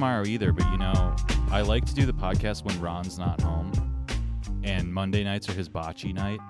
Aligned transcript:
tomorrow 0.00 0.24
either, 0.24 0.50
but 0.50 0.64
you 0.72 0.78
know, 0.78 1.14
I 1.50 1.60
like 1.60 1.84
to 1.84 1.92
do 1.92 2.06
the 2.06 2.12
podcast 2.14 2.64
when 2.64 2.80
Ron's 2.80 3.18
not 3.18 3.38
home. 3.42 3.70
And 4.64 4.90
Monday 4.90 5.22
nights 5.22 5.46
are 5.50 5.52
his 5.52 5.68
bocce 5.68 6.14
night. 6.14 6.40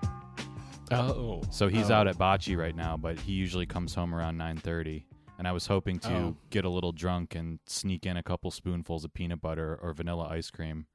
Oh. 0.93 1.43
So 1.51 1.67
he's 1.67 1.91
Oh. 1.91 1.95
out 1.95 2.07
at 2.07 2.17
bocce 2.17 2.57
right 2.57 2.77
now, 2.77 2.97
but 2.97 3.19
he 3.19 3.33
usually 3.33 3.67
comes 3.67 3.93
home 3.93 4.15
around 4.15 4.37
9:30. 4.39 5.05
And 5.37 5.49
I 5.49 5.53
was 5.53 5.67
hoping 5.67 5.99
to 5.99 6.15
Oh. 6.17 6.37
get 6.51 6.65
a 6.65 6.69
little 6.69 6.93
drunk 6.93 7.35
and 7.35 7.59
sneak 7.67 8.07
in 8.07 8.17
a 8.17 8.23
couple 8.23 8.53
spoonfuls 8.53 9.05
of 9.05 9.13
peanut 9.15 9.41
butter 9.41 9.77
or 9.83 9.93
vanilla 9.95 10.29
ice 10.29 10.53
cream. 10.53 10.87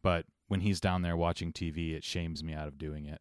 But 0.00 0.24
when 0.48 0.60
he's 0.60 0.80
down 0.80 1.02
there 1.02 1.18
watching 1.18 1.52
TV, 1.52 1.92
it 1.92 2.02
shames 2.02 2.42
me 2.42 2.54
out 2.54 2.66
of 2.66 2.78
doing 2.78 3.04
it. 3.04 3.20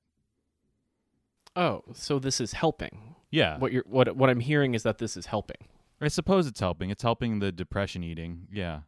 Oh, 1.53 1.81
so 1.93 2.17
this 2.17 2.39
is 2.39 2.53
helping. 2.53 3.15
Yeah. 3.29 3.57
What 3.57 3.73
you're 3.73 3.83
what 3.87 4.15
what 4.15 4.29
I'm 4.29 4.39
hearing 4.39 4.73
is 4.73 4.83
that 4.83 4.99
this 4.99 5.17
is 5.17 5.25
helping. 5.25 5.67
I 6.03 6.07
suppose 6.09 6.47
it's 6.47 6.59
helping. 6.59 6.89
It's 6.89 7.03
helping 7.03 7.39
the 7.39 7.51
depression 7.51 8.03
eating. 8.03 8.47
Yeah. 8.51 8.81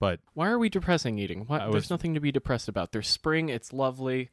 But 0.00 0.20
Why 0.34 0.48
are 0.48 0.58
we 0.58 0.68
depressing 0.68 1.18
eating? 1.18 1.44
What? 1.46 1.60
I 1.62 1.70
There's 1.70 1.90
nothing 1.90 2.14
to 2.14 2.20
be 2.20 2.30
depressed 2.30 2.68
about. 2.68 2.92
There's 2.92 3.08
spring. 3.08 3.48
It's 3.48 3.72
lovely. 3.72 4.30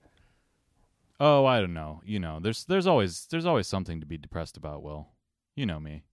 oh, 1.20 1.46
I 1.46 1.60
don't 1.60 1.74
know. 1.74 2.02
You 2.06 2.20
know, 2.20 2.40
there's 2.40 2.66
there's 2.66 2.86
always 2.86 3.26
there's 3.32 3.46
always 3.46 3.68
something 3.68 4.00
to 4.00 4.06
be 4.06 4.18
depressed 4.18 4.58
about, 4.58 4.84
Will. 4.84 5.08
You 5.56 5.66
know 5.66 5.80
me. 5.80 6.04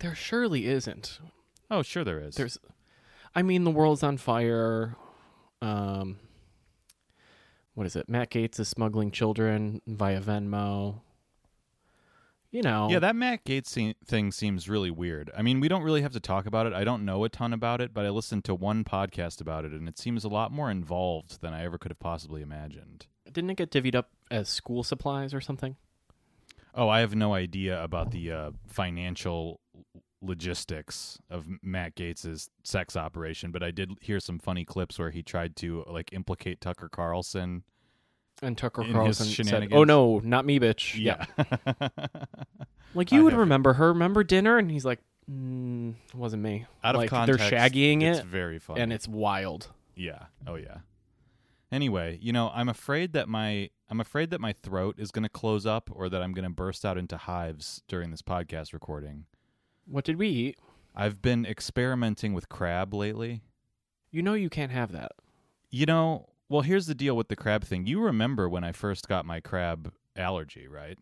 There 0.00 0.14
surely 0.14 0.66
isn't. 0.66 1.20
Oh, 1.70 1.82
sure 1.82 2.02
there 2.04 2.20
is. 2.20 2.36
There's, 2.36 2.58
I 3.34 3.42
mean, 3.42 3.64
the 3.64 3.70
world's 3.70 4.02
on 4.02 4.16
fire. 4.16 4.96
Um, 5.60 6.18
what 7.74 7.86
is 7.86 7.94
it? 7.94 8.08
Matt 8.08 8.30
Gaetz 8.30 8.58
is 8.58 8.68
smuggling 8.68 9.10
children 9.10 9.82
via 9.86 10.20
Venmo. 10.20 11.00
You 12.50 12.62
know, 12.62 12.88
Yeah, 12.90 12.98
that 13.00 13.14
Matt 13.14 13.44
Gaetz 13.44 13.94
thing 14.06 14.32
seems 14.32 14.68
really 14.68 14.90
weird. 14.90 15.30
I 15.36 15.42
mean, 15.42 15.60
we 15.60 15.68
don't 15.68 15.82
really 15.82 16.00
have 16.00 16.12
to 16.12 16.20
talk 16.20 16.46
about 16.46 16.66
it. 16.66 16.72
I 16.72 16.82
don't 16.82 17.04
know 17.04 17.24
a 17.24 17.28
ton 17.28 17.52
about 17.52 17.82
it, 17.82 17.92
but 17.92 18.06
I 18.06 18.08
listened 18.10 18.44
to 18.46 18.54
one 18.54 18.84
podcast 18.84 19.42
about 19.42 19.66
it, 19.66 19.72
and 19.72 19.86
it 19.86 19.98
seems 19.98 20.24
a 20.24 20.28
lot 20.28 20.50
more 20.50 20.70
involved 20.70 21.42
than 21.42 21.52
I 21.52 21.64
ever 21.64 21.76
could 21.76 21.90
have 21.90 21.98
possibly 21.98 22.40
imagined. 22.40 23.06
didn't 23.30 23.50
it 23.50 23.56
get 23.56 23.70
divvied 23.70 23.94
up 23.94 24.10
as 24.30 24.48
school 24.48 24.82
supplies 24.82 25.34
or 25.34 25.40
something? 25.42 25.76
Oh, 26.74 26.88
I 26.88 27.00
have 27.00 27.14
no 27.14 27.34
idea 27.34 27.82
about 27.82 28.12
the 28.12 28.32
uh, 28.32 28.50
financial 28.66 29.60
logistics 30.22 31.18
of 31.30 31.46
Matt 31.62 31.96
Gaetz's 31.96 32.50
sex 32.62 32.96
operation, 32.96 33.50
but 33.50 33.62
I 33.62 33.70
did 33.70 33.90
hear 34.00 34.20
some 34.20 34.38
funny 34.38 34.64
clips 34.64 34.98
where 34.98 35.10
he 35.10 35.22
tried 35.22 35.56
to 35.56 35.84
like 35.86 36.12
implicate 36.12 36.60
Tucker 36.60 36.88
Carlson. 36.88 37.64
And 38.42 38.56
Tucker 38.56 38.84
In 38.84 38.92
Carlson 38.92 39.44
said, 39.44 39.68
"Oh 39.72 39.84
no, 39.84 40.20
not 40.20 40.44
me, 40.44 40.60
bitch." 40.60 40.96
Yeah. 40.98 41.24
like 42.94 43.12
I 43.12 43.16
you 43.16 43.24
would 43.24 43.32
have- 43.32 43.40
remember 43.40 43.74
her. 43.74 43.88
Remember 43.92 44.22
dinner? 44.22 44.58
And 44.58 44.70
he's 44.70 44.84
like, 44.84 45.00
mm, 45.30 45.94
"It 46.08 46.14
wasn't 46.14 46.42
me." 46.42 46.66
Out 46.84 46.94
of 46.94 47.08
context, 47.08 47.50
they're 47.50 47.58
shaggying 47.58 48.02
it. 48.02 48.10
it's 48.10 48.18
it, 48.20 48.26
very 48.26 48.58
funny. 48.58 48.80
and 48.80 48.92
it's 48.92 49.08
wild. 49.08 49.68
Yeah. 49.94 50.26
Oh 50.46 50.54
yeah. 50.54 50.78
Anyway, 51.70 52.18
you 52.22 52.32
know, 52.32 52.50
I'm 52.54 52.68
afraid 52.68 53.12
that 53.12 53.28
my 53.28 53.70
I'm 53.90 54.00
afraid 54.00 54.30
that 54.30 54.40
my 54.40 54.52
throat 54.52 54.96
is 54.98 55.10
going 55.10 55.24
to 55.24 55.28
close 55.28 55.66
up 55.66 55.90
or 55.92 56.08
that 56.08 56.22
I'm 56.22 56.32
going 56.32 56.44
to 56.44 56.54
burst 56.54 56.84
out 56.84 56.96
into 56.96 57.16
hives 57.16 57.82
during 57.88 58.10
this 58.10 58.22
podcast 58.22 58.72
recording. 58.72 59.24
What 59.86 60.04
did 60.04 60.16
we 60.16 60.28
eat? 60.28 60.58
I've 60.94 61.20
been 61.22 61.44
experimenting 61.44 62.34
with 62.34 62.48
crab 62.48 62.94
lately. 62.94 63.42
You 64.10 64.22
know 64.22 64.34
you 64.34 64.48
can't 64.50 64.72
have 64.72 64.92
that. 64.92 65.12
You 65.70 65.86
know, 65.86 66.28
well, 66.48 66.62
here's 66.62 66.86
the 66.86 66.94
deal 66.94 67.16
with 67.16 67.28
the 67.28 67.36
crab 67.36 67.64
thing. 67.64 67.86
You 67.86 68.00
remember 68.00 68.48
when 68.48 68.64
I 68.64 68.72
first 68.72 69.08
got 69.08 69.24
my 69.24 69.40
crab 69.40 69.92
allergy, 70.16 70.66
right? 70.66 70.98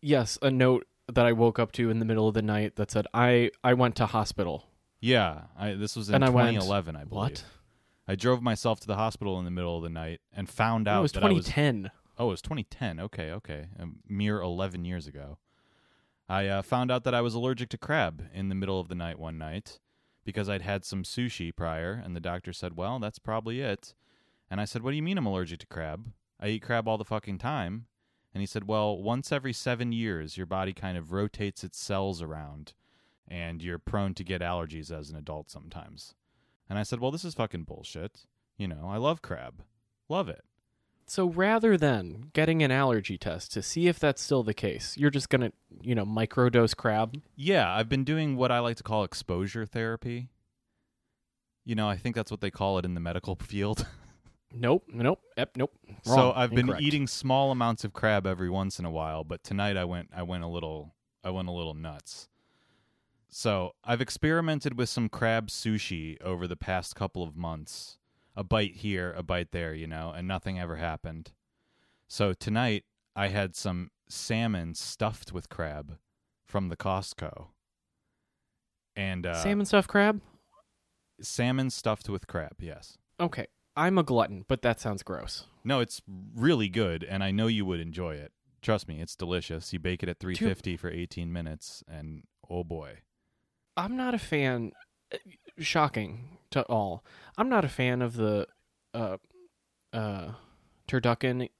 Yes, 0.00 0.38
a 0.42 0.50
note 0.50 0.86
that 1.12 1.26
I 1.26 1.32
woke 1.32 1.58
up 1.58 1.72
to 1.72 1.90
in 1.90 1.98
the 1.98 2.04
middle 2.04 2.28
of 2.28 2.34
the 2.34 2.42
night 2.42 2.76
that 2.76 2.90
said, 2.90 3.06
"I 3.14 3.50
I 3.64 3.74
went 3.74 3.96
to 3.96 4.06
hospital." 4.06 4.68
Yeah, 5.00 5.42
I, 5.58 5.74
this 5.74 5.94
was 5.94 6.08
in 6.08 6.16
And 6.16 6.24
I 6.24 6.30
went, 6.30 6.48
2011, 6.54 6.96
I 6.96 7.04
believe. 7.04 7.10
What? 7.12 7.44
I 8.08 8.14
drove 8.14 8.42
myself 8.42 8.80
to 8.80 8.86
the 8.86 8.96
hospital 8.96 9.38
in 9.38 9.44
the 9.44 9.50
middle 9.50 9.76
of 9.76 9.82
the 9.82 9.90
night 9.90 10.20
and 10.32 10.48
found 10.48 10.88
out 10.88 11.00
it 11.00 11.02
was 11.02 11.12
that 11.12 11.24
I 11.24 11.32
was 11.32 11.46
2010. 11.46 11.90
Oh, 12.18 12.28
it 12.28 12.30
was 12.30 12.42
2010. 12.42 13.00
Okay, 13.00 13.30
okay. 13.32 13.66
A 13.78 13.86
mere 14.08 14.40
11 14.40 14.84
years 14.84 15.06
ago. 15.06 15.38
I 16.28 16.48
uh, 16.48 16.62
found 16.62 16.90
out 16.90 17.04
that 17.04 17.14
I 17.14 17.20
was 17.20 17.34
allergic 17.34 17.68
to 17.70 17.78
crab 17.78 18.24
in 18.32 18.48
the 18.48 18.54
middle 18.54 18.80
of 18.80 18.88
the 18.88 18.94
night 18.94 19.18
one 19.18 19.38
night 19.38 19.80
because 20.24 20.48
I'd 20.48 20.62
had 20.62 20.84
some 20.84 21.04
sushi 21.04 21.54
prior, 21.54 22.00
and 22.04 22.16
the 22.16 22.20
doctor 22.20 22.52
said, 22.52 22.76
Well, 22.76 22.98
that's 22.98 23.18
probably 23.18 23.60
it. 23.60 23.94
And 24.50 24.60
I 24.60 24.64
said, 24.64 24.82
What 24.82 24.90
do 24.90 24.96
you 24.96 25.02
mean 25.02 25.18
I'm 25.18 25.26
allergic 25.26 25.60
to 25.60 25.66
crab? 25.66 26.12
I 26.40 26.48
eat 26.48 26.62
crab 26.62 26.86
all 26.86 26.98
the 26.98 27.04
fucking 27.04 27.38
time. 27.38 27.86
And 28.32 28.42
he 28.42 28.46
said, 28.46 28.68
Well, 28.68 29.00
once 29.00 29.32
every 29.32 29.52
seven 29.52 29.92
years, 29.92 30.36
your 30.36 30.46
body 30.46 30.72
kind 30.72 30.98
of 30.98 31.12
rotates 31.12 31.64
its 31.64 31.78
cells 31.78 32.20
around, 32.20 32.74
and 33.26 33.62
you're 33.62 33.78
prone 33.78 34.14
to 34.14 34.24
get 34.24 34.42
allergies 34.42 34.90
as 34.90 35.10
an 35.10 35.16
adult 35.16 35.50
sometimes. 35.50 36.14
And 36.68 36.78
I 36.78 36.82
said, 36.82 37.00
Well, 37.00 37.10
this 37.10 37.24
is 37.24 37.34
fucking 37.34 37.64
bullshit. 37.64 38.26
You 38.56 38.68
know, 38.68 38.88
I 38.88 38.96
love 38.96 39.22
crab. 39.22 39.62
Love 40.08 40.28
it. 40.28 40.44
So 41.08 41.28
rather 41.28 41.76
than 41.76 42.30
getting 42.32 42.62
an 42.62 42.72
allergy 42.72 43.16
test 43.16 43.52
to 43.52 43.62
see 43.62 43.86
if 43.86 43.98
that's 43.98 44.20
still 44.20 44.42
the 44.42 44.54
case, 44.54 44.96
you're 44.96 45.10
just 45.10 45.28
gonna, 45.28 45.52
you 45.80 45.94
know, 45.94 46.04
microdose 46.04 46.76
crab. 46.76 47.20
Yeah, 47.36 47.72
I've 47.72 47.88
been 47.88 48.02
doing 48.02 48.36
what 48.36 48.50
I 48.50 48.58
like 48.58 48.76
to 48.78 48.82
call 48.82 49.04
exposure 49.04 49.66
therapy. 49.66 50.30
You 51.64 51.74
know, 51.74 51.88
I 51.88 51.96
think 51.96 52.16
that's 52.16 52.30
what 52.30 52.40
they 52.40 52.50
call 52.50 52.78
it 52.78 52.84
in 52.84 52.94
the 52.94 53.00
medical 53.00 53.34
field. 53.40 53.86
Nope, 54.58 54.84
nope, 54.88 55.20
yep, 55.36 55.50
nope. 55.56 55.72
so 56.02 56.32
I've 56.34 56.50
been 56.50 56.60
incorrect. 56.60 56.82
eating 56.82 57.06
small 57.06 57.50
amounts 57.50 57.84
of 57.84 57.92
crab 57.92 58.26
every 58.26 58.48
once 58.48 58.78
in 58.78 58.84
a 58.84 58.90
while, 58.90 59.22
but 59.22 59.44
tonight 59.44 59.76
I 59.76 59.84
went 59.84 60.08
I 60.14 60.22
went 60.22 60.44
a 60.44 60.46
little 60.48 60.94
I 61.22 61.30
went 61.30 61.48
a 61.48 61.52
little 61.52 61.74
nuts. 61.74 62.28
So, 63.28 63.72
I've 63.84 64.00
experimented 64.00 64.78
with 64.78 64.88
some 64.88 65.08
crab 65.08 65.48
sushi 65.48 66.20
over 66.22 66.46
the 66.46 66.56
past 66.56 66.94
couple 66.94 67.22
of 67.22 67.36
months. 67.36 67.98
A 68.34 68.44
bite 68.44 68.76
here, 68.76 69.12
a 69.16 69.22
bite 69.22 69.50
there, 69.50 69.74
you 69.74 69.86
know, 69.86 70.12
and 70.16 70.26
nothing 70.28 70.58
ever 70.58 70.76
happened. 70.76 71.32
So, 72.08 72.32
tonight 72.32 72.84
I 73.14 73.28
had 73.28 73.56
some 73.56 73.90
salmon 74.08 74.74
stuffed 74.74 75.32
with 75.32 75.48
crab 75.48 75.98
from 76.46 76.68
the 76.68 76.76
Costco. 76.76 77.48
And 78.94 79.26
uh 79.26 79.42
salmon 79.42 79.66
stuffed 79.66 79.88
crab. 79.88 80.22
salmon 81.20 81.68
stuffed 81.68 82.08
with 82.08 82.26
crab, 82.26 82.54
yes. 82.60 82.96
Okay, 83.20 83.46
I'm 83.76 83.98
a 83.98 84.02
glutton, 84.02 84.44
but 84.48 84.62
that 84.62 84.80
sounds 84.80 85.02
gross. 85.02 85.44
No, 85.64 85.80
it's 85.80 86.00
really 86.34 86.68
good, 86.68 87.04
and 87.04 87.22
I 87.22 87.30
know 87.30 87.46
you 87.46 87.64
would 87.66 87.80
enjoy 87.80 88.14
it. 88.14 88.32
Trust 88.62 88.88
me, 88.88 89.00
it's 89.00 89.14
delicious. 89.14 89.72
You 89.72 89.78
bake 89.78 90.02
it 90.02 90.08
at 90.08 90.18
350 90.18 90.76
for 90.76 90.88
18 90.90 91.32
minutes, 91.32 91.84
and 91.86 92.22
oh 92.48 92.64
boy. 92.64 92.98
I'm 93.76 93.96
not 93.96 94.14
a 94.14 94.18
fan. 94.18 94.72
uh, 95.12 95.18
Shocking 95.58 96.38
to 96.50 96.62
all. 96.64 97.04
I'm 97.36 97.48
not 97.48 97.64
a 97.64 97.68
fan 97.68 98.00
of 98.02 98.16
the 98.16 98.46
uh, 98.94 99.18
uh, 99.92 100.32
turducken, 100.88 101.50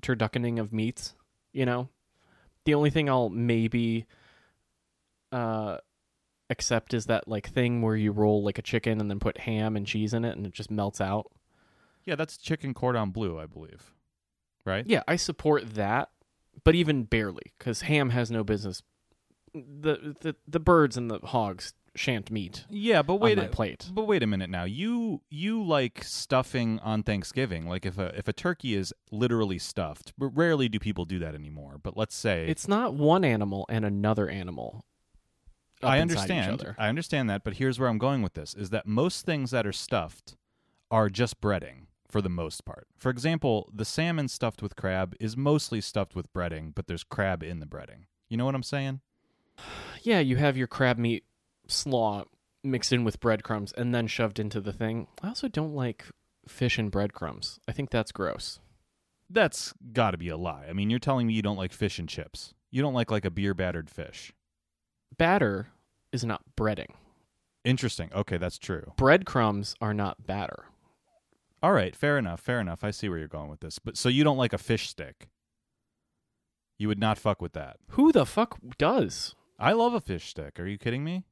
turduckening 0.00 0.60
of 0.60 0.72
meats. 0.72 1.14
You 1.52 1.66
know, 1.66 1.88
the 2.64 2.74
only 2.74 2.90
thing 2.90 3.10
I'll 3.10 3.28
maybe 3.28 4.06
uh 5.32 5.78
accept 6.52 6.94
is 6.94 7.06
that 7.06 7.26
like 7.26 7.50
thing 7.50 7.82
where 7.82 7.96
you 7.96 8.12
roll 8.12 8.44
like 8.44 8.58
a 8.58 8.62
chicken 8.62 9.00
and 9.00 9.10
then 9.10 9.18
put 9.18 9.38
ham 9.38 9.76
and 9.76 9.86
cheese 9.86 10.14
in 10.14 10.24
it 10.24 10.36
and 10.36 10.46
it 10.46 10.52
just 10.52 10.70
melts 10.70 11.00
out. 11.00 11.32
Yeah, 12.04 12.14
that's 12.14 12.36
chicken 12.36 12.74
cordon 12.74 13.10
bleu, 13.10 13.38
I 13.38 13.46
believe. 13.46 13.92
Right? 14.64 14.86
Yeah, 14.86 15.02
I 15.08 15.16
support 15.16 15.74
that, 15.74 16.10
but 16.62 16.74
even 16.74 17.04
barely 17.04 17.52
because 17.58 17.82
ham 17.82 18.10
has 18.10 18.30
no 18.30 18.44
business. 18.44 18.82
The, 19.54 20.16
the 20.20 20.36
the 20.46 20.60
birds 20.60 20.96
and 20.96 21.10
the 21.10 21.18
hogs 21.18 21.74
shan't 21.94 22.30
meet 22.30 22.64
Yeah, 22.70 23.02
but 23.02 23.16
wait 23.16 23.38
a, 23.38 23.48
plate. 23.48 23.90
But 23.92 24.06
wait 24.06 24.22
a 24.22 24.26
minute 24.26 24.50
now. 24.50 24.64
You 24.64 25.20
you 25.30 25.62
like 25.62 26.02
stuffing 26.04 26.78
on 26.80 27.02
Thanksgiving. 27.02 27.68
Like 27.68 27.84
if 27.84 27.98
a 27.98 28.16
if 28.16 28.28
a 28.28 28.32
turkey 28.32 28.74
is 28.74 28.94
literally 29.10 29.58
stuffed. 29.58 30.12
But 30.16 30.28
rarely 30.28 30.68
do 30.68 30.78
people 30.78 31.04
do 31.04 31.18
that 31.18 31.34
anymore. 31.34 31.78
But 31.82 31.96
let's 31.96 32.14
say 32.14 32.46
It's 32.48 32.68
not 32.68 32.94
one 32.94 33.24
animal 33.24 33.66
and 33.68 33.84
another 33.84 34.28
animal. 34.28 34.84
I 35.82 36.00
understand. 36.00 36.74
I 36.78 36.88
understand 36.88 37.28
that, 37.30 37.44
but 37.44 37.54
here's 37.54 37.78
where 37.78 37.88
I'm 37.88 37.98
going 37.98 38.22
with 38.22 38.34
this: 38.34 38.54
is 38.54 38.70
that 38.70 38.86
most 38.86 39.26
things 39.26 39.50
that 39.50 39.66
are 39.66 39.72
stuffed 39.72 40.36
are 40.90 41.08
just 41.08 41.40
breading 41.40 41.86
for 42.08 42.20
the 42.20 42.28
most 42.28 42.64
part. 42.64 42.86
For 42.98 43.10
example, 43.10 43.70
the 43.74 43.86
salmon 43.86 44.28
stuffed 44.28 44.62
with 44.62 44.76
crab 44.76 45.14
is 45.18 45.36
mostly 45.36 45.80
stuffed 45.80 46.14
with 46.14 46.32
breading, 46.32 46.74
but 46.74 46.86
there's 46.86 47.02
crab 47.04 47.42
in 47.42 47.60
the 47.60 47.66
breading. 47.66 48.04
You 48.28 48.36
know 48.36 48.44
what 48.44 48.54
I'm 48.54 48.62
saying? 48.62 49.00
Yeah, 50.04 50.18
you 50.18 50.34
have 50.34 50.56
your 50.56 50.66
crab 50.66 50.98
meat 50.98 51.22
slaw 51.68 52.24
mixed 52.64 52.92
in 52.92 53.04
with 53.04 53.20
breadcrumbs 53.20 53.72
and 53.72 53.94
then 53.94 54.08
shoved 54.08 54.40
into 54.40 54.60
the 54.60 54.72
thing. 54.72 55.06
I 55.22 55.28
also 55.28 55.46
don't 55.46 55.76
like 55.76 56.06
fish 56.48 56.76
and 56.76 56.90
breadcrumbs. 56.90 57.60
I 57.68 57.72
think 57.72 57.90
that's 57.90 58.10
gross. 58.10 58.58
That's 59.30 59.72
got 59.92 60.10
to 60.10 60.18
be 60.18 60.28
a 60.28 60.36
lie. 60.36 60.66
I 60.68 60.72
mean, 60.72 60.90
you're 60.90 60.98
telling 60.98 61.28
me 61.28 61.34
you 61.34 61.42
don't 61.42 61.56
like 61.56 61.72
fish 61.72 62.00
and 62.00 62.08
chips. 62.08 62.52
You 62.72 62.82
don't 62.82 62.94
like 62.94 63.12
like 63.12 63.24
a 63.24 63.30
beer 63.30 63.54
battered 63.54 63.88
fish. 63.90 64.32
Batter 65.16 65.68
is 66.12 66.24
not 66.24 66.42
breading. 66.56 66.94
Interesting. 67.64 68.10
Okay, 68.14 68.38
that's 68.38 68.58
true. 68.58 68.92
Breadcrumbs 68.96 69.74
are 69.80 69.94
not 69.94 70.26
batter. 70.26 70.66
All 71.62 71.72
right, 71.72 71.94
fair 71.94 72.18
enough. 72.18 72.40
Fair 72.40 72.60
enough. 72.60 72.82
I 72.82 72.90
see 72.90 73.08
where 73.08 73.18
you're 73.18 73.28
going 73.28 73.48
with 73.48 73.60
this. 73.60 73.78
But 73.78 73.96
so 73.96 74.08
you 74.08 74.24
don't 74.24 74.36
like 74.36 74.52
a 74.52 74.58
fish 74.58 74.88
stick? 74.88 75.28
You 76.78 76.88
would 76.88 76.98
not 76.98 77.18
fuck 77.18 77.40
with 77.40 77.52
that. 77.52 77.76
Who 77.90 78.10
the 78.10 78.26
fuck 78.26 78.58
does? 78.78 79.34
I 79.58 79.72
love 79.72 79.94
a 79.94 80.00
fish 80.00 80.28
stick. 80.28 80.58
Are 80.58 80.66
you 80.66 80.78
kidding 80.78 81.04
me? 81.04 81.24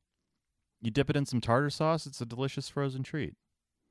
You 0.80 0.90
dip 0.90 1.10
it 1.10 1.16
in 1.16 1.26
some 1.26 1.40
tartar 1.40 1.70
sauce, 1.70 2.06
it's 2.06 2.20
a 2.20 2.26
delicious 2.26 2.68
frozen 2.68 3.02
treat. 3.02 3.34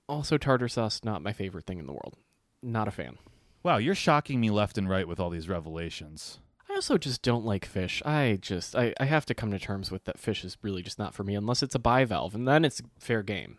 Also, 0.08 0.38
tartar 0.38 0.68
sauce 0.68 1.02
not 1.04 1.22
my 1.22 1.34
favorite 1.34 1.66
thing 1.66 1.78
in 1.78 1.86
the 1.86 1.94
world. 1.94 2.18
Not 2.64 2.88
a 2.88 2.92
fan. 2.92 3.18
Wow, 3.62 3.78
you're 3.78 3.94
shocking 3.94 4.40
me 4.40 4.50
left 4.50 4.78
and 4.78 4.90
right 4.90 5.08
with 5.08 5.20
all 5.20 5.30
these 5.30 5.50
revelations. 5.50 6.40
I 6.80 6.82
also 6.82 6.98
just 6.98 7.22
don't 7.22 7.44
like 7.44 7.66
fish. 7.66 8.02
I 8.06 8.38
just 8.42 8.74
I, 8.74 8.94
I 9.02 9.04
have 9.04 9.26
to 9.26 9.34
come 9.34 9.52
to 9.52 9.60
terms 9.60 9.92
with 9.92 10.06
that 10.06 10.18
fish 10.18 10.46
is 10.46 10.56
really 10.62 10.82
just 10.82 10.98
not 10.98 11.14
for 11.14 11.26
me 11.26 11.36
unless 11.36 11.62
it's 11.62 11.76
a 11.76 11.80
bivalve, 11.80 12.34
and 12.34 12.48
then 12.48 12.64
it's 12.64 12.82
fair 12.98 13.22
game. 13.22 13.58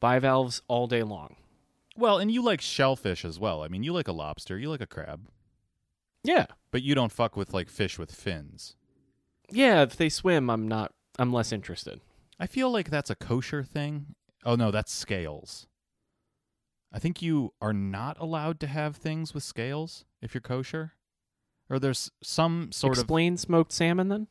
Bivalves 0.00 0.62
all 0.68 0.86
day 0.86 1.02
long. 1.02 1.34
Well, 1.96 2.18
and 2.18 2.30
you 2.30 2.40
like 2.40 2.60
shellfish 2.60 3.24
as 3.24 3.36
well. 3.40 3.64
I 3.64 3.68
mean, 3.68 3.82
you 3.82 3.92
like 3.92 4.06
a 4.06 4.12
lobster, 4.12 4.56
you 4.60 4.70
like 4.70 4.80
a 4.80 4.86
crab, 4.86 5.26
Yeah. 6.22 6.46
but 6.70 6.82
you 6.84 6.94
don't 6.94 7.10
fuck 7.10 7.36
with 7.36 7.52
like 7.52 7.68
fish 7.68 7.98
with 7.98 8.14
fins. 8.14 8.76
Yeah, 9.50 9.82
if 9.82 9.96
they 9.96 10.08
swim, 10.08 10.48
I'm 10.48 10.68
not 10.68 10.92
I'm 11.18 11.32
less 11.32 11.50
interested. 11.50 12.00
I 12.38 12.46
feel 12.46 12.70
like 12.70 12.90
that's 12.90 13.10
a 13.10 13.16
kosher 13.16 13.64
thing. 13.64 14.14
Oh 14.44 14.54
no, 14.54 14.70
that's 14.70 14.92
scales. 14.92 15.66
I 16.92 17.00
think 17.00 17.22
you 17.22 17.54
are 17.60 17.72
not 17.72 18.20
allowed 18.20 18.60
to 18.60 18.68
have 18.68 18.94
things 18.94 19.34
with 19.34 19.42
scales 19.42 20.04
if 20.20 20.32
you're 20.32 20.40
kosher. 20.40 20.92
Or 21.70 21.78
there's 21.78 22.10
some 22.22 22.72
sort 22.72 22.94
of 22.98 23.04
Explain 23.04 23.36
smoked 23.36 23.72
salmon 23.72 24.08
then? 24.08 24.26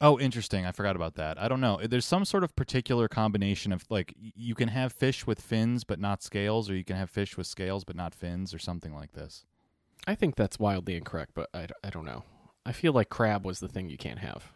Oh, 0.00 0.18
interesting. 0.18 0.66
I 0.66 0.72
forgot 0.72 0.96
about 0.96 1.14
that. 1.14 1.40
I 1.40 1.48
don't 1.48 1.60
know. 1.60 1.80
There's 1.82 2.04
some 2.04 2.24
sort 2.24 2.44
of 2.44 2.54
particular 2.54 3.08
combination 3.08 3.72
of 3.72 3.84
like 3.90 4.14
you 4.18 4.54
can 4.54 4.68
have 4.68 4.92
fish 4.92 5.26
with 5.26 5.40
fins 5.40 5.84
but 5.84 5.98
not 5.98 6.22
scales 6.22 6.68
or 6.68 6.76
you 6.76 6.84
can 6.84 6.96
have 6.96 7.10
fish 7.10 7.36
with 7.36 7.46
scales 7.46 7.84
but 7.84 7.96
not 7.96 8.14
fins 8.14 8.52
or 8.52 8.58
something 8.58 8.94
like 8.94 9.12
this. 9.12 9.44
I 10.06 10.14
think 10.14 10.36
that's 10.36 10.58
wildly 10.58 10.96
incorrect, 10.96 11.32
but 11.34 11.48
I, 11.54 11.68
I 11.82 11.90
don't 11.90 12.04
know. 12.04 12.24
I 12.66 12.72
feel 12.72 12.92
like 12.92 13.08
crab 13.08 13.46
was 13.46 13.60
the 13.60 13.68
thing 13.68 13.88
you 13.88 13.96
can't 13.96 14.18
have. 14.18 14.52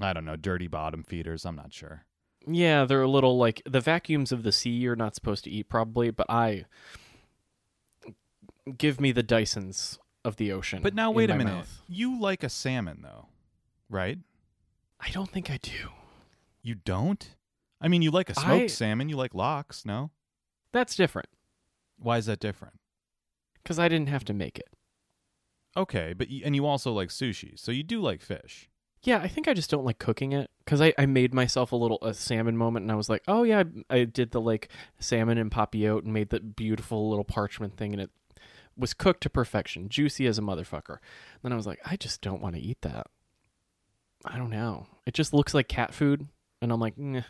I 0.00 0.12
don't 0.12 0.24
know, 0.24 0.36
dirty 0.36 0.68
bottom 0.68 1.02
feeders, 1.02 1.44
I'm 1.44 1.56
not 1.56 1.72
sure. 1.72 2.04
Yeah, 2.46 2.84
they're 2.84 3.02
a 3.02 3.10
little 3.10 3.38
like 3.38 3.62
the 3.64 3.80
vacuums 3.80 4.30
of 4.30 4.42
the 4.44 4.52
sea 4.52 4.70
you're 4.70 4.94
not 4.94 5.14
supposed 5.14 5.44
to 5.44 5.50
eat 5.50 5.68
probably, 5.68 6.10
but 6.10 6.26
I 6.28 6.66
give 8.78 9.00
me 9.00 9.10
the 9.10 9.24
Dysons 9.24 9.98
of 10.26 10.36
the 10.36 10.52
ocean. 10.52 10.80
But 10.82 10.94
now 10.94 11.10
wait 11.10 11.30
a 11.30 11.36
minute. 11.36 11.52
mouth. 11.54 11.82
You 11.88 12.20
like 12.20 12.42
a 12.42 12.48
salmon 12.48 13.00
though, 13.02 13.26
right? 13.88 14.18
I 15.00 15.10
don't 15.10 15.30
think 15.30 15.50
I 15.50 15.58
do. 15.62 15.90
You 16.62 16.74
don't? 16.74 17.34
I 17.80 17.88
mean, 17.88 18.02
you 18.02 18.10
like 18.10 18.28
a 18.30 18.34
smoked 18.34 18.64
I- 18.64 18.66
salmon, 18.66 19.08
you 19.08 19.16
like 19.16 19.34
lox, 19.34 19.84
no? 19.84 20.10
That's 20.72 20.94
different 20.96 21.28
Why 21.98 22.18
is 22.18 22.26
that 22.26 22.40
different? 22.40 22.74
because 23.62 23.78
I 23.78 23.88
didn't 23.88 24.08
have 24.08 24.24
to 24.26 24.32
make 24.34 24.58
it. 24.58 24.68
Okay, 25.76 26.12
but 26.16 26.28
y- 26.30 26.40
and 26.44 26.54
you 26.54 26.64
also 26.66 26.92
like 26.92 27.08
sushi. 27.10 27.58
So 27.58 27.70
you 27.72 27.82
do 27.82 28.00
like 28.00 28.20
fish. 28.22 28.68
Yeah, 29.02 29.18
I 29.18 29.28
think 29.28 29.46
I 29.46 29.54
just 29.54 29.70
don't 29.70 29.84
like 29.84 29.98
cooking 29.98 30.32
it 30.32 30.50
because 30.64 30.80
I, 30.80 30.92
I 30.98 31.06
made 31.06 31.32
myself 31.34 31.70
a 31.72 31.76
little 31.76 31.98
a 32.02 32.12
salmon 32.14 32.56
moment 32.56 32.84
and 32.84 32.92
I 32.92 32.96
was 32.96 33.08
like, 33.08 33.22
oh 33.28 33.42
yeah, 33.44 33.62
I, 33.90 33.98
I 34.00 34.04
did 34.04 34.30
the 34.32 34.40
like 34.40 34.68
salmon 34.98 35.38
and 35.38 35.50
papillote 35.50 36.04
and 36.04 36.12
made 36.12 36.30
the 36.30 36.40
beautiful 36.40 37.08
little 37.08 37.24
parchment 37.24 37.76
thing 37.76 37.92
and 37.92 38.00
it 38.02 38.10
was 38.76 38.94
cooked 38.94 39.22
to 39.22 39.30
perfection, 39.30 39.88
juicy 39.88 40.26
as 40.26 40.38
a 40.38 40.42
motherfucker. 40.42 40.98
then 41.42 41.52
I 41.52 41.56
was 41.56 41.66
like, 41.66 41.80
I 41.84 41.96
just 41.96 42.20
don't 42.20 42.42
want 42.42 42.54
to 42.54 42.60
eat 42.60 42.82
that. 42.82 43.06
I 44.24 44.38
don't 44.38 44.50
know. 44.50 44.86
It 45.06 45.14
just 45.14 45.32
looks 45.32 45.54
like 45.54 45.68
cat 45.68 45.94
food, 45.94 46.26
and 46.60 46.72
I'm 46.72 46.80
like, 46.80 46.98
"Nah." 46.98 47.22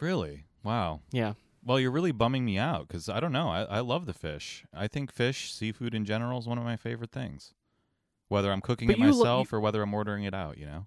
Really? 0.00 0.44
Wow. 0.62 1.00
yeah. 1.12 1.34
Well, 1.66 1.80
you're 1.80 1.90
really 1.90 2.12
bumming 2.12 2.44
me 2.44 2.58
out 2.58 2.88
because 2.88 3.08
I 3.08 3.20
don't 3.20 3.32
know. 3.32 3.48
I, 3.48 3.62
I 3.62 3.80
love 3.80 4.04
the 4.04 4.12
fish. 4.12 4.66
I 4.74 4.86
think 4.86 5.10
fish, 5.10 5.50
seafood 5.52 5.94
in 5.94 6.04
general, 6.04 6.38
is 6.38 6.46
one 6.46 6.58
of 6.58 6.64
my 6.64 6.76
favorite 6.76 7.10
things. 7.10 7.54
Whether 8.28 8.52
I'm 8.52 8.60
cooking 8.60 8.86
But 8.86 8.96
it 8.96 8.98
you 8.98 9.12
lo- 9.12 9.18
myself 9.18 9.52
or 9.52 9.60
whether 9.60 9.80
I'm 9.80 9.94
ordering 9.94 10.24
it 10.24 10.34
out, 10.34 10.58
you 10.58 10.66
know. 10.66 10.86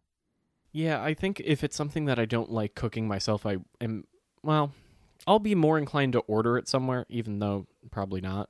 Yeah, 0.72 1.02
I 1.02 1.16
think 1.16 1.42
if 1.44 1.64
it's 1.64 1.76
something 1.76 2.06
that 2.06 2.20
I 2.20 2.26
don't 2.26 2.52
like 2.52 2.76
cooking 2.76 3.08
myself, 3.08 3.46
I 3.46 3.58
am 3.82 4.04
well, 4.44 4.74
I'll 5.26 5.40
be 5.40 5.56
more 5.56 5.80
inclined 5.80 6.14
to 6.14 6.20
order 6.20 6.58
it 6.60 6.68
somewhere, 6.68 7.06
even 7.10 7.40
though 7.40 7.66
probably 7.90 8.22
not. 8.22 8.50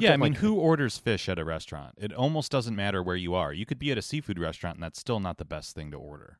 Yeah, 0.00 0.12
I 0.12 0.16
mean, 0.16 0.32
like- 0.32 0.40
who 0.40 0.54
orders 0.54 0.98
fish 0.98 1.28
at 1.28 1.38
a 1.38 1.44
restaurant? 1.44 1.94
It 1.98 2.12
almost 2.12 2.50
doesn't 2.52 2.74
matter 2.76 3.02
where 3.02 3.16
you 3.16 3.34
are. 3.34 3.52
You 3.52 3.64
could 3.66 3.78
be 3.78 3.90
at 3.92 3.98
a 3.98 4.02
seafood 4.02 4.38
restaurant, 4.38 4.76
and 4.76 4.82
that's 4.82 4.98
still 5.00 5.20
not 5.20 5.38
the 5.38 5.44
best 5.44 5.74
thing 5.74 5.90
to 5.92 5.96
order. 5.96 6.38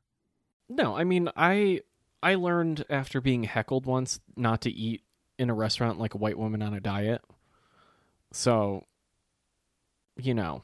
No, 0.69 0.95
I 0.95 1.03
mean, 1.03 1.29
I 1.35 1.81
I 2.21 2.35
learned 2.35 2.85
after 2.89 3.21
being 3.21 3.43
heckled 3.43 3.85
once 3.85 4.19
not 4.35 4.61
to 4.61 4.69
eat 4.71 5.03
in 5.37 5.49
a 5.49 5.53
restaurant 5.53 5.97
like 5.99 6.13
a 6.13 6.17
white 6.17 6.37
woman 6.37 6.61
on 6.61 6.73
a 6.73 6.79
diet. 6.79 7.21
So, 8.31 8.85
you 10.17 10.33
know, 10.33 10.61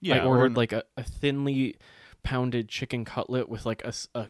Yeah, 0.00 0.22
I 0.22 0.26
ordered 0.26 0.52
n- 0.52 0.54
like 0.54 0.72
a, 0.72 0.84
a 0.96 1.02
thinly 1.02 1.76
pounded 2.22 2.68
chicken 2.68 3.04
cutlet 3.04 3.48
with 3.48 3.66
like 3.66 3.82
a, 3.84 3.92
a 4.14 4.28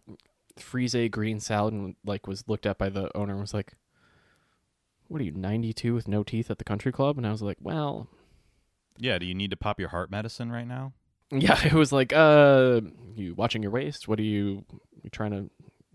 frise 0.56 0.97
green 1.11 1.40
salad 1.40 1.75
and 1.75 1.97
like 2.05 2.26
was 2.26 2.44
looked 2.49 2.64
at 2.67 2.79
by 2.79 2.88
the 2.88 3.14
owner 3.17 3.32
and 3.32 3.40
was 3.40 3.52
like, 3.55 3.75
"What 5.08 5.20
are 5.20 5.24
you, 5.24 5.32
92 5.32 5.94
with 5.94 6.08
no 6.08 6.22
teeth 6.22 6.50
at 6.50 6.58
the 6.58 6.64
country 6.64 6.92
club?" 6.92 7.16
And 7.18 7.26
I 7.26 7.30
was 7.30 7.42
like, 7.42 7.58
"Well, 7.60 8.08
yeah. 8.98 9.18
Do 9.18 9.26
you 9.26 9.34
need 9.34 9.50
to 9.50 9.56
pop 9.56 9.78
your 9.80 9.88
heart 9.90 10.10
medicine 10.10 10.50
right 10.52 10.66
now? 10.66 10.92
yeah." 11.30 11.58
It 11.66 11.72
was 11.74 11.92
like, 11.92 12.12
"Uh, 12.12 12.80
you 13.14 13.34
watching 13.34 13.62
your 13.62 13.72
waist? 13.72 14.08
What 14.08 14.18
are 14.18 14.22
you, 14.24 14.64
you 15.02 15.10
trying 15.10 15.30
to 15.32 15.50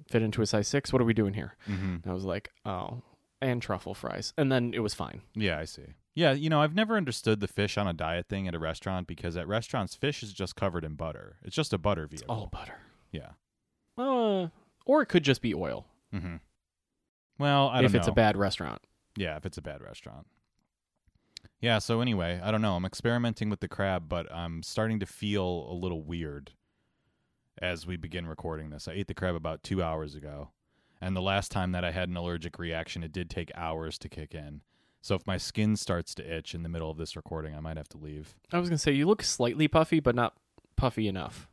fit 0.09 0.21
into 0.21 0.41
a 0.41 0.45
size 0.45 0.67
6? 0.67 0.91
What 0.91 1.01
are 1.01 1.05
we 1.05 1.13
doing 1.13 1.33
here?" 1.33 1.55
Mm-hmm. 1.67 1.95
And 2.03 2.07
I 2.07 2.13
was 2.13 2.25
like, 2.25 2.49
"Oh, 2.65 3.01
and 3.41 3.61
truffle 3.61 3.93
fries." 3.93 4.33
And 4.37 4.51
then 4.51 4.73
it 4.73 4.79
was 4.79 4.93
fine. 4.93 5.21
Yeah, 5.35 5.59
I 5.59 5.65
see. 5.65 5.85
Yeah, 6.15 6.33
you 6.33 6.49
know, 6.49 6.61
I've 6.61 6.75
never 6.75 6.97
understood 6.97 7.39
the 7.39 7.47
fish 7.47 7.77
on 7.77 7.87
a 7.87 7.93
diet 7.93 8.27
thing 8.27 8.47
at 8.47 8.55
a 8.55 8.59
restaurant 8.59 9.07
because 9.07 9.37
at 9.37 9.47
restaurants, 9.47 9.95
fish 9.95 10.21
is 10.21 10.33
just 10.33 10.55
covered 10.55 10.83
in 10.83 10.95
butter. 10.95 11.37
It's 11.43 11.55
just 11.55 11.71
a 11.71 11.77
butter 11.77 12.07
vehicle. 12.07 12.35
All 12.35 12.47
butter. 12.47 12.79
Yeah. 13.11 13.29
Uh, 13.97 14.47
or 14.85 15.01
it 15.01 15.05
could 15.05 15.23
just 15.23 15.41
be 15.41 15.53
oil 15.53 15.85
Mm-hmm. 16.13 16.37
Well, 17.37 17.69
I 17.69 17.75
don't 17.77 17.85
if 17.85 17.93
know. 17.93 17.99
it's 17.99 18.07
a 18.07 18.11
bad 18.11 18.35
restaurant. 18.35 18.81
Yeah, 19.19 19.35
if 19.35 19.45
it's 19.45 19.57
a 19.57 19.61
bad 19.61 19.81
restaurant. 19.81 20.27
Yeah, 21.59 21.79
so 21.79 21.99
anyway, 21.99 22.39
I 22.41 22.51
don't 22.51 22.61
know. 22.61 22.77
I'm 22.77 22.85
experimenting 22.85 23.49
with 23.49 23.59
the 23.59 23.67
crab, 23.67 24.07
but 24.07 24.33
I'm 24.33 24.63
starting 24.63 25.01
to 25.01 25.05
feel 25.05 25.67
a 25.69 25.73
little 25.73 26.01
weird 26.01 26.51
as 27.61 27.85
we 27.85 27.97
begin 27.97 28.25
recording 28.27 28.69
this. 28.69 28.87
I 28.87 28.93
ate 28.93 29.07
the 29.07 29.13
crab 29.13 29.35
about 29.35 29.61
two 29.61 29.83
hours 29.83 30.15
ago, 30.15 30.51
and 31.01 31.17
the 31.17 31.21
last 31.21 31.51
time 31.51 31.73
that 31.73 31.83
I 31.83 31.91
had 31.91 32.07
an 32.07 32.15
allergic 32.15 32.57
reaction, 32.57 33.03
it 33.03 33.11
did 33.11 33.29
take 33.29 33.51
hours 33.55 33.97
to 33.99 34.09
kick 34.09 34.33
in. 34.33 34.61
So 35.01 35.15
if 35.15 35.27
my 35.27 35.35
skin 35.35 35.75
starts 35.75 36.15
to 36.15 36.37
itch 36.37 36.55
in 36.55 36.63
the 36.63 36.69
middle 36.69 36.89
of 36.89 36.97
this 36.97 37.17
recording, 37.17 37.53
I 37.53 37.59
might 37.59 37.75
have 37.75 37.89
to 37.89 37.97
leave. 37.97 38.35
I 38.53 38.59
was 38.59 38.69
gonna 38.69 38.77
say 38.77 38.93
you 38.93 39.05
look 39.05 39.21
slightly 39.21 39.67
puffy, 39.67 39.99
but 39.99 40.15
not 40.15 40.35
puffy 40.77 41.09
enough. 41.09 41.49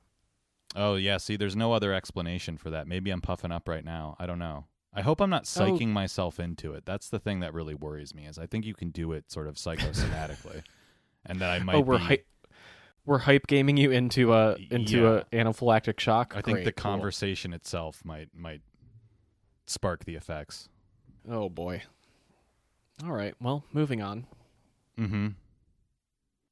Oh, 0.77 0.95
yeah, 0.95 1.17
see, 1.17 1.37
there's 1.37 1.57
no 1.57 1.73
other 1.73 1.93
explanation 1.93 2.59
for 2.59 2.71
that. 2.71 2.87
Maybe 2.87 3.11
I'm 3.11 3.21
puffing 3.21 3.51
up 3.51 3.67
right 3.67 3.85
now. 3.85 4.15
I 4.21 4.27
don't 4.27 4.39
know. 4.39 4.67
I 4.95 5.03
hope 5.03 5.21
I'm 5.21 5.31
not 5.31 5.43
Oh. 5.57 5.61
psyching 5.61 5.89
myself 5.89 6.41
into 6.41 6.73
it. 6.73 6.85
That's 6.87 7.09
the 7.11 7.19
thing 7.19 7.41
that 7.41 7.53
really 7.53 7.75
worries 7.75 8.15
me 8.15 8.27
is 8.27 8.39
I 8.39 8.47
think 8.47 8.65
you 8.65 8.75
can 8.75 8.91
do 8.91 9.13
it 9.13 9.31
sort 9.31 9.47
of 9.47 9.57
psychosomatically. 9.57 10.63
and 11.27 11.41
that 11.41 11.51
I 11.51 11.59
might 11.59 11.77
oh, 11.77 11.81
we're 11.81 11.99
be, 11.99 12.05
hype. 12.05 12.27
We're 13.05 13.19
hype 13.19 13.47
gaming 13.47 13.77
you 13.77 13.91
into 13.93 14.33
a 14.33 14.57
into 14.71 15.03
Yeah. 15.03 15.23
a 15.41 15.45
anaphylactic 15.45 16.01
shock. 16.01 16.35
I 16.37 16.41
think 16.41 16.65
the 16.65 16.73
cool. 16.73 16.91
conversation 16.93 17.53
itself 17.53 18.05
might 18.05 18.29
might 18.35 18.63
spark 19.67 20.05
the 20.05 20.15
effects. 20.15 20.69
Oh 21.29 21.49
boy. 21.49 21.83
All 23.05 23.13
right. 23.13 23.35
Well, 23.41 23.65
moving 23.73 24.01
on. 24.03 24.27
Mm-hmm. 24.99 25.29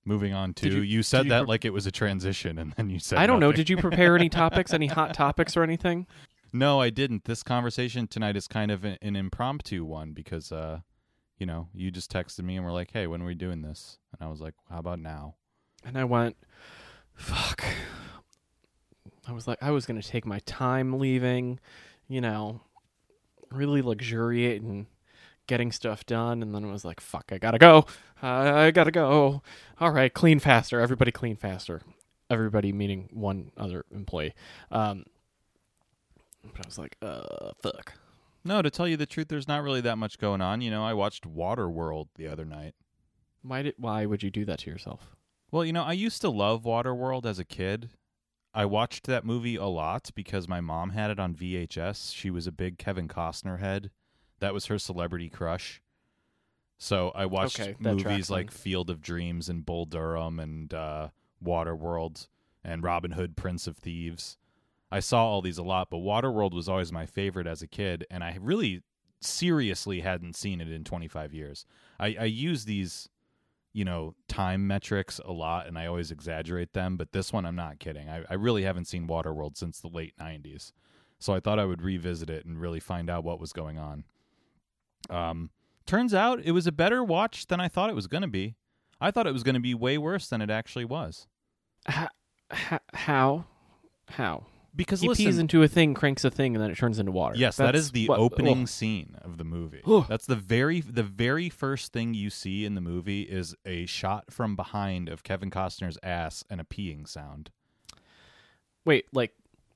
Moving 0.04 0.34
on 0.34 0.52
to 0.54 0.68
you- 0.68 0.80
you, 0.82 1.02
said 1.02 1.24
you 1.24 1.30
that 1.30 1.40
pre- 1.44 1.48
like 1.48 1.64
it 1.64 1.72
was 1.72 1.86
a 1.86 1.90
transition, 1.90 2.58
and 2.58 2.72
then 2.72 2.90
you 2.90 2.98
said 2.98 3.18
I 3.18 3.26
don't 3.26 3.40
know. 3.40 3.52
Did 3.52 3.70
you 3.70 3.76
prepare 3.78 4.14
any 4.14 4.28
topics? 4.42 4.74
Any 4.74 4.86
hot 4.86 5.14
topics 5.14 5.56
or 5.56 5.62
anything? 5.62 6.06
No, 6.54 6.80
I 6.80 6.88
didn't. 6.88 7.24
This 7.24 7.42
conversation 7.42 8.06
tonight 8.06 8.36
is 8.36 8.46
kind 8.48 8.70
of 8.70 8.84
an, 8.84 8.96
an 9.02 9.16
impromptu 9.16 9.84
one 9.84 10.12
because, 10.12 10.52
uh, 10.52 10.80
you 11.36 11.44
know, 11.44 11.68
you 11.74 11.90
just 11.90 12.10
texted 12.10 12.44
me 12.44 12.56
and 12.56 12.64
we're 12.64 12.72
like, 12.72 12.92
"Hey, 12.92 13.06
when 13.06 13.20
are 13.20 13.26
we 13.26 13.34
doing 13.34 13.60
this?" 13.60 13.98
And 14.12 14.26
I 14.26 14.30
was 14.30 14.40
like, 14.40 14.54
"How 14.70 14.78
about 14.78 15.00
now?" 15.00 15.34
And 15.84 15.98
I 15.98 16.04
went, 16.04 16.36
fuck. 17.14 17.64
I 19.26 19.32
was 19.32 19.46
like, 19.46 19.58
I 19.62 19.70
was 19.70 19.86
to 19.86 20.02
take 20.02 20.26
my 20.26 20.40
time 20.40 20.98
leaving, 20.98 21.60
you 22.08 22.20
know, 22.20 22.60
really 23.50 23.82
luxuriate 23.82 24.62
and 24.62 24.86
getting 25.46 25.72
stuff 25.72 26.04
done. 26.06 26.42
And 26.42 26.54
then 26.54 26.64
it 26.64 26.72
was 26.72 26.84
like, 26.84 27.00
fuck, 27.00 27.30
I 27.32 27.38
got 27.38 27.52
to 27.52 27.58
go. 27.58 27.86
I 28.22 28.70
got 28.70 28.84
to 28.84 28.90
go. 28.90 29.42
All 29.80 29.90
right, 29.90 30.12
clean 30.12 30.38
faster. 30.38 30.80
Everybody 30.80 31.12
clean 31.12 31.36
faster. 31.36 31.82
Everybody 32.30 32.72
meaning 32.72 33.08
one 33.12 33.50
other 33.56 33.84
employee. 33.90 34.34
Um, 34.70 35.04
but 36.52 36.64
I 36.64 36.68
was 36.68 36.78
like, 36.78 36.96
uh, 37.02 37.52
fuck. 37.62 37.94
No, 38.44 38.60
to 38.60 38.70
tell 38.70 38.86
you 38.86 38.96
the 38.96 39.06
truth, 39.06 39.28
there's 39.28 39.48
not 39.48 39.62
really 39.62 39.80
that 39.82 39.96
much 39.96 40.18
going 40.18 40.40
on. 40.40 40.60
You 40.60 40.70
know, 40.70 40.84
I 40.84 40.92
watched 40.92 41.24
Waterworld 41.26 42.08
the 42.16 42.28
other 42.28 42.44
night. 42.44 42.74
Why 43.42 43.62
did? 43.62 43.74
Why 43.78 44.06
would 44.06 44.22
you 44.22 44.30
do 44.30 44.44
that 44.44 44.60
to 44.60 44.70
yourself? 44.70 45.16
Well, 45.50 45.64
you 45.64 45.72
know, 45.72 45.84
I 45.84 45.92
used 45.92 46.20
to 46.22 46.28
love 46.30 46.64
Waterworld 46.64 47.26
as 47.26 47.38
a 47.38 47.44
kid. 47.44 47.90
I 48.52 48.64
watched 48.66 49.06
that 49.06 49.24
movie 49.24 49.56
a 49.56 49.66
lot 49.66 50.10
because 50.14 50.46
my 50.48 50.60
mom 50.60 50.90
had 50.90 51.10
it 51.10 51.18
on 51.18 51.34
VHS. 51.34 52.14
She 52.14 52.30
was 52.30 52.46
a 52.46 52.52
big 52.52 52.78
Kevin 52.78 53.08
Costner 53.08 53.58
head. 53.60 53.90
That 54.40 54.54
was 54.54 54.66
her 54.66 54.78
celebrity 54.78 55.28
crush. 55.28 55.80
So 56.78 57.10
I 57.14 57.26
watched 57.26 57.60
Okay, 57.60 57.74
movies 57.78 58.28
then. 58.28 58.36
like 58.36 58.50
Field 58.50 58.90
of 58.90 59.00
Dreams 59.00 59.48
and 59.48 59.64
Bull 59.64 59.86
Durham 59.86 60.38
and 60.38 60.72
uh, 60.74 61.08
Waterworld 61.42 62.28
and 62.62 62.82
Robin 62.82 63.12
Hood, 63.12 63.36
Prince 63.36 63.66
of 63.66 63.76
Thieves. 63.76 64.36
I 64.94 65.00
saw 65.00 65.26
all 65.26 65.42
these 65.42 65.58
a 65.58 65.64
lot, 65.64 65.90
but 65.90 65.96
Waterworld 65.96 66.54
was 66.54 66.68
always 66.68 66.92
my 66.92 67.04
favorite 67.04 67.48
as 67.48 67.62
a 67.62 67.66
kid, 67.66 68.06
and 68.12 68.22
I 68.22 68.38
really 68.40 68.84
seriously 69.20 70.02
hadn't 70.02 70.36
seen 70.36 70.60
it 70.60 70.70
in 70.70 70.84
25 70.84 71.34
years. 71.34 71.66
I, 71.98 72.16
I 72.20 72.24
use 72.26 72.64
these, 72.64 73.08
you 73.72 73.84
know, 73.84 74.14
time 74.28 74.68
metrics 74.68 75.18
a 75.18 75.32
lot, 75.32 75.66
and 75.66 75.76
I 75.76 75.86
always 75.86 76.12
exaggerate 76.12 76.74
them, 76.74 76.96
but 76.96 77.10
this 77.10 77.32
one 77.32 77.44
I'm 77.44 77.56
not 77.56 77.80
kidding. 77.80 78.08
I, 78.08 78.22
I 78.30 78.34
really 78.34 78.62
haven't 78.62 78.84
seen 78.84 79.08
Waterworld 79.08 79.56
since 79.56 79.80
the 79.80 79.88
late 79.88 80.14
90s, 80.16 80.70
so 81.18 81.34
I 81.34 81.40
thought 81.40 81.58
I 81.58 81.64
would 81.64 81.82
revisit 81.82 82.30
it 82.30 82.46
and 82.46 82.60
really 82.60 82.78
find 82.78 83.10
out 83.10 83.24
what 83.24 83.40
was 83.40 83.52
going 83.52 83.78
on. 83.78 84.04
Um, 85.10 85.50
turns 85.86 86.14
out 86.14 86.38
it 86.44 86.52
was 86.52 86.68
a 86.68 86.72
better 86.72 87.02
watch 87.02 87.48
than 87.48 87.58
I 87.58 87.66
thought 87.66 87.90
it 87.90 87.96
was 87.96 88.06
going 88.06 88.22
to 88.22 88.28
be. 88.28 88.54
I 89.00 89.10
thought 89.10 89.26
it 89.26 89.32
was 89.32 89.42
going 89.42 89.54
to 89.54 89.60
be 89.60 89.74
way 89.74 89.98
worse 89.98 90.28
than 90.28 90.40
it 90.40 90.50
actually 90.50 90.84
was. 90.84 91.26
Ha- 91.88 92.10
how? 92.92 93.46
How? 94.06 94.44
Because 94.76 95.00
he 95.00 95.08
listen, 95.08 95.26
pees 95.26 95.38
into 95.38 95.62
a 95.62 95.68
thing, 95.68 95.94
cranks 95.94 96.24
a 96.24 96.30
thing, 96.30 96.56
and 96.56 96.62
then 96.62 96.70
it 96.70 96.76
turns 96.76 96.98
into 96.98 97.12
water. 97.12 97.36
Yes, 97.36 97.56
that 97.58 97.72
That's 97.74 97.90
the 97.92 98.08
what- 98.08 98.18
opening 98.18 98.62
ugh. 98.62 98.68
scene 98.68 99.16
of 99.22 99.38
the 99.38 99.44
movie. 99.44 99.80
That's 100.08 100.26
the 100.26 100.34
very 100.34 100.80
the 100.80 101.04
very 101.04 101.48
first 101.48 101.92
thing 101.92 102.12
you 102.14 102.28
see 102.28 102.64
in 102.64 102.74
the 102.74 102.80
movie 102.80 103.22
is 103.22 103.54
a 103.64 103.86
shot 103.86 104.32
from 104.32 104.56
behind 104.56 105.08
of 105.08 105.22
Kevin 105.22 105.50
Costner's 105.50 105.96
ass 106.02 106.42
and 106.50 106.60
a 106.60 106.64
peeing 106.64 107.06
sound. 107.06 107.50
Wait, 108.84 109.06
like 109.12 109.32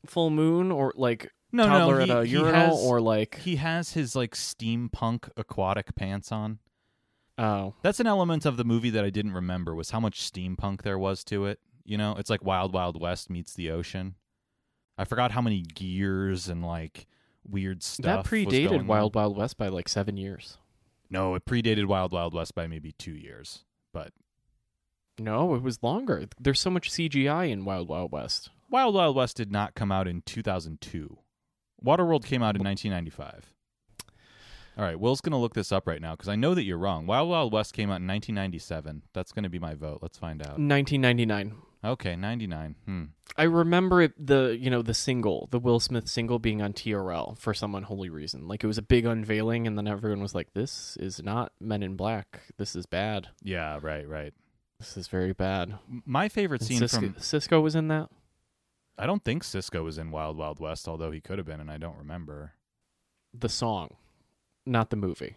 full 0.07 0.31
moon 0.31 0.71
or 0.73 0.93
like 0.97 1.33
No, 1.53 1.65
no, 1.65 1.69
toddler 1.79 2.01
he- 2.01 2.11
at 2.11 2.19
a 2.19 2.29
urinal 2.29 2.77
has- 2.77 2.79
or 2.85 3.01
like 3.01 3.37
He 3.39 3.57
has 3.57 3.93
his 3.93 4.15
like 4.17 4.35
steampunk 4.35 5.29
aquatic 5.37 5.95
pants 5.95 6.33
on. 6.33 6.59
oh 7.39 7.75
That's 7.83 8.01
an 8.01 8.07
element 8.09 8.45
of 8.45 8.57
the 8.57 8.65
movie 8.65 8.91
that 8.91 9.05
I 9.05 9.11
didn't 9.11 9.33
remember 9.33 9.75
was 9.75 9.91
how 9.91 10.01
much 10.01 10.21
steampunk 10.21 10.83
there 10.83 10.99
was 10.99 11.25
to 11.25 11.47
it. 11.47 11.61
You 11.85 11.97
know, 11.97 12.17
it's 12.19 12.29
like 12.31 12.45
Wild 12.45 12.75
Wild 12.75 13.01
West 13.01 13.31
meets 13.31 13.55
the 13.55 13.71
ocean. 13.71 14.17
I 14.99 15.05
forgot 15.05 15.31
how 15.31 15.41
many 15.41 15.63
gears 15.63 16.49
and 16.49 16.65
like 16.65 17.07
weird 17.49 17.79
that 17.79 17.85
stuff. 17.85 18.31
was 18.31 18.41
predated 18.45 18.69
going 18.69 18.81
on. 18.81 18.87
Wild 18.89 19.15
Wild 19.15 19.37
West 19.37 19.57
by 19.57 19.69
like 19.69 19.89
seven 19.89 20.17
years. 20.17 20.59
No, 21.09 21.35
it 21.35 21.45
predated 21.47 21.87
Wild 21.87 22.13
Wild 22.13 22.35
West 22.35 22.55
by 22.55 22.67
maybe 22.67 22.93
two 22.93 23.15
years. 23.15 23.65
But 23.93 24.13
No, 25.19 25.55
it 25.55 25.63
was 25.63 25.83
longer. 25.83 26.27
There's 26.39 26.61
so 26.61 26.71
much 26.71 26.91
CGI 26.91 27.51
in 27.51 27.65
Wild 27.65 27.89
Wild 27.89 28.13
West. 28.13 28.51
Wild 28.71 28.95
Wild 28.95 29.17
West 29.17 29.37
did 29.37 29.51
not 29.51 29.75
come 29.75 29.91
out 29.91 30.07
in 30.07 30.23
2002. 30.23 31.19
Waterworld 31.83 32.25
came 32.25 32.43
out 32.43 32.57
in 32.57 32.63
1995. 32.65 33.55
All 34.77 34.85
right, 34.85 34.99
Will's 34.99 35.21
going 35.21 35.33
to 35.33 35.39
look 35.39 35.55
this 35.55 35.73
up 35.73 35.89
right 35.89 36.01
now 36.01 36.13
because 36.13 36.29
I 36.29 36.37
know 36.37 36.55
that 36.55 36.63
you're 36.65 36.79
wrong. 36.79 37.07
Wild 37.07 37.29
Wild 37.29 37.53
West 37.53 37.73
came 37.73 37.89
out 37.89 37.99
in 38.01 38.07
1997. 38.07 39.03
That's 39.13 39.33
going 39.33 39.43
to 39.43 39.49
be 39.49 39.59
my 39.59 39.75
vote. 39.75 39.99
Let's 40.03 40.19
find 40.19 40.41
out. 40.41 40.59
1999. 40.59 41.55
Okay, 41.85 42.17
99. 42.17 42.75
Hmm. 42.85 43.05
I 43.37 43.45
remember 43.45 44.03
it, 44.03 44.13
the 44.19 44.57
you 44.59 44.69
know 44.69 44.83
the 44.83 44.95
single, 44.95 45.49
the 45.51 45.61
Will 45.61 45.79
Smith 45.79 46.09
single, 46.09 46.39
being 46.39 46.61
on 46.61 46.73
TRL 46.73 47.39
for 47.39 47.55
some 47.55 47.75
unholy 47.75 48.11
reason. 48.11 48.49
Like 48.49 48.65
it 48.65 48.67
was 48.67 48.79
a 48.79 48.83
big 48.83 49.07
unveiling, 49.07 49.67
and 49.67 49.79
then 49.79 49.87
everyone 49.87 50.21
was 50.21 50.35
like, 50.35 50.55
"This 50.55 50.97
is 50.99 51.23
not 51.23 51.53
Men 51.61 51.83
in 51.83 51.95
Black. 51.95 52.41
This 52.57 52.75
is 52.75 52.87
bad. 52.87 53.29
Yeah, 53.43 53.79
right, 53.81 54.09
right. 54.09 54.35
This 54.81 54.97
is 54.97 55.07
very 55.07 55.33
bad." 55.33 55.79
My 56.05 56.29
favorite 56.29 56.63
And 56.63 56.69
scene 56.69 56.81
Sisqó, 56.81 56.91
from 56.91 57.15
Sisqó 57.15 57.63
was 57.63 57.77
in 57.77 57.89
that. 57.89 58.11
I 58.99 59.07
don't 59.07 59.25
think 59.25 59.45
Sisqó 59.45 59.85
was 59.85 59.99
in 59.99 60.11
Wild 60.11 60.37
Wild 60.37 60.59
West, 60.59 60.89
although 60.89 61.13
he 61.13 61.21
could 61.21 61.39
have 61.39 61.47
been, 61.47 61.61
and 61.61 61.71
I 61.71 61.79
don't 61.79 61.97
remember. 61.97 62.55
The 63.33 63.49
song, 63.49 63.91
not 64.67 64.91
the 64.91 64.97
movie. 64.97 65.37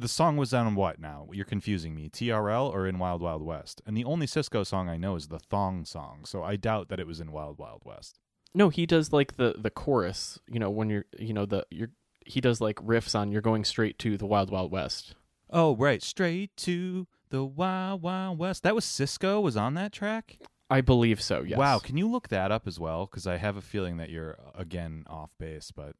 The 0.00 0.08
song 0.08 0.38
was 0.38 0.54
on 0.54 0.74
what 0.74 0.98
now? 0.98 1.28
You're 1.30 1.44
confusing 1.44 1.94
me. 1.94 2.08
TRL 2.08 2.72
or 2.72 2.86
in 2.86 2.98
Wild 2.98 3.20
Wild 3.20 3.42
West? 3.42 3.82
And 3.86 3.94
the 3.94 4.04
only 4.04 4.26
Sisqó 4.26 4.66
song 4.66 4.88
I 4.88 4.96
know 4.96 5.14
is 5.14 5.28
the 5.28 5.38
Thong 5.38 5.84
song, 5.84 6.24
so 6.24 6.42
I 6.42 6.56
doubt 6.56 6.88
that 6.88 6.98
it 6.98 7.06
was 7.06 7.20
in 7.20 7.32
Wild 7.32 7.58
Wild 7.58 7.82
West. 7.84 8.18
No, 8.54 8.70
he 8.70 8.86
does 8.86 9.12
like 9.12 9.36
the 9.36 9.56
the 9.58 9.70
chorus. 9.70 10.38
You 10.48 10.58
know 10.58 10.70
when 10.70 10.88
you're 10.88 11.04
you 11.18 11.34
know 11.34 11.44
the 11.44 11.66
you're 11.70 11.90
he 12.24 12.40
does 12.40 12.60
like 12.62 12.76
riffs 12.76 13.14
on 13.14 13.30
"You're 13.30 13.42
Going 13.42 13.62
Straight 13.64 13.98
to 13.98 14.16
the 14.16 14.26
Wild 14.26 14.50
Wild 14.50 14.72
West." 14.72 15.14
Oh, 15.50 15.76
right. 15.76 16.02
Straight 16.02 16.56
to 16.58 17.06
the 17.28 17.44
Wild 17.44 18.02
Wild 18.02 18.38
West. 18.38 18.62
That 18.62 18.74
was 18.74 18.84
Sisqó 18.84 19.42
was 19.42 19.56
on 19.56 19.74
that 19.74 19.92
track? 19.92 20.38
I 20.70 20.80
believe 20.80 21.20
so. 21.20 21.42
Yes. 21.42 21.58
Wow. 21.58 21.80
Can 21.80 21.96
you 21.96 22.08
look 22.08 22.28
that 22.28 22.52
up 22.52 22.66
as 22.66 22.78
well? 22.78 23.06
Because 23.06 23.26
I 23.26 23.36
have 23.36 23.56
a 23.56 23.60
feeling 23.60 23.96
that 23.96 24.08
you're, 24.08 24.38
again, 24.54 25.04
off 25.08 25.30
base, 25.38 25.72
but 25.74 25.96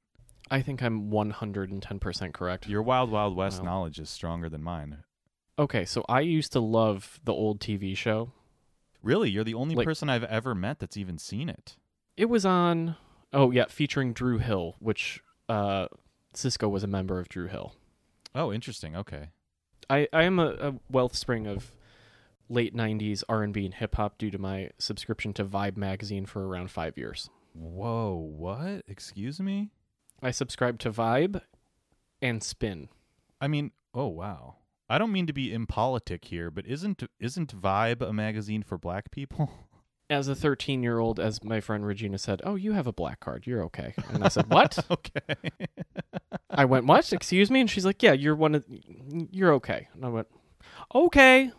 I 0.51 0.63
think 0.63 0.83
I'm 0.83 1.11
110 1.11 1.99
percent 2.01 2.35
correct. 2.35 2.69
your 2.69 2.83
Wild 2.83 3.11
Wild 3.11 3.37
West 3.37 3.61
Wow. 3.61 3.67
knowledge 3.67 3.99
is 3.99 4.11
stronger 4.11 4.49
than 4.49 4.63
mine. 4.63 5.05
Okay, 5.59 5.85
so 5.85 6.05
I 6.09 6.21
used 6.21 6.53
to 6.53 6.61
love 6.61 7.21
the 7.25 7.33
old 7.33 7.61
TV 7.61 7.97
show. 7.97 8.33
Really? 9.03 9.31
You're 9.31 9.45
the 9.45 9.55
only 9.55 9.75
Like- 9.75 9.87
person 9.87 10.09
I've 10.11 10.25
ever 10.25 10.55
met 10.55 10.79
that's 10.79 10.97
even 10.97 11.19
seen 11.19 11.49
it. 11.49 11.77
It 12.17 12.27
was 12.27 12.45
on. 12.45 12.97
Oh 13.33 13.51
yeah, 13.51 13.67
featuring 13.69 14.13
Dru 14.13 14.39
Hill, 14.39 14.75
which 14.81 15.23
uh, 15.49 15.87
Sisqó 16.35 16.69
was 16.71 16.83
a 16.83 16.87
member 16.89 17.19
of 17.21 17.29
Dru 17.29 17.47
Hill. 17.47 17.75
Oh, 18.35 18.53
interesting. 18.53 18.97
Okay. 18.97 19.31
I 19.89 20.09
I 20.13 20.25
am 20.25 20.39
a, 20.39 20.49
a 20.61 20.75
wellspring 20.91 21.47
of 21.47 21.73
late 22.49 22.75
'90s 22.75 23.23
R&B 23.29 23.65
and 23.65 23.75
hip 23.75 23.95
hop 23.95 24.19
due 24.19 24.31
to 24.33 24.39
my 24.39 24.71
subscription 24.79 25.33
to 25.35 25.45
Vibe 25.45 25.77
magazine 25.77 26.27
for 26.27 26.47
around 26.47 26.71
five 26.71 26.99
years. 26.99 27.31
Whoa, 27.55 28.15
what? 28.15 28.83
Excuse 28.89 29.41
me? 29.41 29.71
I 30.23 30.31
subscribe 30.31 30.79
to 30.81 30.91
Vibe 30.91 31.41
and 32.21 32.43
Spin. 32.43 32.89
I 33.41 33.49
mean, 33.49 33.73
oh 33.95 34.09
wow. 34.09 34.57
I 34.89 34.99
don't 34.99 35.13
mean 35.13 35.27
to 35.29 35.33
be 35.33 35.53
impolitic 35.53 36.27
here, 36.27 36.51
but 36.51 36.67
isn't 36.67 37.03
isn't 37.19 37.59
Vibe 37.59 38.03
a 38.03 38.13
magazine 38.13 38.63
for 38.63 38.77
black 38.77 39.11
people? 39.11 39.51
As 40.11 40.27
a 40.27 40.35
13 40.35 40.83
year 40.83 40.99
old, 40.99 41.21
as 41.21 41.45
my 41.45 41.61
friend 41.61 41.87
Regina 41.87 42.19
said, 42.19 42.43
"Oh, 42.43 42.57
you 42.57 42.73
have 42.73 42.89
a 42.89 42.93
black 42.93 43.21
card. 43.21 43.47
You're 43.47 43.63
okay." 43.67 43.95
And 44.09 44.25
I 44.25 44.29
said, 44.29 44.47
"What?" 44.53 44.77
okay. 44.91 45.37
I 46.51 46.65
went, 46.65 46.87
"What? 46.87 47.13
Excuse 47.13 47.49
me?" 47.49 47.61
And 47.61 47.71
she's 47.71 47.87
like, 47.87 48.03
"Yeah, 48.03 48.15
you're 48.15 48.35
one 48.35 48.57
of. 48.57 48.65
You're 49.31 49.53
okay." 49.53 49.87
And 49.95 50.05
I 50.05 50.09
went, 50.09 50.27
"Okay." 50.93 51.53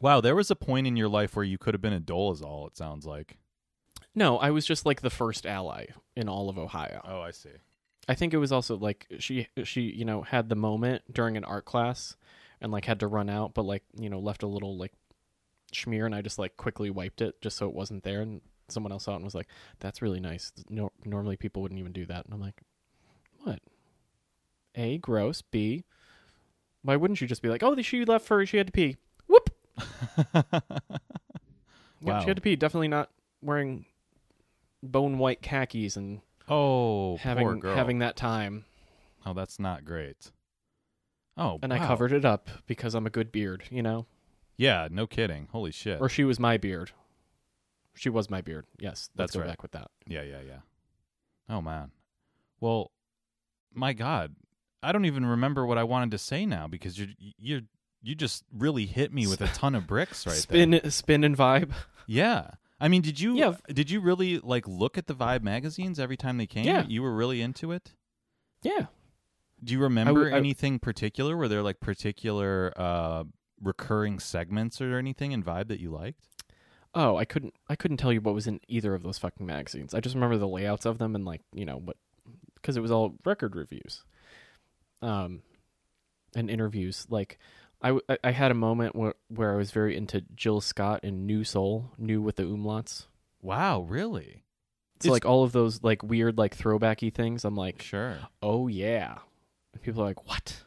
Wow, 0.00 0.20
there 0.20 0.34
was 0.34 0.50
a 0.50 0.56
point 0.56 0.88
in 0.88 0.96
your 0.96 1.08
life 1.08 1.36
where 1.36 1.44
you 1.44 1.56
could 1.56 1.72
have 1.72 1.80
been 1.80 1.92
a 1.92 2.00
Dolezal, 2.00 2.66
it 2.66 2.76
sounds 2.76 3.06
like. 3.06 3.38
No, 4.16 4.38
I 4.38 4.50
was 4.50 4.64
just 4.66 4.84
like 4.86 5.02
the 5.02 5.10
first 5.10 5.46
ally 5.46 5.86
in 6.16 6.28
all 6.28 6.48
of 6.48 6.58
Ohio. 6.58 7.00
Oh, 7.04 7.20
I 7.20 7.30
see. 7.30 7.50
I 8.08 8.14
think 8.14 8.32
it 8.34 8.38
was 8.38 8.50
also 8.50 8.76
like 8.76 9.06
she 9.18 9.46
she 9.64 9.82
you 9.82 10.04
know 10.04 10.22
had 10.22 10.48
the 10.48 10.54
moment 10.56 11.02
during 11.12 11.36
an 11.36 11.44
art 11.44 11.64
class 11.66 12.16
and 12.60 12.72
like 12.72 12.86
had 12.86 13.00
to 13.00 13.06
run 13.06 13.28
out, 13.28 13.52
but 13.54 13.64
like 13.64 13.84
you 14.00 14.08
know 14.08 14.18
left 14.18 14.42
a 14.42 14.46
little 14.46 14.76
like 14.78 14.92
smear, 15.72 16.06
and 16.06 16.14
I 16.14 16.22
just 16.22 16.38
like 16.38 16.56
quickly 16.56 16.88
wiped 16.90 17.20
it 17.20 17.40
just 17.42 17.56
so 17.58 17.68
it 17.68 17.74
wasn't 17.74 18.04
there, 18.04 18.22
and 18.22 18.40
someone 18.68 18.90
else 18.92 19.04
saw 19.04 19.12
it 19.12 19.16
and 19.16 19.24
was 19.24 19.34
like, 19.34 19.48
"That's 19.80 20.00
really 20.00 20.20
nice." 20.20 20.50
No, 20.70 20.90
normally 21.04 21.36
people 21.36 21.60
wouldn't 21.62 21.78
even 21.80 21.92
do 21.92 22.06
that, 22.06 22.24
and 22.24 22.32
I'm 22.32 22.40
like, 22.40 22.60
"What? 23.42 23.60
A 24.76 24.98
gross. 24.98 25.42
B. 25.42 25.84
Why 26.82 26.96
wouldn't 26.96 27.20
you 27.20 27.26
just 27.26 27.42
be 27.42 27.48
like, 27.48 27.62
oh, 27.64 27.74
she 27.82 28.04
left 28.04 28.24
for 28.26 28.46
she 28.46 28.58
had 28.58 28.66
to 28.68 28.72
pee. 28.72 28.96
Whoop. 29.26 29.50
Yep, 32.02 32.14
Wow. 32.14 32.20
she 32.20 32.26
had 32.28 32.36
to 32.36 32.42
pee. 32.42 32.56
Definitely 32.56 32.88
not 32.88 33.10
wearing 33.42 33.86
bone 34.86 35.18
white 35.18 35.42
khakis 35.42 35.96
and 35.96 36.20
oh, 36.48 37.16
having 37.18 37.60
having 37.62 37.98
that 38.00 38.16
time. 38.16 38.64
Oh, 39.24 39.32
that's 39.32 39.58
not 39.58 39.84
great. 39.84 40.30
Oh, 41.36 41.58
And 41.62 41.72
I 41.72 41.78
covered 41.78 42.12
it 42.12 42.24
up 42.24 42.48
because 42.66 42.94
I'm 42.94 43.06
a 43.06 43.10
good 43.10 43.30
beard, 43.30 43.64
you 43.70 43.82
know? 43.82 44.06
Yeah, 44.56 44.88
no 44.90 45.06
kidding. 45.06 45.48
Holy 45.52 45.70
shit. 45.70 46.00
Or 46.00 46.08
she 46.08 46.24
was 46.24 46.40
my 46.40 46.56
beard. 46.56 46.92
She 47.94 48.08
was 48.08 48.30
my 48.30 48.40
beard. 48.40 48.64
Yes, 48.78 49.10
let's 49.16 49.32
That's 49.32 49.32
go 49.34 49.40
right. 49.40 49.48
back 49.48 49.62
with 49.62 49.72
that. 49.72 49.90
Yeah, 50.06 50.22
yeah, 50.22 50.40
yeah. 50.46 50.58
Oh 51.48 51.60
man. 51.60 51.90
Well, 52.60 52.90
my 53.74 53.92
God, 53.92 54.34
I 54.82 54.92
don't 54.92 55.04
even 55.04 55.26
remember 55.26 55.66
what 55.66 55.76
I 55.78 55.82
wanted 55.84 56.10
to 56.12 56.18
say 56.18 56.46
now 56.46 56.66
because 56.68 56.98
you 56.98 57.08
you 57.18 57.62
you 58.02 58.14
just 58.14 58.44
really 58.52 58.86
hit 58.86 59.12
me 59.12 59.26
with 59.26 59.40
a 59.40 59.48
ton 59.48 59.74
of 59.74 59.86
bricks 59.86 60.26
right 60.26 60.36
spin, 60.36 60.70
there. 60.70 60.90
spin 60.90 61.24
and 61.24 61.36
vibe. 61.36 61.72
Yeah. 62.06 62.52
I 62.80 62.88
mean, 62.88 63.02
did 63.02 63.18
you 63.20 63.36
Yeah. 63.36 63.54
did 63.68 63.90
you 63.90 64.00
really 64.00 64.38
like 64.38 64.66
look 64.68 64.98
at 64.98 65.06
the 65.06 65.14
Vibe 65.14 65.42
magazines 65.42 65.98
every 65.98 66.16
time 66.16 66.36
they 66.36 66.46
came? 66.46 66.64
Yeah. 66.66 66.84
You 66.86 67.02
were 67.02 67.14
really 67.14 67.40
into 67.40 67.72
it? 67.72 67.94
Yeah. 68.62 68.86
Do 69.64 69.72
you 69.72 69.80
remember 69.80 70.30
I- 70.32 70.36
anything 70.36 70.78
particular? 70.78 71.36
Were 71.36 71.48
there 71.48 71.62
like 71.62 71.80
particular 71.80 72.72
uh 72.76 73.24
recurring 73.60 74.18
segments 74.18 74.80
or 74.82 74.98
anything 74.98 75.32
in 75.32 75.42
Vibe 75.42 75.68
that 75.68 75.80
you 75.80 75.90
liked? 75.90 76.28
Oh, 76.94 77.16
I 77.16 77.24
couldn't. 77.24 77.54
I 77.68 77.76
couldn't 77.76 77.96
tell 77.98 78.12
you 78.12 78.20
what 78.20 78.34
was 78.34 78.46
in 78.46 78.60
either 78.68 78.94
of 78.94 79.02
those 79.02 79.18
fucking 79.18 79.44
magazines. 79.46 79.94
I 79.94 80.00
just 80.00 80.14
remember 80.14 80.36
the 80.38 80.48
layouts 80.48 80.84
of 80.86 80.98
them 80.98 81.14
and 81.14 81.24
like 81.24 81.42
you 81.54 81.64
know 81.66 81.76
what, 81.78 81.96
because 82.54 82.76
it 82.76 82.80
was 82.80 82.90
all 82.90 83.16
record 83.24 83.54
reviews, 83.56 84.02
um, 85.02 85.42
and 86.34 86.48
interviews. 86.50 87.06
Like, 87.10 87.38
I, 87.90 88.16
I- 88.24 88.30
had 88.32 88.50
a 88.50 88.54
moment 88.54 88.96
where 88.96 89.14
where 89.28 89.52
I 89.52 89.56
was 89.56 89.70
very 89.70 89.96
into 89.96 90.22
Jill 90.34 90.60
Scott 90.60 91.00
and 91.02 91.26
New 91.26 91.44
Soul, 91.44 91.92
New 91.98 92.20
with 92.22 92.36
the 92.36 92.44
umlauts. 92.44 93.06
Wow, 93.42 93.80
really? 93.82 94.44
So 95.00 95.06
Is- 95.08 95.12
like 95.12 95.26
all 95.26 95.44
of 95.44 95.52
those 95.52 95.82
like 95.82 96.02
weird 96.02 96.38
like 96.38 96.56
throwbacky 96.56 97.12
things. 97.12 97.44
I'm 97.44 97.54
like, 97.56 97.82
Sure. 97.82 98.18
oh 98.42 98.68
yeah, 98.68 99.18
and 99.72 99.82
people 99.82 100.02
are 100.02 100.06
like, 100.06 100.26
what? 100.26 100.62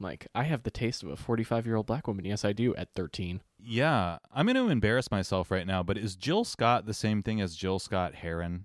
I'm 0.00 0.04
like, 0.04 0.26
I 0.34 0.44
have 0.44 0.62
the 0.64 0.70
taste 0.70 1.02
of 1.02 1.08
a 1.10 1.16
45 1.16 1.66
year 1.66 1.76
old 1.76 1.86
black 1.86 2.06
woman. 2.08 2.24
Yes, 2.24 2.44
I 2.44 2.52
do. 2.52 2.74
At 2.76 2.92
13. 2.94 3.40
Yeah, 3.58 4.18
I'm 4.34 4.46
going 4.46 4.56
to 4.56 4.68
embarrass 4.68 5.10
myself 5.12 5.50
right 5.52 5.66
now, 5.66 5.84
but 5.84 5.96
is 5.96 6.16
Jill 6.16 6.44
Scott 6.44 6.86
the 6.86 6.94
same 6.94 7.22
thing 7.22 7.40
as 7.40 7.54
Jill 7.54 7.78
Scott 7.78 8.14
Heron? 8.16 8.64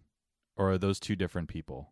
or 0.60 0.72
are 0.72 0.78
those 0.80 1.00
two 1.00 1.16
different 1.16 1.48
people? 1.50 1.92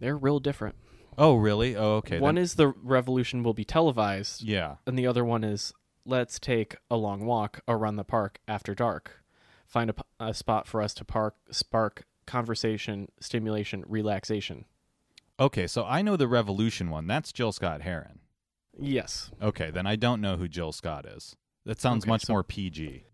They're 0.00 0.16
real 0.16 0.40
different. 0.40 0.74
Oh, 1.18 1.34
really? 1.34 1.76
Oh, 1.76 1.96
okay. 1.96 2.20
one 2.20 2.36
then- 2.36 2.44
is 2.44 2.54
the 2.54 2.68
revolution 2.68 3.42
will 3.42 3.52
be 3.54 3.64
televised, 3.64 4.42
yeah. 4.42 4.76
and 4.86 4.96
the 4.98 5.06
other 5.06 5.24
one 5.24 5.42
is 5.44 5.72
let's 6.06 6.38
take 6.38 6.76
a 6.90 6.96
long 6.96 7.26
walk 7.26 7.60
around 7.68 7.96
the 7.96 8.04
park 8.04 8.38
after 8.46 8.74
dark. 8.74 9.22
Find 9.66 9.90
a, 9.90 9.94
p- 9.94 10.02
a 10.20 10.32
spot 10.32 10.66
for 10.66 10.80
us 10.80 10.94
to 10.94 11.04
park, 11.04 11.34
spark 11.50 12.04
conversation, 12.26 13.08
stimulation, 13.20 13.84
relaxation. 13.88 14.64
Okay, 15.40 15.66
so 15.66 15.84
I 15.84 16.00
know 16.02 16.16
the 16.16 16.26
Revolution 16.28 16.88
one. 16.90 17.06
That's 17.06 17.32
Jill 17.32 17.52
Scott 17.52 17.82
Heron. 17.82 18.20
Yes. 18.78 19.30
Okay, 19.42 19.70
then 19.70 19.86
I 19.86 19.96
don't 19.96 20.20
know 20.20 20.36
who 20.36 20.48
Jill 20.48 20.72
Scott 20.72 21.04
is. 21.04 21.36
That 21.66 21.80
sounds 21.80 22.04
Okay, 22.04 22.10
much 22.10 22.24
so- 22.26 22.32
more 22.32 22.42
PG. 22.44 23.04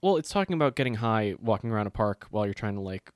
Well, 0.00 0.16
it's 0.16 0.30
talking 0.30 0.54
about 0.54 0.76
getting 0.76 0.94
high, 0.96 1.34
walking 1.40 1.70
around 1.72 1.88
a 1.88 1.90
park 1.90 2.26
while 2.30 2.44
you're 2.44 2.54
trying 2.54 2.74
to 2.76 2.80
like 2.80 3.10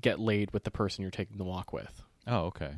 get 0.00 0.18
laid 0.18 0.52
with 0.52 0.64
the 0.64 0.70
person 0.70 1.02
you're 1.02 1.10
taking 1.10 1.36
the 1.36 1.44
walk 1.44 1.72
with. 1.74 2.02
Oh, 2.26 2.46
okay. 2.46 2.72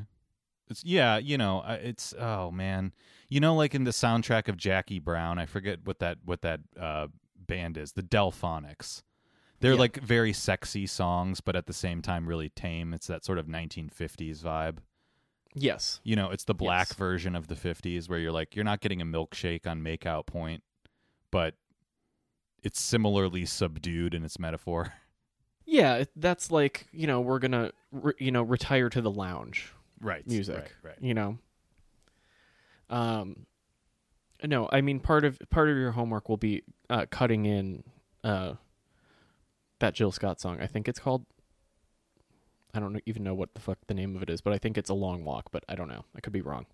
It's 0.71 0.85
yeah, 0.85 1.19
you 1.19 1.37
know, 1.37 1.63
it's 1.67 2.15
oh 2.19 2.51
man, 2.51 2.93
you 3.29 3.41
know, 3.41 3.55
like 3.57 3.75
in 3.75 3.85
the 3.85 3.91
soundtrack 3.91 4.49
of 4.49 4.57
Jackie 4.57 5.01
Brown, 5.01 5.39
I 5.39 5.47
forget 5.47 5.81
what 5.85 5.99
that 5.99 6.19
what 6.25 6.43
that 6.43 6.61
uh, 6.79 7.09
band 7.37 7.77
is, 7.77 7.93
the 7.93 8.03
Delfonics. 8.03 9.03
They're 9.61 9.73
Yeah. 9.73 9.79
like 9.81 9.97
very 10.01 10.33
sexy 10.33 10.87
songs, 10.87 11.41
but 11.41 11.55
at 11.57 11.67
the 11.67 11.73
same 11.75 12.01
time 12.01 12.27
really 12.29 12.49
tame. 12.49 12.95
It's 12.95 13.09
that 13.09 13.25
sort 13.25 13.39
of 13.39 13.47
1950s 13.47 14.39
vibe. 14.43 14.79
Yes. 15.55 16.01
You 16.05 16.15
know, 16.17 16.31
it's 16.31 16.45
the 16.45 16.55
black 16.55 16.89
Yes. 16.91 16.97
version 16.97 17.35
of 17.35 17.49
the 17.49 17.57
50s 17.57 18.09
where 18.09 18.19
you're 18.21 18.31
like, 18.33 18.55
you're 18.55 18.65
not 18.65 18.81
getting 18.81 19.03
a 19.03 19.05
milkshake 19.05 19.67
on 19.67 19.83
Makeout 19.83 20.25
Point, 20.27 20.63
but 21.33 21.57
it's 22.63 22.81
similarly 22.81 23.45
subdued 23.45 24.15
in 24.15 24.25
its 24.25 24.39
metaphor. 24.39 24.93
Yeah, 25.67 26.03
that's 26.17 26.51
like 26.51 26.89
you 26.91 27.07
know 27.07 27.21
we're 27.21 27.39
gonna 27.39 27.71
re- 27.93 28.15
you 28.19 28.33
know 28.33 28.43
retire 28.43 28.89
to 28.89 29.01
the 29.01 29.11
lounge 29.11 29.73
Right. 30.01 30.27
music. 30.27 30.57
Right. 30.57 30.71
right. 30.83 30.97
You 31.01 31.15
know. 31.15 31.39
Um. 32.89 33.47
No, 34.43 34.69
I 34.73 34.81
mean 34.81 35.01
part 35.01 35.25
of 35.25 35.39
part 35.51 35.69
of 35.69 35.77
your 35.77 35.93
homework 35.93 36.29
will 36.29 36.39
be 36.39 36.63
uh, 36.89 37.07
cutting 37.11 37.45
in 37.45 37.85
uh, 38.25 38.55
that 39.81 39.95
Jill 39.95 40.13
Scott 40.13 40.41
song. 40.41 40.59
I 40.61 40.67
think 40.67 40.89
it's 40.89 40.99
called. 40.99 41.27
I 42.73 42.81
don't 42.81 43.03
even 43.05 43.23
know 43.25 43.35
what 43.35 43.55
the 43.55 43.61
fuck 43.61 43.79
the 43.87 43.95
name 43.95 44.17
of 44.17 44.23
it 44.23 44.31
is, 44.31 44.41
but 44.41 44.53
I 44.53 44.59
think 44.59 44.79
it's 44.79 44.91
a 44.91 44.95
long 44.95 45.25
walk. 45.25 45.51
But 45.51 45.65
I 45.69 45.75
don't 45.75 45.89
know. 45.89 46.05
I 46.17 46.21
could 46.21 46.33
be 46.33 46.41
wrong. 46.41 46.67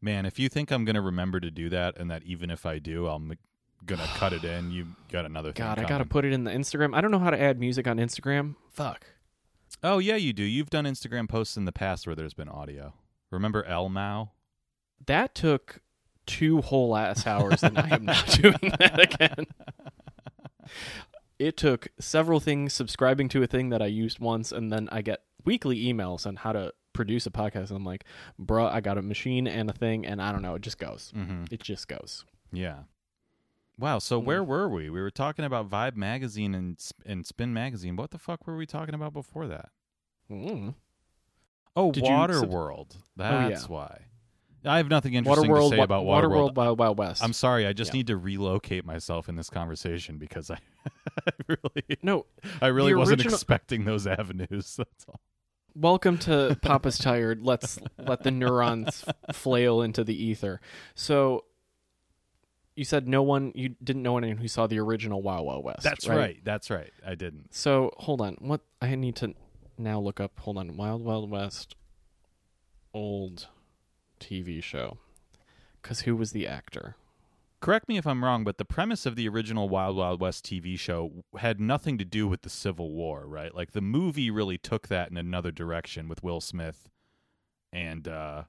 Man, 0.00 0.26
if 0.26 0.38
you 0.38 0.48
think 0.48 0.70
I'm 0.70 0.84
going 0.84 0.94
to 0.94 1.00
remember 1.00 1.40
to 1.40 1.50
do 1.50 1.68
that, 1.70 1.98
and 1.98 2.10
that 2.10 2.22
even 2.22 2.50
if 2.50 2.64
I 2.64 2.78
do, 2.78 3.08
I'm 3.08 3.36
going 3.84 4.00
to 4.00 4.06
cut 4.14 4.32
it 4.32 4.44
in, 4.44 4.70
you 4.70 4.86
got 5.10 5.24
another 5.24 5.52
thing. 5.52 5.64
God, 5.64 5.78
I 5.78 5.84
gotta 5.84 6.04
put 6.04 6.24
it 6.24 6.32
in 6.32 6.44
the 6.44 6.50
Instagram. 6.50 6.94
I 6.94 7.00
don't 7.00 7.10
know 7.10 7.18
how 7.18 7.30
to 7.30 7.40
add 7.40 7.58
music 7.58 7.86
on 7.86 7.98
Instagram. 7.98 8.54
Fuck. 8.70 9.06
Oh, 9.82 9.98
yeah, 9.98 10.16
you 10.16 10.32
do. 10.32 10.42
You've 10.42 10.70
done 10.70 10.84
Instagram 10.84 11.28
posts 11.28 11.56
in 11.56 11.64
the 11.64 11.72
past 11.72 12.06
where 12.06 12.16
there's 12.16 12.34
been 12.34 12.48
audio. 12.48 12.94
Remember 13.30 13.64
Elmau? 13.64 14.28
That 15.06 15.34
took 15.34 15.80
two 16.26 16.60
whole 16.60 16.96
ass 16.96 17.26
hours, 17.26 17.62
and 17.62 17.78
I 17.78 17.88
am 17.90 18.04
not 18.04 18.26
doing 18.42 18.72
that 18.78 19.00
again. 19.00 19.46
It 21.38 21.56
took 21.56 21.88
several 22.00 22.40
things, 22.40 22.72
subscribing 22.72 23.28
to 23.30 23.42
a 23.42 23.46
thing 23.46 23.68
that 23.70 23.80
I 23.80 23.86
used 23.86 24.18
once, 24.18 24.50
and 24.50 24.72
then 24.72 24.88
I 24.90 25.02
get 25.02 25.20
weekly 25.44 25.84
emails 25.84 26.26
on 26.26 26.36
how 26.36 26.52
to 26.52 26.72
produce 26.92 27.26
a 27.26 27.30
podcast. 27.30 27.68
And 27.68 27.76
I'm 27.76 27.84
like, 27.84 28.04
bruh, 28.40 28.72
I 28.72 28.80
got 28.80 28.98
a 28.98 29.02
machine 29.02 29.46
and 29.46 29.70
a 29.70 29.72
thing, 29.72 30.04
and 30.04 30.20
I 30.20 30.32
don't 30.32 30.42
know. 30.42 30.56
It 30.56 30.62
just 30.62 30.78
goes. 30.78 31.12
Mm-hmm. 31.16 31.44
It 31.50 31.62
just 31.62 31.86
goes. 31.86 32.24
Yeah. 32.52 32.80
Wow. 33.78 33.98
So 34.00 34.20
Mm. 34.20 34.24
where 34.24 34.44
were 34.44 34.68
we? 34.68 34.90
We 34.90 35.00
were 35.00 35.10
talking 35.10 35.44
about 35.44 35.68
Vibe 35.70 35.96
magazine 35.96 36.54
and 36.54 36.78
and 37.06 37.26
Spin 37.26 37.52
magazine. 37.54 37.96
What 37.96 38.10
the 38.10 38.18
fuck 38.18 38.46
were 38.46 38.56
we 38.56 38.66
talking 38.66 38.94
about 38.94 39.12
before 39.12 39.46
that? 39.46 39.70
Mm. 40.30 40.74
Oh, 41.76 41.92
Did 41.92 42.02
you 42.04 42.08
sub- 42.08 42.30
Waterworld. 42.30 42.96
Oh, 42.96 43.22
yeah. 43.22 43.48
That's 43.50 43.68
why. 43.68 44.06
I 44.64 44.78
have 44.78 44.88
nothing 44.88 45.14
interesting 45.14 45.48
Waterworld, 45.50 45.70
to 45.70 45.76
say 45.76 45.82
about 45.82 46.04
Waterworld. 46.04 46.50
Waterworld, 46.50 46.54
Wild 46.56 46.78
Wild 46.80 46.98
West. 46.98 47.22
I'm 47.22 47.32
sorry. 47.32 47.64
I 47.66 47.72
just 47.72 47.92
Yeah. 47.94 47.98
need 47.98 48.06
to 48.08 48.16
relocate 48.16 48.84
myself 48.84 49.28
in 49.28 49.36
this 49.36 49.48
conversation 49.48 50.18
because 50.18 50.50
I, 50.50 50.58
I 51.28 51.30
really, 51.46 51.98
no, 52.02 52.26
I 52.60 52.66
really 52.66 52.94
wasn't 52.94 53.20
original- 53.20 53.34
expecting 53.36 53.84
those 53.84 54.06
avenues. 54.08 54.74
That's 54.76 55.06
all. 55.08 55.20
welcome 55.76 56.18
to 56.18 56.58
Papa's 56.60 56.98
Tired. 57.08 57.40
Let's 57.42 57.78
let 57.98 58.24
the 58.24 58.32
neurons 58.32 59.04
flail 59.32 59.80
into 59.80 60.02
the 60.02 60.20
ether. 60.20 60.60
So, 60.96 61.44
you 62.78 62.84
said 62.84 63.08
no 63.08 63.24
one, 63.24 63.50
you 63.56 63.70
didn't 63.82 64.04
know 64.04 64.16
anyone 64.18 64.36
who 64.36 64.46
saw 64.46 64.68
the 64.68 64.78
original 64.78 65.20
Wild 65.20 65.44
Wild 65.44 65.64
West. 65.64 65.82
That's 65.82 66.06
right. 66.06 66.38
That's 66.44 66.70
right. 66.70 66.92
I 67.04 67.16
didn't. 67.16 67.52
So 67.52 67.90
hold 67.96 68.20
on. 68.20 68.36
What 68.38 68.60
I 68.80 68.94
need 68.94 69.16
to 69.16 69.34
now 69.76 69.98
look 69.98 70.20
up. 70.20 70.38
Hold 70.38 70.58
on. 70.58 70.76
Wild 70.76 71.04
Wild 71.04 71.28
West, 71.28 71.74
old 72.94 73.48
TV 74.20 74.62
show. 74.62 74.98
Because 75.82 76.02
who 76.02 76.14
was 76.14 76.30
the 76.30 76.46
actor? 76.46 76.94
Correct 77.60 77.88
me 77.88 77.98
if 77.98 78.06
I'm 78.06 78.22
wrong, 78.22 78.44
but 78.44 78.58
the 78.58 78.64
premise 78.64 79.06
of 79.06 79.16
the 79.16 79.28
original 79.28 79.68
Wild 79.68 79.96
Wild 79.96 80.20
West 80.20 80.44
TV 80.46 80.78
show 80.78 81.24
had 81.36 81.60
nothing 81.60 81.98
to 81.98 82.04
do 82.04 82.28
with 82.28 82.42
the 82.42 82.50
Civil 82.50 82.92
War, 82.92 83.26
right? 83.26 83.52
Like 83.52 83.72
the 83.72 83.80
movie 83.80 84.30
really 84.30 84.56
took 84.56 84.86
that 84.86 85.10
in 85.10 85.16
another 85.16 85.50
direction 85.50 86.08
with 86.08 86.22
Will 86.22 86.40
Smith 86.40 86.88
and 87.72 88.06
uh 88.06 88.44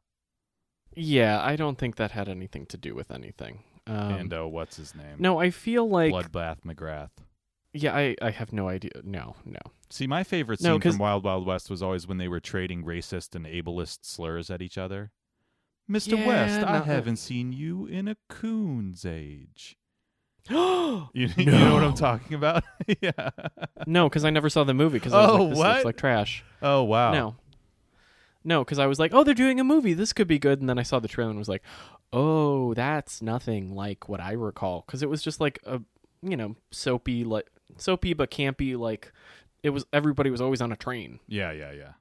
Yeah, 0.95 1.41
I 1.41 1.55
don't 1.55 1.79
think 1.79 1.95
that 1.95 2.11
had 2.11 2.29
anything 2.29 2.67
to 2.67 2.77
do 2.77 2.93
with 2.93 3.09
anything. 3.09 3.63
Um, 3.89 4.13
and 4.13 4.33
uh 4.33 4.47
what's 4.47 4.77
his 4.77 4.93
name? 4.95 5.15
no, 5.19 5.39
I 5.39 5.49
feel 5.49 5.87
like 5.89 6.13
Bloodbath 6.13 6.61
McGrath. 6.65 7.09
yeah, 7.73 7.95
I 7.95 8.15
I 8.21 8.29
have 8.31 8.53
no 8.53 8.69
idea. 8.69 8.91
No, 9.03 9.35
no. 9.45 9.59
See, 9.89 10.05
my 10.07 10.23
favorite 10.23 10.61
No, 10.61 10.79
from 10.79 10.97
Wild 10.99 11.23
Wild 11.23 11.45
West 11.47 11.69
was 11.69 11.81
always 11.81 12.07
when 12.07 12.17
they 12.19 12.27
were 12.27 12.39
trading 12.39 12.83
racist 12.83 13.33
and 13.35 13.45
ableist 13.45 13.99
slurs 14.03 14.49
at 14.51 14.61
each 14.61 14.77
other. 14.77 15.11
Mr. 15.89 16.17
Yeah, 16.19 16.27
West, 16.27 16.63
I 16.67 16.79
haven't 16.81 17.17
seen 17.17 17.51
you 17.51 17.87
in 17.87 18.07
a 18.07 18.15
coon's 18.29 19.03
age. 19.05 19.75
no, 20.49 21.09
You, 21.13 21.29
you 21.37 21.45
know 21.51 21.73
what 21.73 21.83
I'm 21.83 21.95
talking 21.95 22.35
about? 22.35 22.63
yeah. 23.01 23.29
No, 23.87 24.07
because 24.07 24.23
I 24.23 24.29
never 24.29 24.49
saw 24.49 24.63
the 24.63 24.75
movie. 24.75 24.99
Because 24.99 25.13
I 25.13 25.21
was 25.21 25.29
Oh, 25.31 25.35
like, 25.43 25.49
this 25.49 25.57
what? 25.57 25.73
looks 25.73 25.85
like 25.85 25.97
trash. 25.97 26.43
Oh 26.61 26.83
wow. 26.83 27.11
No. 27.11 27.35
No, 28.43 28.63
because 28.63 28.79
I 28.79 28.87
was 28.87 28.99
like, 28.99 29.13
oh, 29.13 29.23
they're 29.23 29.33
doing 29.33 29.59
a 29.59 29.63
movie. 29.63 29.93
This 29.93 30.13
could 30.13 30.27
be 30.27 30.39
good. 30.39 30.59
And 30.59 30.69
then 30.69 30.79
I 30.79 30.83
saw 30.83 30.99
the 30.99 31.07
trailer 31.07 31.29
and 31.29 31.39
was 31.39 31.49
like, 31.49 31.63
oh, 32.13 32.73
that's 32.73 33.21
nothing 33.21 33.75
like 33.75 34.07
what 34.07 34.21
I 34.21 34.31
recall. 34.31 34.83
Because 34.85 35.03
it 35.03 35.09
was 35.09 35.21
just 35.21 35.41
like 35.41 35.59
a, 35.65 35.81
you 36.21 36.37
know, 36.37 36.55
soapy, 36.71 37.23
like 37.23 37.49
soapy 37.77 38.13
but 38.13 38.31
campy. 38.31 38.77
Like 38.77 39.11
it 39.61 39.71
was. 39.71 39.85
Everybody 39.91 40.29
was 40.29 40.41
always 40.41 40.61
on 40.61 40.71
a 40.71 40.77
train. 40.77 41.19
Yeah, 41.27 41.51
yeah, 41.51 41.71
yeah. 41.71 41.91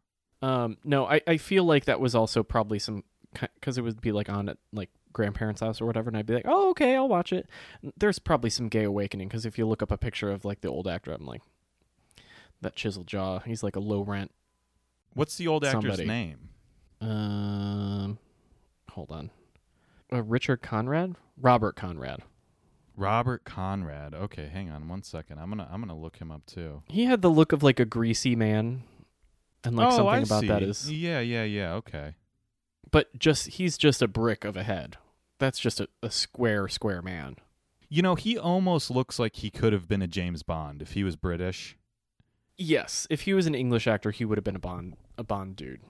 Um, 0.40 0.78
no, 0.84 1.06
I 1.06 1.20
I 1.26 1.36
feel 1.38 1.64
like 1.64 1.86
that 1.86 2.00
was 2.00 2.14
also 2.14 2.42
probably 2.42 2.78
some 2.78 3.02
because 3.32 3.76
it 3.76 3.82
would 3.82 4.00
be 4.00 4.12
like 4.12 4.28
on 4.28 4.48
at 4.48 4.58
like 4.72 4.90
grandparents' 5.12 5.60
house 5.60 5.80
or 5.80 5.86
whatever, 5.86 6.08
and 6.08 6.16
I'd 6.16 6.26
be 6.26 6.34
like, 6.34 6.46
oh, 6.46 6.70
okay, 6.70 6.94
I'll 6.94 7.08
watch 7.08 7.32
it. 7.32 7.48
There's 7.96 8.18
probably 8.18 8.50
some 8.50 8.68
gay 8.68 8.84
awakening 8.84 9.28
because 9.28 9.44
if 9.44 9.58
you 9.58 9.66
look 9.66 9.82
up 9.82 9.90
a 9.90 9.98
picture 9.98 10.30
of 10.30 10.44
like 10.44 10.60
the 10.60 10.68
old 10.68 10.86
actor, 10.86 11.12
I'm 11.12 11.26
like, 11.26 11.42
that 12.60 12.76
chiseled 12.76 13.08
jaw. 13.08 13.40
He's 13.40 13.62
like 13.62 13.76
a 13.76 13.80
low 13.80 14.02
rent 14.02 14.30
What's 15.14 15.36
the 15.36 15.48
old 15.48 15.64
actor's 15.64 15.82
Somebody. 15.96 16.06
name? 16.06 16.48
Um, 17.00 18.18
hold 18.90 19.10
on. 19.10 19.30
Uh, 20.12 20.22
Richard 20.22 20.62
Conrad, 20.62 21.16
Robert 21.40 21.76
Conrad. 21.76 22.20
Robert 22.96 23.44
Conrad. 23.44 24.14
Okay, 24.14 24.48
hang 24.48 24.70
on 24.70 24.88
one 24.88 25.02
second. 25.02 25.38
I'm 25.38 25.48
gonna 25.50 25.68
I'm 25.70 25.80
gonna 25.80 25.96
look 25.98 26.16
him 26.16 26.30
up 26.32 26.44
too. 26.46 26.82
He 26.88 27.04
had 27.04 27.22
the 27.22 27.30
look 27.30 27.52
of 27.52 27.62
like 27.62 27.78
a 27.78 27.84
greasy 27.84 28.34
man, 28.34 28.82
and 29.64 29.76
like 29.76 29.88
oh, 29.88 29.96
something 29.96 30.08
I 30.08 30.18
about 30.18 30.40
see. 30.40 30.48
that 30.48 30.62
is, 30.62 30.90
Yeah, 30.90 31.20
yeah, 31.20 31.44
yeah. 31.44 31.74
Okay. 31.74 32.14
but 32.90 33.16
just 33.18 33.48
he's 33.48 33.78
just 33.78 34.02
a 34.02 34.08
brick 34.08 34.44
of 34.44 34.56
a 34.56 34.62
head. 34.64 34.96
That's 35.38 35.60
just 35.60 35.78
a, 35.80 35.88
a 36.02 36.10
square, 36.10 36.66
square 36.68 37.00
man. 37.02 37.36
You 37.88 38.02
know, 38.02 38.16
he 38.16 38.36
almost 38.36 38.90
looks 38.90 39.18
like 39.18 39.36
he 39.36 39.50
could 39.50 39.72
have 39.72 39.86
been 39.88 40.02
a 40.02 40.08
James 40.08 40.42
Bond 40.42 40.82
if 40.82 40.92
he 40.92 41.04
was 41.04 41.14
British. 41.16 41.76
Yes, 42.58 43.06
if 43.08 43.22
he 43.22 43.34
was 43.34 43.46
an 43.46 43.54
English 43.54 43.86
actor, 43.86 44.10
he 44.10 44.24
would 44.24 44.36
have 44.36 44.44
been 44.44 44.56
a 44.56 44.60
Bond, 44.60 44.96
a 45.16 45.22
Bond 45.24 45.54
dude. 45.56 45.80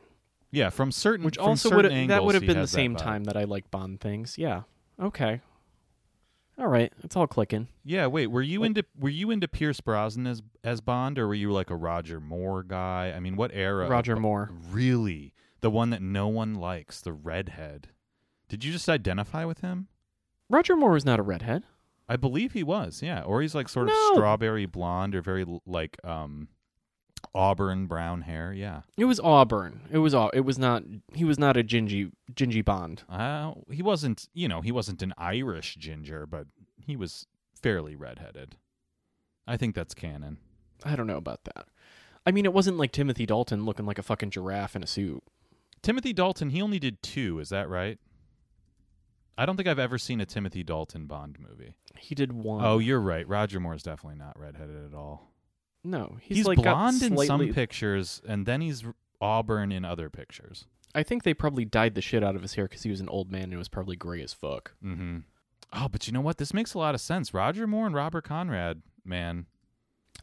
Yeah, 0.51 0.71
from 0.71 0.93
certain 0.93 1.25
Which 1.25 1.37
from 1.37 1.47
also 1.47 1.75
would 1.75 1.85
that 2.09 2.25
would 2.25 2.35
have 2.35 2.43
been 2.43 2.55
the 2.57 2.61
has 2.61 2.71
that 2.71 2.77
same 2.77 2.95
time 2.95 3.25
that 3.25 3.37
I 3.37 3.45
like 3.45 3.71
Bond 3.71 4.01
things. 4.01 4.37
Yeah. 4.39 4.63
Okay. 5.01 5.41
All 6.59 6.67
right, 6.67 6.93
it's 7.05 7.15
all 7.15 7.27
clicking. 7.29 7.69
Yeah, 7.85 8.07
wait. 8.07 8.27
Were 8.29 8.43
you 8.43 8.61
Like- 8.61 8.67
into 8.69 8.85
were 8.99 9.09
you 9.09 9.31
into 9.31 9.47
Pierce 9.47 9.81
Brosnan 9.81 10.27
as 10.27 10.43
as 10.65 10.81
Bond, 10.81 11.19
or 11.19 11.29
were 11.29 11.35
you 11.35 11.53
like 11.53 11.71
a 11.71 11.77
Roger 11.77 12.21
Moore 12.21 12.63
guy? 12.65 13.13
I 13.17 13.21
mean, 13.21 13.37
what 13.37 13.51
era? 13.55 13.89
Roger 13.89 14.17
Moore. 14.17 14.51
Really, 14.71 15.35
the 15.61 15.71
one 15.71 15.91
that 15.91 16.03
no 16.03 16.27
one 16.29 16.55
likes, 16.57 17.01
the 17.01 17.13
redhead. 17.13 17.89
Did 18.49 18.65
you 18.65 18.73
just 18.73 18.89
identify 18.89 19.45
with 19.45 19.61
him? 19.61 19.87
Roger 20.51 20.77
Moore 20.77 20.93
was 20.93 21.05
not 21.05 21.21
a 21.21 21.23
redhead. 21.23 21.63
I 22.09 22.17
believe 22.17 22.53
he 22.55 22.63
was, 22.65 23.03
yeah. 23.03 23.23
Or 23.23 23.41
he's 23.43 23.55
like 23.55 23.69
sort 23.69 23.89
of 23.89 23.95
No. 23.95 24.15
strawberry 24.15 24.67
blonde 24.67 25.15
or 25.15 25.23
very 25.23 25.45
like 25.67 25.97
um 26.05 26.49
auburn 27.35 27.87
brown 27.87 28.23
hair. 28.23 28.53
Yeah. 28.53 28.83
It 28.97 29.05
was 29.07 29.21
Auburn. 29.21 29.83
It 29.91 29.99
was. 29.99 30.15
It 30.33 30.45
was 30.45 30.59
not. 30.59 30.83
He 31.15 31.25
was 31.25 31.39
not 31.39 31.57
a 31.57 31.65
gingy, 31.65 32.13
gingy 32.33 32.65
Bond. 32.65 33.03
Uh, 33.09 33.55
he 33.71 33.83
wasn't, 33.83 34.29
you 34.35 34.49
know, 34.49 34.61
he 34.61 34.73
wasn't 34.73 35.03
an 35.03 35.15
Irish 35.19 35.77
ginger, 35.77 36.27
but 36.27 36.47
he 36.85 36.97
was 36.97 37.27
fairly 37.61 37.97
redheaded. 37.97 38.57
I 39.47 39.57
think 39.57 39.75
that's 39.75 39.95
canon. 39.95 40.39
I 40.85 40.95
don't 40.97 41.07
know 41.07 41.17
about 41.17 41.45
that. 41.45 41.67
I 42.27 42.31
mean, 42.31 42.45
it 42.45 42.53
wasn't 42.53 42.77
like 42.77 42.93
Timothy 42.93 43.27
Dalton 43.27 43.65
looking 43.65 43.87
like 43.87 43.99
a 43.99 44.03
fucking 44.03 44.31
giraffe 44.31 44.77
in 44.77 44.83
a 44.83 44.87
suit. 44.87 45.23
Timothy 45.83 46.13
Dalton, 46.13 46.51
he 46.51 46.61
only 46.61 46.79
did 46.79 47.03
two. 47.03 47.39
Is 47.39 47.49
that 47.49 47.69
right? 47.69 47.99
I 49.39 49.47
don't 49.47 49.57
think 49.57 49.69
I've 49.69 49.79
ever 49.79 49.99
seen 49.99 50.21
a 50.21 50.27
Timothy 50.27 50.63
Dalton 50.63 51.07
Bond 51.07 51.39
movie. 51.39 51.75
He 51.97 52.15
did 52.15 52.33
one. 52.33 52.65
Oh, 52.65 52.79
you're 52.79 53.01
right. 53.01 53.27
Roger 53.27 53.61
Moore's 53.61 53.85
definitely 53.85 54.19
not 54.19 54.39
redheaded 54.39 54.85
at 54.85 54.95
all. 54.95 55.33
No, 55.85 56.17
he's, 56.21 56.39
He's, 56.39 56.47
like 56.47 56.59
blonde 56.59 57.03
in 57.03 57.17
some 57.17 57.27
slightly- 57.27 57.53
pictures, 57.53 58.21
and 58.27 58.47
then 58.47 58.61
he's 58.61 58.85
auburn 59.21 59.73
in 59.73 59.85
other 59.85 60.11
pictures. 60.11 60.67
I 60.95 61.03
think 61.03 61.23
they 61.23 61.35
probably 61.35 61.65
dyed 61.65 61.95
the 61.95 62.01
shit 62.01 62.25
out 62.25 62.35
of 62.35 62.43
his 62.43 62.55
hair 62.55 62.65
because 62.65 62.83
he 62.83 62.91
was 62.91 63.01
an 63.01 63.09
old 63.09 63.31
man 63.31 63.45
and 63.45 63.55
it 63.55 63.59
was 63.59 63.69
probably 63.69 63.95
gray 63.97 64.23
as 64.23 64.33
fuck. 64.33 64.73
Mm-hmm. 64.83 65.19
Oh, 65.73 65.89
but 65.89 66.07
you 66.07 66.13
know 66.15 66.21
what? 66.23 66.39
This 66.39 66.55
makes 66.55 66.73
a 66.75 66.79
lot 66.79 66.95
of 66.95 67.01
sense. 67.01 67.35
Roger 67.35 67.67
Moore 67.67 67.87
and 67.87 67.95
Robert 67.95 68.25
Conrad, 68.25 68.81
man. 69.05 69.47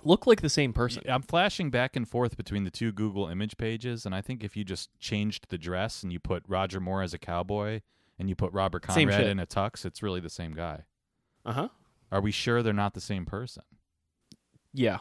Look 0.04 0.26
like 0.28 0.42
the 0.42 0.50
same 0.50 0.74
person. 0.74 1.04
I'm 1.08 1.22
flashing 1.22 1.70
back 1.70 1.96
and 1.96 2.08
forth 2.08 2.36
between 2.36 2.64
the 2.64 2.72
two 2.72 2.92
Google 2.92 3.28
image 3.28 3.58
pages, 3.58 4.06
and 4.06 4.14
I 4.16 4.22
think 4.22 4.44
if 4.44 4.58
you 4.58 4.64
just 4.64 4.90
changed 5.00 5.48
the 5.50 5.58
dress 5.58 6.04
and 6.04 6.12
you 6.12 6.20
put 6.20 6.44
Roger 6.48 6.80
Moore 6.80 7.02
as 7.04 7.14
a 7.14 7.20
cowboy 7.20 7.82
and 8.20 8.28
you 8.28 8.36
put 8.36 8.52
Robert 8.52 8.84
Same 8.92 9.08
Conrad 9.10 9.22
shit. 9.26 9.30
in 9.30 9.40
a 9.40 9.46
tux, 9.46 9.86
it's 9.86 10.02
really 10.04 10.20
the 10.20 10.30
same 10.30 10.54
guy. 10.54 10.84
Uh 11.46 11.54
huh. 11.54 11.68
Are 12.12 12.22
we 12.22 12.32
sure 12.32 12.62
they're 12.64 12.74
not 12.74 12.94
the 12.96 13.02
same 13.02 13.26
person? 13.26 13.64
Yeah. 14.74 15.00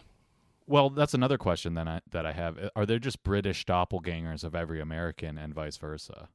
Well, 0.67 0.89
that's 0.91 1.15
another 1.15 1.37
question 1.39 1.75
then 1.75 1.89
I, 1.89 2.01
that 2.11 2.25
I 2.25 2.33
have. 2.33 2.59
Uh, 2.59 2.71
are 2.75 2.87
there 2.87 2.99
just 2.99 3.23
British 3.23 3.67
doppelgangers 3.67 4.45
of 4.45 4.55
every 4.55 4.81
American 4.81 5.37
and 5.39 5.53
vice 5.55 5.77
versa? 5.77 6.29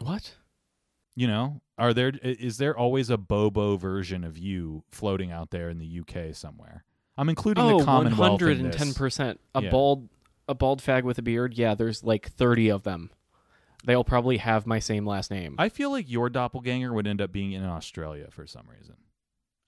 What? 0.00 0.34
You 1.16 1.28
know, 1.28 1.60
are 1.78 1.94
there 1.94 2.12
is 2.22 2.58
there 2.58 2.76
always 2.76 3.08
a 3.10 3.16
Bobo 3.16 3.76
version 3.76 4.24
of 4.24 4.36
you 4.36 4.82
floating 4.90 5.30
out 5.30 5.50
there 5.50 5.68
in 5.70 5.78
the 5.78 6.00
UK 6.00 6.34
somewhere? 6.34 6.84
I'm 7.16 7.28
including 7.28 7.62
Oh, 7.64 7.78
the 7.78 7.84
Commonwealth 7.84 8.40
hundred 8.40 8.58
in 8.58 8.64
and 8.66 8.74
ten 8.74 8.88
this. 8.88 8.98
percent. 8.98 9.40
A 9.54 9.62
Yeah. 9.62 9.70
bald, 9.70 10.08
a 10.48 10.54
bald 10.56 10.82
fag 10.82 11.04
with 11.04 11.18
a 11.18 11.22
beard. 11.22 11.54
Yeah, 11.54 11.76
there's 11.76 12.02
like 12.02 12.26
thirty 12.30 12.68
of 12.68 12.82
them. 12.82 13.10
They'll 13.84 14.02
probably 14.02 14.38
have 14.38 14.66
my 14.66 14.80
same 14.80 15.06
last 15.06 15.30
name. 15.30 15.54
I 15.58 15.68
feel 15.68 15.90
like 15.90 16.10
your 16.10 16.28
doppelganger 16.30 16.92
would 16.92 17.06
end 17.06 17.20
up 17.20 17.30
being 17.30 17.52
in 17.52 17.62
Australia 17.64 18.26
for 18.30 18.46
some 18.48 18.66
reason. 18.68 18.96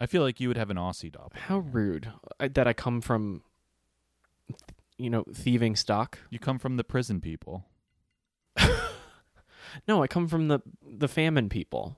I 0.01 0.07
feel 0.07 0.22
like 0.22 0.40
you 0.40 0.49
would 0.49 0.57
have 0.57 0.70
an 0.70 0.77
Aussie 0.79 1.12
doppelganger. 1.12 1.46
How 1.46 1.59
rude 1.59 2.12
I, 2.40 2.49
that 2.49 2.66
I 2.66 2.72
come 2.72 3.01
from, 3.01 3.42
you 4.98 5.11
know, 5.11 5.24
thieving 5.32 5.76
stock. 5.76 6.18
You 6.30 6.38
come 6.38 6.59
from 6.59 6.76
the 6.76 6.85
prison 6.85 7.20
people. 7.20 7.64
No, 9.87 10.02
I 10.02 10.06
come 10.06 10.28
from 10.28 10.48
the 10.48 10.61
the 10.82 11.09
famine 11.09 11.48
people. 11.48 11.96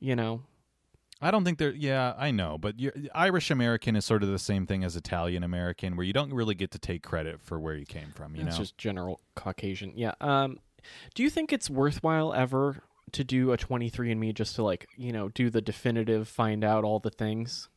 You 0.00 0.14
know, 0.14 0.42
I 1.20 1.30
don't 1.30 1.44
think 1.44 1.58
they're. 1.58 1.72
Yeah, 1.72 2.14
I 2.16 2.30
know, 2.30 2.58
but 2.58 2.78
you're, 2.78 2.92
Irish 3.14 3.50
American 3.50 3.96
is 3.96 4.04
sort 4.04 4.22
of 4.22 4.28
the 4.28 4.38
same 4.38 4.66
thing 4.66 4.84
as 4.84 4.96
Italian 4.96 5.42
American, 5.42 5.96
where 5.96 6.06
you 6.06 6.12
don't 6.12 6.32
really 6.32 6.54
get 6.54 6.70
to 6.72 6.78
take 6.78 7.02
credit 7.02 7.40
for 7.40 7.58
where 7.58 7.74
you 7.74 7.86
came 7.86 8.10
from. 8.10 8.36
You 8.36 8.42
it's 8.42 8.56
know, 8.56 8.62
just 8.62 8.78
general 8.78 9.20
Caucasian. 9.34 9.92
Yeah. 9.96 10.12
Um, 10.20 10.58
do 11.14 11.22
you 11.22 11.30
think 11.30 11.52
it's 11.52 11.68
worthwhile 11.68 12.32
ever 12.32 12.82
to 13.12 13.24
do 13.24 13.52
a 13.52 13.56
23andMe 13.56 14.34
just 14.34 14.54
to 14.56 14.62
like 14.62 14.88
you 14.96 15.12
know 15.12 15.28
do 15.30 15.50
the 15.50 15.60
definitive, 15.62 16.28
find 16.28 16.62
out 16.64 16.84
all 16.84 17.00
the 17.00 17.10
things? 17.10 17.68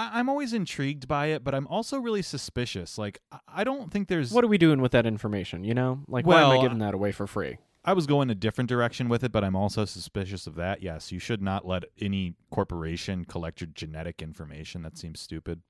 I, 0.00 0.18
I'm 0.18 0.28
always 0.28 0.52
intrigued 0.52 1.06
by 1.06 1.26
it, 1.26 1.44
but 1.44 1.54
I'm 1.54 1.66
also 1.66 1.98
really 1.98 2.22
suspicious. 2.22 2.96
Like, 2.96 3.20
I- 3.46 3.64
don't 3.64 3.92
think 3.92 4.08
there's. 4.08 4.32
What 4.32 4.44
are 4.44 4.48
we 4.48 4.58
doing 4.58 4.80
with 4.80 4.92
that 4.92 5.04
information? 5.06 5.62
You 5.64 5.74
know, 5.74 6.00
like 6.08 6.26
why 6.26 6.42
am 6.42 6.50
I 6.58 6.62
giving 6.62 6.78
that 6.78 6.94
away 6.94 7.12
for 7.12 7.26
free? 7.26 7.58
I 7.84 7.92
was 7.92 8.06
going 8.06 8.28
a 8.30 8.34
different 8.34 8.68
direction 8.68 9.08
with 9.08 9.24
it, 9.24 9.32
but 9.32 9.42
I'm 9.44 9.56
also 9.56 9.84
suspicious 9.84 10.46
of 10.46 10.54
that. 10.56 10.82
Yes, 10.82 11.12
you 11.12 11.18
should 11.18 11.40
not 11.42 11.66
let 11.66 11.84
any 12.00 12.34
corporation 12.50 13.24
collect 13.24 13.60
your 13.60 13.68
genetic 13.74 14.20
information. 14.22 14.82
That 14.82 14.98
seems 14.98 15.20
stupid. 15.20 15.62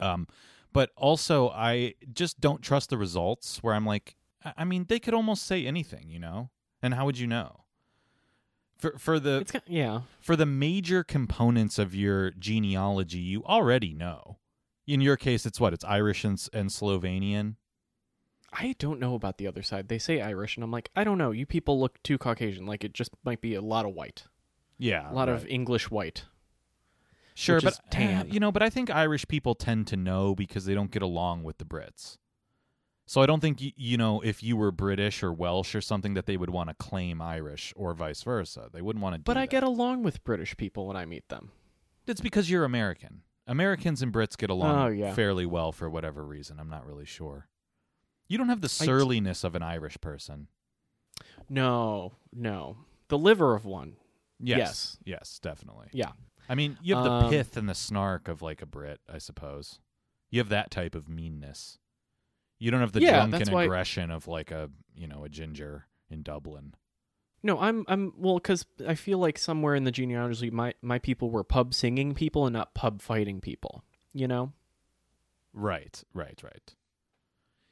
Um, 0.00 0.26
but 0.72 0.90
also, 0.96 1.50
I 1.50 1.94
just 2.12 2.40
don't 2.40 2.62
trust 2.62 2.90
the 2.90 2.98
results. 2.98 3.62
Where 3.62 3.74
I'm 3.74 3.86
like, 3.86 4.16
I 4.56 4.64
mean, 4.64 4.86
they 4.88 4.98
could 4.98 5.14
almost 5.14 5.44
say 5.46 5.66
anything, 5.66 6.08
you 6.08 6.18
know. 6.18 6.50
And 6.82 6.94
how 6.94 7.06
would 7.06 7.18
you 7.18 7.26
know? 7.26 7.64
For 8.78 8.96
for 8.96 9.18
the 9.18 9.38
It's 9.38 9.52
kind 9.52 9.64
yeah. 9.66 10.02
for 10.20 10.36
the 10.36 10.46
major 10.46 11.02
components 11.02 11.78
of 11.78 11.94
your 11.94 12.30
genealogy, 12.30 13.18
you 13.18 13.44
already 13.44 13.92
know. 13.92 14.38
In 14.86 15.00
your 15.00 15.16
case, 15.16 15.44
it's 15.44 15.60
what? 15.60 15.74
It's 15.74 15.84
Irish 15.84 16.24
and, 16.24 16.42
and 16.52 16.70
Slovenian. 16.70 17.56
I 18.52 18.74
don't 18.78 18.98
know 18.98 19.14
about 19.14 19.36
the 19.36 19.46
other 19.46 19.62
side. 19.62 19.88
They 19.88 19.98
say 19.98 20.22
Irish, 20.22 20.56
and 20.56 20.64
I'm 20.64 20.70
like, 20.70 20.90
I 20.96 21.04
don't 21.04 21.18
know. 21.18 21.32
You 21.32 21.44
people 21.44 21.78
look 21.78 22.02
too 22.02 22.16
Caucasian. 22.16 22.66
Like 22.66 22.84
it 22.84 22.94
just 22.94 23.10
might 23.24 23.40
be 23.40 23.54
a 23.54 23.60
lot 23.60 23.84
of 23.84 23.92
white, 23.92 24.24
Yeah, 24.78 25.10
a 25.10 25.12
lot 25.12 25.28
of. 25.28 25.46
English 25.46 25.90
white. 25.90 26.24
Sure, 27.34 27.60
but 27.60 27.78
tan. 27.90 28.28
you 28.32 28.40
know, 28.40 28.50
but 28.50 28.62
I 28.62 28.70
think 28.70 28.90
Irish 28.90 29.28
people 29.28 29.54
tend 29.54 29.86
to 29.88 29.96
know 29.96 30.34
because 30.34 30.64
they 30.64 30.74
don't 30.74 30.90
get 30.90 31.02
along 31.02 31.42
with 31.42 31.58
the 31.58 31.64
Brits. 31.64 32.16
So 33.08 33.22
I 33.22 33.26
don't 33.26 33.40
think 33.40 33.58
you 33.60 33.96
know 33.96 34.20
if 34.20 34.42
you 34.42 34.54
were 34.56 34.70
British 34.70 35.22
or 35.22 35.32
Welsh 35.32 35.74
or 35.74 35.80
something 35.80 36.12
that 36.12 36.26
they 36.26 36.36
would 36.36 36.50
want 36.50 36.68
to 36.68 36.74
claim 36.74 37.22
Irish 37.22 37.72
or 37.74 37.94
vice 37.94 38.22
versa. 38.22 38.68
They 38.70 38.82
wouldn't 38.82 39.02
want 39.02 39.14
to. 39.16 39.20
But 39.22 39.38
I 39.38 39.42
that. 39.42 39.50
get 39.50 39.62
along 39.62 40.02
with 40.02 40.22
British 40.24 40.56
people 40.58 40.86
when 40.86 40.96
I 40.96 41.06
meet 41.06 41.26
them. 41.30 41.50
It's 42.06 42.20
because 42.20 42.50
you're 42.50 42.64
American. 42.64 43.22
Americans 43.46 44.02
and 44.02 44.12
Brits 44.12 44.36
get 44.36 44.50
along 44.50 44.78
Oh, 44.78 44.88
yeah. 44.88 45.14
fairly 45.14 45.46
well 45.46 45.72
for 45.72 45.88
whatever 45.88 46.22
reason. 46.22 46.60
I'm 46.60 46.68
not 46.68 46.86
really 46.86 47.06
sure. 47.06 47.48
You 48.28 48.36
don't 48.36 48.50
have 48.50 48.60
the 48.60 48.66
I 48.66 48.84
surliness 48.84 49.42
of 49.42 49.54
an 49.54 49.62
Irish 49.62 49.98
person. 50.02 50.48
No, 51.48 52.12
no. 52.32 52.76
The 53.08 53.16
liver 53.18 53.54
of 53.54 53.64
one. 53.64 53.96
Yes, 54.38 54.58
Yes. 54.58 54.98
yes, 55.04 55.38
definitely. 55.42 55.88
Yeah. 55.92 56.12
I 56.48 56.54
mean, 56.54 56.76
you 56.82 56.94
have 56.94 57.04
the 57.04 57.10
Um, 57.10 57.30
pith 57.30 57.56
and 57.56 57.68
the 57.68 57.74
snark 57.74 58.28
of 58.28 58.42
like 58.42 58.60
a 58.62 58.66
Brit, 58.66 59.00
I 59.08 59.16
suppose. 59.18 59.80
You 60.30 60.40
have 60.40 60.50
that 60.50 60.70
type 60.70 60.94
of 60.94 61.08
meanness. 61.08 61.78
You 62.58 62.70
don't 62.70 62.80
have 62.80 62.92
the 62.92 63.00
Yeah, 63.00 63.12
drunken 63.16 63.30
that's 63.38 63.50
why- 63.50 63.64
aggression 63.64 64.10
of 64.10 64.26
like 64.28 64.50
a 64.50 64.70
you 64.96 65.06
know 65.06 65.24
a 65.24 65.28
ginger 65.28 65.86
in 66.10 66.22
Dublin. 66.22 66.74
No, 67.42 67.58
I'm 67.60 67.84
I'm 67.86 68.12
well 68.16 68.34
because 68.36 68.66
I 68.86 68.94
feel 68.96 69.18
like 69.18 69.38
somewhere 69.38 69.74
in 69.76 69.84
the 69.84 69.92
genealogy, 69.92 70.50
my 70.50 70.74
my 70.82 70.98
people 70.98 71.30
were 71.30 71.44
pub 71.44 71.72
singing 71.72 72.14
people 72.14 72.46
and 72.46 72.52
not 72.52 72.74
pub 72.74 73.00
fighting 73.00 73.40
people. 73.40 73.84
You 74.12 74.26
know, 74.26 74.52
Right, 75.52 76.02
right, 76.14 76.40
right. 76.42 76.74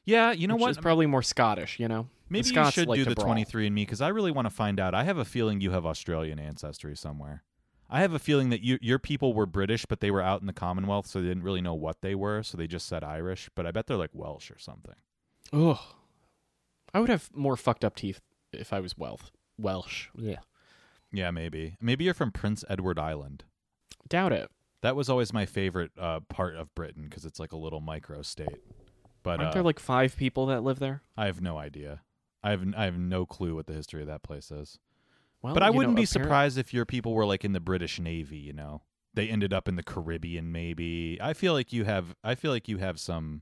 Yeah, 0.05 0.31
you 0.31 0.47
know 0.47 0.55
Which 0.55 0.61
what? 0.61 0.71
is 0.71 0.77
probably 0.77 1.05
more 1.05 1.21
Scottish. 1.21 1.79
You 1.79 1.87
know, 1.89 2.07
Maybe 2.29 2.47
you 2.49 2.71
should 2.71 2.87
like 2.87 2.97
do 2.97 3.03
the 3.05 3.15
brawl. 3.15 3.27
23 3.27 3.65
and 3.67 3.75
me 3.75 3.81
because 3.83 3.99
I 4.01 4.07
really 4.09 4.31
want 4.31 4.45
to 4.45 4.49
find 4.53 4.79
out. 4.79 4.95
I 4.95 5.03
have 5.03 5.17
a 5.17 5.25
feeling 5.25 5.59
you 5.59 5.71
have 5.71 5.85
Australian 5.85 6.39
ancestry 6.39 6.95
somewhere. 6.95 7.43
I 7.89 8.01
have 8.01 8.13
a 8.13 8.19
feeling 8.19 8.49
that 8.49 8.61
you, 8.61 8.77
your 8.81 8.99
people 8.99 9.33
were 9.33 9.45
British, 9.45 9.85
but 9.85 10.01
they 10.01 10.11
were 10.11 10.21
out 10.21 10.41
in 10.41 10.47
the 10.47 10.53
Commonwealth, 10.53 11.07
so 11.07 11.21
they 11.21 11.27
didn't 11.27 11.43
really 11.43 11.61
know 11.61 11.73
what 11.73 12.01
they 12.01 12.15
were, 12.15 12.43
so 12.43 12.57
they 12.57 12.67
just 12.67 12.87
said 12.87 13.03
Irish. 13.03 13.49
But 13.55 13.65
I 13.65 13.71
bet 13.71 13.87
they're 13.87 13.97
like 13.97 14.11
Welsh 14.13 14.51
or 14.51 14.59
something. 14.59 14.95
Ugh. 15.53 15.79
I 16.93 16.99
would 16.99 17.09
have 17.09 17.29
more 17.33 17.55
fucked 17.55 17.85
up 17.85 17.95
teeth 17.95 18.21
if 18.51 18.73
I 18.73 18.79
was 18.79 18.97
Welsh. 18.97 19.31
Welsh. 19.57 20.07
Yeah. 20.15 20.39
Yeah, 21.11 21.31
maybe. 21.31 21.77
Maybe 21.81 22.03
you're 22.03 22.13
from 22.13 22.31
Prince 22.31 22.65
Edward 22.69 22.99
Island. 22.99 23.45
Doubt 24.09 24.33
it. 24.33 24.49
That 24.81 24.95
was 24.95 25.09
always 25.09 25.33
my 25.33 25.45
favorite 25.45 25.91
uh, 25.99 26.19
part 26.29 26.55
of 26.55 26.73
Britain 26.75 27.05
because 27.09 27.25
it's 27.25 27.39
like 27.39 27.51
a 27.51 27.57
little 27.57 27.79
micro 27.79 28.21
state. 28.21 28.61
But 29.23 29.39
Aren't 29.39 29.51
uh, 29.51 29.53
there 29.55 29.63
like 29.63 29.79
five 29.79 30.15
people 30.15 30.45
that 30.47 30.63
live 30.63 30.79
there? 30.79 31.01
I 31.15 31.25
have 31.25 31.41
no 31.41 31.57
idea. 31.57 32.01
I 32.43 32.51
have 32.51 32.63
I 32.77 32.85
have 32.85 32.97
no 32.97 33.25
clue 33.25 33.55
what 33.55 33.67
the 33.67 33.73
history 33.73 34.01
of 34.01 34.07
that 34.07 34.23
place 34.23 34.51
is. 34.51 34.79
Well, 35.47 35.53
but 35.55 35.63
I 35.63 35.69
wouldn't 35.69 35.95
be 35.95 36.03
apparent- 36.03 36.09
surprised 36.09 36.57
if 36.57 36.73
your 36.73 36.85
people 36.85 37.13
were 37.13 37.25
like 37.25 37.43
in 37.45 37.53
the 37.53 37.59
British 37.59 37.99
Navy. 37.99 38.37
You 38.37 38.53
know, 38.53 38.81
they 39.13 39.27
ended 39.29 39.53
up 39.53 39.67
in 39.67 39.75
the 39.75 39.83
Caribbean. 39.83 40.51
Maybe 40.51 41.17
I 41.21 41.33
feel 41.33 41.53
like 41.53 41.73
you 41.73 41.83
have. 41.85 42.15
I 42.23 42.35
feel 42.35 42.51
like 42.51 42.67
you 42.67 42.77
have 42.77 42.99
some 42.99 43.41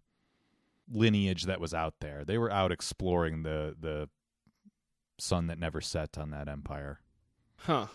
lineage 0.92 1.44
that 1.44 1.60
was 1.60 1.74
out 1.74 1.96
there. 2.02 2.24
They 2.26 2.38
were 2.38 2.52
out 2.52 2.72
exploring 2.72 3.44
the 3.44 3.76
the 3.80 4.10
sun 5.18 5.48
that 5.48 5.58
never 5.60 5.82
set 5.82 6.18
on 6.18 6.30
that 6.32 6.48
empire. 6.48 7.00
Huh. 7.58 7.88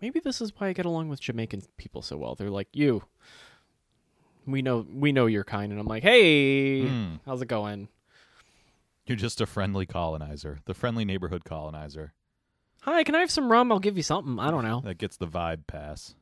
Maybe 0.00 0.20
this 0.20 0.40
is 0.40 0.52
why 0.56 0.68
I 0.68 0.72
get 0.72 0.86
along 0.86 1.08
with 1.08 1.20
Jamaican 1.20 1.62
people 1.76 2.02
so 2.02 2.16
well. 2.16 2.34
They're 2.36 2.50
like, 2.50 2.68
you. 2.72 3.02
We 4.46 4.62
know 4.62 4.86
we 4.90 5.10
know 5.12 5.26
your 5.26 5.44
kind, 5.44 5.72
and 5.72 5.80
I'm 5.80 5.86
like, 5.86 6.02
hey, 6.02 6.86
Hmm. 6.86 7.14
how's 7.26 7.42
it 7.42 7.48
going? 7.48 7.88
You're 9.06 9.16
just 9.16 9.40
a 9.40 9.46
friendly 9.46 9.84
colonizer, 9.86 10.58
the 10.66 10.74
friendly 10.74 11.04
neighborhood 11.04 11.44
colonizer 11.44 12.12
Hi, 12.88 13.04
can 13.04 13.14
I 13.14 13.20
have 13.20 13.30
some 13.30 13.52
rum? 13.52 13.70
I'll 13.70 13.80
give 13.80 13.98
you 13.98 14.02
something. 14.02 14.38
I 14.38 14.50
don't 14.50 14.64
know. 14.64 14.80
that 14.80 14.96
gets 14.96 15.18
the 15.18 15.26
vibe 15.26 15.66
pass. 15.66 16.14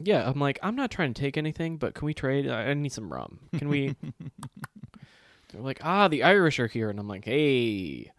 Yeah, 0.00 0.28
I'm 0.28 0.40
like, 0.40 0.58
I'm 0.64 0.74
not 0.74 0.90
trying 0.90 1.14
to 1.14 1.20
take 1.20 1.36
anything, 1.36 1.76
but 1.76 1.94
can 1.94 2.06
we 2.06 2.12
trade? 2.12 2.48
I 2.48 2.70
I 2.70 2.74
need 2.74 2.92
some 2.92 3.12
rum. 3.12 3.38
Can 3.56 3.68
we? 3.68 3.94
They're 5.52 5.62
like, 5.62 5.78
ah, 5.84 6.08
the 6.08 6.24
Irish 6.24 6.58
are 6.58 6.66
here, 6.66 6.90
and 6.90 6.98
I'm 6.98 7.06
like, 7.06 7.24
hey, 7.24 8.10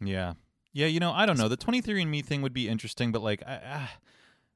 Yeah. 0.00 0.34
Yeah, 0.72 0.86
you 0.86 1.00
know, 1.00 1.12
I 1.12 1.26
don't 1.26 1.36
know. 1.38 1.48
The 1.48 1.58
23andme 1.58 2.24
thing 2.24 2.40
would 2.40 2.54
be 2.54 2.66
interesting, 2.66 3.12
but 3.12 3.20
like 3.20 3.42
I, 3.46 3.52
I 3.56 3.90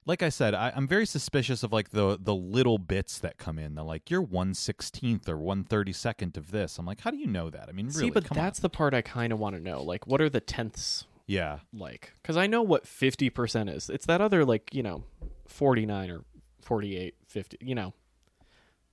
like 0.06 0.22
I 0.22 0.30
said, 0.30 0.54
I, 0.54 0.72
I'm 0.74 0.88
very 0.88 1.04
suspicious 1.04 1.62
of 1.62 1.74
like 1.74 1.90
the 1.90 2.16
the 2.18 2.34
little 2.34 2.78
bits 2.78 3.18
that 3.18 3.36
come 3.36 3.58
in. 3.58 3.74
They're 3.74 3.84
like 3.84 4.08
you're 4.10 4.22
one 4.22 4.54
sixteenth 4.54 5.28
or 5.28 5.36
one 5.36 5.62
thirty 5.62 5.92
second 5.92 6.38
of 6.38 6.52
this. 6.52 6.78
I'm 6.78 6.86
like, 6.86 7.02
how 7.02 7.10
do 7.10 7.18
you 7.18 7.26
know 7.26 7.50
that? 7.50 7.68
I 7.68 7.72
mean, 7.72 7.88
really? 7.88 7.98
see, 7.98 8.10
but 8.10 8.24
come 8.24 8.38
that's 8.38 8.60
on. 8.60 8.62
the 8.62 8.70
part 8.70 8.94
I 8.94 9.02
kind 9.02 9.30
of 9.30 9.38
want 9.38 9.56
to 9.56 9.62
know. 9.62 9.82
Like, 9.82 10.06
what 10.06 10.22
are 10.22 10.30
the 10.30 10.40
tenths 10.40 11.04
yeah, 11.26 11.58
like? 11.72 12.12
Because 12.22 12.36
I 12.36 12.46
know 12.46 12.62
what 12.62 12.86
fifty 12.86 13.30
percent 13.30 13.68
is. 13.70 13.90
It's 13.90 14.06
that 14.06 14.20
other 14.20 14.44
like 14.44 14.74
you 14.74 14.82
know, 14.82 15.04
forty 15.46 15.86
nine 15.86 16.10
or 16.10 16.24
48, 16.62 17.14
50, 17.28 17.58
You 17.60 17.76
know, 17.76 17.94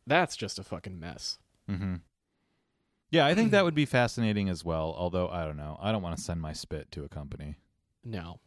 that's 0.05 0.35
just 0.35 0.59
a 0.59 0.63
fucking 0.63 0.99
mess. 0.99 1.39
Mm-hmm. 1.69 1.95
Yeah, 3.09 3.25
I 3.25 3.33
think 3.33 3.49
that 3.49 3.63
would 3.63 3.73
be 3.73 3.85
fascinating 3.85 4.47
as 4.47 4.63
well. 4.63 4.93
Although 4.97 5.27
I 5.29 5.45
don't 5.45 5.57
know, 5.57 5.79
I 5.81 5.91
don't 5.91 6.03
want 6.03 6.15
to 6.15 6.23
send 6.23 6.39
my 6.39 6.53
spit 6.53 6.91
to 6.91 7.03
a 7.03 7.09
company. 7.09 7.55
No. 8.03 8.39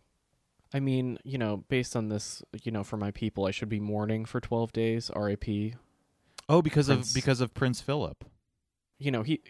I 0.72 0.80
mean, 0.80 1.18
you 1.24 1.38
know, 1.38 1.64
based 1.68 1.96
on 1.96 2.08
this, 2.08 2.42
you 2.62 2.70
know, 2.70 2.84
for 2.84 2.96
my 2.96 3.10
people, 3.10 3.46
I 3.46 3.50
should 3.50 3.68
be 3.68 3.80
mourning 3.80 4.24
for 4.24 4.40
12 4.40 4.72
days, 4.72 5.10
RIP. 5.14 5.74
Oh, 6.48 6.62
because 6.62 6.86
Prince- 6.86 7.10
of 7.10 7.14
because 7.14 7.40
of 7.40 7.54
Prince 7.54 7.80
Philip. 7.80 8.24
You 8.98 9.10
know, 9.10 9.22
he 9.22 9.40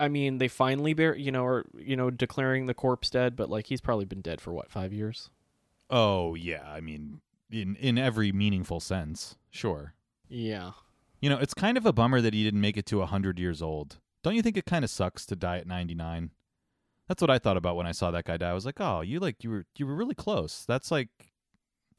I 0.00 0.08
mean, 0.08 0.38
they 0.38 0.48
finally 0.48 0.94
bear, 0.94 1.16
you 1.16 1.32
know, 1.32 1.44
are, 1.44 1.64
you 1.76 1.96
know, 1.96 2.10
declaring 2.10 2.66
the 2.66 2.74
corpse 2.74 3.10
dead, 3.10 3.34
but 3.34 3.50
like 3.50 3.66
he's 3.66 3.80
probably 3.80 4.04
been 4.04 4.20
dead 4.20 4.40
for 4.40 4.52
what, 4.52 4.70
5 4.70 4.92
years? 4.92 5.30
Oh 5.90 6.34
yeah, 6.34 6.68
I 6.68 6.80
mean, 6.80 7.20
in 7.50 7.76
in 7.76 7.98
every 7.98 8.30
meaningful 8.30 8.80
sense, 8.80 9.36
sure. 9.50 9.94
Yeah. 10.28 10.72
You 11.20 11.30
know, 11.30 11.38
it's 11.38 11.54
kind 11.54 11.76
of 11.76 11.86
a 11.86 11.92
bummer 11.92 12.20
that 12.20 12.34
he 12.34 12.44
didn't 12.44 12.60
make 12.60 12.76
it 12.76 12.86
to 12.86 13.04
hundred 13.04 13.38
years 13.38 13.60
old. 13.62 13.98
Don't 14.22 14.34
you 14.34 14.42
think 14.42 14.56
it 14.56 14.66
kind 14.66 14.84
of 14.84 14.90
sucks 14.90 15.26
to 15.26 15.36
die 15.36 15.58
at 15.58 15.66
ninety 15.66 15.94
nine? 15.94 16.30
That's 17.08 17.22
what 17.22 17.30
I 17.30 17.38
thought 17.38 17.56
about 17.56 17.76
when 17.76 17.86
I 17.86 17.92
saw 17.92 18.10
that 18.10 18.26
guy 18.26 18.36
die. 18.36 18.50
I 18.50 18.54
was 18.54 18.66
like, 18.66 18.80
oh, 18.80 19.00
you 19.00 19.18
like 19.18 19.42
you 19.42 19.50
were 19.50 19.66
you 19.76 19.86
were 19.86 19.94
really 19.94 20.14
close. 20.14 20.64
That's 20.68 20.90
like, 20.90 21.08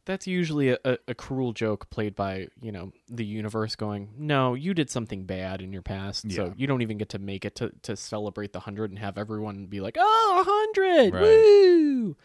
That's 0.06 0.26
usually 0.26 0.70
a, 0.70 0.78
a, 1.08 1.14
cruel 1.14 1.54
joke 1.54 1.90
played 1.92 2.16
by, 2.16 2.48
you 2.62 2.72
know, 2.72 2.92
the 3.10 3.26
universe 3.26 3.76
going, 3.76 4.10
no, 4.18 4.56
you 4.56 4.74
did 4.74 4.90
something 4.90 5.26
bad 5.26 5.62
in 5.62 5.72
your 5.72 5.84
past, 5.84 6.26
Yeah. 6.26 6.36
so 6.36 6.54
you 6.58 6.66
don't 6.66 6.82
even 6.82 6.98
get 6.98 7.10
to 7.10 7.20
make 7.20 7.46
it 7.46 7.56
to, 7.56 7.72
to 7.84 7.96
celebrate 7.96 8.52
the 8.54 8.60
100 8.60 8.90
and 8.90 8.98
have 9.00 9.18
everyone 9.20 9.68
be 9.68 9.82
like, 9.82 9.98
oh, 10.00 10.32
a 10.34 10.82
100, 10.82 11.14
Right. 11.14 11.22
woo! 11.22 12.18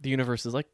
The 0.00 0.08
universe 0.08 0.46
is 0.46 0.54
like, 0.54 0.68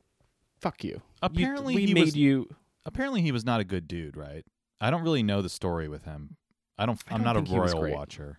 fuck 0.61 0.85
you. 0.85 0.91
You- 0.91 1.03
apparently 1.23 1.75
we 1.75 1.87
he 1.87 1.95
made 1.95 2.05
was 2.05 2.17
you. 2.17 2.49
apparently 2.87 3.23
he 3.23 3.33
was 3.33 3.45
not 3.45 3.61
a 3.61 3.65
good 3.65 3.89
dude, 3.89 4.17
right? 4.17 4.45
I 4.81 4.91
don't 4.91 5.03
really 5.03 5.23
know 5.23 5.43
the 5.43 5.49
story 5.49 5.89
with 5.89 6.05
him. 6.05 6.37
I 6.79 6.87
don't. 6.87 7.01
I 7.09 7.15
I'm 7.15 7.23
don't 7.25 7.49
a 7.49 7.57
royal 7.57 7.91
watcher. 7.93 8.39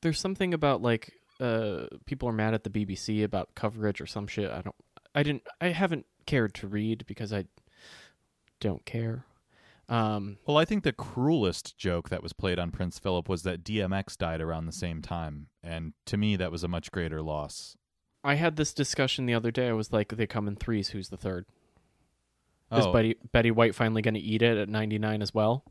There's 0.00 0.18
something 0.18 0.52
about 0.54 0.82
like 0.82 1.12
uh 1.40 1.86
people 2.06 2.28
are 2.28 2.32
mad 2.32 2.54
at 2.54 2.64
the 2.64 2.70
BBC 2.70 3.22
about 3.24 3.54
coverage 3.54 4.00
or 4.00 4.06
some 4.06 4.26
shit. 4.26 4.50
I 4.50 4.62
don't 4.62 4.74
I 5.14 5.22
didn't 5.22 5.42
I 5.60 5.68
haven't 5.68 6.06
cared 6.26 6.54
to 6.54 6.66
read 6.68 7.04
because 7.06 7.32
I 7.32 7.44
don't 8.60 8.84
care. 8.84 9.24
Um 9.88 10.38
Well, 10.46 10.56
I 10.56 10.64
think 10.64 10.84
the 10.84 10.92
cruelest 10.92 11.76
joke 11.76 12.08
that 12.08 12.22
was 12.22 12.32
played 12.32 12.58
on 12.58 12.70
Prince 12.70 12.98
Philip 12.98 13.28
was 13.28 13.42
that 13.42 13.64
DMX 13.64 14.16
died 14.16 14.40
around 14.40 14.66
the 14.66 14.72
same 14.72 15.02
time, 15.02 15.48
and 15.62 15.92
to 16.06 16.16
me, 16.16 16.36
that 16.36 16.52
was 16.52 16.62
a 16.64 16.68
much 16.68 16.90
greater 16.92 17.20
loss. 17.20 17.76
I 18.24 18.34
had 18.36 18.56
this 18.56 18.72
discussion 18.72 19.26
the 19.26 19.34
other 19.34 19.50
day. 19.50 19.68
I 19.68 19.72
was 19.72 19.92
like 19.92 20.08
they 20.16 20.26
come 20.26 20.46
in 20.46 20.56
threes, 20.56 20.90
who's 20.90 21.08
the 21.08 21.16
third? 21.16 21.46
Is 22.70 22.86
Oh 22.86 22.92
Betty 22.92 23.16
Betty 23.32 23.50
White 23.50 23.74
finally 23.74 24.00
going 24.00 24.14
to 24.14 24.20
eat 24.20 24.40
it 24.42 24.56
at 24.56 24.68
99 24.68 25.20
as 25.20 25.34
well? 25.34 25.64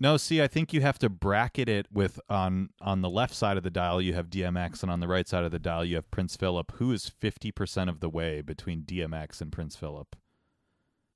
No, 0.00 0.16
see, 0.16 0.40
I 0.40 0.46
think 0.46 0.72
you 0.72 0.80
have 0.80 0.98
to 1.00 1.08
bracket 1.08 1.68
it 1.68 1.86
with 1.92 2.20
on 2.28 2.70
on 2.80 3.02
the 3.02 3.10
left 3.10 3.34
side 3.34 3.56
of 3.56 3.62
the 3.62 3.70
dial 3.70 4.00
you 4.00 4.14
have 4.14 4.30
DMX, 4.30 4.82
and 4.82 4.92
on 4.92 5.00
the 5.00 5.08
right 5.08 5.26
side 5.26 5.44
of 5.44 5.50
the 5.50 5.58
dial 5.58 5.84
you 5.84 5.96
have 5.96 6.10
Prince 6.10 6.36
Philip, 6.36 6.72
who 6.76 6.92
is 6.92 7.08
fifty 7.08 7.50
percent 7.50 7.90
of 7.90 8.00
the 8.00 8.08
way 8.08 8.40
between 8.40 8.82
DMX 8.82 9.40
and 9.40 9.50
Prince 9.50 9.76
Philip. 9.76 10.14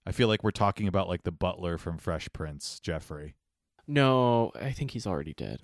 I 0.04 0.12
feel 0.12 0.26
like 0.26 0.42
we're 0.42 0.50
talking 0.50 0.88
about 0.88 1.08
like 1.08 1.22
the 1.22 1.30
butler 1.30 1.78
from 1.78 1.98
Fresh 1.98 2.30
Prince, 2.32 2.80
Jeffrey. 2.80 3.36
No, 3.86 4.52
I 4.60 4.72
think 4.72 4.92
he's 4.92 5.06
already 5.06 5.34
dead. 5.34 5.60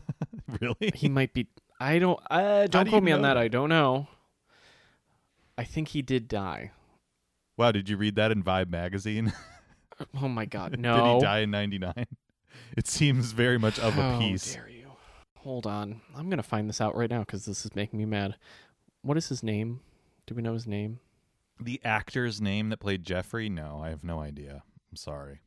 really? 0.60 0.90
he 0.94 1.08
might 1.08 1.32
be 1.32 1.46
I 1.80 1.98
don't 1.98 2.18
uh 2.30 2.66
don't 2.66 2.84
do 2.84 2.90
quote 2.90 3.02
me 3.02 3.12
on 3.12 3.22
that. 3.22 3.36
I 3.36 3.48
don't 3.48 3.68
know. 3.68 4.08
I 5.56 5.64
think 5.64 5.88
he 5.88 6.02
did 6.02 6.28
die. 6.28 6.72
Wow, 7.56 7.72
did 7.72 7.88
you 7.88 7.96
read 7.96 8.14
that 8.16 8.30
in 8.30 8.42
Vibe 8.42 8.70
magazine? 8.70 9.32
Oh 10.22 10.28
my 10.28 10.44
god, 10.44 10.78
no! 10.78 10.94
Did 10.94 11.14
he 11.14 11.20
die 11.22 11.38
in 11.40 11.50
99? 11.50 12.06
It 12.76 12.86
seems 12.86 13.32
very 13.32 13.58
much 13.58 13.78
of 13.78 13.96
a 13.98 14.02
How 14.02 14.18
piece. 14.18 14.54
dare 14.54 14.68
you? 14.68 14.90
Hold 15.38 15.66
on. 15.66 16.00
I'm 16.16 16.28
going 16.28 16.38
to 16.38 16.42
find 16.42 16.68
this 16.68 16.80
out 16.80 16.96
right 16.96 17.10
now 17.10 17.24
cuz 17.24 17.44
this 17.44 17.64
is 17.64 17.74
making 17.74 17.98
me 17.98 18.04
mad. 18.04 18.36
What 19.02 19.16
is 19.16 19.28
his 19.28 19.42
name? 19.42 19.80
Do 20.26 20.34
we 20.34 20.42
know 20.42 20.54
his 20.54 20.66
name? 20.66 21.00
The 21.60 21.80
actor's 21.84 22.40
name 22.40 22.68
that 22.68 22.78
played 22.80 23.04
Jeffrey? 23.04 23.48
No, 23.48 23.80
I 23.82 23.88
have 23.88 24.04
no 24.04 24.20
idea. 24.20 24.62
I'm 24.90 24.96
sorry. 24.96 25.40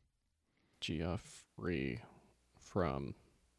Geoffrey 0.80 2.00
from 2.58 3.14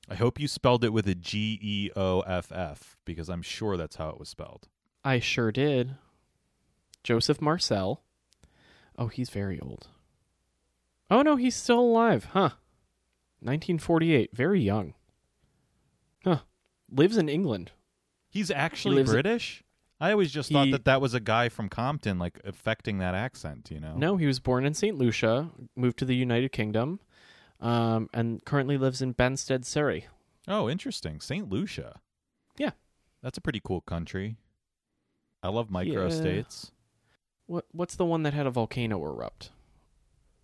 I 0.09 0.15
hope 0.15 0.39
you 0.39 0.47
spelled 0.49 0.83
it 0.83 0.91
with 0.91 1.07
a 1.07 1.15
G 1.15 1.57
E 1.61 1.89
O 1.95 2.21
F 2.21 2.51
F 2.51 2.97
because 3.05 3.29
I'm 3.29 3.41
sure 3.41 3.77
that's 3.77 3.95
how 3.95 4.09
it 4.09 4.19
was 4.19 4.27
spelled. 4.29 4.67
I 5.03 5.19
sure 5.19 5.51
did. 5.51 5.95
Joseph 7.03 7.41
Marcel. 7.41 8.01
Oh, 8.97 9.07
he's 9.07 9.29
very 9.29 9.59
old. 9.59 9.87
Oh 11.09 11.21
no, 11.21 11.37
he's 11.37 11.55
still 11.55 11.79
alive, 11.79 12.25
huh? 12.33 12.51
1948, 13.43 14.29
very 14.35 14.61
young. 14.61 14.93
Huh. 16.23 16.39
Lives 16.91 17.17
in 17.17 17.29
England. 17.29 17.71
He's 18.29 18.49
actually 18.51 18.95
lives 18.95 19.09
in- 19.11 19.15
British? 19.15 19.63
I 19.99 20.11
always 20.11 20.31
just 20.31 20.51
thought 20.51 20.65
He- 20.65 20.71
that 20.71 20.85
that 20.85 20.99
was 21.01 21.13
a 21.13 21.19
guy 21.19 21.47
from 21.49 21.69
Compton, 21.69 22.19
like 22.19 22.39
affecting 22.43 22.97
that 22.97 23.15
accent, 23.15 23.69
you 23.71 23.79
know? 23.79 23.95
No, 23.95 24.17
he 24.17 24.25
was 24.25 24.39
born 24.39 24.65
in 24.65 24.73
St. 24.73 24.97
Lucia, 24.97 25.51
moved 25.75 25.97
to 25.99 26.05
the 26.05 26.15
United 26.15 26.51
Kingdom, 26.51 26.99
um, 27.61 28.09
and 28.13 28.43
currently 28.43 28.77
lives 28.77 29.01
in 29.01 29.13
Banstead, 29.13 29.63
Surrey. 29.65 30.07
Oh, 30.47 30.69
interesting. 30.69 31.21
St. 31.21 31.49
Lucia. 31.49 32.01
Yeah. 32.57 32.71
That's 33.21 33.37
a 33.37 33.41
pretty 33.41 33.61
cool 33.63 33.79
country. 33.81 34.35
I 35.41 35.49
love 35.49 35.69
micro 35.71 36.07
Yeah. 36.07 36.09
states. 36.13 36.71
What 37.45 37.65
What's 37.71 37.95
the 37.95 38.05
one 38.05 38.23
that 38.23 38.33
had 38.33 38.45
a 38.47 38.51
volcano 38.51 39.01
erupt? 39.03 39.51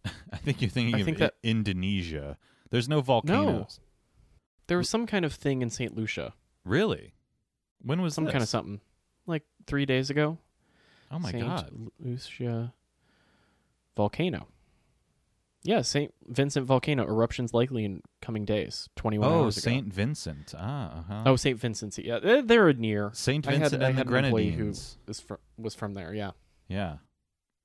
I 0.32 0.38
think 0.38 0.62
you're 0.62 0.70
thinking 0.70 0.96
I 0.96 1.00
of 1.00 1.06
think 1.06 1.18
I- 1.18 1.26
that- 1.26 1.36
Indonesia. 1.44 2.38
There's 2.70 2.88
no 2.90 3.02
volcanoes. 3.02 3.80
No. 3.80 3.86
There 4.68 4.78
was 4.78 4.90
some 4.90 5.08
kind 5.08 5.26
of 5.26 5.34
thing 5.34 5.62
in 5.62 5.70
St. 5.70 5.96
Lucia, 5.96 6.34
Really? 6.64 7.14
When 7.82 8.02
was 8.02 8.14
some 8.14 8.26
kind 8.28 8.44
of 8.44 8.50
something, 8.50 8.82
like 9.26 9.44
three 9.66 9.86
days 9.86 10.10
ago. 10.10 10.38
Oh 11.10 11.18
my 11.18 11.32
Saint 11.32 11.46
god. 11.46 11.72
Lucia 12.00 12.74
volcano. 13.96 14.48
Yeah, 15.64 15.82
Saint 15.82 16.14
Vincent 16.28 16.66
volcano 16.66 17.04
eruptions 17.06 17.54
likely 17.54 17.84
in 17.86 18.02
coming 18.22 18.46
days. 18.46 18.88
Twenty-one 18.96 19.30
Oh, 19.30 19.44
hours 19.46 19.58
ago. 19.58 19.64
Saint 19.64 19.94
Vincent. 19.94 20.54
Ah, 20.58 21.00
uh-huh. 21.00 21.24
Oh, 21.26 21.36
Saint 21.36 21.60
Vincent. 21.60 21.98
Yeah, 21.98 22.20
they're, 22.20 22.42
they're 22.42 22.74
near. 22.74 23.12
Saint 23.14 23.48
I 23.48 23.52
had- 23.54 23.62
Vincent 23.62 23.84
I 23.84 23.88
and 23.90 23.98
the 23.98 24.00
had 24.00 24.08
an 24.08 24.26
employee 24.26 24.52
who- 24.52 24.56
Grenadines. 24.58 24.98
Was 25.08 25.20
from, 25.20 25.38
was 25.58 25.76
from 25.76 25.94
there. 25.96 26.14
Yeah, 26.14 26.32
Yeah. 26.68 26.98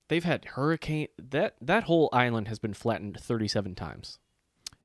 they've 0.08 0.24
had 0.24 0.44
hurricane. 0.44 1.08
That 1.18 1.56
that 1.60 1.84
whole 1.84 2.08
island 2.12 2.48
has 2.48 2.58
been 2.58 2.74
flattened 2.74 3.18
thirty-seven 3.20 3.74
times. 3.74 4.18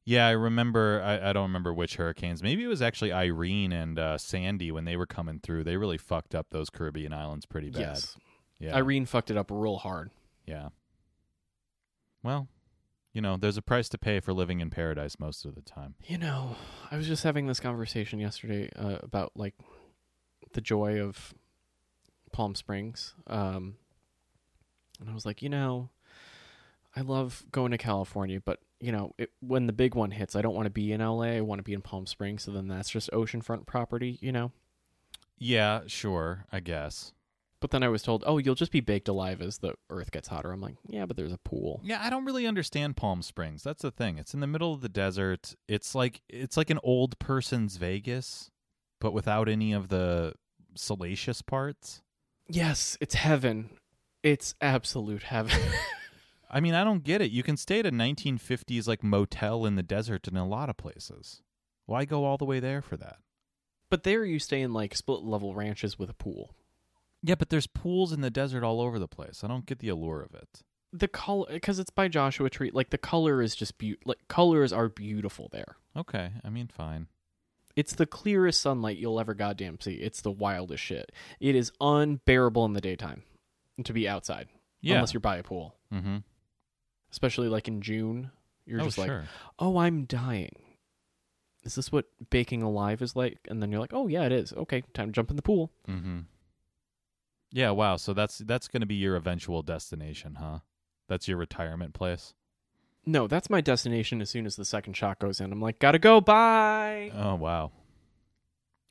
Yeah, 0.10 0.26
I 0.26 0.32
remember. 0.32 1.04
I, 1.06 1.30
I 1.30 1.34
don't 1.34 1.43
remember 1.43 1.72
which 1.72 1.98
hurricanes. 1.98 2.41
Maybe 2.41 2.63
it 2.63 2.67
was 2.67 2.82
actually 2.82 3.13
Irene 3.13 3.72
and 3.72 4.00
uh, 4.00 4.17
Sandy 4.17 4.72
when 4.72 4.86
they 4.86 4.98
were 4.98 5.06
coming 5.06 5.39
through. 5.39 5.65
They 5.65 5.78
really 5.78 6.00
fucked 6.00 6.34
up 6.34 6.48
those 6.50 6.72
Caribbean 6.72 7.13
islands 7.13 7.45
pretty 7.45 7.69
bad. 7.69 7.80
Yes, 7.80 8.17
Yeah. 8.58 8.76
Irene 8.76 9.06
fucked 9.06 9.30
it 9.30 9.38
up 9.38 9.52
real 9.52 9.78
hard. 9.78 10.10
Yeah. 10.48 10.69
Well, 12.24 12.48
you 13.13 13.22
know, 13.22 13.38
there's 13.38 13.58
a 13.58 13.62
price 13.62 13.88
to 13.89 14.00
pay 14.00 14.19
for 14.19 14.34
living 14.34 14.62
in 14.62 14.72
paradise 14.72 15.19
most 15.19 15.45
of 15.45 15.54
the 15.54 15.62
time. 15.62 15.93
You 16.08 16.17
know, 16.17 16.56
I 16.89 16.98
was 16.98 17.06
just 17.06 17.22
having 17.22 17.45
this 17.45 17.60
conversation 17.60 18.17
yesterday 18.17 18.72
uh, 18.76 18.98
about 19.04 19.34
like 19.36 19.54
the 20.54 20.62
joy 20.62 21.00
of 21.00 21.36
Palm 22.32 22.56
Springs. 22.56 23.13
Um, 23.28 23.76
and 25.00 25.08
I 25.08 25.13
was 25.13 25.28
like, 25.28 25.43
you 25.43 25.50
know, 25.50 25.91
I 26.95 27.02
love 27.02 27.45
going 27.52 27.69
to 27.69 27.78
California, 27.78 28.41
but 28.43 28.60
you 28.79 28.91
know, 28.91 29.13
it, 29.17 29.31
when 29.41 29.67
the 29.67 29.73
big 29.73 29.95
one 29.95 30.11
hits, 30.11 30.35
I 30.35 30.41
don't 30.41 30.55
want 30.55 30.65
to 30.65 30.71
be 30.71 30.91
in 30.91 31.01
LA. 31.01 31.23
I 31.23 31.41
want 31.41 31.59
to 31.59 31.63
be 31.63 31.73
in 31.73 31.81
Palm 31.81 32.05
Springs. 32.05 32.43
So 32.43 32.51
then 32.51 32.67
that's 32.67 32.89
just 32.89 33.11
oceanfront 33.11 33.65
property, 33.65 34.17
you 34.21 34.31
know. 34.31 34.51
Yeah, 35.37 35.81
sure, 35.87 36.45
I 36.51 36.59
guess. 36.59 37.13
But 37.61 37.71
then 37.71 37.83
I 37.83 37.89
was 37.89 38.03
told, 38.03 38.23
oh, 38.25 38.37
you'll 38.37 38.55
just 38.55 38.71
be 38.71 38.79
baked 38.79 39.09
alive 39.09 39.41
as 39.41 39.57
the 39.57 39.73
earth 39.89 40.11
gets 40.11 40.29
hotter. 40.29 40.51
I'm 40.51 40.61
like, 40.61 40.75
yeah, 40.87 41.05
but 41.05 41.17
there's 41.17 41.33
a 41.33 41.37
pool. 41.37 41.81
Yeah, 41.83 41.99
I 42.01 42.09
don't 42.09 42.23
really 42.23 42.47
understand 42.47 42.95
Palm 42.95 43.21
Springs. 43.21 43.63
That's 43.63 43.81
the 43.81 43.91
thing. 43.91 44.17
It's 44.17 44.33
in 44.33 44.39
the 44.39 44.47
middle 44.47 44.73
of 44.73 44.81
the 44.81 44.89
desert. 44.89 45.55
It's 45.67 45.93
like 45.93 46.21
it's 46.29 46.55
like 46.55 46.69
an 46.69 46.79
old 46.83 47.19
person's 47.19 47.75
Vegas, 47.75 48.49
but 49.01 49.11
without 49.11 49.49
any 49.49 49.73
of 49.73 49.89
the 49.89 50.35
salacious 50.75 51.41
parts. 51.41 52.01
Yes, 52.47 52.97
it's 53.01 53.15
heaven. 53.15 53.71
It's 54.23 54.55
absolute 54.61 55.23
heaven. 55.23 55.59
I 56.49 56.59
mean, 56.59 56.73
I 56.73 56.83
don't 56.83 57.03
get 57.03 57.21
it. 57.21 57.31
You 57.31 57.43
can 57.43 57.57
stay 57.57 57.79
at 57.79 57.85
a 57.85 57.91
1950s 57.91 58.88
like 58.88 59.03
motel 59.03 59.65
in 59.65 59.75
the 59.75 59.83
desert 59.83 60.27
in 60.27 60.35
a 60.35 60.47
lot 60.47 60.69
of 60.69 60.77
places. 60.77 61.41
Why 61.85 62.05
go 62.05 62.25
all 62.25 62.38
the 62.38 62.45
way 62.45 62.59
there 62.59 62.81
for 62.81 62.97
that? 62.97 63.17
but 63.91 64.03
there 64.03 64.23
you 64.23 64.38
stay 64.38 64.62
in 64.62 64.71
like 64.71 64.95
split 64.95 65.23
level 65.23 65.55
ranches 65.55 65.97
with 65.97 66.12
a 66.12 66.13
pool. 66.13 66.53
Yeah, 67.23 67.33
but 67.33 67.49
there's 67.49 67.65
pools 67.65 68.13
in 68.13 68.21
the 68.21 68.29
desert 68.29 68.63
all 68.63 68.79
over 68.81 68.99
the 68.99 69.07
place. 69.07 69.43
I 69.43 69.47
don't 69.47 69.65
get 69.65 69.79
the 69.79 69.89
allure 69.89 70.21
of 70.21 70.35
it. 70.35 70.62
the 70.93 71.07
color 71.07 71.47
because 71.51 71.79
it's 71.79 71.89
by 71.89 72.07
Joshua 72.07 72.51
Tree. 72.51 72.69
Like 72.71 72.91
the 72.91 72.99
color 72.99 73.41
is 73.41 73.55
just 73.55 73.79
beautiful. 73.79 74.09
Like 74.09 74.27
colors 74.27 74.71
are 74.71 74.89
beautiful 74.89 75.49
there. 75.51 75.75
Okay, 75.97 76.33
I 76.43 76.49
mean, 76.49 76.67
fine. 76.67 77.07
It's 77.75 77.93
the 77.95 78.05
clearest 78.05 78.62
sunlight 78.62 78.97
you'll 78.97 79.19
ever 79.19 79.33
goddamn 79.33 79.79
see. 79.79 79.93
It's 79.95 80.21
the 80.21 80.31
wildest 80.31 80.83
shit. 80.83 81.12
It 81.39 81.55
is 81.55 81.71
unbearable 81.81 82.65
in 82.65 82.73
the 82.73 82.81
daytime 82.81 83.23
to 83.83 83.91
be 83.91 84.07
outside 84.07 84.49
Yeah. 84.81 84.95
unless 84.95 85.13
you're 85.13 85.19
by 85.19 85.38
a 85.38 85.43
pool, 85.43 85.75
mm-hmm. 85.91 86.17
Especially 87.12 87.48
like 87.50 87.67
in 87.67 87.82
June. 87.82 88.32
You're 88.65 88.82
oh, 88.82 88.86
just 88.86 88.98
like, 88.98 89.12
oh, 89.58 89.78
I'm 89.78 90.06
dying. 90.06 90.56
is 91.63 91.76
this 91.76 91.91
what 91.91 92.06
baking 92.30 92.62
alive 92.62 93.02
is 93.02 93.15
like? 93.15 93.39
And 93.50 93.62
then 93.62 93.72
you're 93.72 93.82
like, 93.82 93.93
oh 93.93 94.08
yeah, 94.08 94.26
it 94.26 94.32
is. 94.32 94.54
Okay, 94.54 94.84
time 94.93 95.08
to 95.08 95.12
jump 95.12 95.30
in 95.30 95.36
the 95.36 95.41
pool. 95.41 95.72
Mm-hmm. 95.88 96.19
Yeah, 97.52 97.72
wow. 97.72 97.95
So 97.95 98.13
that's 98.13 98.38
that's 98.39 98.67
going 98.67 98.82
to 98.82 98.88
be 98.88 98.95
your 98.95 99.15
eventual 99.15 99.63
destination, 99.63 100.36
huh? 100.36 100.60
That's 101.08 101.28
your 101.28 101.38
retirement 101.38 101.93
place. 101.93 102.34
No, 103.06 103.28
that's 103.28 103.50
my 103.50 103.62
destination. 103.62 104.22
As 104.22 104.30
soon 104.30 104.45
as 104.45 104.56
the 104.56 104.65
second 104.65 104.95
shot 104.95 105.19
goes 105.19 105.39
in, 105.39 105.52
I'm 105.52 105.62
like, 105.62 105.80
gotta 105.80 106.00
go. 106.00 106.22
Bye. 106.22 107.12
Oh 107.15 107.36
wow. 107.36 107.72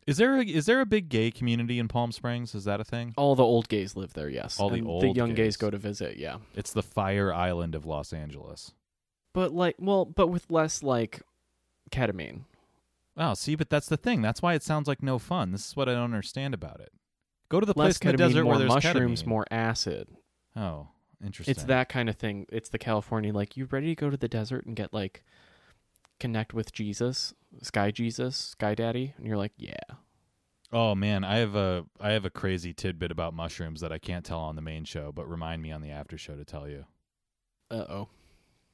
Is 0.09 0.17
there 0.17 0.37
a, 0.39 0.43
is 0.45 0.65
there 0.67 0.81
a 0.81 0.87
big 0.87 1.09
gay 1.11 1.31
community 1.31 1.79
in 1.79 1.87
Palm 1.87 2.13
Springs? 2.13 2.55
Is 2.55 2.65
that 2.65 2.81
a 2.81 2.85
thing? 2.85 3.13
All 3.19 3.35
the 3.37 3.45
old 3.45 3.69
gays 3.69 3.95
live 3.95 4.15
there. 4.15 4.29
Yes, 4.31 4.59
All 4.59 4.71
the 4.71 4.79
And 4.79 4.87
old 4.89 5.03
the 5.03 5.11
young 5.11 5.29
gays. 5.35 5.37
gays 5.37 5.57
go 5.59 5.71
to 5.71 5.77
visit. 5.77 6.17
Yeah, 6.17 6.39
It's 6.55 6.73
the 6.73 6.83
Fire 6.83 7.33
Island 7.33 7.75
of 7.75 7.85
Los 7.85 8.13
Angeles. 8.13 8.73
but 9.35 9.53
like, 9.53 9.77
well, 9.79 10.05
but 10.07 10.29
with 10.29 10.51
less 10.51 10.83
like 10.83 11.21
ketamine. 11.91 12.45
Oh, 13.17 13.35
see, 13.35 13.55
but 13.55 13.69
that's 13.69 13.89
the 13.89 13.97
thing. 13.97 14.23
That's 14.23 14.41
why 14.41 14.55
it 14.55 14.63
sounds 14.63 14.89
like 14.89 15.03
no 15.03 15.19
fun. 15.19 15.53
This 15.53 15.67
is 15.69 15.77
what 15.77 15.89
I 15.89 15.93
don't 15.93 16.05
understand 16.05 16.55
about 16.55 16.81
it. 16.81 16.93
Go 17.51 17.61
to 17.61 17.67
the 17.67 17.75
less 17.77 17.99
place 17.99 18.11
in 18.13 18.17
the 18.17 18.23
desert 18.29 18.45
more 18.45 18.53
where 18.53 18.59
there's 18.61 18.73
mushrooms, 18.85 19.23
ketamine. 19.23 19.27
more 19.27 19.47
acid. 19.51 20.09
Oh, 20.57 20.89
interesting. 21.23 21.51
It's 21.51 21.65
that 21.65 21.89
kind 21.89 22.09
of 22.09 22.17
thing. 22.17 22.47
It's 22.51 22.69
the 22.71 22.79
California 22.79 23.33
like 23.33 23.57
you 23.57 23.67
ready 23.71 23.89
to 23.95 23.95
go 24.01 24.09
to 24.09 24.17
the 24.17 24.29
desert 24.29 24.65
and 24.67 24.75
get 24.77 24.95
like 24.95 25.23
connect 26.21 26.55
with 26.55 26.73
Jesus, 26.73 27.35
Sky 27.63 27.91
Jesus, 27.91 28.37
Sky 28.37 28.75
Daddy, 28.75 29.15
and 29.17 29.27
you're 29.27 29.37
like, 29.37 29.53
yeah. 29.57 29.75
Oh 30.73 30.95
man, 30.95 31.25
I 31.25 31.39
have 31.39 31.55
a 31.55 31.87
I 32.01 32.11
have 32.11 32.25
a 32.25 32.31
crazy 32.31 32.75
tidbit 32.75 33.11
about 33.11 33.33
mushrooms 33.33 33.81
that 33.81 33.93
I 33.93 33.99
can't 33.99 34.25
tell 34.25 34.41
on 34.41 34.55
the 34.55 34.63
main 34.63 34.85
show, 34.85 35.13
but 35.13 35.29
remind 35.29 35.63
me 35.63 35.73
on 35.73 35.81
the 35.81 35.91
after 35.91 36.19
show 36.19 36.35
to 36.35 36.45
tell 36.45 36.69
you. 36.69 36.85
Uh 37.71 37.85
oh. 37.89 38.09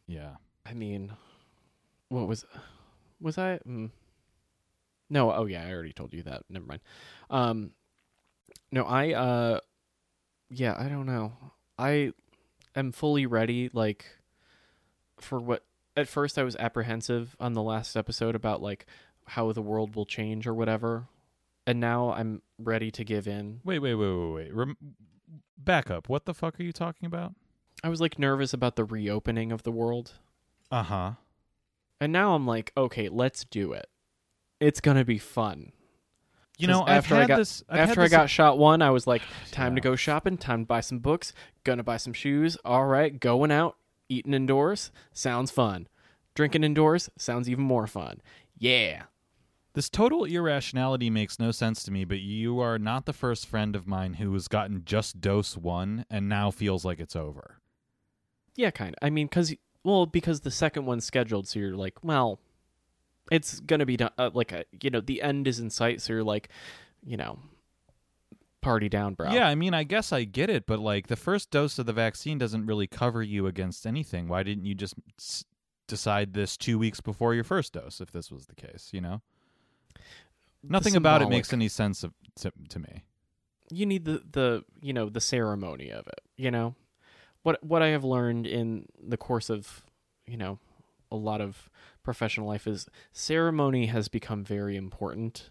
Yeah. 0.07 0.37
I 0.67 0.75
mean, 0.75 1.13
what 2.09 2.27
was 2.27 2.45
was 3.21 3.39
I? 3.39 3.61
Mm. 3.67 3.91
No. 5.09 5.33
Oh 5.33 5.47
yeah, 5.47 5.65
I 5.65 5.73
already 5.73 5.93
told 5.93 6.13
you 6.13 6.25
that. 6.25 6.43
Never 6.51 6.67
mind. 6.67 6.81
Um, 7.31 7.71
no, 8.73 8.85
I 8.85 9.13
uh, 9.13 9.61
yeah, 10.51 10.75
I 10.77 10.89
don't 10.89 11.07
know. 11.07 11.33
I 11.79 12.13
am 12.75 12.91
fully 12.91 13.27
ready. 13.27 13.71
Like 13.73 14.05
for 15.19 15.39
what? 15.39 15.65
At 15.97 16.09
first, 16.09 16.39
I 16.39 16.43
was 16.43 16.57
apprehensive 16.57 17.37
on 17.39 17.53
the 17.53 17.63
last 17.63 17.97
episode 17.97 18.35
about 18.35 18.61
like 18.61 18.87
how 19.27 19.53
the 19.53 19.63
world 19.63 19.95
will 19.95 20.07
change 20.07 20.47
or 20.47 20.55
whatever, 20.55 21.07
and 21.67 21.79
now 21.81 22.11
I'm 22.13 22.43
ready 22.59 22.91
to 22.93 23.05
give 23.05 23.29
in. 23.29 23.61
Wait, 23.65 23.79
wait, 23.79 23.95
wait, 23.95 24.13
wait, 24.13 24.33
wait. 24.35 24.55
Rem- 24.55 24.77
back 25.57 25.91
up. 25.91 26.09
What 26.09 26.25
the 26.27 26.35
fuck 26.35 26.59
are 26.59 26.65
you 26.65 26.73
talking 26.73 27.07
about? 27.07 27.35
I 27.83 27.89
was 27.89 28.01
like 28.01 28.19
nervous 28.19 28.53
about 28.53 28.77
the 28.77 28.85
reopening 28.85 29.53
of 29.53 29.63
the 29.63 29.71
world. 29.73 30.13
Uh 30.71 30.83
huh. 30.83 31.11
And 32.01 32.13
now 32.13 32.35
I'm 32.35 32.47
like, 32.47 32.73
okay, 32.77 33.09
let's 33.09 33.45
do 33.45 33.73
it. 33.73 33.87
It's 34.61 34.81
gonna 34.81 35.05
be 35.05 35.19
fun. 35.19 35.73
You 36.59 36.67
know, 36.69 36.87
after 36.87 37.15
I 37.17 37.27
got- 37.27 37.37
this. 37.37 37.63
After 37.69 38.01
I 38.01 38.05
this- 38.05 38.11
got 38.13 38.31
shot 38.31 38.59
one, 38.59 38.83
I 38.83 38.91
was 38.91 39.07
like, 39.07 39.23
time 39.53 39.75
to 39.77 39.81
go 39.81 39.95
shopping, 39.97 40.39
time 40.39 40.63
to 40.63 40.67
buy 40.67 40.81
some 40.81 40.99
books, 40.99 41.33
gonna 41.63 41.85
buy 41.85 41.99
some 41.99 42.13
shoes. 42.13 42.57
All 42.65 42.87
right, 42.87 43.19
going 43.19 43.53
out, 43.53 43.77
eating 44.09 44.35
indoors, 44.35 44.90
sounds 45.12 45.51
fun. 45.51 45.88
Drinking 46.35 46.64
indoors 46.64 47.11
sounds 47.17 47.49
even 47.49 47.64
more 47.64 47.87
fun. 47.87 48.21
Yeah. 48.59 49.05
This 49.75 49.90
total 49.90 50.25
irrationality 50.25 51.11
makes 51.11 51.40
no 51.40 51.51
sense 51.51 51.83
to 51.83 51.90
me, 51.90 52.05
but 52.05 52.21
you 52.21 52.61
are 52.61 52.79
not 52.79 53.07
the 53.07 53.12
first 53.12 53.47
friend 53.47 53.75
of 53.75 53.87
mine 53.88 54.14
who 54.14 54.33
has 54.35 54.47
gotten 54.47 54.83
just 54.85 55.21
dose 55.21 55.57
one 55.57 56.07
and 56.09 56.29
now 56.29 56.51
feels 56.51 56.85
like 56.85 57.01
it's 57.01 57.17
over. 57.17 57.59
Yeah, 58.55 58.71
kind 58.71 58.95
of. 58.95 59.05
I 59.05 59.11
mean, 59.11 59.29
cuz 59.29 59.55
well, 59.83 60.07
because 60.07 60.40
the 60.40 60.51
second 60.51 60.87
one's 60.87 61.05
scheduled, 61.05 61.47
so 61.47 61.59
you're 61.59 61.77
like, 61.77 62.03
well, 62.03 62.40
it's 63.31 63.61
gonna 63.61 63.87
be 63.87 63.97
done. 63.97 64.11
Uh, 64.17 64.31
like, 64.33 64.53
a, 64.53 64.64
you 64.81 64.90
know, 64.90 65.01
the 65.01 65.23
end 65.23 65.47
is 65.47 65.59
in 65.59 65.71
sight, 65.71 66.01
so 66.01 66.12
you're 66.12 66.25
like, 66.25 66.49
you 67.05 67.17
know, 67.17 67.38
party 68.64 68.88
down, 68.88 69.14
bro. 69.14 69.31
Yeah, 69.33 69.46
I 69.46 69.55
mean, 69.55 69.74
I 69.74 69.85
guess 69.85 70.12
I 70.12 70.24
get 70.24 70.50
it, 70.50 70.66
but 70.66 70.79
like 70.81 71.07
the 71.07 71.16
first 71.16 71.50
dose 71.50 71.79
of 71.79 71.87
the 71.87 71.92
vaccine 71.92 72.38
doesn't 72.38 72.66
really 72.66 72.87
cover 72.87 73.22
you 73.22 73.46
against 73.46 73.87
anything. 73.87 74.29
Why 74.29 74.42
didn't 74.42 74.64
you 74.64 74.74
just 74.74 74.94
s- 75.18 75.44
decide 75.87 76.33
this 76.35 76.57
two 76.57 76.79
weeks 76.79 77.00
before 77.00 77.35
your 77.35 77.44
first 77.44 77.72
dose 77.74 78.00
if 78.00 78.11
this 78.11 78.31
was 78.33 78.46
the 78.46 78.55
case, 78.55 78.90
you 78.92 79.00
know? 79.00 79.20
Nothing 80.62 80.96
about 80.96 81.20
it 81.22 81.29
makes 81.29 81.53
any 81.53 81.68
sense 81.68 82.03
of, 82.03 82.14
to, 82.37 82.50
to 82.70 82.79
me. 82.79 83.03
you 83.70 83.85
need 83.87 84.05
the 84.07 84.22
the 84.31 84.64
you 84.81 84.92
know 84.92 85.09
the 85.11 85.20
ceremony 85.20 85.90
of 85.90 86.07
it 86.07 86.20
you 86.37 86.50
know 86.50 86.74
what 87.42 87.62
what 87.62 87.83
i 87.83 87.88
have 87.88 88.05
learned 88.05 88.46
in 88.46 88.87
the 89.03 89.16
course 89.16 89.48
of 89.50 89.83
you 90.27 90.37
know 90.37 90.59
a 91.11 91.16
lot 91.16 91.40
of 91.40 91.70
professional 92.03 92.46
life 92.46 92.66
is 92.66 92.88
ceremony 93.12 93.87
has 93.87 94.09
become 94.09 94.42
very 94.44 94.77
important 94.77 95.50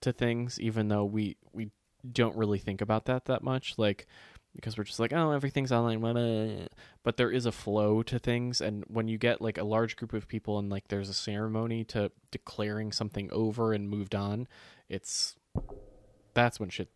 to 0.00 0.12
things 0.12 0.58
even 0.60 0.88
though 0.88 1.04
we 1.04 1.36
we 1.52 1.70
don't 2.12 2.36
really 2.36 2.58
think 2.58 2.80
about 2.80 3.06
that 3.06 3.24
that 3.26 3.42
much 3.42 3.74
like 3.76 4.06
because 4.54 4.76
we're 4.76 4.84
just 4.84 5.00
like 5.00 5.12
oh 5.12 5.30
everything's 5.30 5.72
online 5.72 6.00
blah, 6.00 6.12
blah, 6.12 6.46
blah. 6.46 6.66
but 7.02 7.16
there 7.16 7.30
is 7.30 7.46
a 7.46 7.52
flow 7.52 8.02
to 8.02 8.18
things 8.18 8.60
and 8.60 8.84
when 8.88 9.08
you 9.08 9.18
get 9.18 9.40
like 9.40 9.58
a 9.58 9.64
large 9.64 9.96
group 9.96 10.12
of 10.12 10.26
people 10.26 10.58
and 10.58 10.70
like 10.70 10.88
there's 10.88 11.08
a 11.08 11.14
ceremony 11.14 11.84
to 11.84 12.10
declaring 12.30 12.92
something 12.92 13.28
over 13.32 13.72
and 13.72 13.88
moved 13.88 14.14
on 14.14 14.48
it's 14.88 15.36
that's 16.34 16.58
when 16.58 16.68
shit 16.68 16.88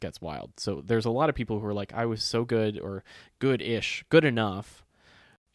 gets 0.00 0.20
wild. 0.20 0.52
So 0.58 0.82
there's 0.84 1.04
a 1.04 1.10
lot 1.10 1.28
of 1.28 1.34
people 1.34 1.60
who 1.60 1.66
are 1.66 1.74
like, 1.74 1.92
I 1.92 2.06
was 2.06 2.22
so 2.22 2.44
good 2.44 2.78
or 2.78 3.04
good 3.38 3.62
ish, 3.62 4.04
good 4.08 4.24
enough. 4.24 4.84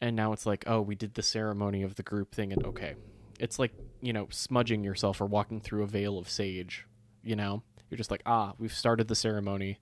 And 0.01 0.15
now 0.15 0.31
it's 0.31 0.45
like, 0.45 0.63
oh, 0.67 0.81
we 0.81 0.95
did 0.95 1.15
the 1.15 1.21
ceremony 1.21 1.83
of 1.83 1.95
the 1.95 2.03
group 2.03 2.33
thing. 2.33 2.53
And 2.53 2.65
okay. 2.65 2.95
It's 3.39 3.59
like, 3.59 3.73
you 4.01 4.13
know, 4.13 4.27
smudging 4.31 4.83
yourself 4.83 5.21
or 5.21 5.25
walking 5.25 5.59
through 5.59 5.83
a 5.83 5.87
veil 5.87 6.17
of 6.17 6.29
sage. 6.29 6.85
You 7.21 7.35
know, 7.35 7.63
you're 7.89 7.97
just 7.97 8.11
like, 8.11 8.23
ah, 8.25 8.53
we've 8.57 8.73
started 8.73 9.07
the 9.07 9.15
ceremony. 9.15 9.79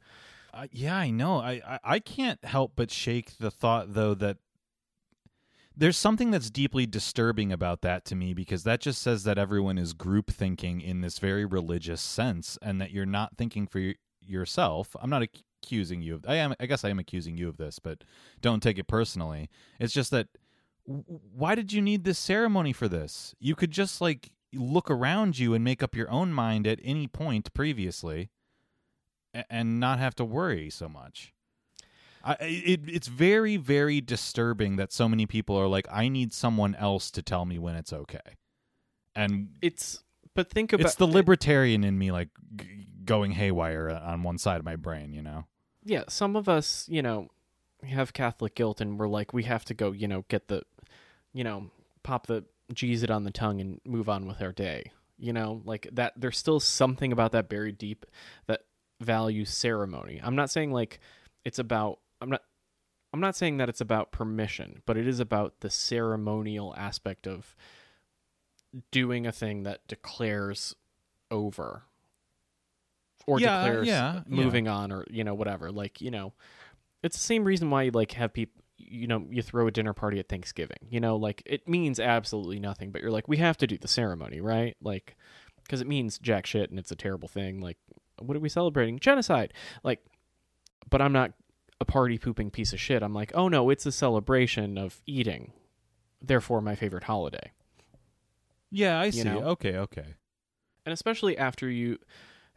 Uh, 0.54 0.68
yeah, 0.72 0.96
I 0.96 1.10
know. 1.10 1.40
I, 1.40 1.62
I 1.68 1.80
I 1.84 2.00
can't 2.00 2.44
help 2.44 2.74
but 2.76 2.92
shake 2.92 3.38
the 3.38 3.52
thought 3.52 3.94
though 3.94 4.14
that 4.16 4.38
there's 5.76 5.98
something 5.98 6.32
that's 6.32 6.50
deeply 6.50 6.88
disturbing 6.88 7.52
about 7.52 7.82
that 7.82 8.04
to 8.06 8.16
me 8.16 8.34
because 8.34 8.64
that 8.64 8.82
just 8.82 9.00
says 9.00 9.24
that 9.26 9.38
everyone 9.38 9.78
is 9.78 9.94
group 9.94 10.32
thinking 10.32 10.82
in 10.82 11.02
this 11.02 11.20
very 11.20 11.46
religious 11.46 12.02
sense 12.02 12.58
and 12.64 12.82
that 12.82 12.90
you're 12.90 13.06
not 13.06 13.38
thinking 13.38 13.68
for 13.68 13.94
yourself. 14.20 14.96
I'm 15.00 15.12
not 15.12 15.22
ac- 15.22 15.44
accusing 15.62 16.02
you 16.02 16.16
of 16.16 16.26
I 16.28 16.36
am 16.36 16.56
I 16.60 16.66
guess 16.66 16.84
I 16.84 16.90
am 16.90 17.00
accusing 17.00 17.38
you 17.38 17.50
of 17.50 17.58
this, 17.58 17.80
but 17.80 18.04
don't 18.42 18.64
take 18.64 18.80
it 18.80 18.88
personally. 18.88 19.50
It's 19.80 19.94
just 19.94 20.12
that 20.12 20.28
why 20.86 21.54
did 21.56 21.74
you 21.74 21.82
need 21.82 22.04
this 22.04 22.18
ceremony 22.18 22.74
for 22.74 22.88
this? 22.88 23.36
You 23.40 23.56
could 23.56 23.72
just 23.72 24.00
like 24.00 24.32
look 24.54 24.90
around 24.90 25.38
you 25.40 25.54
and 25.54 25.64
make 25.64 25.84
up 25.84 25.96
your 25.96 26.10
own 26.10 26.32
mind 26.34 26.66
at 26.68 26.80
any 26.84 27.08
point 27.08 27.54
previously 27.54 28.30
and 29.50 29.80
not 29.80 30.00
have 30.00 30.16
to 30.16 30.26
worry 30.26 30.70
so 30.70 30.88
much. 30.90 31.34
I, 32.24 32.36
it, 32.42 32.82
it's 32.88 33.08
very, 33.08 33.58
very 33.58 34.02
disturbing 34.02 34.76
that 34.78 34.92
so 34.92 35.08
many 35.08 35.26
people 35.26 35.56
are 35.56 35.68
like, 35.68 35.88
I 35.92 36.10
need 36.10 36.34
someone 36.34 36.76
else 36.76 37.12
to 37.12 37.22
tell 37.22 37.46
me 37.46 37.58
when 37.60 37.76
it's 37.76 37.94
okay. 37.94 38.20
And 39.16 39.50
It's, 39.62 40.04
but 40.34 40.50
think 40.50 40.74
about 40.74 40.86
it's 40.86 40.96
the 40.96 41.08
libertarian 41.08 41.84
in 41.84 41.98
me, 41.98 42.12
like, 42.12 42.30
g- 42.56 42.88
going 43.06 43.32
haywire 43.32 43.90
on 43.90 44.24
one 44.24 44.38
side 44.38 44.60
of 44.60 44.66
my 44.66 44.76
brain, 44.76 45.14
you 45.14 45.22
know? 45.22 45.46
yeah, 45.86 46.04
some 46.10 46.36
of 46.36 46.50
us, 46.50 46.86
you 46.90 47.02
know, 47.02 47.30
have 47.88 48.12
Catholic 48.12 48.56
guilt 48.56 48.82
and 48.82 49.00
we're 49.00 49.08
like, 49.08 49.34
we 49.34 49.44
have 49.44 49.64
to 49.66 49.74
go, 49.74 49.92
you 49.94 50.08
know, 50.08 50.26
get 50.28 50.50
the, 50.50 50.64
you 51.32 51.46
know, 51.46 51.72
pop 52.04 52.28
the 52.28 52.44
Jesus 52.74 53.10
on 53.10 53.24
the 53.24 53.32
tongue 53.32 53.62
and 53.62 53.80
move 53.86 54.10
on 54.10 54.28
with 54.28 54.42
our 54.42 54.52
day. 54.52 54.92
You 55.18 55.34
know, 55.34 55.62
like 55.66 55.88
that, 55.94 56.14
there's 56.16 56.38
still 56.38 56.60
something 56.60 57.12
about 57.12 57.32
that 57.32 57.50
buried 57.50 57.78
deep 57.78 58.06
that 58.46 58.62
values 59.02 59.50
ceremony. 59.50 60.20
I'm 60.24 60.36
not 60.36 60.50
saying 60.52 60.72
like 60.72 61.00
it's 61.44 61.60
about, 61.60 62.00
I'm 62.22 62.30
not, 62.30 62.44
I'm 63.14 63.20
not 63.20 63.36
saying 63.36 63.58
that 63.58 63.70
it's 63.70 63.82
about 63.82 64.12
permission, 64.12 64.84
but 64.86 64.98
it 64.98 65.08
is 65.08 65.20
about 65.20 65.62
the 65.62 65.70
ceremonial 65.72 66.76
aspect 66.78 67.26
of 67.26 67.56
doing 68.92 69.26
a 69.26 69.32
thing 69.32 69.64
that 69.64 69.88
declares 69.88 70.76
over 71.32 71.84
or 73.26 73.40
Yeah, 73.40 73.64
declares 73.64 73.88
yeah, 73.88 74.14
yeah. 74.14 74.22
moving 74.28 74.68
on 74.68 74.92
or 74.92 75.06
you 75.10 75.24
know 75.24 75.34
whatever 75.34 75.72
like 75.72 76.00
you 76.02 76.12
know 76.12 76.34
it's 77.02 77.18
the 77.18 77.24
same 77.24 77.44
reason 77.44 77.70
why 77.70 77.84
you 77.84 77.92
like 77.92 78.12
have 78.12 78.34
people 78.34 78.62
you 78.88 79.08
know 79.08 79.26
you 79.30 79.42
throw 79.42 79.68
a 79.68 79.72
dinner 79.72 79.94
party 79.94 80.20
at 80.20 80.30
thanksgiving 80.30 80.78
you 80.90 81.00
know 81.00 81.16
like 81.16 81.44
it 81.46 81.68
means 81.68 82.00
absolutely 82.00 82.60
nothing 82.60 82.92
but 82.92 83.02
you're 83.02 83.12
like 83.12 83.28
we 83.28 83.38
have 83.38 83.58
to 83.58 83.68
do 83.68 83.78
the 83.78 83.88
ceremony 83.88 84.40
right 84.42 84.76
like 84.82 85.16
because 85.64 85.82
it 85.82 85.88
means 85.88 86.18
jack 86.20 86.46
shit 86.46 86.70
and 86.70 86.80
it's 86.80 86.92
a 86.92 86.96
terrible 86.96 87.28
thing 87.28 87.60
like 87.60 87.78
what 88.20 88.36
are 88.38 88.40
we 88.40 88.50
celebrating 88.50 88.98
genocide 89.00 89.54
like 89.84 90.00
but 90.90 91.02
i'm 91.02 91.12
not 91.14 91.34
a 91.80 91.86
party 91.86 92.18
pooping 92.18 92.50
piece 92.50 92.74
of 92.74 92.80
shit 92.80 93.04
i'm 93.04 93.14
like 93.14 93.32
oh 93.36 93.48
no 93.48 93.70
it's 93.70 93.86
a 93.86 93.92
celebration 93.92 94.78
of 94.78 95.02
eating 95.06 95.52
therefore 96.22 96.62
my 96.62 96.74
favorite 96.76 97.04
holiday 97.04 97.52
Yeah, 98.72 99.00
I 99.00 99.10
see. 99.12 99.24
know? 99.24 99.40
Okay, 99.40 99.78
okay. 99.78 100.16
and 100.86 100.94
especially 100.94 101.38
after 101.38 101.70
you 101.70 102.00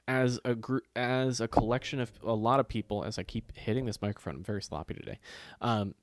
as 0.08 0.40
a 0.44 0.54
group 0.54 0.84
as 0.96 1.40
a 1.40 1.46
collection 1.46 2.00
of 2.00 2.10
a 2.24 2.32
lot 2.34 2.58
of 2.58 2.66
people 2.68 3.04
as 3.04 3.18
i 3.18 3.22
keep 3.22 3.52
hitting 3.56 3.84
this 3.84 4.00
microphone 4.02 4.36
i'm 4.36 4.42
very 4.42 4.62
sloppy 4.62 4.94
today 4.94 5.18
um 5.60 5.94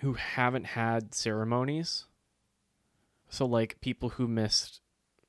who 0.00 0.14
haven't 0.14 0.64
had 0.64 1.14
ceremonies 1.14 2.06
so 3.28 3.46
like 3.46 3.80
people 3.80 4.10
who 4.10 4.26
missed 4.26 4.82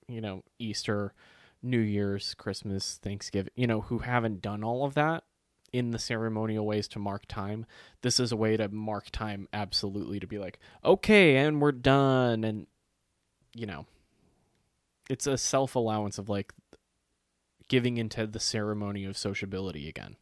you 0.07 0.22
know, 0.22 0.43
Easter, 0.59 1.14
New 1.61 1.80
Year's, 1.80 2.34
Christmas, 2.34 2.99
Thanksgiving, 3.01 3.51
you 3.55 3.68
know, 3.68 3.82
who 3.82 3.99
haven't 3.99 4.41
done 4.41 4.64
all 4.64 4.86
of 4.86 4.93
that 4.95 5.24
in 5.72 5.91
the 5.91 5.99
ceremonial 5.99 6.66
ways 6.66 6.88
to 6.89 6.99
mark 6.99 7.26
time. 7.28 7.66
This 8.01 8.20
is 8.20 8.32
a 8.32 8.38
way 8.38 8.57
to 8.57 8.70
mark 8.70 9.09
time 9.11 9.47
absolutely 9.53 10.20
to 10.20 10.28
be 10.28 10.38
like, 10.38 10.59
okay, 10.84 11.38
and 11.38 11.61
we're 11.61 11.72
done. 11.72 12.43
And, 12.43 12.68
you 13.55 13.66
know, 13.66 13.86
it's 15.09 15.28
a 15.28 15.38
self 15.38 15.76
allowance 15.76 16.18
of 16.18 16.30
like 16.30 16.53
giving 17.68 17.97
into 17.97 18.28
the 18.28 18.39
ceremony 18.39 19.05
of 19.05 19.18
sociability 19.18 19.89
again. 19.89 20.18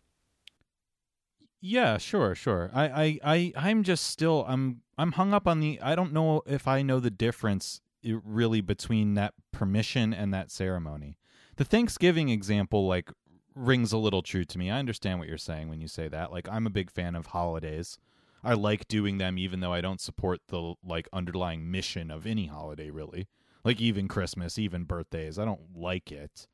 Yeah, 1.62 1.98
sure, 2.00 2.34
sure. 2.34 2.72
I, 2.74 2.86
I, 2.86 3.20
I, 3.24 3.54
I'm 3.56 3.84
just 3.84 4.08
still, 4.08 4.44
I'm, 4.48 4.82
I'm 4.98 5.14
hung 5.14 5.34
up 5.34 5.48
on 5.48 5.60
the. 5.60 5.80
I 5.82 5.96
don't 5.96 6.12
know 6.12 6.42
if 6.46 6.68
I 6.68 6.82
know 6.82 7.00
the 7.00 7.12
difference 7.12 7.82
really 8.04 8.62
between 8.62 9.14
that 9.14 9.36
permission 9.52 10.14
and 10.14 10.34
that 10.34 10.50
ceremony. 10.50 11.18
The 11.58 11.64
Thanksgiving 11.64 12.30
example, 12.30 12.88
like, 12.88 13.12
rings 13.54 13.92
a 13.92 13.98
little 13.98 14.22
true 14.24 14.46
to 14.46 14.58
me. 14.58 14.72
I 14.72 14.80
understand 14.80 15.20
what 15.20 15.28
you're 15.28 15.38
saying 15.38 15.70
when 15.70 15.82
you 15.82 15.88
say 15.88 16.08
that. 16.08 16.32
Like, 16.32 16.48
I'm 16.50 16.66
a 16.66 16.72
big 16.72 16.90
fan 16.90 17.16
of 17.16 17.28
holidays. 17.28 18.00
I 18.44 18.54
like 18.54 18.88
doing 18.88 19.18
them, 19.20 19.38
even 19.38 19.60
though 19.60 19.74
I 19.74 19.82
don't 19.82 20.02
support 20.02 20.40
the 20.48 20.74
like 20.84 21.08
underlying 21.14 21.70
mission 21.70 22.10
of 22.10 22.26
any 22.26 22.48
holiday, 22.48 22.90
really. 22.90 23.28
Like 23.64 23.80
even 23.80 24.08
Christmas, 24.08 24.58
even 24.58 24.86
birthdays, 24.86 25.38
I 25.38 25.46
don't 25.46 25.76
like 25.76 26.12
it. 26.12 26.48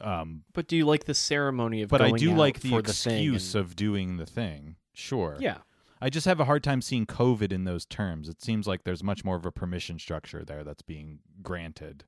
Um, 0.00 0.44
But 0.52 0.66
do 0.66 0.76
you 0.76 0.84
like 0.86 1.04
the 1.04 1.14
ceremony 1.14 1.82
of 1.82 1.88
but 1.90 2.02
I 2.02 2.10
do 2.10 2.34
like 2.34 2.60
the 2.60 2.70
the 2.70 2.78
excuse 2.78 3.54
and- 3.54 3.64
of 3.64 3.76
doing 3.76 4.16
the 4.16 4.26
thing. 4.26 4.76
Sure. 4.92 5.36
Yeah. 5.40 5.58
I 6.00 6.10
just 6.10 6.26
have 6.26 6.40
a 6.40 6.44
hard 6.44 6.62
time 6.62 6.82
seeing 6.82 7.06
COVID 7.06 7.50
in 7.52 7.64
those 7.64 7.86
terms. 7.86 8.28
It 8.28 8.42
seems 8.42 8.66
like 8.66 8.84
there's 8.84 9.02
much 9.02 9.24
more 9.24 9.36
of 9.36 9.46
a 9.46 9.52
permission 9.52 9.98
structure 9.98 10.44
there 10.44 10.62
that's 10.62 10.82
being 10.82 11.20
granted 11.42 12.04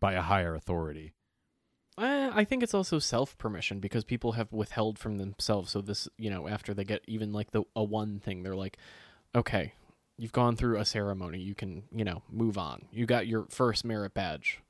by 0.00 0.12
a 0.14 0.22
higher 0.22 0.54
authority. 0.54 1.14
Uh, 1.96 2.30
I 2.32 2.44
think 2.44 2.62
it's 2.62 2.74
also 2.74 2.98
self 2.98 3.36
permission 3.38 3.80
because 3.80 4.04
people 4.04 4.32
have 4.32 4.52
withheld 4.52 4.98
from 4.98 5.16
themselves. 5.18 5.70
So 5.72 5.80
this, 5.80 6.08
you 6.16 6.30
know, 6.30 6.46
after 6.46 6.74
they 6.74 6.84
get 6.84 7.02
even 7.08 7.32
like 7.32 7.50
the 7.52 7.64
a 7.74 7.82
one 7.82 8.20
thing, 8.20 8.42
they're 8.42 8.54
like, 8.54 8.76
okay, 9.34 9.72
you've 10.16 10.32
gone 10.32 10.54
through 10.54 10.78
a 10.78 10.84
ceremony, 10.84 11.38
you 11.40 11.54
can, 11.54 11.84
you 11.90 12.04
know, 12.04 12.22
move 12.30 12.58
on. 12.58 12.86
You 12.92 13.06
got 13.06 13.26
your 13.26 13.46
first 13.50 13.84
merit 13.84 14.14
badge. 14.14 14.60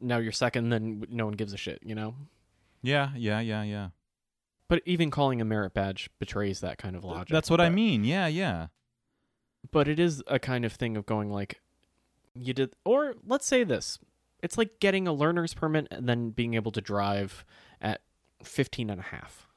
Now 0.00 0.18
you're 0.18 0.32
second, 0.32 0.68
then 0.70 1.04
no 1.10 1.24
one 1.24 1.34
gives 1.34 1.52
a 1.52 1.56
shit, 1.56 1.80
you 1.82 1.94
know. 1.94 2.14
Yeah, 2.82 3.10
yeah, 3.16 3.40
yeah, 3.40 3.62
yeah. 3.62 3.88
But 4.68 4.82
even 4.84 5.10
calling 5.10 5.40
a 5.40 5.44
merit 5.44 5.74
badge 5.74 6.10
betrays 6.18 6.60
that 6.60 6.76
kind 6.78 6.96
of 6.96 7.04
logic. 7.04 7.28
That's 7.32 7.48
what 7.50 7.60
I 7.60 7.70
mean. 7.70 8.04
Yeah, 8.04 8.26
yeah. 8.26 8.66
but 9.70 9.88
it 9.88 9.98
is 9.98 10.22
a 10.26 10.38
kind 10.38 10.64
of 10.64 10.72
thing 10.72 10.96
of 10.96 11.06
going 11.06 11.30
like 11.30 11.60
you 12.34 12.52
did 12.52 12.74
or 12.84 13.14
let's 13.26 13.46
say 13.46 13.64
this 13.64 13.98
it's 14.42 14.58
like 14.58 14.78
getting 14.78 15.08
a 15.08 15.12
learner's 15.12 15.54
permit 15.54 15.88
and 15.90 16.06
then 16.06 16.28
being 16.30 16.52
able 16.52 16.70
to 16.70 16.82
drive 16.82 17.44
at 17.80 18.02
15 18.44 18.90
and 18.90 19.00
a 19.00 19.04
half 19.04 19.48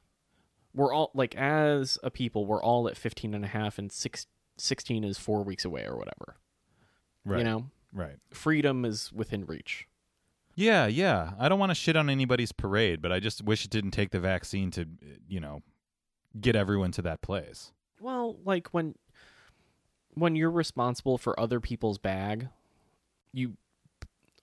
we're 0.74 0.94
all 0.94 1.12
like 1.14 1.36
as 1.36 2.00
a 2.04 2.10
people 2.10 2.46
we're 2.46 2.64
all 2.64 2.88
at 2.88 2.96
15 2.96 3.34
and 3.34 3.44
a 3.44 3.50
half 3.50 3.78
and 3.78 3.92
six, 3.92 4.28
16 4.58 5.04
is 5.04 5.18
four 5.18 5.44
weeks 5.44 5.66
away 5.66 5.84
or 5.86 5.98
whatever 5.98 6.38
Right. 7.26 7.40
you 7.40 7.44
know 7.44 7.66
Right. 7.92 8.16
freedom 8.32 8.86
is 8.86 9.12
within 9.12 9.46
reach 9.46 9.89
Yeah, 10.60 10.88
yeah. 10.88 11.32
I 11.40 11.48
don't 11.48 11.60
want 11.60 11.70
to 11.70 11.76
shit 11.76 11.96
on 11.96 12.10
anybody's 12.10 12.52
parade, 12.52 13.02
but 13.02 13.14
I 13.14 13.20
just 13.20 13.42
wish 13.44 13.64
it 13.64 13.72
didn't 13.72 13.92
take 13.92 14.12
the 14.12 14.20
vaccine 14.20 14.72
to, 14.72 14.86
you 15.28 15.40
know, 15.40 15.62
get 16.40 16.56
everyone 16.56 16.92
to 16.92 17.02
that 17.02 17.22
place. 17.22 17.72
well 18.00 18.38
like 18.46 18.68
when 18.68 18.96
when 20.14 20.36
you're 20.36 20.52
responsible 20.52 21.18
for 21.18 21.40
other 21.40 21.60
people's 21.60 21.98
bag 21.98 22.48
you 23.34 23.54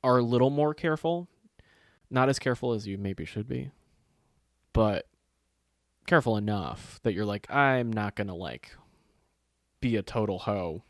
are 0.03 0.19
a 0.19 0.23
little 0.23 0.51
more 0.51 0.75
careful 0.75 1.29
not 2.11 2.29
as 2.29 2.39
careful 2.39 2.73
as 2.73 2.87
you 2.87 2.99
maybe 2.99 3.25
should 3.25 3.49
be 3.49 3.71
but 4.73 5.07
careful 6.07 6.37
enough 6.37 7.01
that 7.03 7.13
you're 7.15 7.25
like 7.25 7.51
i'm 7.51 7.93
not 7.93 8.15
gonna 8.15 8.35
like 8.35 8.73
be 9.81 9.97
a 9.97 10.03
total 10.03 10.41
hoe 10.41 10.83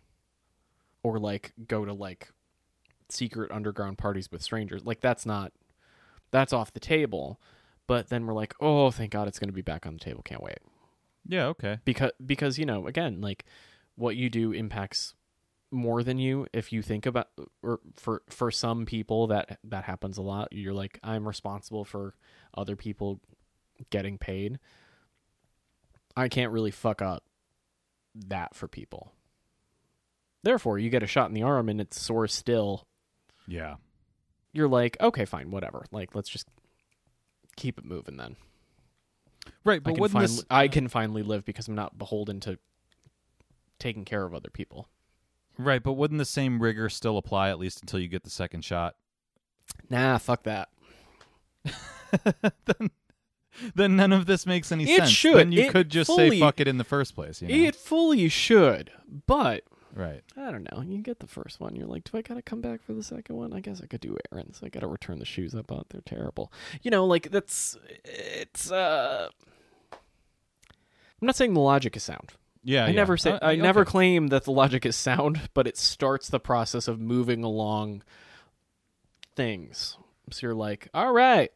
or 1.03 1.19
like 1.19 1.53
go 1.69 1.85
to 1.85 1.93
like 1.93 2.29
secret 3.11 3.51
underground 3.51 3.99
parties 3.99 4.31
with 4.31 4.43
strangers. 4.43 4.85
Like 4.85 5.01
that's 5.01 5.27
not 5.27 5.53
that's 6.31 6.53
off 6.53 6.73
the 6.73 6.81
table. 6.81 7.41
But 7.87 8.09
then 8.09 8.27
we're 8.27 8.35
like 8.35 8.55
oh 8.61 8.91
thank 8.91 9.13
god 9.13 9.29
it's 9.29 9.39
gonna 9.39 9.53
be 9.53 9.63
back 9.63 9.87
on 9.87 9.95
the 9.95 10.01
table. 10.01 10.23
Can't 10.23 10.43
wait. 10.43 10.59
Yeah, 11.29 11.47
okay. 11.47 11.79
because 11.85 12.13
because 12.25 12.59
you 12.59 12.67
know 12.67 12.87
again 12.87 13.21
like 13.21 13.45
what 13.97 14.17
you 14.17 14.31
do 14.31 14.53
impacts 14.53 15.15
more 15.71 16.03
than 16.03 16.19
you. 16.19 16.47
If 16.53 16.73
you 16.73 16.83
think 16.83 17.07
about 17.07 17.29
or 17.63 17.81
for 17.97 18.23
for 18.29 18.51
some 18.51 18.87
people 18.87 19.27
that 19.29 19.59
that 19.65 19.85
happens 19.85 20.19
a 20.19 20.23
lot 20.23 20.49
you're 20.53 20.75
like 20.75 21.01
i'm 21.03 21.27
responsible 21.27 21.85
for 21.85 22.15
other 22.55 22.77
people 22.77 23.21
getting 23.91 24.19
paid. 24.19 24.59
I 26.17 26.29
can't 26.29 26.53
really 26.53 26.71
fuck 26.71 27.03
up 27.03 27.25
that 28.15 28.55
for 28.55 28.69
people. 28.69 29.13
Therefore 30.43 30.79
you 30.79 30.91
get 30.91 31.03
a 31.03 31.07
shot 31.07 31.29
in 31.29 31.35
the 31.35 31.43
arm 31.43 31.69
and 31.69 31.81
it's 31.81 32.01
sore 32.01 32.27
still 32.29 32.87
Yeah. 33.47 33.77
you're 34.53 34.69
like 34.69 34.97
okay 35.01 35.25
fine 35.25 35.51
whatever 35.51 35.85
like 35.93 36.15
let's 36.15 36.29
just 36.29 36.47
keep 37.57 37.79
it 37.79 37.85
moving 37.85 38.17
then 38.17 38.37
Right, 39.65 39.77
I 39.77 39.79
but 39.81 39.95
can, 39.95 40.01
wouldn't 40.01 40.13
finally, 40.13 40.37
this 40.37 40.45
I 40.51 40.69
can 40.69 40.89
finally 40.89 41.23
live 41.23 41.45
because 41.45 41.69
I'm 41.69 41.75
not 41.75 41.99
beholden 41.99 42.41
to 42.41 42.59
taking 43.79 44.05
care 44.05 44.25
of 44.25 44.35
other 44.35 44.51
people. 44.51 44.89
Right, 45.59 45.83
but 45.83 45.93
wouldn't 45.93 46.19
the 46.19 46.25
same 46.25 46.61
rigor 46.61 46.89
still 46.89 47.17
apply 47.17 47.49
at 47.51 47.59
least 47.59 47.81
until 47.81 47.99
you 48.01 48.09
get 48.09 48.25
the 48.25 48.31
second 48.31 48.65
shot? 48.65 48.97
Nah, 49.89 50.19
fuck 50.19 50.43
that. 50.45 50.69
then, 52.25 52.91
then 53.75 53.97
none 53.97 54.13
of 54.13 54.27
this 54.27 54.47
makes 54.47 54.71
any 54.73 54.85
It 54.85 54.99
sense. 54.99 55.11
should. 55.11 55.37
Then 55.37 55.53
you 55.53 55.63
It 55.63 55.71
could 55.73 55.91
just 55.91 56.15
say 56.15 56.39
fuck 56.39 56.61
it 56.61 56.69
in 56.69 56.79
the 56.79 56.85
first 56.85 57.15
place. 57.15 57.41
You 57.41 57.49
know? 57.49 57.55
It 57.69 57.75
fully 57.77 58.29
should, 58.29 58.91
but 59.27 59.63
right. 59.97 60.23
I 60.37 60.51
don't 60.53 60.69
know. 60.71 60.83
You 60.83 60.99
get 61.03 61.19
the 61.19 61.27
first 61.27 61.59
one, 61.61 61.75
you're 61.75 61.87
like, 61.87 62.05
do 62.05 62.17
I 62.19 62.23
gotta 62.23 62.43
come 62.43 62.61
back 62.61 62.83
for 62.83 62.93
the 62.93 63.03
second 63.03 63.35
one? 63.37 63.53
I 63.53 63.61
guess 63.61 63.81
I 63.83 63.87
could 63.87 64.01
do 64.01 64.17
errands. 64.33 64.61
I 64.63 64.69
gotta 64.69 64.87
return 64.87 65.19
the 65.19 65.25
shoes 65.25 65.55
I 65.55 65.63
bought. 65.63 65.89
They're 65.89 66.03
terrible. 66.03 66.53
You 66.83 66.91
know, 66.93 67.05
like 67.07 67.31
that's 67.31 67.77
it's. 68.05 68.71
uh 68.71 69.29
I'm 69.93 71.27
not 71.27 71.35
saying 71.37 71.55
the 71.55 71.61
logic 71.61 71.97
is 71.97 72.03
sound. 72.05 72.35
Yeah. 72.63 72.85
I 72.85 72.89
yeah. 72.89 72.95
never 72.95 73.17
say 73.17 73.31
Uh, 73.33 73.39
I 73.41 73.53
okay. 73.53 73.63
never 73.63 73.85
claim 73.87 74.27
that 74.29 74.45
the 74.45 74.51
logic 74.53 74.85
is 74.85 74.97
sound, 74.97 75.49
but 75.55 75.67
it 75.67 75.77
starts 75.79 76.29
the 76.29 76.41
process 76.41 76.89
of 76.89 77.01
moving 77.01 77.43
along 77.43 78.03
things. 79.35 79.97
So 80.31 80.47
you're 80.47 80.55
like, 80.55 80.89
all 80.93 81.13
right, 81.13 81.51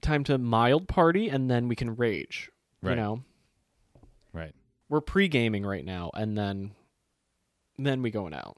time 0.00 0.24
to 0.24 0.38
mild 0.38 0.88
party, 0.88 1.28
and 1.28 1.50
then 1.50 1.68
we 1.68 1.74
can 1.76 1.96
rage. 1.96 2.50
Right. 2.82 2.90
You 2.92 2.96
know, 2.96 3.22
Right. 4.32 4.54
we're 4.88 5.00
pre 5.00 5.26
gaming 5.28 5.66
right 5.66 5.84
now, 5.84 6.10
and 6.14 6.38
then 6.38 6.72
then 7.78 8.02
we 8.02 8.10
going 8.10 8.34
out. 8.34 8.56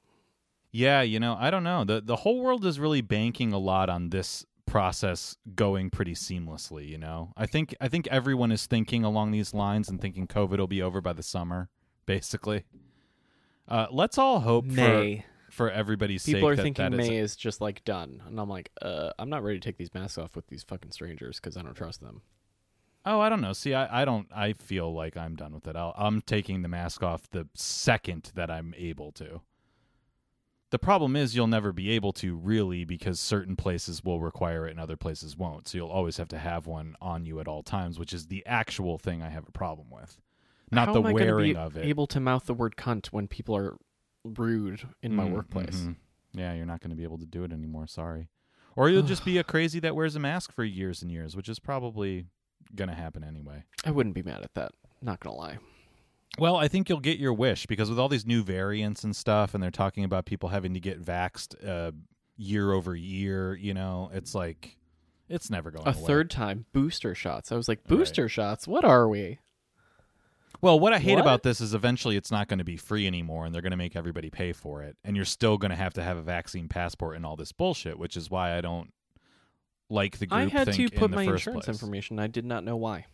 Yeah, 0.72 1.02
you 1.02 1.18
know, 1.20 1.36
I 1.38 1.50
don't 1.50 1.64
know. 1.64 1.84
The 1.84 2.00
the 2.00 2.16
whole 2.16 2.40
world 2.40 2.64
is 2.64 2.78
really 2.78 3.00
banking 3.00 3.52
a 3.52 3.58
lot 3.58 3.88
on 3.88 4.10
this 4.10 4.44
process 4.66 5.36
going 5.56 5.90
pretty 5.90 6.14
seamlessly, 6.14 6.88
you 6.88 6.96
know. 6.98 7.32
I 7.36 7.46
think 7.46 7.74
I 7.80 7.88
think 7.88 8.06
everyone 8.08 8.52
is 8.52 8.66
thinking 8.66 9.02
along 9.04 9.32
these 9.32 9.52
lines 9.52 9.88
and 9.88 10.00
thinking 10.00 10.28
COVID 10.28 10.58
will 10.58 10.66
be 10.68 10.80
over 10.82 11.00
by 11.00 11.12
the 11.12 11.24
summer, 11.24 11.68
basically. 12.06 12.64
Uh, 13.68 13.86
let's 13.90 14.16
all 14.18 14.40
hope 14.40 14.64
May 14.64 15.24
for 15.48 15.52
for 15.52 15.70
everybody's 15.70 16.22
sake. 16.22 16.36
people 16.36 16.48
are 16.50 16.54
that 16.56 16.62
thinking 16.62 16.90
that 16.92 17.00
is- 17.00 17.08
May 17.08 17.16
is 17.16 17.34
just 17.34 17.60
like 17.60 17.84
done, 17.84 18.22
and 18.26 18.38
I'm 18.38 18.48
like, 18.48 18.70
uh, 18.80 19.10
I'm 19.18 19.28
not 19.28 19.42
ready 19.42 19.58
to 19.58 19.64
take 19.64 19.76
these 19.76 19.92
masks 19.92 20.18
off 20.18 20.36
with 20.36 20.46
these 20.46 20.62
fucking 20.62 20.92
strangers 20.92 21.40
because 21.40 21.56
I 21.56 21.62
don't 21.62 21.74
trust 21.74 22.00
them. 22.00 22.22
Oh, 23.06 23.18
I 23.20 23.28
don't 23.30 23.40
know. 23.40 23.52
See, 23.54 23.72
I, 23.74 24.02
I 24.02 24.04
don't. 24.04 24.28
I 24.34 24.52
feel 24.52 24.92
like 24.92 25.16
I'm 25.16 25.34
done 25.34 25.54
with 25.54 25.66
it. 25.66 25.74
I'll, 25.76 25.94
I'm 25.96 26.20
taking 26.20 26.62
the 26.62 26.68
mask 26.68 27.02
off 27.02 27.28
the 27.30 27.48
second 27.54 28.30
that 28.34 28.50
I'm 28.50 28.74
able 28.76 29.10
to. 29.12 29.40
The 30.70 30.78
problem 30.78 31.16
is 31.16 31.34
you'll 31.34 31.48
never 31.48 31.72
be 31.72 31.90
able 31.90 32.12
to 32.14 32.36
really 32.36 32.84
because 32.84 33.18
certain 33.18 33.56
places 33.56 34.04
will 34.04 34.20
require 34.20 34.68
it 34.68 34.70
and 34.70 34.78
other 34.78 34.96
places 34.96 35.36
won't. 35.36 35.66
So 35.66 35.78
you'll 35.78 35.88
always 35.88 36.16
have 36.18 36.28
to 36.28 36.38
have 36.38 36.66
one 36.68 36.94
on 37.00 37.24
you 37.26 37.40
at 37.40 37.48
all 37.48 37.64
times, 37.64 37.98
which 37.98 38.12
is 38.12 38.26
the 38.28 38.46
actual 38.46 38.96
thing 38.96 39.20
I 39.20 39.30
have 39.30 39.48
a 39.48 39.52
problem 39.52 39.88
with, 39.90 40.20
not 40.70 40.86
How 40.86 40.92
the 40.92 41.00
am 41.00 41.06
I 41.06 41.12
wearing 41.12 41.54
be 41.54 41.56
of 41.56 41.76
it. 41.76 41.86
Able 41.86 42.06
to 42.08 42.20
mouth 42.20 42.44
the 42.46 42.54
word 42.54 42.76
cunt 42.76 43.06
when 43.06 43.26
people 43.26 43.56
are 43.56 43.78
rude 44.22 44.82
in 45.02 45.16
my 45.16 45.24
Mm, 45.24 45.32
workplace. 45.32 45.74
mhm. 45.74 45.96
Yeah, 46.34 46.52
you're 46.52 46.66
not 46.66 46.80
going 46.80 46.90
to 46.90 46.96
be 46.96 47.02
able 47.02 47.18
to 47.18 47.26
do 47.26 47.42
it 47.42 47.50
anymore. 47.50 47.88
Sorry. 47.88 48.28
Or 48.76 48.88
you'll 48.88 49.02
just 49.02 49.24
be 49.24 49.38
a 49.38 49.42
crazy 49.52 49.80
that 49.80 49.96
wears 49.96 50.14
a 50.14 50.20
mask 50.20 50.52
for 50.52 50.62
years 50.62 51.02
and 51.02 51.10
years, 51.10 51.34
which 51.34 51.48
is 51.48 51.58
probably 51.58 52.26
going 52.74 52.88
to 52.88 52.94
happen 52.94 53.22
anyway. 53.24 53.64
I 53.84 53.90
wouldn't 53.90 54.14
be 54.14 54.22
mad 54.22 54.42
at 54.42 54.54
that. 54.54 54.72
Not 55.02 55.20
gonna 55.20 55.36
lie. 55.36 55.58
Well, 56.38 56.56
I 56.56 56.68
think 56.68 56.88
you'll 56.88 57.00
get 57.00 57.18
your 57.18 57.32
wish 57.32 57.66
because 57.66 57.88
with 57.90 57.98
all 57.98 58.08
these 58.08 58.24
new 58.26 58.42
variants 58.42 59.02
and 59.02 59.16
stuff, 59.16 59.52
and 59.54 59.62
they're 59.62 59.70
talking 59.70 60.04
about 60.04 60.26
people 60.26 60.50
having 60.50 60.74
to 60.74 60.80
get 60.80 61.02
vaxxed 61.04 61.66
uh, 61.66 61.92
year 62.36 62.72
over 62.72 62.94
year, 62.94 63.54
you 63.56 63.74
know, 63.74 64.10
it's 64.12 64.34
like 64.34 64.76
it's 65.28 65.50
never 65.50 65.70
going 65.70 65.84
to 65.84 65.90
A 65.90 65.94
away. 65.94 66.06
third 66.06 66.30
time 66.30 66.66
booster 66.72 67.14
shots. 67.14 67.50
I 67.50 67.56
was 67.56 67.68
like, 67.68 67.78
Right. 67.80 67.88
booster 67.98 68.28
shots. 68.28 68.68
What 68.68 68.84
are 68.84 69.08
we? 69.08 69.38
Well, 70.62 70.78
what 70.78 70.92
I 70.92 70.98
hate 70.98 71.14
What? 71.14 71.22
about 71.22 71.42
this 71.42 71.60
is 71.60 71.72
eventually 71.72 72.16
it's 72.16 72.30
not 72.30 72.46
going 72.48 72.58
to 72.58 72.64
be 72.64 72.76
free 72.76 73.06
anymore 73.06 73.46
and 73.46 73.54
they're 73.54 73.62
going 73.62 73.70
to 73.70 73.76
make 73.78 73.96
everybody 73.96 74.28
pay 74.28 74.52
for 74.52 74.82
it. 74.82 74.96
And 75.04 75.16
you're 75.16 75.24
still 75.24 75.56
going 75.56 75.70
to 75.70 75.76
have 75.76 75.94
to 75.94 76.02
have 76.02 76.18
a 76.18 76.22
vaccine 76.22 76.68
passport 76.68 77.16
and 77.16 77.24
all 77.24 77.36
this 77.36 77.52
bullshit, 77.52 77.98
which 77.98 78.16
is 78.16 78.30
why 78.30 78.56
I 78.56 78.60
don't 78.60 78.92
like 79.90 80.18
the 80.18 80.26
group 80.26 80.40
I 80.40 80.46
had 80.46 80.72
to 80.72 80.88
put 80.88 81.10
in 81.10 81.16
my 81.16 81.22
insurance 81.24 81.66
place. 81.66 81.68
information. 81.68 82.18
I 82.18 82.28
did 82.28 82.46
not 82.46 82.64
know 82.64 82.76
why. 82.76 83.06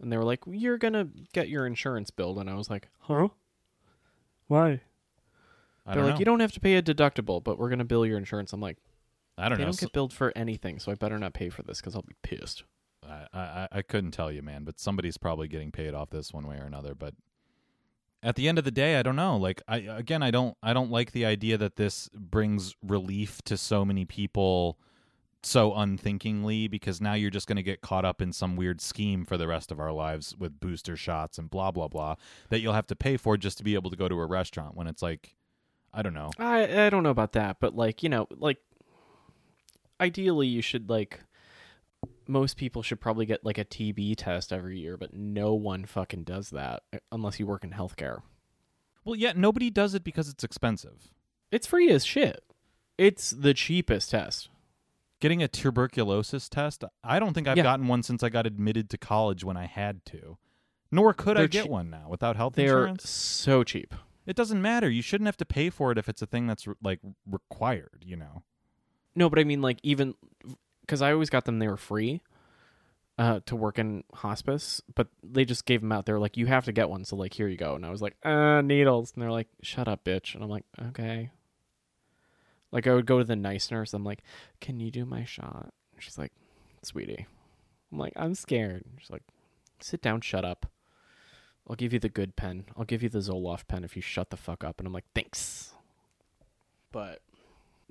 And 0.00 0.10
they 0.12 0.16
were 0.16 0.24
like, 0.24 0.40
"You're 0.46 0.78
gonna 0.78 1.08
get 1.32 1.48
your 1.48 1.66
insurance 1.66 2.10
billed," 2.10 2.38
and 2.38 2.50
I 2.50 2.54
was 2.54 2.68
like, 2.68 2.88
"Huh? 3.00 3.28
Why?" 4.48 4.80
I 5.86 5.94
They're 5.94 6.04
like, 6.04 6.14
know. 6.14 6.18
"You 6.18 6.24
don't 6.24 6.40
have 6.40 6.52
to 6.52 6.60
pay 6.60 6.76
a 6.76 6.82
deductible, 6.82 7.42
but 7.42 7.58
we're 7.58 7.68
gonna 7.70 7.84
bill 7.84 8.04
your 8.04 8.18
insurance." 8.18 8.52
I'm 8.52 8.60
like, 8.60 8.78
I 9.38 9.48
don't 9.48 9.58
"They 9.58 9.64
know. 9.64 9.70
don't 9.70 9.78
get 9.80 9.92
billed 9.92 10.12
for 10.12 10.32
anything, 10.36 10.78
so 10.78 10.90
I 10.90 10.96
better 10.96 11.18
not 11.18 11.32
pay 11.34 11.48
for 11.48 11.62
this 11.62 11.80
because 11.80 11.94
I'll 11.94 12.02
be 12.02 12.16
pissed." 12.22 12.64
I, 13.06 13.26
I 13.32 13.68
I 13.70 13.82
couldn't 13.82 14.10
tell 14.10 14.32
you, 14.32 14.42
man, 14.42 14.64
but 14.64 14.80
somebody's 14.80 15.16
probably 15.16 15.48
getting 15.48 15.70
paid 15.70 15.94
off 15.94 16.10
this 16.10 16.32
one 16.32 16.46
way 16.46 16.56
or 16.58 16.64
another. 16.64 16.94
But 16.94 17.14
at 18.22 18.34
the 18.34 18.48
end 18.48 18.58
of 18.58 18.64
the 18.64 18.70
day, 18.70 18.96
I 18.98 19.02
don't 19.02 19.16
know. 19.16 19.36
Like 19.36 19.62
I 19.68 19.76
again, 19.78 20.22
I 20.22 20.30
don't 20.30 20.56
I 20.62 20.72
don't 20.72 20.90
like 20.90 21.12
the 21.12 21.24
idea 21.24 21.56
that 21.58 21.76
this 21.76 22.08
brings 22.14 22.74
relief 22.82 23.42
to 23.42 23.56
so 23.56 23.84
many 23.84 24.04
people 24.04 24.78
so 25.46 25.74
unthinkingly 25.74 26.68
because 26.68 27.00
now 27.00 27.14
you're 27.14 27.30
just 27.30 27.46
going 27.46 27.56
to 27.56 27.62
get 27.62 27.80
caught 27.80 28.04
up 28.04 28.20
in 28.20 28.32
some 28.32 28.56
weird 28.56 28.80
scheme 28.80 29.24
for 29.24 29.36
the 29.36 29.46
rest 29.46 29.70
of 29.70 29.78
our 29.78 29.92
lives 29.92 30.34
with 30.36 30.58
booster 30.60 30.96
shots 30.96 31.38
and 31.38 31.50
blah 31.50 31.70
blah 31.70 31.88
blah 31.88 32.16
that 32.48 32.60
you'll 32.60 32.72
have 32.72 32.86
to 32.86 32.96
pay 32.96 33.16
for 33.16 33.36
just 33.36 33.58
to 33.58 33.64
be 33.64 33.74
able 33.74 33.90
to 33.90 33.96
go 33.96 34.08
to 34.08 34.16
a 34.16 34.26
restaurant 34.26 34.76
when 34.76 34.86
it's 34.86 35.02
like 35.02 35.34
I 35.94 36.02
don't 36.02 36.14
know. 36.14 36.30
I 36.38 36.86
I 36.86 36.90
don't 36.90 37.02
know 37.02 37.10
about 37.10 37.32
that, 37.32 37.56
but 37.60 37.74
like 37.74 38.02
you 38.02 38.08
know, 38.08 38.26
like 38.30 38.58
ideally 40.00 40.46
you 40.46 40.60
should 40.60 40.90
like 40.90 41.20
most 42.28 42.56
people 42.56 42.82
should 42.82 43.00
probably 43.00 43.24
get 43.24 43.44
like 43.44 43.56
a 43.56 43.64
TB 43.64 44.16
test 44.16 44.52
every 44.52 44.78
year, 44.78 44.96
but 44.96 45.14
no 45.14 45.54
one 45.54 45.84
fucking 45.84 46.24
does 46.24 46.50
that 46.50 46.82
uh, 46.92 46.98
unless 47.12 47.38
you 47.38 47.46
work 47.46 47.64
in 47.64 47.70
healthcare. 47.70 48.22
Well, 49.04 49.14
yeah, 49.14 49.32
nobody 49.36 49.70
does 49.70 49.94
it 49.94 50.02
because 50.02 50.28
it's 50.28 50.44
expensive. 50.44 51.12
It's 51.52 51.66
free 51.66 51.88
as 51.90 52.04
shit. 52.04 52.42
It's 52.98 53.30
the 53.30 53.54
cheapest 53.54 54.10
test. 54.10 54.48
Getting 55.20 55.42
a 55.42 55.48
tuberculosis 55.48 56.48
test, 56.48 56.84
I 57.02 57.18
don't 57.18 57.32
think 57.32 57.48
I've 57.48 57.56
Yeah. 57.56 57.62
gotten 57.62 57.88
one 57.88 58.02
since 58.02 58.22
I 58.22 58.28
got 58.28 58.46
admitted 58.46 58.90
to 58.90 58.98
college 58.98 59.44
when 59.44 59.56
I 59.56 59.64
had 59.66 60.04
to. 60.06 60.36
Nor 60.90 61.14
could 61.14 61.36
I 61.36 61.40
They're 61.42 61.48
get 61.48 61.62
cheap. 61.64 61.70
one 61.70 61.90
now 61.90 62.08
without 62.08 62.36
health 62.36 62.58
insurance. 62.58 63.02
They're 63.02 63.08
so 63.08 63.64
cheap. 63.64 63.94
It 64.26 64.36
doesn't 64.36 64.60
matter. 64.60 64.90
You 64.90 65.02
shouldn't 65.02 65.26
have 65.26 65.36
to 65.38 65.46
pay 65.46 65.70
for 65.70 65.90
it 65.92 65.98
if 65.98 66.08
it's 66.08 66.20
a 66.22 66.26
thing 66.26 66.46
that's 66.46 66.66
like 66.82 67.00
required, 67.30 68.04
you 68.04 68.16
know. 68.16 68.42
No, 69.14 69.30
but 69.30 69.38
I 69.38 69.44
mean 69.44 69.62
like 69.62 69.78
even 69.82 70.14
because 70.82 71.00
I 71.02 71.12
always 71.12 71.30
got 71.30 71.44
them 71.46 71.58
they 71.58 71.68
were 71.68 71.76
free 71.76 72.22
uh, 73.18 73.40
to 73.46 73.56
work 73.56 73.78
in 73.78 74.04
hospice, 74.12 74.82
but 74.94 75.08
they 75.22 75.44
just 75.46 75.64
gave 75.64 75.80
them 75.80 75.90
out. 75.92 76.04
They 76.06 76.12
were 76.12 76.18
like, 76.18 76.36
you 76.36 76.46
have 76.46 76.66
to 76.66 76.72
get 76.72 76.90
one, 76.90 77.04
so 77.04 77.16
like 77.16 77.32
here 77.32 77.48
you 77.48 77.56
go. 77.56 77.74
And 77.74 77.86
I 77.86 77.90
was 77.90 78.02
like, 78.02 78.14
uh, 78.22 78.60
needles, 78.60 79.12
and 79.14 79.22
they're 79.22 79.32
like, 79.32 79.48
shut 79.62 79.88
up, 79.88 80.04
bitch. 80.04 80.34
And 80.34 80.44
I'm 80.44 80.50
like, 80.50 80.64
okay. 80.88 81.30
Like 82.72 82.86
I 82.86 82.94
would 82.94 83.06
go 83.06 83.18
to 83.18 83.24
the 83.24 83.36
nice 83.36 83.70
nurse. 83.70 83.94
I'm 83.94 84.04
like, 84.04 84.22
can 84.60 84.80
you 84.80 84.90
do 84.90 85.04
my 85.04 85.24
shot? 85.24 85.72
She's 85.98 86.18
like, 86.18 86.32
sweetie. 86.82 87.26
I'm 87.90 87.98
like, 87.98 88.12
I'm 88.16 88.34
scared. 88.34 88.84
She's 88.98 89.10
like, 89.10 89.22
sit 89.80 90.02
down, 90.02 90.20
shut 90.20 90.44
up. 90.44 90.66
I'll 91.68 91.76
give 91.76 91.92
you 91.92 91.98
the 91.98 92.08
good 92.08 92.36
pen. 92.36 92.64
I'll 92.76 92.84
give 92.84 93.02
you 93.02 93.08
the 93.08 93.18
Zoloft 93.18 93.66
pen 93.66 93.84
if 93.84 93.96
you 93.96 94.02
shut 94.02 94.30
the 94.30 94.36
fuck 94.36 94.62
up. 94.62 94.78
And 94.78 94.86
I'm 94.86 94.92
like, 94.92 95.10
thanks. 95.14 95.72
But 96.92 97.20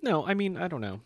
no, 0.01 0.25
I 0.25 0.33
mean, 0.33 0.57
I 0.57 0.67
don't 0.67 0.81
know. 0.81 1.01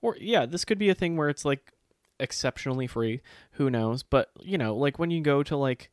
Or 0.00 0.16
yeah, 0.20 0.46
this 0.46 0.64
could 0.64 0.78
be 0.78 0.88
a 0.88 0.94
thing 0.94 1.16
where 1.16 1.28
it's 1.28 1.44
like 1.44 1.72
exceptionally 2.20 2.86
free. 2.86 3.22
Who 3.52 3.70
knows? 3.70 4.02
But 4.02 4.30
you 4.40 4.58
know, 4.58 4.76
like 4.76 4.98
when 4.98 5.10
you 5.10 5.20
go 5.20 5.42
to 5.42 5.56
like 5.56 5.90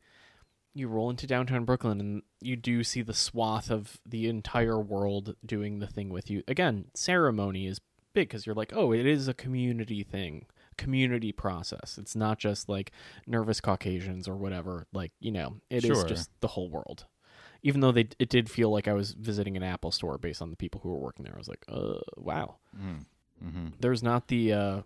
you 0.74 0.88
roll 0.88 1.08
into 1.10 1.26
downtown 1.26 1.64
Brooklyn 1.64 2.00
and 2.00 2.22
you 2.40 2.56
do 2.56 2.82
see 2.82 3.00
the 3.02 3.14
swath 3.14 3.70
of 3.70 4.00
the 4.04 4.28
entire 4.28 4.78
world 4.80 5.36
doing 5.46 5.78
the 5.78 5.86
thing 5.86 6.08
with 6.10 6.28
you. 6.30 6.42
Again, 6.48 6.86
ceremony 6.94 7.66
is 7.66 7.80
big 8.12 8.28
because 8.28 8.44
you're 8.46 8.54
like, 8.56 8.72
oh, 8.74 8.92
it 8.92 9.06
is 9.06 9.28
a 9.28 9.34
community 9.34 10.02
thing, 10.02 10.46
community 10.76 11.30
process. 11.32 11.96
It's 11.96 12.16
not 12.16 12.38
just 12.38 12.68
like 12.68 12.90
nervous 13.26 13.60
Caucasians 13.60 14.26
or 14.28 14.34
whatever. 14.36 14.86
Like 14.92 15.12
you 15.20 15.30
know, 15.30 15.56
it 15.70 15.84
is 15.84 15.96
Sure. 15.98 16.04
just 16.08 16.30
the 16.40 16.48
whole 16.48 16.68
world. 16.68 17.06
Even 17.62 17.80
though 17.80 17.92
they, 17.92 18.08
it 18.18 18.28
did 18.28 18.50
feel 18.50 18.70
like 18.70 18.86
I 18.88 18.92
was 18.92 19.12
visiting 19.12 19.56
an 19.56 19.62
Apple 19.62 19.90
store 19.90 20.18
based 20.18 20.42
on 20.42 20.50
the 20.50 20.56
people 20.56 20.80
who 20.82 20.90
were 20.90 20.98
working 20.98 21.24
there. 21.24 21.34
I 21.34 21.38
was 21.38 21.48
like, 21.48 21.64
uh, 21.68 22.00
wow 22.16 22.56
Mm-hmm. 23.44 23.68
there's 23.80 24.02
not 24.02 24.28
the 24.28 24.52
uh, 24.52 24.80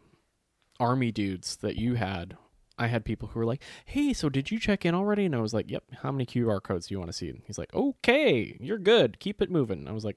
army 0.81 1.13
dudes 1.13 1.57
that 1.57 1.77
you 1.77 1.95
had. 1.95 2.37
I 2.79 2.87
had 2.87 3.05
people 3.05 3.29
who 3.29 3.39
were 3.41 3.45
like, 3.47 3.63
"Hey, 3.85 4.13
so 4.13 4.29
did 4.29 4.51
you 4.51 4.59
check 4.59 4.87
in 4.87 4.95
already?" 4.95 5.25
And 5.25 5.35
I 5.35 5.41
was 5.41 5.53
like, 5.55 5.71
"Yep." 5.71 5.85
How 6.03 6.13
many 6.13 6.25
QR 6.27 6.63
codes 6.63 6.87
do 6.87 6.95
you 6.95 6.99
want 6.99 7.11
to 7.11 7.17
see? 7.17 7.29
And 7.29 7.43
he's 7.47 7.59
like, 7.59 7.75
"Okay, 7.75 8.57
you're 8.61 8.79
good. 8.79 9.19
Keep 9.21 9.43
it 9.43 9.51
moving." 9.51 9.89
I 9.89 9.93
was 9.93 10.05
like, 10.05 10.17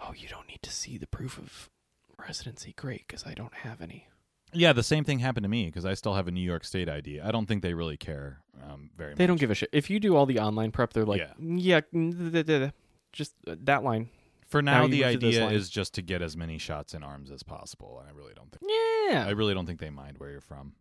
"Oh, 0.00 0.12
you 0.16 0.28
don't 0.28 0.48
need 0.48 0.62
to 0.62 0.70
see 0.70 0.98
the 0.98 1.06
proof 1.06 1.38
of 1.38 1.70
residency. 2.18 2.72
Great, 2.76 3.06
because 3.06 3.24
I 3.26 3.34
don't 3.34 3.54
have 3.54 3.80
any." 3.80 4.08
Yeah, 4.52 4.72
the 4.72 4.82
same 4.82 5.04
thing 5.04 5.18
happened 5.18 5.44
to 5.44 5.48
me 5.50 5.66
because 5.66 5.84
I 5.84 5.94
still 5.94 6.14
have 6.14 6.28
a 6.28 6.30
New 6.30 6.40
York 6.40 6.64
State 6.64 6.88
ID. 6.88 7.20
I 7.20 7.30
don't 7.30 7.46
think 7.46 7.62
they 7.62 7.74
really 7.74 7.96
care 7.96 8.40
um, 8.64 8.90
very 8.96 9.10
much. 9.10 9.18
They 9.18 9.26
don't 9.26 9.40
give 9.40 9.50
a 9.50 9.54
shit. 9.54 9.68
If 9.72 9.90
you 9.90 10.00
do 10.00 10.16
all 10.16 10.24
the 10.26 10.38
online 10.38 10.70
prep, 10.72 10.92
they're 10.92 11.04
like, 11.04 11.20
Yeah. 11.20 11.32
"Yeah, 11.38 11.80
mm, 11.92 12.32
th- 12.32 12.46
th- 12.46 12.72
just 13.12 13.34
uh, 13.46 13.56
that 13.64 13.82
line." 13.84 14.08
For 14.46 14.62
now, 14.62 14.82
Now 14.82 14.86
the 14.86 15.02
move 15.02 15.12
to 15.12 15.18
this 15.18 15.36
idea 15.36 15.48
is 15.50 15.68
just 15.68 15.94
to 15.94 16.02
get 16.02 16.22
as 16.22 16.36
many 16.36 16.56
shots 16.56 16.94
in 16.94 17.02
arms 17.02 17.32
as 17.32 17.42
possible, 17.42 17.98
and 17.98 18.08
I 18.08 18.12
really 18.12 18.32
don't 18.34 18.50
think 18.50 18.62
Yeah. 19.10 19.24
I 19.26 19.30
really 19.30 19.54
don't 19.54 19.66
think 19.66 19.80
they 19.80 19.90
mind 19.90 20.18
where 20.18 20.30
you're 20.30 20.40
from. 20.40 20.74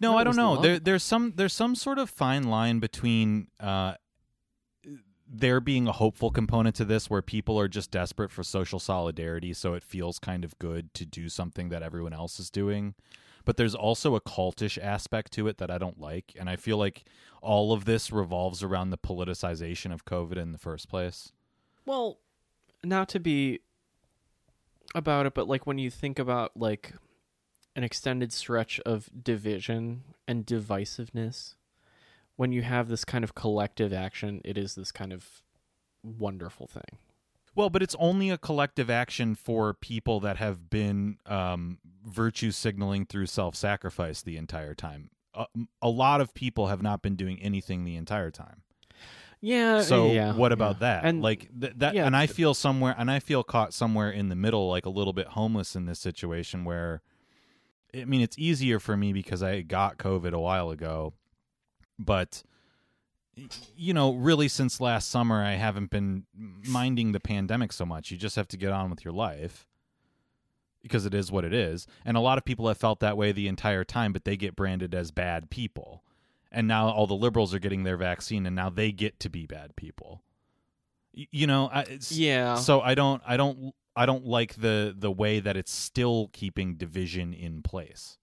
No, 0.00 0.12
No, 0.12 0.18
I 0.18 0.24
don't 0.24 0.30
was 0.30 0.36
the 0.36 0.42
know. 0.42 0.52
love. 0.54 0.62
There, 0.62 0.78
there's 0.78 1.02
some 1.02 1.32
there's 1.36 1.52
some 1.52 1.74
sort 1.74 1.98
of 1.98 2.10
fine 2.10 2.44
line 2.44 2.78
between 2.80 3.48
uh, 3.60 3.94
there 5.28 5.60
being 5.60 5.88
a 5.88 5.92
hopeful 5.92 6.30
component 6.30 6.76
to 6.76 6.84
this, 6.84 7.10
where 7.10 7.22
people 7.22 7.58
are 7.58 7.68
just 7.68 7.90
desperate 7.90 8.30
for 8.30 8.42
social 8.44 8.78
solidarity, 8.78 9.52
so 9.52 9.74
it 9.74 9.82
feels 9.82 10.18
kind 10.18 10.44
of 10.44 10.58
good 10.58 10.94
to 10.94 11.04
do 11.04 11.28
something 11.28 11.68
that 11.70 11.82
everyone 11.82 12.12
else 12.12 12.38
is 12.38 12.50
doing. 12.50 12.94
But 13.44 13.56
there's 13.56 13.74
also 13.74 14.14
a 14.16 14.20
cultish 14.20 14.76
aspect 14.82 15.32
to 15.34 15.46
it 15.48 15.58
that 15.58 15.70
I 15.70 15.78
don't 15.78 16.00
like, 16.00 16.34
and 16.38 16.48
I 16.50 16.56
feel 16.56 16.78
like 16.78 17.04
all 17.42 17.72
of 17.72 17.84
this 17.84 18.10
revolves 18.12 18.62
around 18.62 18.90
the 18.90 18.98
politicization 18.98 19.92
of 19.92 20.04
COVID 20.04 20.36
in 20.36 20.52
the 20.52 20.58
first 20.58 20.88
place. 20.88 21.32
Well, 21.84 22.18
not 22.82 23.08
to 23.10 23.20
be 23.20 23.60
about 24.94 25.26
it, 25.26 25.34
but 25.34 25.46
like 25.48 25.66
when 25.66 25.78
you 25.78 25.90
think 25.90 26.18
about 26.18 26.56
like 26.56 26.92
an 27.76 27.84
extended 27.84 28.32
stretch 28.32 28.80
of 28.80 29.08
division 29.22 30.02
and 30.26 30.44
divisiveness, 30.44 31.54
when 32.34 32.50
you 32.50 32.62
have 32.62 32.88
this 32.88 33.04
kind 33.04 33.22
of 33.22 33.34
collective 33.34 33.92
action, 33.92 34.40
it 34.44 34.58
is 34.58 34.74
this 34.74 34.90
kind 34.90 35.12
of 35.12 35.42
wonderful 36.02 36.66
thing. 36.66 36.98
Well, 37.54 37.70
but 37.70 37.82
it's 37.82 37.96
only 37.98 38.28
a 38.30 38.36
collective 38.36 38.90
action 38.90 39.34
for 39.34 39.72
people 39.72 40.20
that 40.20 40.36
have 40.36 40.68
been 40.68 41.18
um, 41.24 41.78
virtue 42.04 42.50
signaling 42.50 43.06
through 43.06 43.26
self 43.26 43.54
sacrifice 43.54 44.20
the 44.20 44.36
entire 44.36 44.74
time. 44.74 45.10
A, 45.34 45.46
a 45.80 45.88
lot 45.88 46.20
of 46.20 46.34
people 46.34 46.66
have 46.66 46.82
not 46.82 47.00
been 47.02 47.16
doing 47.16 47.40
anything 47.40 47.84
the 47.84 47.96
entire 47.96 48.30
time. 48.30 48.62
Yeah. 49.40 49.82
So 49.82 50.08
Uh, 50.08 50.12
yeah, 50.12 50.34
what 50.34 50.50
yeah. 50.50 50.54
about 50.54 50.80
that? 50.80 51.04
And 51.04 51.22
like 51.22 51.48
th- 51.58 51.74
that, 51.76 51.94
yeah, 51.94 52.06
and 52.06 52.16
I 52.16 52.26
feel 52.26 52.52
somewhere, 52.52 52.94
and 52.98 53.10
I 53.10 53.20
feel 53.20 53.42
caught 53.42 53.72
somewhere 53.72 54.10
in 54.10 54.28
the 54.28 54.34
middle, 54.34 54.68
like 54.68 54.84
a 54.84 54.90
little 54.90 55.12
bit 55.12 55.28
homeless 55.28 55.76
in 55.76 55.86
this 55.86 55.98
situation. 55.98 56.64
Where, 56.64 57.00
I 57.94 58.04
mean, 58.04 58.20
it's 58.20 58.38
easier 58.38 58.78
for 58.78 58.96
me 58.96 59.12
because 59.12 59.42
I 59.42 59.62
got 59.62 59.98
COVID 59.98 60.32
a 60.32 60.40
while 60.40 60.70
ago, 60.70 61.14
but 61.98 62.42
you 63.76 63.92
know, 63.92 64.14
really 64.14 64.48
since 64.48 64.80
last 64.80 65.10
summer, 65.10 65.42
I 65.42 65.52
haven't 65.52 65.90
been 65.90 66.24
minding 66.34 67.12
the 67.12 67.20
pandemic 67.20 67.72
so 67.72 67.84
much. 67.84 68.10
You 68.10 68.16
just 68.16 68.36
have 68.36 68.48
to 68.48 68.56
get 68.56 68.72
on 68.72 68.88
with 68.90 69.04
your 69.04 69.12
life 69.12 69.66
because 70.82 71.04
it 71.04 71.14
is 71.14 71.30
what 71.30 71.44
it 71.44 71.52
is. 71.52 71.86
And 72.04 72.16
a 72.16 72.20
lot 72.20 72.38
of 72.38 72.44
people 72.44 72.68
have 72.68 72.78
felt 72.78 73.00
that 73.00 73.16
way 73.16 73.32
the 73.32 73.48
entire 73.48 73.84
time, 73.84 74.12
but 74.12 74.24
they 74.24 74.36
get 74.36 74.56
branded 74.56 74.94
as 74.94 75.10
bad 75.10 75.50
people. 75.50 76.02
And 76.50 76.68
now 76.68 76.88
all 76.88 77.06
the 77.06 77.14
liberals 77.14 77.52
are 77.52 77.58
getting 77.58 77.82
their 77.82 77.96
vaccine, 77.96 78.46
and 78.46 78.56
now 78.56 78.70
they 78.70 78.92
get 78.92 79.20
to 79.20 79.28
be 79.28 79.46
bad 79.46 79.76
people. 79.76 80.22
You 81.12 81.46
know, 81.46 81.68
I, 81.72 81.80
it's, 81.82 82.12
yeah. 82.12 82.54
So 82.54 82.80
I 82.80 82.94
don't, 82.94 83.20
I 83.26 83.36
don't, 83.36 83.74
I 83.96 84.06
don't 84.06 84.26
like 84.26 84.54
the 84.56 84.94
the 84.96 85.10
way 85.10 85.40
that 85.40 85.56
it's 85.56 85.72
still 85.72 86.28
keeping 86.32 86.74
division 86.76 87.32
in 87.32 87.62
place. 87.62 88.18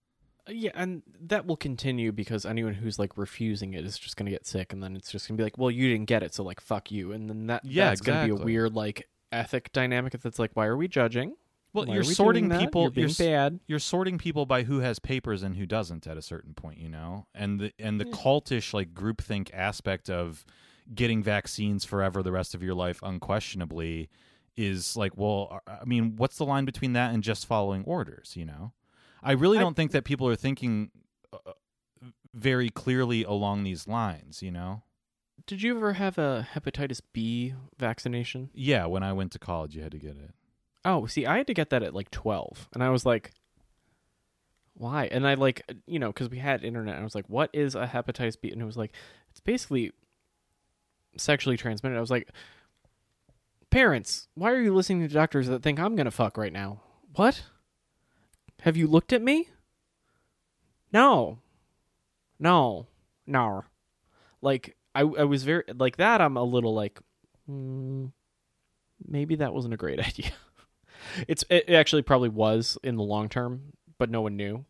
Yeah, 0.47 0.71
and 0.75 1.03
that 1.21 1.45
will 1.45 1.55
continue 1.55 2.11
because 2.11 2.45
anyone 2.45 2.73
who's 2.73 2.99
like 2.99 3.17
refusing 3.17 3.73
it 3.73 3.85
is 3.85 3.97
just 3.97 4.17
going 4.17 4.25
to 4.25 4.31
get 4.31 4.45
sick, 4.45 4.73
and 4.73 4.83
then 4.83 4.95
it's 4.95 5.09
just 5.09 5.27
going 5.27 5.37
to 5.37 5.41
be 5.41 5.45
like, 5.45 5.57
well, 5.57 5.71
you 5.71 5.89
didn't 5.89 6.07
get 6.07 6.21
it, 6.21 6.33
so 6.33 6.43
like, 6.43 6.59
fuck 6.59 6.91
you, 6.91 7.13
and 7.13 7.29
then 7.29 7.47
that 7.47 7.63
Yeah, 7.63 7.85
that's 7.89 8.01
going 8.01 8.19
to 8.19 8.25
be 8.35 8.41
a 8.41 8.45
weird 8.45 8.73
like 8.73 9.07
ethic 9.31 9.71
dynamic 9.71 10.13
that's 10.21 10.39
like, 10.39 10.51
why 10.53 10.65
are 10.67 10.75
we 10.77 10.87
judging? 10.89 11.35
Well, 11.71 11.85
Why 11.87 11.95
you're 11.95 12.03
we 12.03 12.13
sorting 12.13 12.49
people. 12.51 12.83
You're 12.83 12.91
being 12.91 13.07
s- 13.07 13.17
bad. 13.17 13.59
you're 13.65 13.79
sorting 13.79 14.17
people 14.19 14.45
by 14.45 14.61
who 14.63 14.81
has 14.81 14.99
papers 14.99 15.41
and 15.43 15.55
who 15.55 15.65
doesn't 15.65 16.05
at 16.05 16.17
a 16.17 16.21
certain 16.21 16.53
point, 16.53 16.77
you 16.77 16.89
know, 16.89 17.25
and 17.33 17.59
the 17.59 17.71
and 17.79 17.99
the 17.99 18.05
Yeah. 18.05 18.11
cultish 18.11 18.73
like 18.73 18.93
groupthink 18.93 19.49
aspect 19.53 20.09
of 20.09 20.45
getting 20.93 21.23
vaccines 21.23 21.85
forever 21.85 22.21
the 22.21 22.33
rest 22.33 22.53
of 22.53 22.61
your 22.61 22.75
life 22.75 22.99
unquestionably 23.01 24.09
is 24.55 24.95
like, 24.95 25.13
well, 25.15 25.61
uh, 25.67 25.77
I 25.81 25.85
mean, 25.85 26.15
what's 26.15 26.37
the 26.37 26.45
line 26.45 26.65
between 26.65 26.93
that 26.93 27.13
and 27.13 27.23
just 27.23 27.45
following 27.45 27.83
orders? 27.85 28.33
You 28.35 28.45
know, 28.45 28.73
I 29.21 29.31
really 29.33 29.57
don't 29.59 29.75
think 29.75 29.91
that 29.91 30.03
people 30.03 30.27
are 30.27 30.35
thinking 30.35 30.91
uh, 31.31 31.51
very 32.33 32.69
clearly 32.69 33.23
along 33.23 33.63
these 33.63 33.87
lines. 33.87 34.41
You 34.41 34.51
know, 34.51 34.83
Did 35.47 35.61
you 35.61 35.75
ever 35.75 35.93
have 35.93 36.17
a 36.17 36.47
hepatitis 36.53 37.01
B 37.13 37.53
vaccination? 37.77 38.49
Yeah, 38.53 38.85
when 38.85 39.03
I 39.03 39.13
went 39.13 39.31
to 39.33 39.39
college, 39.39 39.75
you 39.75 39.81
had 39.81 39.91
to 39.91 39.99
get 39.99 40.17
it. 40.17 40.31
Oh, 40.85 41.05
see, 41.05 41.25
I 41.25 41.37
had 41.37 41.47
to 41.47 41.53
get 41.53 41.69
that 41.69 41.81
at 41.83 41.93
like 41.93 42.11
12. 42.11 42.69
And 42.73 42.83
I 42.83 42.89
was 42.89 43.05
like, 43.05 43.31
why? 44.73 45.07
And 45.11 45.25
I 45.27 45.35
like, 45.35 45.61
you 45.87 45.99
know, 45.99 46.07
because 46.07 46.29
we 46.29 46.39
had 46.39 46.63
internet. 46.63 46.97
I 46.97 47.03
was 47.03 47.15
like, 47.15 47.29
what 47.29 47.49
is 47.53 47.75
a 47.75 47.87
hepatitis 47.87 48.39
B? 48.39 48.51
And 48.51 48.61
it 48.61 48.65
was 48.65 48.75
like, 48.75 48.91
it's 49.31 49.39
basically 49.39 49.91
sexually 51.17 51.57
transmitted. 51.57 51.95
I 51.97 52.01
was 52.01 52.11
like, 52.11 52.29
parents, 53.73 54.27
why 54.35 54.51
are 54.51 54.61
you 54.61 54.73
listening 54.73 55.07
to 55.07 55.13
doctors 55.13 55.47
that 55.47 55.63
think 55.63 55.79
I'm 55.79 55.95
going 55.95 56.05
to 56.05 56.11
fuck 56.11 56.37
right 56.37 56.53
now? 56.53 56.81
What? 57.15 57.43
Have 58.61 58.77
you 58.77 58.87
looked 58.87 59.11
at 59.11 59.21
me? 59.21 59.49
No. 60.91 61.39
No. 62.39 62.87
No. 63.25 63.63
Like, 64.41 64.77
I, 64.93 65.01
I 65.01 65.23
was 65.23 65.43
very, 65.43 65.63
like 65.75 65.97
that, 65.97 66.21
I'm 66.21 66.37
a 66.37 66.43
little 66.43 66.75
like, 66.75 66.99
mm, 67.49 68.11
maybe 69.05 69.35
that 69.37 69.53
wasn't 69.53 69.73
a 69.73 69.77
great 69.77 69.99
idea. 70.07 70.31
It's 71.27 71.43
it 71.49 71.69
actually 71.69 72.03
probably 72.03 72.29
was 72.29 72.77
in 72.83 72.95
the 72.95 73.03
long 73.03 73.27
term, 73.27 73.73
but 73.97 74.09
no 74.09 74.21
one 74.21 74.37
knew. 74.37 74.65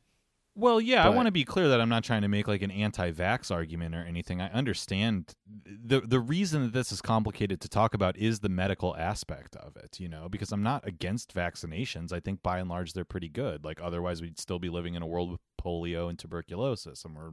Well, 0.55 0.79
yeah, 0.79 1.03
I 1.03 1.09
want 1.09 1.25
to 1.25 1.31
be 1.31 1.45
clear 1.45 1.67
that 1.69 1.81
I'm 1.81 1.89
not 1.89 2.03
trying 2.03 2.21
to 2.21 2.27
make 2.27 2.47
like 2.47 2.61
an 2.61 2.69
anti-vax 2.69 3.49
argument 3.49 3.95
or 3.95 4.03
anything. 4.03 4.39
I 4.39 4.51
understand 4.51 5.33
the 5.65 6.01
the 6.01 6.19
reason 6.19 6.61
that 6.61 6.73
this 6.73 6.91
is 6.91 7.01
complicated 7.01 7.59
to 7.61 7.69
talk 7.69 7.95
about 7.95 8.17
is 8.17 8.39
the 8.39 8.49
medical 8.49 8.95
aspect 8.95 9.55
of 9.55 9.75
it, 9.75 9.99
you 9.99 10.07
know, 10.07 10.29
because 10.29 10.51
I'm 10.51 10.61
not 10.61 10.87
against 10.87 11.33
vaccinations. 11.33 12.13
I 12.13 12.19
think 12.19 12.43
by 12.43 12.59
and 12.59 12.69
large 12.69 12.93
they're 12.93 13.03
pretty 13.03 13.29
good. 13.29 13.65
Like 13.65 13.79
otherwise 13.81 14.21
we'd 14.21 14.39
still 14.39 14.59
be 14.59 14.69
living 14.69 14.93
in 14.93 15.01
a 15.01 15.07
world 15.07 15.31
with 15.31 15.41
polio 15.59 16.07
and 16.07 16.19
tuberculosis, 16.19 17.03
and 17.03 17.15
we're 17.15 17.31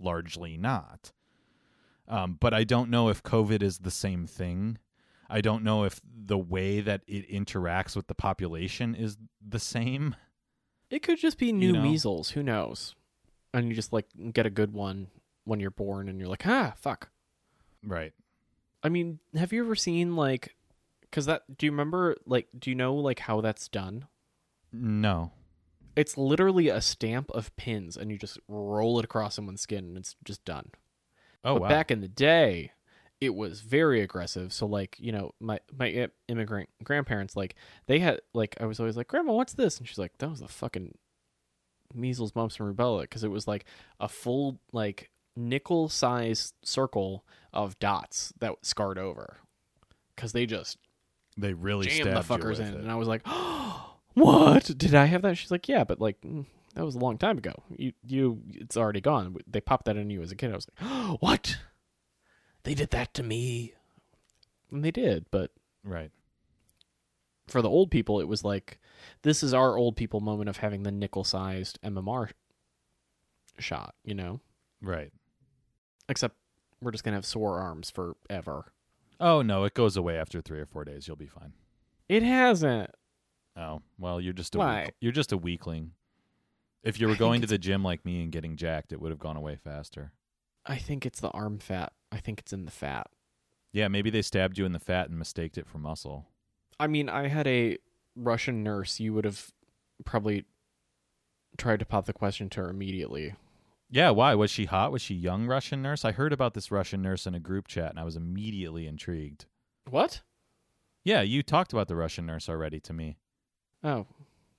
largely 0.00 0.56
not. 0.56 1.12
Um, 2.08 2.36
but 2.40 2.52
I 2.52 2.64
don't 2.64 2.90
know 2.90 3.08
if 3.08 3.22
COVID 3.22 3.62
is 3.62 3.78
the 3.78 3.90
same 3.92 4.26
thing. 4.26 4.78
I 5.28 5.40
don't 5.40 5.64
know 5.64 5.84
if 5.84 6.00
the 6.04 6.38
way 6.38 6.80
that 6.80 7.02
it 7.06 7.28
interacts 7.30 7.96
with 7.96 8.06
the 8.06 8.14
population 8.14 8.94
is 8.94 9.16
the 9.46 9.58
same. 9.58 10.16
It 10.90 11.02
could 11.02 11.18
just 11.18 11.38
be 11.38 11.52
new 11.52 11.72
know? 11.72 11.82
measles. 11.82 12.30
Who 12.30 12.42
knows? 12.42 12.94
And 13.52 13.68
you 13.68 13.74
just 13.74 13.92
like 13.92 14.06
get 14.32 14.46
a 14.46 14.50
good 14.50 14.72
one 14.72 15.08
when 15.44 15.60
you're 15.60 15.70
born, 15.70 16.08
and 16.08 16.18
you're 16.18 16.28
like, 16.28 16.46
ah, 16.46 16.74
fuck. 16.76 17.10
Right. 17.84 18.12
I 18.82 18.88
mean, 18.88 19.18
have 19.34 19.52
you 19.52 19.64
ever 19.64 19.74
seen 19.74 20.16
like, 20.16 20.54
because 21.00 21.26
that? 21.26 21.56
Do 21.56 21.66
you 21.66 21.72
remember 21.72 22.16
like? 22.26 22.48
Do 22.56 22.70
you 22.70 22.76
know 22.76 22.94
like 22.94 23.20
how 23.20 23.40
that's 23.40 23.68
done? 23.68 24.06
No. 24.72 25.32
It's 25.94 26.18
literally 26.18 26.68
a 26.68 26.82
stamp 26.82 27.30
of 27.30 27.56
pins, 27.56 27.96
and 27.96 28.10
you 28.10 28.18
just 28.18 28.38
roll 28.48 28.98
it 28.98 29.04
across 29.04 29.34
someone's 29.34 29.62
skin, 29.62 29.84
and 29.84 29.96
it's 29.96 30.14
just 30.24 30.44
done. 30.44 30.70
Oh 31.42 31.54
but 31.54 31.62
wow. 31.62 31.68
back 31.68 31.90
in 31.90 32.00
the 32.00 32.08
day, 32.08 32.72
it 33.20 33.34
was 33.34 33.60
very 33.62 34.00
aggressive. 34.02 34.52
So 34.52 34.66
like, 34.66 34.96
you 34.98 35.10
know, 35.12 35.32
my 35.40 35.58
my 35.76 36.08
immigrant 36.28 36.68
grandparents 36.84 37.34
like 37.36 37.54
they 37.86 37.98
had 37.98 38.20
like 38.34 38.56
I 38.60 38.66
was 38.66 38.78
always 38.80 38.96
like, 38.96 39.08
"Grandma, 39.08 39.32
what's 39.32 39.54
this?" 39.54 39.78
And 39.78 39.88
she's 39.88 39.98
like, 39.98 40.18
"That 40.18 40.30
was 40.30 40.40
the 40.40 40.48
fucking 40.48 40.96
measles, 41.94 42.34
mumps 42.34 42.58
and 42.60 42.76
rubella 42.76 43.02
because 43.02 43.24
it 43.24 43.30
was 43.30 43.46
like 43.48 43.64
a 44.00 44.08
full 44.08 44.58
like 44.72 45.10
nickel-sized 45.36 46.54
circle 46.62 47.24
of 47.52 47.78
dots 47.78 48.32
that 48.40 48.54
scarred 48.62 48.98
over 48.98 49.38
cuz 50.16 50.32
they 50.32 50.46
just 50.46 50.78
They 51.36 51.52
really 51.54 51.86
jammed 51.86 52.16
the 52.16 52.20
fuckers 52.20 52.58
in. 52.60 52.66
it. 52.68 52.74
And 52.80 52.90
I 52.90 52.94
was 52.96 53.08
like, 53.08 53.26
"What? 54.14 54.70
Did 54.76 54.94
I 54.94 55.06
have 55.06 55.22
that?" 55.22 55.36
She's 55.38 55.50
like, 55.50 55.68
"Yeah, 55.68 55.84
but 55.84 56.00
like 56.00 56.20
mm, 56.22 56.44
that 56.74 56.84
was 56.84 56.94
a 56.94 56.98
long 56.98 57.18
time 57.18 57.38
ago. 57.38 57.62
You 57.76 57.92
you 58.06 58.42
it's 58.48 58.76
already 58.76 59.00
gone. 59.00 59.36
They 59.46 59.60
popped 59.60 59.86
that 59.86 59.96
in 59.96 60.10
you 60.10 60.22
as 60.22 60.32
a 60.32 60.36
kid." 60.36 60.52
I 60.52 60.56
was 60.56 60.66
like, 60.80 61.20
"What? 61.22 61.58
They 62.66 62.74
did 62.74 62.90
that 62.90 63.14
to 63.14 63.22
me." 63.22 63.74
And 64.72 64.84
they 64.84 64.90
did, 64.90 65.26
but 65.30 65.52
Right. 65.84 66.10
for 67.46 67.62
the 67.62 67.70
old 67.70 67.92
people 67.92 68.20
it 68.20 68.26
was 68.26 68.42
like 68.42 68.80
this 69.22 69.44
is 69.44 69.54
our 69.54 69.76
old 69.78 69.96
people 69.96 70.18
moment 70.20 70.48
of 70.48 70.56
having 70.56 70.82
the 70.82 70.90
nickel-sized 70.90 71.78
MMR 71.82 72.30
shot, 73.60 73.94
you 74.04 74.14
know? 74.14 74.40
Right. 74.82 75.12
Except 76.08 76.34
we're 76.82 76.90
just 76.90 77.04
going 77.04 77.12
to 77.12 77.18
have 77.18 77.24
sore 77.24 77.60
arms 77.60 77.88
forever. 77.90 78.72
Oh 79.20 79.42
no, 79.42 79.62
it 79.62 79.74
goes 79.74 79.96
away 79.96 80.18
after 80.18 80.40
three 80.40 80.58
or 80.58 80.66
four 80.66 80.84
days. 80.84 81.06
You'll 81.06 81.16
be 81.16 81.26
fine. 81.28 81.52
It 82.08 82.24
hasn't. 82.24 82.90
Oh 83.56 83.82
well, 83.96 84.20
you're 84.20 84.32
just 84.32 84.56
a 84.56 84.58
Why? 84.58 84.84
weak, 84.86 84.94
you're 85.00 85.12
just 85.12 85.30
a 85.32 85.38
weakling. 85.38 85.92
If 86.82 87.00
you 87.00 87.06
were 87.06 87.12
think 87.14 87.20
going 87.20 87.40
to 87.42 87.46
the 87.46 87.58
gym 87.58 87.82
like 87.84 88.04
me 88.04 88.22
and 88.22 88.30
getting 88.32 88.56
jacked, 88.56 88.92
it 88.92 89.00
would 89.00 89.10
have 89.10 89.18
gone 89.20 89.36
away 89.36 89.56
faster. 89.56 90.12
I 90.66 90.78
think 90.78 91.06
it's 91.06 91.20
the 91.20 91.30
arm 91.30 91.58
fat. 91.60 91.92
I 92.16 92.20
think 92.20 92.40
it's 92.40 92.52
in 92.52 92.64
the 92.64 92.70
fat. 92.70 93.08
Yeah, 93.72 93.88
maybe 93.88 94.08
they 94.08 94.22
stabbed 94.22 94.56
you 94.56 94.64
in 94.64 94.72
the 94.72 94.78
fat 94.78 95.10
and 95.10 95.18
mistaked 95.18 95.58
it 95.58 95.66
for 95.66 95.76
muscle. 95.76 96.24
I 96.80 96.86
mean, 96.86 97.10
I 97.10 97.28
had 97.28 97.46
a 97.46 97.76
Russian 98.14 98.62
nurse. 98.62 98.98
You 98.98 99.12
would 99.12 99.26
have 99.26 99.50
probably 100.06 100.44
tried 101.58 101.80
to 101.80 101.84
pop 101.84 102.06
the 102.06 102.14
question 102.14 102.48
to 102.50 102.62
her 102.62 102.70
immediately. 102.70 103.34
Yeah, 103.90 104.10
why 104.10 104.34
was 104.34 104.50
she 104.50 104.64
hot? 104.64 104.92
Was 104.92 105.02
she 105.02 105.14
young 105.14 105.46
Russian 105.46 105.82
nurse? 105.82 106.04
I 106.04 106.12
heard 106.12 106.32
about 106.32 106.54
this 106.54 106.70
Russian 106.70 107.02
nurse 107.02 107.26
in 107.26 107.34
a 107.34 107.40
group 107.40 107.68
chat 107.68 107.90
and 107.90 108.00
I 108.00 108.04
was 108.04 108.16
immediately 108.16 108.86
intrigued. 108.86 109.44
What? 109.90 110.22
Yeah, 111.04 111.20
you 111.20 111.42
talked 111.42 111.72
about 111.72 111.86
the 111.86 111.96
Russian 111.96 112.26
nurse 112.26 112.48
already 112.48 112.80
to 112.80 112.92
me. 112.92 113.18
Oh, 113.84 114.06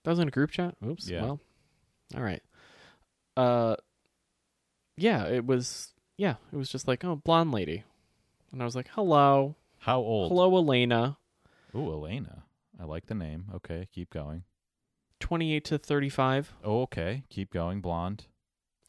that 0.04 0.12
was 0.12 0.20
in 0.20 0.28
a 0.28 0.32
group 0.32 0.52
chat. 0.52 0.76
Oops. 0.86 1.10
Yeah. 1.10 1.24
Well, 1.24 1.40
all 2.16 2.22
right. 2.22 2.42
Uh, 3.36 3.76
yeah, 4.96 5.26
it 5.26 5.46
was. 5.46 5.94
Yeah, 6.18 6.36
it 6.52 6.56
was 6.56 6.70
just 6.70 6.88
like, 6.88 7.04
oh, 7.06 7.16
blonde 7.16 7.52
lady, 7.52 7.84
and 8.52 8.62
I 8.62 8.66
was 8.66 8.76
like, 8.76 8.90
hello, 8.94 9.56
How 9.80 10.00
old? 10.00 10.32
hello, 10.32 10.56
Elena, 10.58 11.18
Ooh, 11.76 11.92
Elena. 11.92 12.44
I 12.80 12.86
like 12.86 13.06
the 13.06 13.14
name. 13.16 13.46
Okay, 13.56 13.88
keep 13.94 14.10
going. 14.10 14.44
twenty-eight 15.20 15.66
to 15.66 15.78
thirty-five. 15.78 16.54
Oh, 16.64 16.82
okay, 16.84 17.24
keep 17.30 17.52
going. 17.52 17.82
Blonde. 17.82 18.26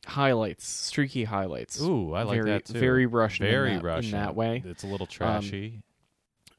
Highlights, 0.07 0.67
streaky 0.67 1.25
highlights. 1.25 1.81
Ooh, 1.83 2.15
I 2.15 2.23
like 2.23 2.37
very, 2.39 2.51
that 2.51 2.65
too. 2.67 2.79
Very 2.79 3.05
Russian. 3.07 3.45
in 3.47 3.53
Very 3.53 3.75
that- 3.75 3.83
Russian 3.83 4.15
in 4.15 4.21
that 4.21 4.35
way. 4.35 4.63
It's 4.65 4.85
a 4.85 4.87
little 4.87 5.05
um, 5.05 5.11
trashy. 5.11 5.83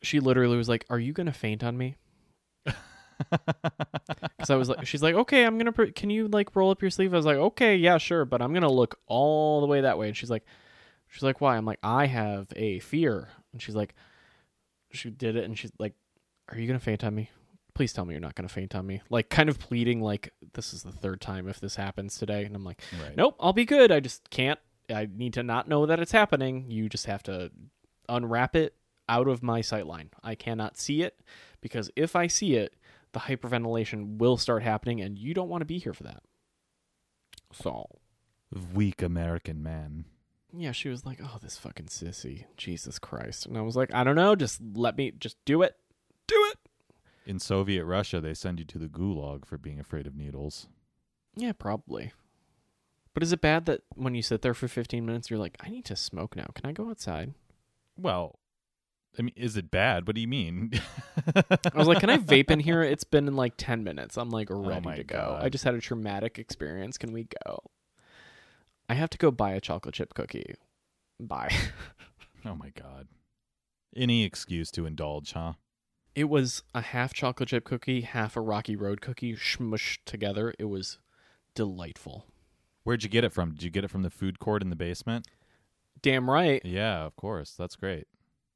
She 0.04 0.20
literally 0.20 0.56
was 0.58 0.70
like, 0.70 0.86
"Are 0.90 1.00
you 1.00 1.14
gonna 1.14 1.34
faint 1.34 1.64
on 1.64 1.78
me?" 1.78 1.96
Because 3.20 4.50
I 4.50 4.56
was 4.56 4.70
like, 4.70 4.86
she's 4.86 5.04
like, 5.04 5.16
okay, 5.16 5.46
I'm 5.46 5.58
gonna. 5.58 5.72
Pr- 5.72 5.86
can 5.96 6.10
you 6.10 6.28
like 6.28 6.56
roll 6.56 6.72
up 6.72 6.82
your 6.82 6.92
sleeve? 6.92 7.14
I 7.14 7.18
was 7.18 7.26
like, 7.26 7.38
okay, 7.38 7.76
yeah, 7.76 7.98
sure, 7.98 8.26
but 8.26 8.42
I'm 8.42 8.54
gonna 8.54 8.72
look 8.72 9.00
all 9.08 9.62
the 9.62 9.68
way 9.68 9.82
that 9.82 9.98
way. 9.98 10.08
And 10.08 10.18
she's 10.18 10.30
like, 10.30 10.46
she's 11.08 11.24
like, 11.24 11.42
why? 11.42 11.58
I'm 11.58 11.66
like, 11.66 11.80
I 11.84 12.06
have 12.06 12.48
a 12.56 12.80
fear. 12.80 13.30
And 13.52 13.62
she's 13.62 13.76
like, 13.76 13.96
she 14.92 15.10
did 15.10 15.36
it, 15.36 15.46
and 15.46 15.58
she's 15.58 15.72
like, 15.80 15.94
are 16.50 16.58
you 16.58 16.68
gonna 16.68 16.80
faint 16.80 17.04
on 17.04 17.16
me? 17.16 17.30
Please 17.74 17.94
tell 17.94 18.06
me 18.06 18.14
you're 18.14 18.22
not 18.22 18.36
gonna 18.36 18.50
faint 18.50 18.76
on 18.76 18.86
me. 18.86 19.02
Like, 19.10 19.30
kind 19.30 19.50
of 19.50 19.60
pleading, 19.60 20.02
like, 20.02 20.34
this 20.54 20.74
is 20.74 20.84
the 20.84 20.92
third 20.92 21.22
time 21.22 21.48
if 21.48 21.60
this 21.60 21.76
happens 21.76 22.18
today. 22.18 22.44
And 22.46 22.56
I'm 22.56 22.64
like, 22.64 22.82
right. 23.02 23.16
nope, 23.16 23.36
I'll 23.40 23.54
be 23.54 23.66
good. 23.66 23.92
I 23.92 24.00
just 24.00 24.30
can't. 24.30 24.60
I 24.90 25.08
need 25.14 25.34
to 25.34 25.44
not 25.44 25.68
know 25.68 25.86
that 25.86 26.00
it's 26.00 26.12
happening. 26.12 26.66
You 26.70 26.90
just 26.90 27.06
have 27.06 27.22
to 27.24 27.52
unwrap 28.08 28.56
it 28.56 28.74
out 29.08 29.28
of 29.28 29.44
my 29.44 29.62
sight 29.62 29.88
line. 29.88 30.10
I 30.24 30.36
cannot 30.36 30.78
see 30.78 31.02
it 31.02 31.20
because 31.62 31.92
if 31.96 32.16
I 32.16 32.28
see 32.28 32.56
it, 32.56 32.76
the 33.14 33.20
hyperventilation 33.22 34.18
will 34.18 34.38
start 34.38 34.64
happening, 34.64 35.02
and 35.02 35.18
you 35.18 35.34
don't 35.34 35.50
want 35.50 35.62
to 35.62 35.66
be 35.66 35.80
here 35.80 35.94
for 35.94 36.04
that. 36.04 36.22
So, 37.52 37.88
Weak 38.74 39.02
American 39.02 39.62
man. 39.64 40.06
yeah, 40.56 40.72
she 40.72 40.90
was 40.90 41.06
like, 41.06 41.20
"Oh, 41.24 41.38
this 41.42 41.58
fucking 41.58 41.88
sissy, 41.88 42.46
Jesus 42.58 43.00
Christ," 43.00 43.46
and 43.46 43.58
I 43.58 43.62
was 43.62 43.76
like, 43.76 43.94
"I 43.94 44.04
don't 44.04 44.16
know, 44.16 44.36
just 44.36 44.60
let 44.74 44.98
me, 44.98 45.12
just 45.12 45.38
do 45.46 45.62
it, 45.62 45.76
do 46.28 46.36
it." 46.52 46.58
In 47.26 47.40
Soviet 47.40 47.86
Russia, 47.86 48.20
they 48.20 48.34
send 48.34 48.60
you 48.60 48.66
to 48.66 48.78
the 48.80 48.88
gulag 48.88 49.46
for 49.46 49.58
being 49.58 49.80
afraid 49.80 50.08
of 50.08 50.16
needles. 50.16 50.68
Yeah, 51.36 51.52
probably. 51.52 52.12
But 53.14 53.24
is 53.24 53.32
it 53.32 53.42
bad 53.42 53.66
that 53.66 53.82
when 53.96 54.16
you 54.16 54.22
sit 54.22 54.42
there 54.42 54.54
for 54.54 54.68
15 54.68 55.06
minutes, 55.06 55.30
you're 55.30 55.40
like, 55.40 55.58
I 55.60 55.70
need 55.70 55.86
to 55.86 55.96
smoke 55.96 56.36
now. 56.36 56.48
Can 56.56 56.66
I 56.66 56.72
go 56.72 56.90
outside? 56.90 57.34
Well, 57.98 58.40
I 59.18 59.22
mean, 59.22 59.34
is 59.36 59.58
it 59.58 59.70
bad? 59.72 60.08
What 60.08 60.16
do 60.16 60.22
you 60.22 60.28
mean? 60.28 60.72
I 61.36 61.72
was 61.76 61.88
like, 61.88 62.00
can 62.00 62.10
I 62.10 62.18
vape 62.20 62.52
in 62.52 62.60
here? 62.60 62.82
It's 62.84 63.04
been 63.04 63.28
in 63.28 63.36
like 63.36 63.54
10 63.58 63.84
minutes. 63.84 64.18
I'm 64.18 64.30
like 64.30 64.50
oh 64.52 64.64
ready 64.64 64.88
Oh 64.88 64.96
to 64.96 65.04
go. 65.04 65.18
God. 65.18 65.44
I 65.44 65.50
just 65.50 65.64
had 65.64 65.74
a 65.74 65.82
traumatic 65.82 66.40
experience. 66.40 66.98
Can 66.98 67.12
we 67.12 67.28
go? 67.46 67.60
I 68.88 68.94
have 68.94 69.10
to 69.12 69.18
go 69.18 69.32
buy 69.32 69.52
a 69.54 69.62
chocolate 69.62 69.96
chip 69.96 70.14
cookie. 70.14 70.56
Bye. 71.20 71.54
oh 72.46 72.56
my 72.56 72.70
god. 72.70 73.08
Any 73.96 74.24
excuse 74.24 74.72
to 74.72 74.86
indulge, 74.86 75.34
huh? 75.34 75.54
It 76.16 76.26
was 76.30 76.64
a 76.74 76.82
half 76.82 77.14
chocolate 77.14 77.50
chip 77.50 77.66
cookie, 77.66 78.02
half 78.02 78.36
a 78.38 78.42
Rocky 78.42 78.76
Road 78.76 79.02
cookie, 79.02 79.36
smushed 79.36 80.00
together. 80.06 80.54
It 80.60 80.66
was 80.66 80.98
delightful. 81.56 82.26
Where'd 82.84 83.04
you 83.04 83.10
get 83.10 83.24
it 83.24 83.34
from? 83.34 83.52
Did 83.52 83.64
you 83.64 83.70
get 83.70 83.84
it 83.84 83.90
from 83.90 84.04
the 84.04 84.10
food 84.10 84.40
court 84.40 84.62
in 84.62 84.70
the 84.70 84.76
basement? 84.76 85.28
Damn 86.02 86.30
right. 86.30 86.62
Yeah, 86.64 87.04
of 87.06 87.16
course. 87.16 87.54
That's 87.58 87.76
great. 87.76 88.08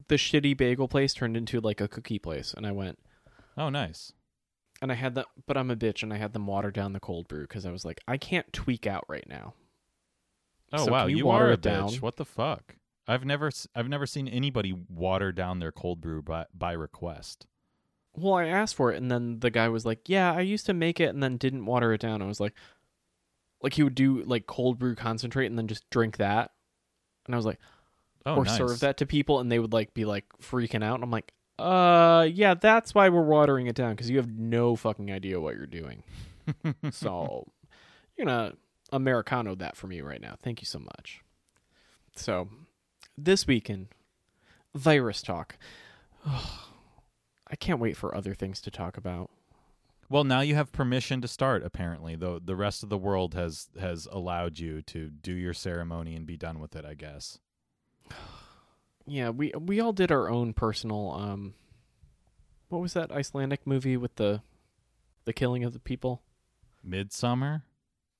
The 0.08 0.16
shitty 0.16 0.56
bagel 0.58 0.88
place 0.88 1.14
turned 1.14 1.38
into 1.38 1.60
like 1.62 1.80
a 1.82 1.88
cookie 1.88 2.20
place. 2.20 2.54
And 2.54 2.66
I 2.68 2.72
went, 2.72 2.99
Oh, 3.58 3.70
nice. 3.70 4.14
and 4.82 4.91
I 4.91 4.95
had 4.95 5.16
that, 5.16 5.28
but 5.47 5.58
I'm 5.58 5.72
a 5.72 5.76
bitch 5.76 6.04
and 6.04 6.12
I 6.14 6.18
had 6.18 6.34
them 6.34 6.47
water 6.47 6.72
down 6.72 6.93
the 6.93 6.99
cold 6.99 7.28
brew 7.28 7.43
because 7.43 7.66
I 7.66 7.72
was 7.72 7.86
like, 7.86 8.01
I 8.08 8.18
can't 8.18 8.51
tweak 8.51 8.86
out 8.88 9.06
right 9.08 9.28
now. 9.28 9.54
Oh 10.72 10.86
So 10.86 10.91
wow, 10.91 11.06
you 11.06 11.18
you, 11.18 11.26
water 11.26 11.45
are 11.45 11.49
a 11.51 11.54
it 11.54 11.60
bitch. 11.60 11.62
down? 11.62 11.93
What 11.95 12.16
the 12.18 12.26
fuck? 12.26 12.76
I've 13.08 13.26
never 13.26 13.51
I've 13.76 13.89
never 13.89 14.06
seen 14.06 14.28
anybody 14.28 14.74
water 14.89 15.32
down 15.32 15.60
their 15.60 15.72
cold 15.72 16.01
brew 16.01 16.22
by 16.22 16.45
by 16.54 16.72
request. 16.72 17.45
Well, 18.16 18.36
I 18.36 18.45
asked 18.45 18.76
for 18.76 18.91
it, 18.91 18.97
and 18.97 19.12
then 19.12 19.39
the 19.39 19.49
guy 19.49 19.68
was 19.70 19.86
like, 19.86 20.08
"Yeah, 20.08 20.32
I 20.34 20.41
used 20.41 20.66
to 20.68 20.74
make 20.74 20.99
it, 20.99 21.10
and 21.10 21.22
then 21.22 21.38
didn't 21.38 21.66
water 21.66 21.91
it 21.93 21.99
down." 22.01 22.22
I 22.22 22.26
was 22.28 22.39
like, 22.39 22.54
like 23.62 23.74
he 23.74 23.84
would 23.84 23.95
do 23.95 24.24
like 24.24 24.45
cold 24.47 24.80
brew 24.80 24.95
concentrate, 24.95 25.47
and 25.47 25.58
then 25.58 25.68
just 25.68 25.89
drink 25.89 26.18
that. 26.18 26.51
And 27.26 27.36
I 27.36 27.38
was 27.38 27.45
like, 27.45 27.60
Oh, 28.26 28.36
or 28.36 28.45
nice. 28.45 28.57
serve 28.57 28.80
that 28.80 28.97
to 28.97 29.05
people, 29.05 29.39
and 29.39 29.51
they 29.51 29.59
would 29.59 29.74
like 29.74 29.93
be 29.93 30.05
like 30.05 30.26
freaking 30.41 30.84
out. 30.84 30.95
And 30.95 31.03
I'm 31.03 31.11
like, 31.11 31.34
uh, 31.59 32.28
yeah, 32.32 32.53
that's 32.53 32.95
why 32.95 33.09
we're 33.09 33.21
watering 33.21 33.67
it 33.67 33.76
down 33.76 33.91
because 33.91 34.09
you 34.09 34.17
have 34.17 34.30
no 34.30 34.76
fucking 34.76 35.11
idea 35.11 35.39
what 35.39 35.55
you're 35.55 35.65
doing. 35.65 36.03
so 36.91 37.47
you're 38.17 38.26
gonna 38.26 38.53
Americano 38.91 39.55
that 39.55 39.76
for 39.76 39.88
me 39.88 40.01
right 40.01 40.21
now. 40.21 40.36
Thank 40.41 40.61
you 40.61 40.65
so 40.65 40.80
much. 40.80 41.21
So 42.15 42.47
this 43.17 43.45
weekend, 43.47 43.88
virus 44.74 45.21
talk. 45.21 45.57
I 46.26 47.55
can't 47.55 47.80
wait 47.80 47.97
for 47.97 48.15
other 48.15 48.34
things 48.34 48.61
to 48.61 48.71
talk 48.71 48.97
about. 48.97 49.30
Well, 50.09 50.24
now 50.24 50.41
you 50.41 50.55
have 50.55 50.71
permission 50.71 51.21
to 51.21 51.28
start. 51.28 51.63
Apparently, 51.63 52.15
though 52.15 52.39
the 52.39 52.55
rest 52.55 52.84
of 52.84 52.89
the 52.89 52.97
world 52.97 53.34
has 53.36 53.69
has 53.80 54.07
allowed 54.11 54.59
you 54.59 54.82
to 54.84 55.09
do 55.09 55.34
your 55.34 55.53
ceremony 55.53 56.15
and 56.15 56.26
be 56.26 56.38
done 56.38 56.59
with 56.59 56.76
it. 56.76 56.86
I 56.86 56.93
guess. 56.93 57.39
Yeah, 59.06 59.32
we 59.32 59.51
we 59.60 59.82
all 59.82 59.91
did 59.91 60.14
our 60.14 60.30
own 60.30 60.54
personal 60.54 61.12
um 61.12 61.56
what 62.70 62.82
was 62.82 62.93
that 62.93 63.12
Icelandic 63.12 63.68
movie 63.68 63.97
with 63.97 64.16
the 64.16 64.41
the 65.26 65.34
killing 65.34 65.66
of 65.66 65.74
the 65.74 65.80
people? 65.80 66.22
Midsommar. 66.88 67.64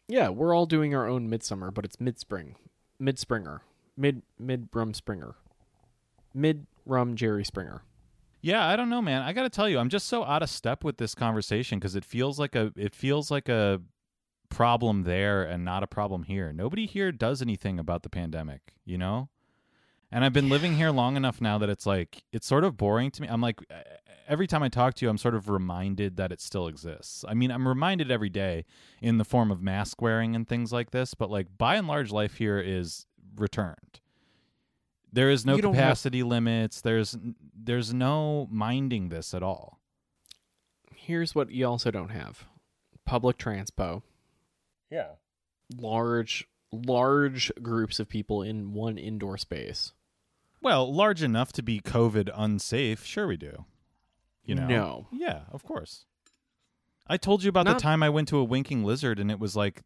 Yeah, 0.10 0.28
we're 0.28 0.54
all 0.54 0.66
doing 0.66 0.94
our 0.94 1.08
own 1.08 1.30
midsummer, 1.30 1.72
but 1.72 1.86
it's 1.86 2.02
mid-spring. 2.02 2.56
Mid-springer. 3.00 3.62
Mid 3.96 4.24
mid 4.38 4.68
rum 4.74 4.94
springer. 4.94 5.36
Mid 6.34 6.68
rum 6.86 7.16
Jerry 7.16 7.46
Springer. 7.46 7.84
Yeah, 8.42 8.68
I 8.68 8.76
don't 8.76 8.90
know, 8.90 9.02
man. 9.02 9.22
I 9.22 9.32
got 9.32 9.44
to 9.44 9.50
tell 9.50 9.70
you, 9.70 9.80
I'm 9.80 9.90
just 9.90 10.08
so 10.08 10.26
out 10.26 10.44
of 10.44 10.50
step 10.50 10.84
with 10.84 10.98
this 10.98 11.16
conversation 11.16 11.80
because 11.80 11.96
it 11.96 12.04
feels 12.04 12.40
like 12.40 12.56
a 12.56 12.74
it 12.76 12.94
feels 12.94 13.32
like 13.32 13.48
a 13.48 13.82
problem 14.50 15.04
there 15.04 15.44
and 15.44 15.64
not 15.64 15.84
a 15.84 15.88
problem 15.88 16.24
here. 16.24 16.52
Nobody 16.52 16.86
here 16.86 17.12
does 17.12 17.42
anything 17.42 17.80
about 17.80 18.04
the 18.04 18.10
pandemic, 18.10 18.74
you 18.86 18.98
know? 18.98 19.30
And 20.14 20.24
I've 20.24 20.32
been 20.32 20.48
living 20.48 20.76
here 20.76 20.92
long 20.92 21.18
enough 21.18 21.42
now 21.42 21.58
that 21.58 21.70
it's 21.70 21.88
like 21.88 22.24
it's 22.32 22.46
sort 22.46 22.64
of 22.64 22.78
boring 22.78 23.10
to 23.12 23.22
me. 23.24 23.28
I'm 23.28 23.42
like 23.42 23.60
every 24.28 24.46
time 24.46 24.62
I 24.62 24.70
talk 24.70 24.94
to 24.96 25.06
you, 25.06 25.10
I'm 25.10 25.18
sort 25.18 25.34
of 25.34 25.50
reminded 25.50 26.18
that 26.18 26.32
it 26.32 26.40
still 26.40 26.68
exists. 26.68 27.26
I 27.28 27.34
mean, 27.34 27.50
I'm 27.52 27.68
reminded 27.68 28.12
every 28.12 28.30
day 28.30 28.66
in 29.02 29.18
the 29.18 29.26
form 29.26 29.50
of 29.50 29.62
mask 29.62 30.02
wearing 30.04 30.36
and 30.36 30.48
things 30.48 30.72
like 30.72 30.92
this, 30.92 31.16
but 31.16 31.32
like 31.32 31.48
by 31.58 31.78
and 31.78 31.88
large 31.88 32.12
life 32.12 32.36
here 32.36 32.60
is 32.60 33.08
returned. 33.36 34.00
There 35.12 35.32
is 35.32 35.46
no 35.48 35.56
You 35.56 35.64
don't 35.64 35.74
have- 35.74 35.82
capacity 35.84 36.22
limits. 36.22 36.80
There's 36.82 37.18
there's 37.56 37.92
no 37.92 38.48
minding 38.52 39.10
this 39.10 39.34
at 39.34 39.42
all. 39.42 39.80
Here's 40.96 41.34
what 41.34 41.50
you 41.50 41.66
also 41.68 41.90
don't 41.90 42.10
have. 42.12 42.46
Public 43.04 43.38
transpo. 43.40 44.04
Yeah. 44.92 45.14
Large 45.76 46.48
large 46.72 47.52
groups 47.64 48.00
of 48.00 48.08
people 48.08 48.44
in 48.44 48.74
one 48.74 48.98
indoor 49.00 49.38
space. 49.40 49.94
Well, 50.64 50.92
large 50.92 51.22
enough 51.22 51.52
to 51.54 51.62
be 51.62 51.82
COVID 51.82 52.32
unsafe. 52.34 53.04
Sure, 53.04 53.28
we 53.28 53.38
do. 53.38 53.66
You 54.46 54.56
know. 54.56 54.68
No. 54.68 55.08
Yeah, 55.12 55.42
of 55.52 55.64
course. 55.64 56.06
I 57.06 57.18
told 57.18 57.44
you 57.44 57.50
about 57.50 57.66
Not- 57.66 57.78
the 57.78 57.82
time 57.82 58.02
I 58.02 58.10
went 58.10 58.30
to 58.30 58.38
a 58.38 58.44
Winking 58.44 58.84
Lizard 58.84 59.20
and 59.20 59.30
it 59.30 59.40
was 59.40 59.56
like 59.56 59.82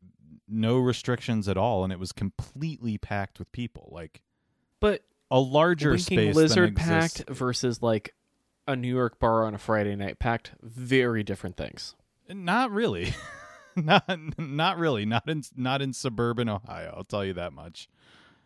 no 0.48 0.78
restrictions 0.78 1.48
at 1.50 1.58
all 1.58 1.84
and 1.84 1.92
it 1.92 2.00
was 2.00 2.12
completely 2.12 2.98
packed 2.98 3.40
with 3.40 3.52
people. 3.52 3.90
Like 3.92 4.22
But 4.80 5.04
a 5.30 5.40
larger 5.40 5.90
winking 5.92 6.06
space 6.06 6.36
lizard 6.36 6.76
packed 6.76 7.24
versus 7.28 7.82
like 7.82 8.14
a 8.68 8.76
New 8.76 8.94
York 8.94 9.20
bar 9.20 9.46
on 9.46 9.56
a 9.56 9.58
Friday 9.58 9.96
night 9.96 10.20
packed, 10.20 10.52
very 10.62 11.24
different 11.24 11.58
things. 11.58 11.96
Not 12.30 12.72
really. 12.72 13.14
not 13.76 14.08
not 14.38 14.78
really. 14.78 15.06
Not 15.06 15.28
in 15.28 15.44
not 15.56 15.82
in 15.82 15.94
suburban 15.94 16.50
Ohio, 16.50 16.94
I'll 16.96 17.04
tell 17.04 17.26
you 17.26 17.34
that 17.34 17.54
much. 17.54 17.90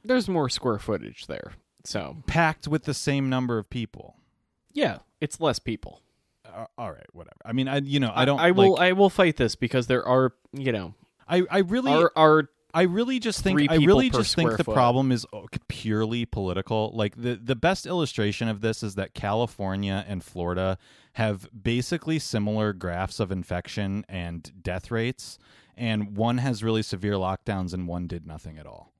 There's 0.03 0.27
more 0.27 0.49
square 0.49 0.79
footage 0.79 1.27
there. 1.27 1.53
So, 1.83 2.17
Packed 2.27 2.67
with 2.67 2.83
the 2.83 2.93
same 2.93 3.29
number 3.29 3.57
of 3.57 3.69
people. 3.69 4.15
yeah, 4.73 4.99
it's 5.19 5.39
less 5.39 5.59
people. 5.59 6.01
Uh, 6.45 6.65
all 6.77 6.91
right, 6.91 7.05
whatever. 7.13 7.37
I 7.45 7.53
mean, 7.53 7.67
I 7.67 7.77
you 7.77 7.99
know, 7.99 8.11
I 8.13 8.25
don't 8.25 8.39
I 8.39 8.51
will 8.51 8.73
like, 8.73 8.81
I 8.81 8.91
will 8.93 9.09
fight 9.09 9.37
this 9.37 9.55
because 9.55 9.87
there 9.87 10.05
are, 10.05 10.33
you 10.53 10.71
know, 10.71 10.93
I 11.27 11.43
I 11.49 11.59
really 11.59 11.91
are 11.91 12.11
are 12.15 12.49
I 12.73 12.83
really 12.83 13.19
just 13.19 13.41
think 13.41 13.69
I 13.69 13.75
really 13.75 14.09
just 14.09 14.35
think 14.35 14.57
the 14.57 14.63
foot. 14.63 14.73
problem 14.73 15.11
is 15.11 15.25
uh, 15.33 15.41
purely 15.67 16.25
political. 16.25 16.91
Like 16.93 17.21
the 17.21 17.35
the 17.35 17.55
best 17.55 17.85
illustration 17.85 18.47
of 18.47 18.61
this 18.61 18.83
is 18.83 18.95
that 18.95 19.13
California 19.13 20.05
and 20.07 20.23
Florida 20.23 20.77
have 21.13 21.49
basically 21.63 22.19
similar 22.19 22.73
graphs 22.73 23.19
of 23.19 23.31
infection 23.31 24.05
and 24.07 24.51
death 24.63 24.91
rates, 24.91 25.37
and 25.75 26.15
one 26.15 26.37
has 26.39 26.63
really 26.63 26.81
severe 26.81 27.13
lockdowns 27.13 27.73
and 27.73 27.87
one 27.87 28.07
did 28.07 28.25
nothing 28.25 28.57
at 28.57 28.65
all. 28.65 28.91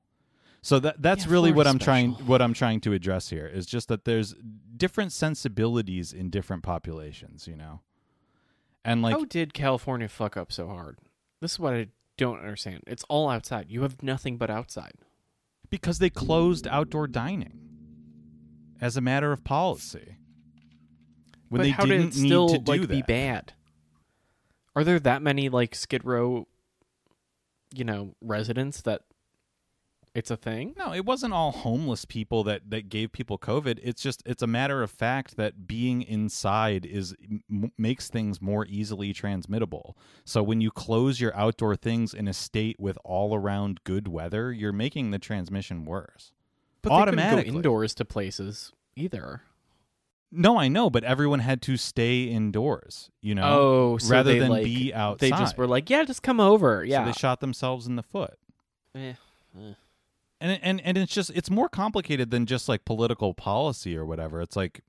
So 0.64 0.80
that 0.80 1.02
that's 1.02 1.26
Yeah, 1.26 1.32
really 1.32 1.52
what 1.52 1.66
I'm 1.68 1.80
Florida's 1.80 1.86
trying 1.86 2.28
what 2.28 2.42
I'm 2.42 2.54
trying 2.54 2.82
to 2.82 2.94
address 2.94 3.30
here 3.30 3.48
is 3.48 3.66
just 3.66 3.88
that 3.88 4.06
there's 4.06 4.36
different 4.78 5.12
sensibilities 5.12 6.14
in 6.14 6.30
different 6.30 6.62
populations, 6.64 7.48
you 7.48 7.56
know. 7.56 7.82
And 8.86 9.02
like 9.02 9.16
how 9.16 9.26
did 9.26 9.54
California 9.54 10.08
fuck 10.08 10.38
up 10.38 10.52
so 10.52 10.68
hard? 10.68 11.00
This 11.40 11.54
is 11.54 11.60
what 11.60 11.74
I 11.74 11.88
don't 12.18 12.40
understand. 12.40 12.82
It's 12.86 13.04
all 13.10 13.30
outside. 13.30 13.68
You 13.70 13.82
have 13.82 14.04
nothing 14.04 14.38
but 14.38 14.50
outside. 14.50 14.94
because 15.72 16.00
they 16.00 16.10
closed 16.10 16.68
outdoor 16.68 17.08
dining 17.08 17.60
as 18.80 18.98
a 18.98 19.02
matter 19.02 19.32
of 19.32 19.44
policy. 19.44 20.18
When 21.50 21.60
but 21.60 21.64
they 21.64 21.70
how 21.72 21.86
didn't 21.86 22.12
did 22.12 22.24
it 22.24 22.26
still 22.26 22.48
need 22.50 22.66
to 22.66 22.74
do 22.74 22.82
that. 22.82 22.90
be 22.90 23.02
bad? 23.02 23.54
Are 24.76 24.84
there 24.84 25.00
that 25.00 25.22
many 25.22 25.50
like 25.50 25.74
Skid 25.76 26.06
Row, 26.06 26.48
you 27.74 27.84
know, 27.84 28.16
residents 28.22 28.82
that 28.84 29.02
it's 30.14 30.30
a 30.30 30.38
thing? 30.38 30.74
No, 30.78 30.94
it 30.94 31.06
wasn't 31.06 31.34
all 31.34 31.52
homeless 31.52 32.06
people 32.06 32.44
that 32.44 32.70
that 32.70 32.90
gave 32.90 33.12
people 33.12 33.38
COVID. 33.38 33.80
It's 33.82 34.02
just 34.02 34.22
it's 34.26 34.44
a 34.44 34.48
matter 34.48 34.84
of 34.84 34.92
fact 34.92 35.38
that 35.38 35.68
being 35.68 36.02
inside 36.02 36.86
is 36.86 37.16
m- 37.50 37.72
makes 37.78 38.10
things 38.10 38.42
more 38.42 38.66
easily 38.68 39.14
transmittable. 39.14 39.96
So 40.26 40.44
when 40.44 40.60
you 40.60 40.72
close 40.72 41.22
your 41.22 41.36
outdoor 41.36 41.76
things 41.76 42.14
in 42.14 42.28
a 42.28 42.34
state 42.34 42.80
with 42.80 42.98
all 43.04 43.34
around 43.34 43.84
good 43.84 44.08
weather, 44.08 44.52
you're 44.52 44.74
making 44.74 45.12
the 45.12 45.20
transmission 45.20 45.86
worse. 45.86 46.34
But 46.82 47.06
they 47.06 47.16
go 47.16 47.40
indoors 47.40 47.94
to 47.96 48.06
places 48.06 48.74
either. 48.96 49.44
No, 50.34 50.58
I 50.58 50.70
know, 50.70 50.90
but 50.90 51.04
everyone 51.04 51.40
had 51.40 51.62
to 51.64 51.76
stay 51.76 52.24
indoors, 52.24 53.10
you 53.22 53.36
know, 53.36 53.44
oh, 53.44 53.98
so 53.98 54.10
rather 54.10 54.32
they, 54.32 54.40
than 54.40 54.50
like, 54.50 54.64
be 54.64 54.94
outside. 54.94 55.28
They 55.28 55.30
just 55.32 55.58
were 55.58 55.68
like, 55.68 55.90
yeah, 55.90 56.06
just 56.06 56.24
come 56.24 56.40
over. 56.40 56.86
Yeah. 56.86 57.02
So 57.04 57.06
they 57.08 57.12
shot 57.14 57.42
themselves 57.42 57.86
in 57.86 57.98
the 57.98 58.04
foot. 58.04 58.40
Eh, 58.96 59.14
eh. 59.60 59.74
And 60.42 60.60
and 60.64 60.82
and 60.82 60.98
it's 60.98 61.14
just 61.14 61.30
it's 61.36 61.52
more 61.52 61.70
complicated 61.70 62.32
than 62.32 62.46
just 62.48 62.68
like 62.68 62.84
political 62.84 63.34
policy 63.36 63.96
or 63.96 64.06
whatever. 64.06 64.42
It's 64.42 64.56
like 64.56 64.82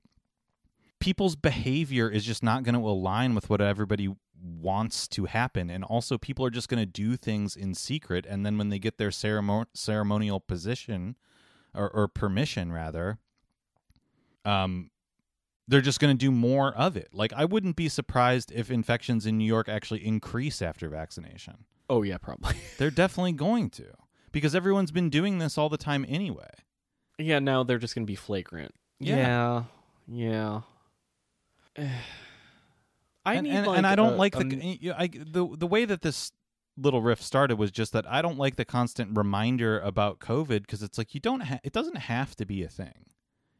people's 0.99 1.35
behavior 1.35 2.09
is 2.09 2.25
just 2.25 2.41
not 2.41 2.63
going 2.63 2.75
to 2.75 2.81
align 2.81 3.35
with 3.35 3.49
what 3.49 3.61
everybody 3.61 4.09
wants 4.41 5.07
to 5.09 5.25
happen. 5.25 5.69
And 5.69 5.83
also 5.83 6.17
people 6.17 6.45
are 6.45 6.49
just 6.49 6.69
going 6.69 6.81
to 6.81 6.85
do 6.85 7.15
things 7.15 7.55
in 7.55 7.75
secret. 7.75 8.25
And 8.27 8.45
then 8.45 8.57
when 8.57 8.69
they 8.69 8.79
get 8.79 8.97
their 8.97 9.09
ceremo- 9.09 9.67
ceremonial 9.73 10.39
position 10.39 11.15
or, 11.73 11.89
or 11.89 12.07
permission 12.07 12.71
rather 12.71 13.17
um 14.45 14.91
they're 15.67 15.81
just 15.81 15.99
going 15.99 16.15
to 16.15 16.25
do 16.25 16.31
more 16.31 16.73
of 16.73 16.97
it. 16.97 17.09
Like 17.13 17.31
i 17.33 17.45
wouldn't 17.45 17.75
be 17.75 17.89
surprised 17.89 18.51
if 18.51 18.71
infections 18.71 19.25
in 19.25 19.37
new 19.37 19.45
york 19.45 19.69
actually 19.69 20.05
increase 20.05 20.61
after 20.61 20.89
vaccination. 20.89 21.65
Oh 21.89 22.01
yeah, 22.01 22.17
probably. 22.17 22.55
they're 22.77 22.91
definitely 22.91 23.33
going 23.33 23.69
to 23.71 23.85
because 24.33 24.53
everyone's 24.53 24.91
been 24.91 25.09
doing 25.09 25.37
this 25.37 25.57
all 25.57 25.69
the 25.69 25.77
time 25.77 26.05
anyway. 26.09 26.49
yeah, 27.17 27.39
now 27.39 27.63
they're 27.63 27.77
just 27.77 27.95
gonna 27.95 28.05
be 28.05 28.15
flagrant. 28.15 28.73
Yeah. 28.99 29.63
Yeah. 30.07 30.61
yeah. 31.77 31.89
I 33.25 33.35
and, 33.35 33.47
need 33.47 33.53
and, 33.53 33.67
like 33.67 33.77
and 33.77 33.87
I 33.87 33.95
don't 33.95 34.13
a- 34.13 34.17
like 34.17 34.35
a 34.35 34.39
the 34.43 34.77
you 34.81 34.89
know, 34.89 34.95
I, 34.97 35.07
the 35.07 35.47
the 35.57 35.67
way 35.67 35.85
that 35.85 36.01
this 36.01 36.33
little 36.75 37.01
riff 37.01 37.21
started 37.21 37.57
was 37.57 37.71
just 37.71 37.93
that 37.93 38.05
I 38.09 38.21
don't 38.21 38.37
like 38.37 38.57
the 38.57 38.65
constant 38.65 39.15
reminder 39.17 39.79
about 39.79 40.19
COVID 40.19 40.61
because 40.61 40.83
it's 40.83 40.97
like 40.97 41.13
you 41.13 41.21
don't 41.21 41.41
ha- 41.41 41.59
it 41.63 41.71
doesn't 41.71 41.97
have 41.97 42.35
to 42.35 42.45
be 42.45 42.63
a 42.63 42.67
thing. 42.67 43.05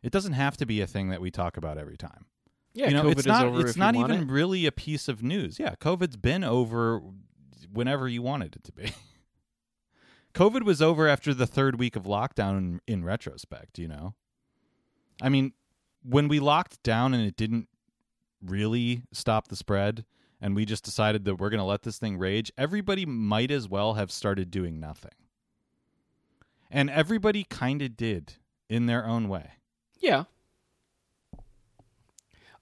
It 0.01 0.11
doesn't 0.11 0.33
have 0.33 0.57
to 0.57 0.65
be 0.65 0.81
a 0.81 0.87
thing 0.87 1.09
that 1.09 1.21
we 1.21 1.31
talk 1.31 1.55
about 1.55 1.77
every 1.77 1.95
time. 1.95 2.25
yeah, 2.73 2.87
you 2.89 2.93
know, 2.93 3.03
COVID 3.03 3.11
it's 3.11 3.19
is 3.21 3.25
not 3.27 3.45
over 3.45 3.61
it's 3.61 3.69
if 3.71 3.75
you 3.77 3.79
not 3.79 3.95
want 3.95 4.11
even 4.11 4.27
it. 4.27 4.31
really 4.31 4.65
a 4.65 4.71
piece 4.73 5.07
of 5.07 5.23
news. 5.23 5.59
Yeah, 5.59 5.75
COVID's 5.79 6.17
been 6.17 6.43
over 6.43 7.01
whenever 7.71 8.09
you 8.09 8.21
wanted 8.21 8.55
it 8.57 8.63
to 8.65 8.71
be. 8.73 8.91
COVID 10.33 10.63
was 10.63 10.81
over 10.81 11.07
after 11.07 11.33
the 11.33 11.47
third 11.47 11.79
week 11.79 11.95
of 11.95 12.03
lockdown 12.03 12.57
in, 12.57 12.81
in 12.87 13.03
retrospect, 13.03 13.77
you 13.77 13.87
know. 13.87 14.15
I 15.21 15.29
mean, 15.29 15.53
when 16.03 16.27
we 16.27 16.39
locked 16.39 16.81
down 16.83 17.13
and 17.13 17.25
it 17.25 17.37
didn't 17.37 17.67
really 18.43 19.03
stop 19.11 19.47
the 19.47 19.55
spread 19.55 20.05
and 20.41 20.55
we 20.55 20.65
just 20.65 20.83
decided 20.83 21.23
that 21.25 21.35
we're 21.35 21.49
going 21.49 21.59
to 21.59 21.63
let 21.65 21.83
this 21.83 21.97
thing 21.97 22.17
rage, 22.17 22.51
everybody 22.57 23.05
might 23.05 23.51
as 23.51 23.69
well 23.69 23.93
have 23.93 24.11
started 24.11 24.51
doing 24.51 24.79
nothing. 24.79 25.11
And 26.69 26.89
everybody 26.89 27.43
kind 27.43 27.81
of 27.81 27.95
did 27.95 28.33
in 28.67 28.87
their 28.87 29.05
own 29.05 29.29
way. 29.29 29.51
Yeah. 29.99 30.23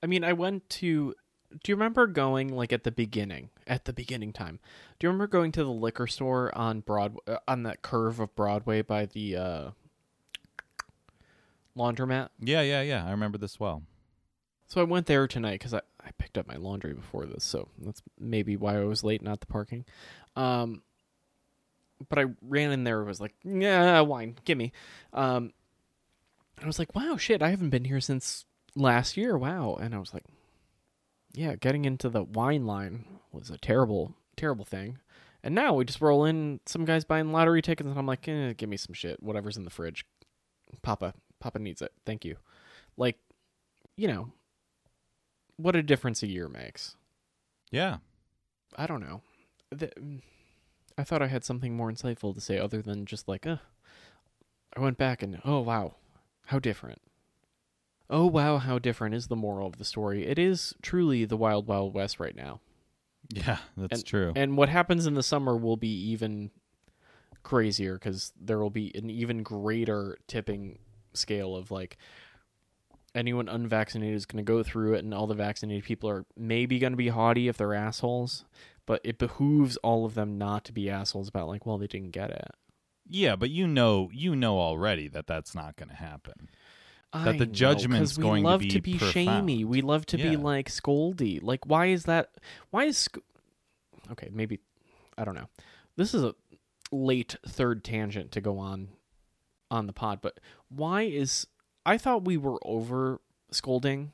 I 0.03 0.07
mean, 0.07 0.23
I 0.23 0.33
went 0.33 0.69
to. 0.69 1.15
Do 1.51 1.71
you 1.71 1.75
remember 1.75 2.07
going 2.07 2.49
like 2.49 2.71
at 2.71 2.83
the 2.83 2.91
beginning? 2.91 3.49
At 3.71 3.85
the 3.85 3.93
beginning 3.93 4.33
time, 4.33 4.59
do 4.99 5.07
you 5.07 5.09
remember 5.09 5.27
going 5.27 5.53
to 5.53 5.63
the 5.63 5.71
liquor 5.71 6.05
store 6.05 6.53
on 6.53 6.81
Broad 6.81 7.15
uh, 7.25 7.37
on 7.47 7.63
that 7.63 7.81
curve 7.81 8.19
of 8.19 8.35
Broadway 8.35 8.81
by 8.81 9.05
the 9.05 9.37
uh, 9.37 9.69
laundromat? 11.77 12.31
Yeah, 12.41 12.63
yeah, 12.63 12.81
yeah. 12.81 13.05
I 13.05 13.11
remember 13.11 13.37
this 13.37 13.61
well. 13.61 13.83
So 14.67 14.81
I 14.81 14.83
went 14.83 15.05
there 15.05 15.25
tonight 15.25 15.59
because 15.59 15.73
I, 15.73 15.79
I 16.05 16.09
picked 16.17 16.37
up 16.37 16.49
my 16.49 16.57
laundry 16.57 16.93
before 16.93 17.25
this, 17.25 17.45
so 17.45 17.69
that's 17.77 18.01
maybe 18.19 18.57
why 18.57 18.75
I 18.75 18.83
was 18.83 19.05
late, 19.05 19.21
not 19.21 19.39
the 19.39 19.45
parking. 19.45 19.85
Um, 20.35 20.81
but 22.09 22.19
I 22.19 22.25
ran 22.41 22.71
in 22.71 22.83
there 22.83 22.99
and 22.99 23.07
was 23.07 23.21
like, 23.21 23.35
yeah, 23.45 24.01
wine, 24.01 24.35
gimme. 24.43 24.73
Um, 25.13 25.53
I 26.61 26.65
was 26.65 26.77
like, 26.77 26.93
wow, 26.93 27.15
shit, 27.15 27.41
I 27.41 27.51
haven't 27.51 27.69
been 27.69 27.85
here 27.85 28.01
since 28.01 28.43
last 28.75 29.15
year. 29.15 29.37
Wow. 29.37 29.77
And 29.81 29.95
I 29.95 29.99
was 29.99 30.13
like, 30.13 30.25
yeah, 31.33 31.55
getting 31.55 31.85
into 31.85 32.09
the 32.09 32.23
wine 32.23 32.65
line 32.65 33.05
was 33.31 33.49
a 33.49 33.57
terrible, 33.57 34.15
terrible 34.35 34.65
thing. 34.65 34.97
And 35.43 35.55
now 35.55 35.73
we 35.73 35.85
just 35.85 36.01
roll 36.01 36.25
in, 36.25 36.59
some 36.65 36.85
guys 36.85 37.03
buying 37.03 37.31
lottery 37.31 37.61
tickets, 37.61 37.89
and 37.89 37.97
I'm 37.97 38.05
like, 38.05 38.27
eh, 38.27 38.53
give 38.53 38.69
me 38.69 38.77
some 38.77 38.93
shit, 38.93 39.21
whatever's 39.23 39.57
in 39.57 39.63
the 39.63 39.71
fridge. 39.71 40.05
Papa, 40.83 41.13
Papa 41.39 41.59
needs 41.59 41.81
it. 41.81 41.91
Thank 42.05 42.25
you. 42.25 42.37
Like, 42.95 43.17
you 43.95 44.07
know, 44.07 44.31
what 45.57 45.75
a 45.75 45.83
difference 45.83 46.21
a 46.21 46.27
year 46.27 46.47
makes. 46.47 46.95
Yeah. 47.71 47.97
I 48.75 48.85
don't 48.87 49.01
know. 49.01 49.21
The, 49.71 49.91
I 50.97 51.03
thought 51.03 51.21
I 51.21 51.27
had 51.27 51.43
something 51.43 51.75
more 51.75 51.91
insightful 51.91 52.33
to 52.35 52.41
say 52.41 52.59
other 52.59 52.81
than 52.81 53.05
just 53.05 53.27
like, 53.27 53.47
uh, 53.47 53.57
I 54.75 54.79
went 54.79 54.97
back 54.97 55.23
and, 55.23 55.41
oh, 55.43 55.61
wow, 55.61 55.95
how 56.45 56.59
different. 56.59 57.01
Oh, 58.11 58.27
wow, 58.27 58.57
how 58.57 58.77
different 58.77 59.15
is 59.15 59.27
the 59.27 59.37
moral 59.37 59.65
of 59.65 59.77
the 59.77 59.85
story. 59.85 60.27
It 60.27 60.37
is 60.37 60.75
truly 60.81 61.23
the 61.23 61.37
wild, 61.37 61.65
wild 61.65 61.93
west 61.93 62.19
right 62.19 62.35
now. 62.35 62.59
Yeah, 63.29 63.59
that's 63.77 64.03
true. 64.03 64.33
And 64.35 64.57
what 64.57 64.67
happens 64.67 65.05
in 65.05 65.13
the 65.13 65.23
summer 65.23 65.55
will 65.55 65.77
be 65.77 66.09
even 66.11 66.51
crazier 67.43 67.93
because 67.93 68.33
there 68.39 68.59
will 68.59 68.69
be 68.69 68.91
an 68.95 69.09
even 69.09 69.43
greater 69.43 70.17
tipping 70.27 70.79
scale 71.13 71.55
of 71.55 71.71
like 71.71 71.97
anyone 73.15 73.47
unvaccinated 73.47 74.15
is 74.15 74.25
going 74.25 74.43
to 74.43 74.49
go 74.49 74.61
through 74.61 74.95
it, 74.95 75.03
and 75.05 75.13
all 75.13 75.27
the 75.27 75.33
vaccinated 75.33 75.85
people 75.85 76.09
are 76.09 76.25
maybe 76.37 76.79
going 76.79 76.93
to 76.93 76.97
be 76.97 77.07
haughty 77.07 77.47
if 77.47 77.55
they're 77.55 77.73
assholes, 77.73 78.43
but 78.85 78.99
it 79.05 79.17
behooves 79.17 79.77
all 79.77 80.05
of 80.05 80.15
them 80.15 80.37
not 80.37 80.65
to 80.65 80.73
be 80.73 80.89
assholes 80.89 81.29
about 81.29 81.47
like, 81.47 81.65
well, 81.65 81.77
they 81.77 81.87
didn't 81.87 82.11
get 82.11 82.29
it. 82.29 82.51
yeah, 83.07 83.35
but 83.35 83.49
you 83.49 83.67
know, 83.67 84.09
you 84.13 84.35
know 84.35 84.59
already 84.59 85.07
that 85.09 85.27
that's 85.27 85.55
not 85.55 85.75
going 85.77 85.89
to 85.89 85.95
happen. 85.95 86.49
I 87.13 87.33
the 87.33 87.45
know, 87.45 87.51
judgment's 87.51 88.17
we 88.17 88.23
going 88.23 88.43
to 88.43 88.49
love 88.49 88.59
be 88.61 88.69
to 88.69 88.81
be 88.81 88.91
profound. 88.93 89.11
shamey. 89.13 89.65
We 89.65 89.81
love 89.81 90.05
to 90.07 90.17
be 90.17 90.37
like 90.37 90.69
scoldy. 90.69 91.41
Like, 91.41 91.65
why 91.65 91.87
is 91.87 92.03
that? 92.05 92.31
Why 92.69 92.85
is 92.85 92.97
sc- 92.97 93.17
okay? 94.11 94.29
Maybe 94.31 94.59
I 95.17 95.25
don't 95.25 95.35
know. 95.35 95.49
This 95.97 96.13
is 96.13 96.23
a 96.23 96.35
late 96.91 97.35
third 97.45 97.83
tangent 97.83 98.31
to 98.31 98.41
go 98.41 98.57
on 98.57 98.89
on 99.69 99.87
the 99.87 99.93
pod, 99.93 100.19
but 100.21 100.39
why 100.69 101.03
is 101.03 101.47
I 101.85 101.97
thought 101.97 102.25
we 102.25 102.37
were 102.37 102.59
over 102.65 103.19
scolding 103.51 104.11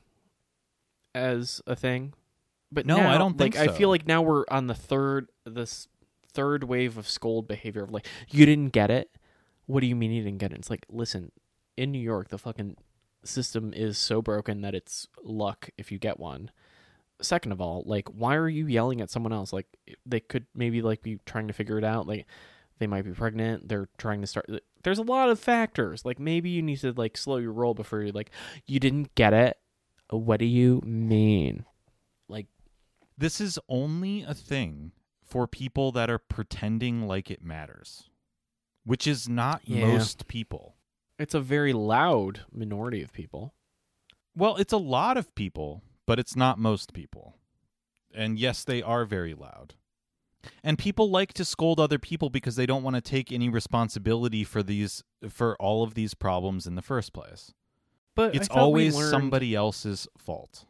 as 1.14 1.60
a 1.66 1.74
thing, 1.76 2.14
but 2.70 2.86
No, 2.86 2.98
I 2.98 3.18
don't 3.18 3.36
think 3.38 3.56
like 3.56 3.68
I 3.68 3.72
feel 3.72 3.88
like 3.88 4.06
now 4.06 4.22
we're 4.22 4.44
on 4.50 4.66
the 4.66 4.74
third 4.74 5.28
this 5.44 5.88
third 6.32 6.64
wave 6.64 6.96
of 6.98 7.08
scold 7.08 7.48
behavior 7.48 7.82
of 7.82 7.90
like 7.90 8.06
you 8.28 8.46
didn't 8.46 8.72
get 8.72 8.90
it. 8.90 9.10
What 9.66 9.80
do 9.80 9.86
you 9.86 9.96
mean 9.96 10.10
you 10.12 10.22
didn't 10.22 10.38
get 10.38 10.52
it? 10.52 10.58
It's 10.58 10.70
like 10.70 10.84
listen, 10.88 11.32
in 11.76 11.90
New 11.92 11.98
York, 12.00 12.28
the 12.28 12.38
fucking 12.38 12.76
system 13.28 13.72
is 13.74 13.98
so 13.98 14.20
broken 14.22 14.60
that 14.62 14.74
it's 14.74 15.06
luck 15.22 15.70
if 15.78 15.92
you 15.92 15.98
get 15.98 16.18
one. 16.18 16.50
Second 17.20 17.52
of 17.52 17.60
all, 17.60 17.82
like 17.86 18.08
why 18.08 18.36
are 18.36 18.48
you 18.48 18.66
yelling 18.66 19.00
at 19.00 19.10
someone 19.10 19.32
else? 19.32 19.52
Like 19.52 19.66
they 20.06 20.20
could 20.20 20.46
maybe 20.54 20.82
like 20.82 21.02
be 21.02 21.18
trying 21.26 21.48
to 21.48 21.52
figure 21.54 21.78
it 21.78 21.84
out. 21.84 22.06
Like 22.06 22.26
they 22.78 22.86
might 22.86 23.04
be 23.04 23.10
pregnant. 23.12 23.68
They're 23.68 23.88
trying 23.98 24.20
to 24.20 24.26
start. 24.26 24.46
There's 24.84 24.98
a 25.00 25.02
lot 25.02 25.28
of 25.30 25.40
factors. 25.40 26.04
Like 26.04 26.18
maybe 26.20 26.50
you 26.50 26.62
need 26.62 26.78
to 26.80 26.92
like 26.92 27.16
slow 27.16 27.38
your 27.38 27.52
roll 27.52 27.74
before 27.74 28.02
you're 28.02 28.12
like, 28.12 28.30
you 28.66 28.78
didn't 28.78 29.14
get 29.16 29.32
it. 29.32 29.58
What 30.10 30.38
do 30.38 30.46
you 30.46 30.80
mean? 30.84 31.64
Like 32.28 32.46
This 33.18 33.40
is 33.40 33.58
only 33.68 34.22
a 34.22 34.32
thing 34.34 34.92
for 35.24 35.46
people 35.48 35.90
that 35.92 36.08
are 36.08 36.18
pretending 36.18 37.06
like 37.08 37.30
it 37.30 37.42
matters, 37.42 38.08
which 38.84 39.06
is 39.08 39.28
not 39.28 39.60
Yeah. 39.64 39.86
most 39.86 40.28
people. 40.28 40.76
It's 41.18 41.34
a 41.34 41.40
very 41.40 41.72
loud 41.72 42.40
minority 42.52 43.02
of 43.02 43.12
people. 43.12 43.54
Well, 44.36 44.56
it's 44.56 44.72
a 44.72 44.76
lot 44.78 45.16
of 45.16 45.34
people, 45.34 45.82
but 46.06 46.18
it's 46.18 46.36
not 46.36 46.58
most 46.58 46.92
people. 46.92 47.36
And 48.14 48.38
yes, 48.38 48.64
they 48.64 48.82
are 48.82 49.04
very 49.04 49.34
loud. 49.34 49.74
And 50.62 50.78
people 50.78 51.10
like 51.10 51.32
to 51.34 51.44
scold 51.44 51.80
other 51.80 51.98
people 51.98 52.30
because 52.30 52.56
they 52.56 52.66
don't 52.66 52.82
want 52.84 52.94
to 52.96 53.02
take 53.02 53.32
any 53.32 53.48
responsibility 53.48 54.44
for 54.44 54.62
these 54.62 55.02
for 55.28 55.56
all 55.56 55.82
of 55.82 55.94
these 55.94 56.14
problems 56.14 56.66
in 56.66 56.76
the 56.76 56.82
first 56.82 57.12
place. 57.12 57.52
But 58.14 58.34
It's 58.34 58.48
I 58.50 58.54
thought 58.54 58.56
we 58.56 58.62
always 58.62 58.96
learned- 58.96 59.10
somebody 59.10 59.54
else's 59.54 60.06
fault. 60.16 60.64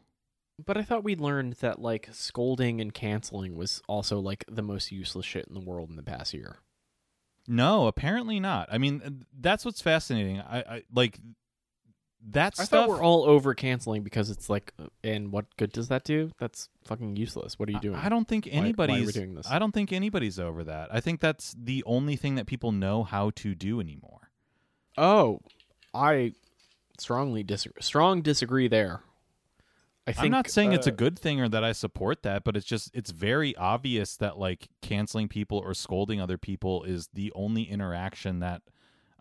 But 0.65 0.75
I 0.77 0.81
thought 0.81 1.05
we 1.05 1.15
learned 1.15 1.53
that 1.61 1.79
like 1.79 2.09
scolding 2.11 2.81
and 2.81 2.93
canceling 2.93 3.55
was 3.55 3.81
also 3.87 4.19
like 4.19 4.43
the 4.51 4.61
most 4.61 4.91
useless 4.91 5.25
shit 5.25 5.45
in 5.47 5.53
the 5.53 5.61
world 5.61 5.89
in 5.89 5.95
the 5.95 6.03
past 6.03 6.33
year. 6.33 6.57
No, 7.49 7.87
apparently 7.87 8.39
not. 8.39 8.69
I 8.71 8.77
mean, 8.77 9.25
that's 9.37 9.65
what's 9.65 9.81
fascinating. 9.81 10.39
I, 10.39 10.59
I 10.59 10.83
like 10.93 11.19
that 12.29 12.53
I 12.59 12.65
stuff. 12.65 12.69
thought 12.69 12.89
we're 12.89 13.03
all 13.03 13.23
over 13.23 13.55
canceling 13.55 14.03
because 14.03 14.29
it's 14.29 14.51
like, 14.51 14.71
uh, 14.77 14.85
and 15.03 15.31
what 15.31 15.45
good 15.57 15.71
does 15.71 15.87
that 15.87 16.03
do? 16.03 16.31
That's 16.37 16.69
fucking 16.85 17.15
useless. 17.15 17.57
What 17.57 17.67
are 17.67 17.71
you 17.71 17.79
doing? 17.79 17.95
I 17.95 18.07
don't 18.07 18.27
think 18.27 18.45
why 18.45 18.51
are 18.51 18.53
we 18.53 18.59
anybody's 18.67 19.13
doing 19.13 19.33
this? 19.33 19.49
I 19.49 19.57
don't 19.57 19.71
think 19.73 19.91
anybody's 19.91 20.37
over 20.37 20.63
that. 20.65 20.93
I 20.93 20.99
think 20.99 21.21
that's 21.21 21.55
the 21.57 21.83
only 21.87 22.15
thing 22.15 22.35
that 22.35 22.45
people 22.45 22.71
know 22.71 23.03
how 23.03 23.31
to 23.37 23.55
do 23.55 23.79
anymore. 23.79 24.29
Oh, 24.95 25.39
I 25.91 26.33
strongly 26.99 27.41
disagree. 27.41 27.81
Strong 27.81 28.21
disagree 28.21 28.67
there. 28.67 29.01
I 30.09 30.13
think 30.13 30.25
I'm 30.25 30.31
not 30.31 30.49
saying 30.49 30.73
it's 30.73 30.87
a 30.87 30.91
uh, 30.91 30.95
good 30.95 31.19
thing 31.19 31.39
or 31.39 31.47
that 31.49 31.63
I 31.63 31.71
support 31.71 32.23
that, 32.23 32.43
but 32.43 32.57
it's 32.57 32.65
just 32.65 32.89
it's 32.95 33.11
very 33.11 33.55
obvious 33.55 34.15
that 34.17 34.39
like 34.39 34.69
canceling 34.81 35.27
people 35.27 35.59
or 35.59 35.75
scolding 35.75 36.19
other 36.19 36.37
people 36.37 36.83
is 36.83 37.09
the 37.13 37.31
only 37.35 37.61
interaction 37.61 38.39
that 38.39 38.63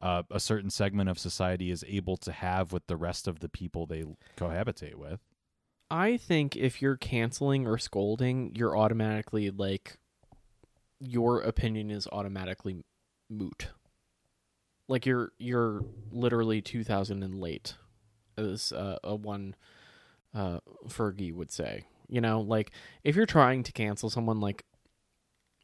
uh, 0.00 0.22
a 0.30 0.40
certain 0.40 0.70
segment 0.70 1.10
of 1.10 1.18
society 1.18 1.70
is 1.70 1.84
able 1.86 2.16
to 2.16 2.32
have 2.32 2.72
with 2.72 2.86
the 2.86 2.96
rest 2.96 3.28
of 3.28 3.40
the 3.40 3.50
people 3.50 3.84
they 3.84 4.04
cohabitate 4.38 4.94
with. 4.94 5.20
I 5.90 6.16
think 6.16 6.56
if 6.56 6.80
you're 6.80 6.96
canceling 6.96 7.66
or 7.66 7.76
scolding, 7.76 8.54
you're 8.54 8.76
automatically 8.76 9.50
like 9.50 9.98
your 11.00 11.42
opinion 11.42 11.90
is 11.90 12.08
automatically 12.10 12.82
moot. 13.28 13.68
Like 14.88 15.04
you're 15.04 15.32
you're 15.38 15.82
literally 16.10 16.62
2000 16.62 17.22
and 17.22 17.38
late, 17.38 17.74
as 18.38 18.72
uh, 18.72 18.96
a 19.04 19.14
one 19.14 19.54
uh, 20.34 20.60
Fergie 20.88 21.34
would 21.34 21.50
say. 21.50 21.84
You 22.08 22.20
know, 22.20 22.40
like 22.40 22.72
if 23.04 23.16
you're 23.16 23.26
trying 23.26 23.62
to 23.64 23.72
cancel 23.72 24.08
someone, 24.08 24.40
like 24.40 24.64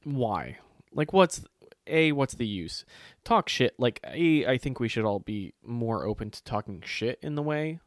why? 0.04 0.58
Like 0.92 1.12
what's 1.12 1.44
a 1.86 2.12
what's 2.12 2.34
the 2.34 2.46
use? 2.46 2.84
Talk 3.24 3.48
shit. 3.48 3.74
Like 3.78 4.00
a 4.06 4.46
I 4.46 4.58
think 4.58 4.78
we 4.78 4.88
should 4.88 5.04
all 5.04 5.20
be 5.20 5.54
more 5.64 6.04
open 6.04 6.30
to 6.30 6.44
talking 6.44 6.82
shit 6.84 7.18
in 7.22 7.34
the 7.34 7.42
way 7.42 7.80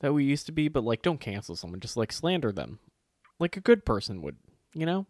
that 0.00 0.12
we 0.12 0.24
used 0.24 0.46
to 0.46 0.52
be, 0.52 0.68
but 0.68 0.84
like 0.84 1.02
don't 1.02 1.20
cancel 1.20 1.56
someone, 1.56 1.80
just 1.80 1.96
like 1.96 2.12
slander 2.12 2.52
them. 2.52 2.78
Like 3.40 3.56
a 3.56 3.60
good 3.60 3.84
person 3.84 4.22
would, 4.22 4.36
you 4.74 4.86
know? 4.86 5.06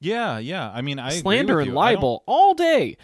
Yeah, 0.00 0.38
yeah. 0.38 0.70
I 0.70 0.82
mean, 0.82 0.98
I 0.98 1.08
agree 1.08 1.20
slander 1.20 1.60
and 1.60 1.74
libel 1.74 2.24
all 2.26 2.54
day. 2.54 2.96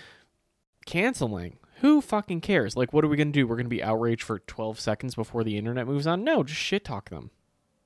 Canceling. 0.85 1.59
Who 1.81 2.01
fucking 2.01 2.41
cares? 2.41 2.77
Like 2.77 2.93
what 2.93 3.05
are 3.05 3.09
we 3.09 3.17
going 3.17 3.33
to 3.33 3.39
do? 3.39 3.47
We're 3.47 3.55
going 3.55 3.67
to 3.67 3.71
be 3.71 3.85
outraged 3.85 4.25
for 4.25 4.41
12 4.41 4.81
seconds 4.81 5.15
before 5.15 5.45
the 5.45 5.57
internet 5.57 5.87
moves 5.87 6.09
on? 6.09 6.25
No, 6.25 6.43
just 6.43 6.61
shit 6.61 6.85
talk 6.85 7.09
them. 7.09 7.31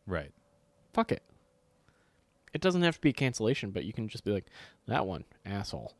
Right. 0.06 0.32
Fuck 0.92 1.12
it. 1.12 1.22
It 2.52 2.60
doesn't 2.60 2.82
have 2.82 2.96
to 2.96 3.00
be 3.00 3.10
a 3.10 3.14
cancellation, 3.14 3.70
but 3.70 3.84
you 3.84 3.92
can 3.92 4.08
just 4.08 4.24
be 4.24 4.32
like 4.32 4.46
that 4.86 5.06
one 5.06 5.24
asshole. 5.46 5.94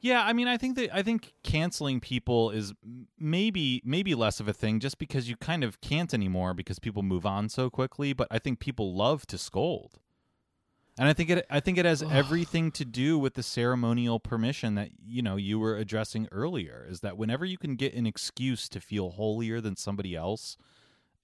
Yeah, 0.00 0.24
I 0.24 0.32
mean, 0.32 0.48
I 0.48 0.56
think 0.56 0.76
that 0.76 0.94
I 0.94 1.02
think 1.02 1.34
canceling 1.42 2.00
people 2.00 2.50
is 2.50 2.72
maybe 3.18 3.82
maybe 3.84 4.14
less 4.14 4.40
of 4.40 4.48
a 4.48 4.52
thing 4.52 4.80
just 4.80 4.98
because 4.98 5.28
you 5.28 5.36
kind 5.36 5.62
of 5.62 5.80
can't 5.80 6.14
anymore 6.14 6.54
because 6.54 6.78
people 6.78 7.02
move 7.02 7.26
on 7.26 7.48
so 7.50 7.68
quickly. 7.68 8.12
But 8.14 8.28
I 8.30 8.38
think 8.38 8.60
people 8.60 8.94
love 8.94 9.26
to 9.26 9.36
scold, 9.36 9.98
and 10.98 11.06
I 11.06 11.12
think 11.12 11.28
it 11.28 11.46
I 11.50 11.60
think 11.60 11.76
it 11.76 11.84
has 11.84 12.02
everything 12.02 12.70
to 12.72 12.84
do 12.86 13.18
with 13.18 13.34
the 13.34 13.42
ceremonial 13.42 14.18
permission 14.18 14.74
that 14.76 14.88
you 15.06 15.20
know 15.20 15.36
you 15.36 15.58
were 15.58 15.76
addressing 15.76 16.28
earlier. 16.32 16.86
Is 16.88 17.00
that 17.00 17.18
whenever 17.18 17.44
you 17.44 17.58
can 17.58 17.76
get 17.76 17.92
an 17.92 18.06
excuse 18.06 18.70
to 18.70 18.80
feel 18.80 19.10
holier 19.10 19.60
than 19.60 19.76
somebody 19.76 20.16
else, 20.16 20.56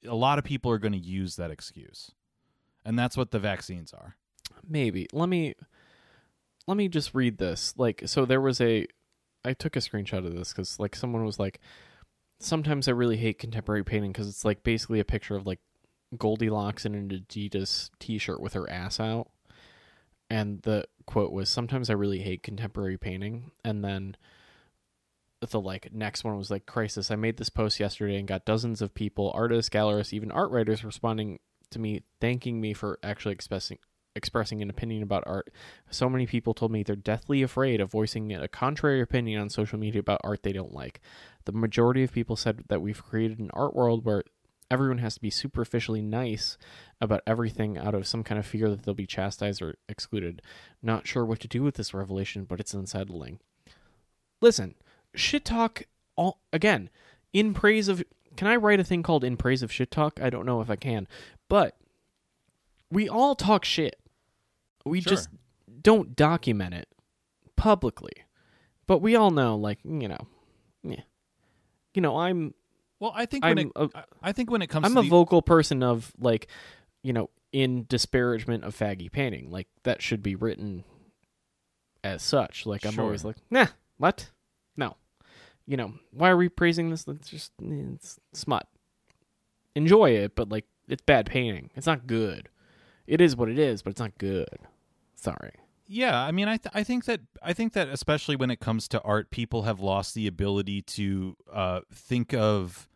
a 0.04 0.14
lot 0.14 0.38
of 0.38 0.44
people 0.44 0.70
are 0.70 0.78
going 0.78 0.92
to 0.92 0.98
use 0.98 1.36
that 1.36 1.50
excuse, 1.50 2.12
and 2.84 2.98
that's 2.98 3.16
what 3.16 3.30
the 3.30 3.38
vaccines 3.38 3.92
are. 3.92 4.16
Maybe. 4.68 5.06
Let 5.12 5.28
me 5.28 5.54
let 6.66 6.76
me 6.76 6.88
just 6.88 7.14
read 7.14 7.38
this. 7.38 7.74
Like 7.76 8.02
so 8.06 8.24
there 8.24 8.40
was 8.40 8.60
a 8.60 8.86
I 9.44 9.52
took 9.52 9.76
a 9.76 9.80
screenshot 9.80 10.26
of 10.26 10.34
this 10.34 10.52
cuz 10.52 10.78
like 10.80 10.96
someone 10.96 11.24
was 11.24 11.38
like 11.38 11.60
sometimes 12.38 12.88
I 12.88 12.92
really 12.92 13.16
hate 13.16 13.38
contemporary 13.38 13.84
painting 13.84 14.12
because 14.12 14.28
it's 14.28 14.44
like 14.44 14.62
basically 14.62 15.00
a 15.00 15.04
picture 15.04 15.36
of 15.36 15.46
like 15.46 15.60
Goldilocks 16.16 16.84
in 16.84 16.94
an 16.94 17.08
Adidas 17.08 17.90
t-shirt 17.98 18.40
with 18.40 18.52
her 18.54 18.68
ass 18.70 19.00
out. 19.00 19.28
And 20.28 20.62
the 20.62 20.86
quote 21.06 21.32
was 21.32 21.48
sometimes 21.48 21.88
I 21.88 21.94
really 21.94 22.18
hate 22.18 22.42
contemporary 22.42 22.98
painting 22.98 23.52
and 23.64 23.84
then 23.84 24.16
the 25.40 25.60
like 25.60 25.92
next 25.92 26.24
one 26.24 26.36
was 26.36 26.50
like 26.50 26.66
crisis 26.66 27.10
I 27.10 27.16
made 27.16 27.36
this 27.36 27.50
post 27.50 27.78
yesterday 27.78 28.18
and 28.18 28.26
got 28.26 28.46
dozens 28.46 28.80
of 28.80 28.94
people 28.94 29.30
artists 29.34 29.68
gallerists 29.68 30.12
even 30.12 30.30
art 30.30 30.50
writers 30.50 30.82
responding 30.82 31.38
to 31.70 31.78
me 31.78 32.02
thanking 32.20 32.60
me 32.60 32.72
for 32.72 32.98
actually 33.02 33.32
expressing 33.32 33.78
expressing 34.16 34.62
an 34.62 34.70
opinion 34.70 35.02
about 35.02 35.22
art. 35.26 35.52
So 35.90 36.08
many 36.08 36.26
people 36.26 36.54
told 36.54 36.72
me 36.72 36.82
they're 36.82 36.96
deathly 36.96 37.42
afraid 37.42 37.80
of 37.82 37.90
voicing 37.90 38.32
a 38.32 38.48
contrary 38.48 39.02
opinion 39.02 39.40
on 39.40 39.50
social 39.50 39.78
media 39.78 40.00
about 40.00 40.22
art 40.24 40.42
they 40.42 40.54
don't 40.54 40.72
like. 40.72 41.00
The 41.44 41.52
majority 41.52 42.02
of 42.02 42.12
people 42.12 42.34
said 42.34 42.64
that 42.68 42.80
we've 42.80 43.04
created 43.04 43.38
an 43.38 43.50
art 43.52 43.76
world 43.76 44.06
where 44.06 44.24
everyone 44.70 44.98
has 44.98 45.14
to 45.14 45.20
be 45.20 45.30
superficially 45.30 46.02
nice 46.02 46.56
about 47.00 47.20
everything 47.26 47.78
out 47.78 47.94
of 47.94 48.06
some 48.06 48.24
kind 48.24 48.38
of 48.38 48.46
fear 48.46 48.70
that 48.70 48.82
they'll 48.82 48.94
be 48.94 49.06
chastised 49.06 49.62
or 49.62 49.76
excluded. 49.88 50.42
Not 50.82 51.06
sure 51.06 51.24
what 51.24 51.40
to 51.40 51.48
do 51.48 51.62
with 51.62 51.74
this 51.74 51.94
revelation, 51.94 52.44
but 52.44 52.58
it's 52.58 52.74
unsettling. 52.74 53.38
Listen, 54.40 54.74
shit 55.16 55.44
talk 55.44 55.82
all 56.16 56.40
again 56.52 56.90
in 57.32 57.52
praise 57.54 57.88
of 57.88 58.02
can 58.36 58.48
I 58.48 58.56
write 58.56 58.80
a 58.80 58.84
thing 58.84 59.02
called 59.02 59.24
in 59.24 59.36
praise 59.36 59.62
of 59.62 59.72
shit 59.72 59.90
talk? 59.90 60.20
I 60.20 60.28
don't 60.30 60.44
know 60.46 60.60
if 60.60 60.68
I 60.70 60.76
can. 60.76 61.08
But 61.48 61.76
we 62.90 63.08
all 63.08 63.34
talk 63.34 63.64
shit. 63.64 63.96
We 64.84 65.00
Sure. 65.00 65.10
just 65.10 65.28
don't 65.82 66.14
document 66.14 66.74
it 66.74 66.88
publicly. 67.56 68.12
But 68.86 68.98
we 68.98 69.16
all 69.16 69.30
know 69.30 69.56
like, 69.56 69.78
you 69.84 70.06
know, 70.08 70.28
yeah. 70.82 71.00
You 71.94 72.02
know, 72.02 72.18
I'm 72.18 72.54
Well, 73.00 73.12
I 73.14 73.26
think 73.26 73.44
when 73.44 73.58
I'm 73.58 73.66
it, 73.68 73.72
a- 73.94 74.04
I- 74.22 74.32
think 74.32 74.50
when 74.50 74.62
it 74.62 74.66
comes 74.68 74.84
to 74.84 74.86
I'm 74.88 74.94
to 74.94 75.00
a 75.00 75.02
the, 75.02 75.08
vocal 75.08 75.40
person 75.42 75.82
of 75.82 76.12
like, 76.18 76.48
you 77.02 77.12
know, 77.12 77.30
in 77.52 77.86
disparagement 77.88 78.64
of 78.64 78.76
faggy 78.76 79.10
painting. 79.10 79.50
Like 79.50 79.68
that 79.84 80.02
should 80.02 80.22
be 80.22 80.34
written 80.34 80.84
as 82.04 82.22
such. 82.22 82.66
Like 82.66 82.84
I'm 82.84 82.92
Sure. 82.92 83.04
always 83.04 83.24
like, 83.24 83.36
nah, 83.50 83.66
what? 83.96 84.30
You 85.66 85.76
know, 85.76 85.94
why 86.12 86.30
are 86.30 86.36
we 86.36 86.48
praising 86.48 86.90
this? 86.90 87.06
It's 87.08 87.28
just 87.28 87.52
it's 87.60 88.18
smut. 88.32 88.66
Enjoy 89.74 90.10
it, 90.10 90.36
but 90.36 90.48
like 90.48 90.66
it's 90.88 91.02
bad 91.02 91.26
painting. 91.26 91.70
It's 91.74 91.86
not 91.86 92.06
good. 92.06 92.48
It 93.06 93.20
is 93.20 93.36
what 93.36 93.48
it 93.48 93.58
is, 93.58 93.82
but 93.82 93.90
it's 93.90 94.00
not 94.00 94.18
good. 94.18 94.58
Sorry. 95.14 95.52
Yeah, 95.88 96.20
I 96.20 96.32
mean, 96.32 96.48
I 96.48 96.56
th- 96.56 96.72
I 96.74 96.82
think 96.82 97.04
that 97.04 97.20
I 97.42 97.52
think 97.52 97.72
that 97.74 97.88
especially 97.88 98.36
when 98.36 98.50
it 98.50 98.58
comes 98.58 98.88
to 98.88 99.00
art, 99.02 99.30
people 99.30 99.62
have 99.62 99.80
lost 99.80 100.14
the 100.14 100.26
ability 100.26 100.82
to 100.82 101.36
uh, 101.52 101.80
think 101.92 102.34
of 102.34 102.88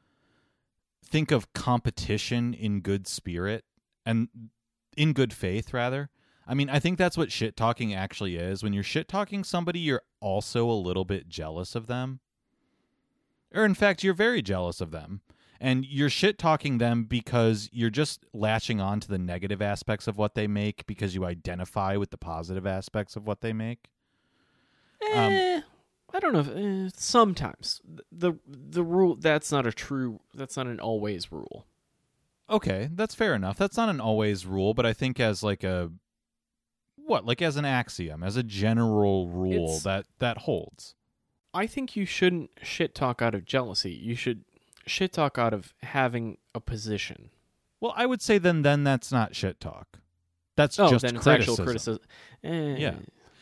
think 1.05 1.31
of 1.31 1.53
competition 1.53 2.55
in 2.55 2.81
good 2.81 3.07
spirit 3.07 3.65
and 4.05 4.29
in 4.97 5.13
good 5.13 5.33
faith, 5.33 5.73
rather. 5.73 6.11
I 6.47 6.55
mean, 6.55 6.69
I 6.69 6.81
think 6.81 6.99
that's 6.99 7.17
what 7.17 7.31
shit 7.31 7.57
talking 7.57 7.95
actually 7.95 8.37
is. 8.37 8.63
When 8.63 8.73
you're 8.73 8.83
shit 8.83 9.07
talking 9.07 9.45
somebody, 9.45 9.79
you're 9.79 10.03
also 10.21 10.69
a 10.69 10.73
little 10.73 11.05
bit 11.05 11.29
jealous 11.29 11.77
of 11.77 11.87
them, 11.87 12.19
or 13.55 13.65
in 13.65 13.75
fact, 13.75 14.03
you're 14.05 14.15
very 14.15 14.43
jealous 14.43 14.81
of 14.81 14.91
them. 14.91 15.21
And 15.63 15.85
you're 15.85 16.09
shit 16.09 16.39
talking 16.39 16.79
them 16.79 17.05
because 17.05 17.69
you're 17.71 17.91
just 17.91 18.25
latching 18.33 18.81
on 18.81 18.99
to 19.01 19.09
the 19.09 19.19
negative 19.19 19.61
aspects 19.61 20.09
of 20.09 20.17
what 20.17 20.35
they 20.35 20.47
make 20.47 20.87
because 20.87 21.15
you 21.15 21.27
identify 21.27 21.97
with 21.97 22.11
the 22.11 22.17
positive 22.17 22.67
aspects 22.67 23.15
of 23.15 23.27
what 23.27 23.43
they 23.43 23.53
make. 23.53 23.89
Um, 25.15 25.33
Eh, 25.33 25.61
I 26.15 26.19
don't 26.19 26.33
know. 26.33 26.41
If, 26.41 26.49
eh, 26.49 26.91
sometimes 26.97 27.83
the 28.11 28.35
the 28.47 28.83
rule 28.83 29.17
that's 29.17 29.53
not 29.53 29.67
a 29.67 29.73
true. 29.73 30.21
That's 30.35 30.57
not 30.57 30.67
an 30.67 30.81
always 30.81 31.31
rule. 31.31 31.67
Okay, 32.49 32.89
that's 32.93 33.15
fair 33.15 33.35
enough. 33.35 33.59
That's 33.59 33.77
not 33.77 33.89
an 33.91 34.01
always 34.01 34.47
rule, 34.47 34.73
but 34.75 34.87
I 34.87 34.93
think 34.95 35.21
as 35.21 35.43
like 35.43 35.63
a 35.63 35.91
what, 36.97 37.27
like 37.27 37.43
as 37.43 37.57
an 37.57 37.65
axiom, 37.67 38.23
as 38.23 38.37
a 38.37 38.43
general 38.43 39.29
rule 39.29 39.53
It's- 39.53 39.83
that 39.83 40.07
that 40.21 40.39
holds. 40.39 40.95
I 41.53 41.67
think 41.67 41.97
you 41.97 42.05
shouldn't 42.07 42.51
shit 42.63 42.95
talk 42.95 43.21
out 43.23 43.35
of 43.35 43.45
jealousy. 43.45 43.91
You 43.93 44.15
should 44.15 44.45
shit 44.87 45.13
talk 45.13 45.39
out 45.39 45.53
of 45.53 45.75
having 45.83 46.39
a 46.55 46.61
position. 46.61 47.31
Well, 47.81 47.93
I 47.97 48.07
would 48.07 48.23
say 48.23 48.39
then 48.39 48.63
then 48.63 48.85
that's 48.85 49.11
not 49.11 49.35
shit 49.35 49.61
talk. 49.61 49.99
That's 50.57 50.79
Oh, 50.79 50.91
just 50.91 51.03
then 51.05 51.17
it's 51.17 51.25
criticism. 51.25 51.53
actual 51.53 51.65
criticism. 51.65 52.03
Eh. 52.45 52.77
Yeah. 52.79 52.95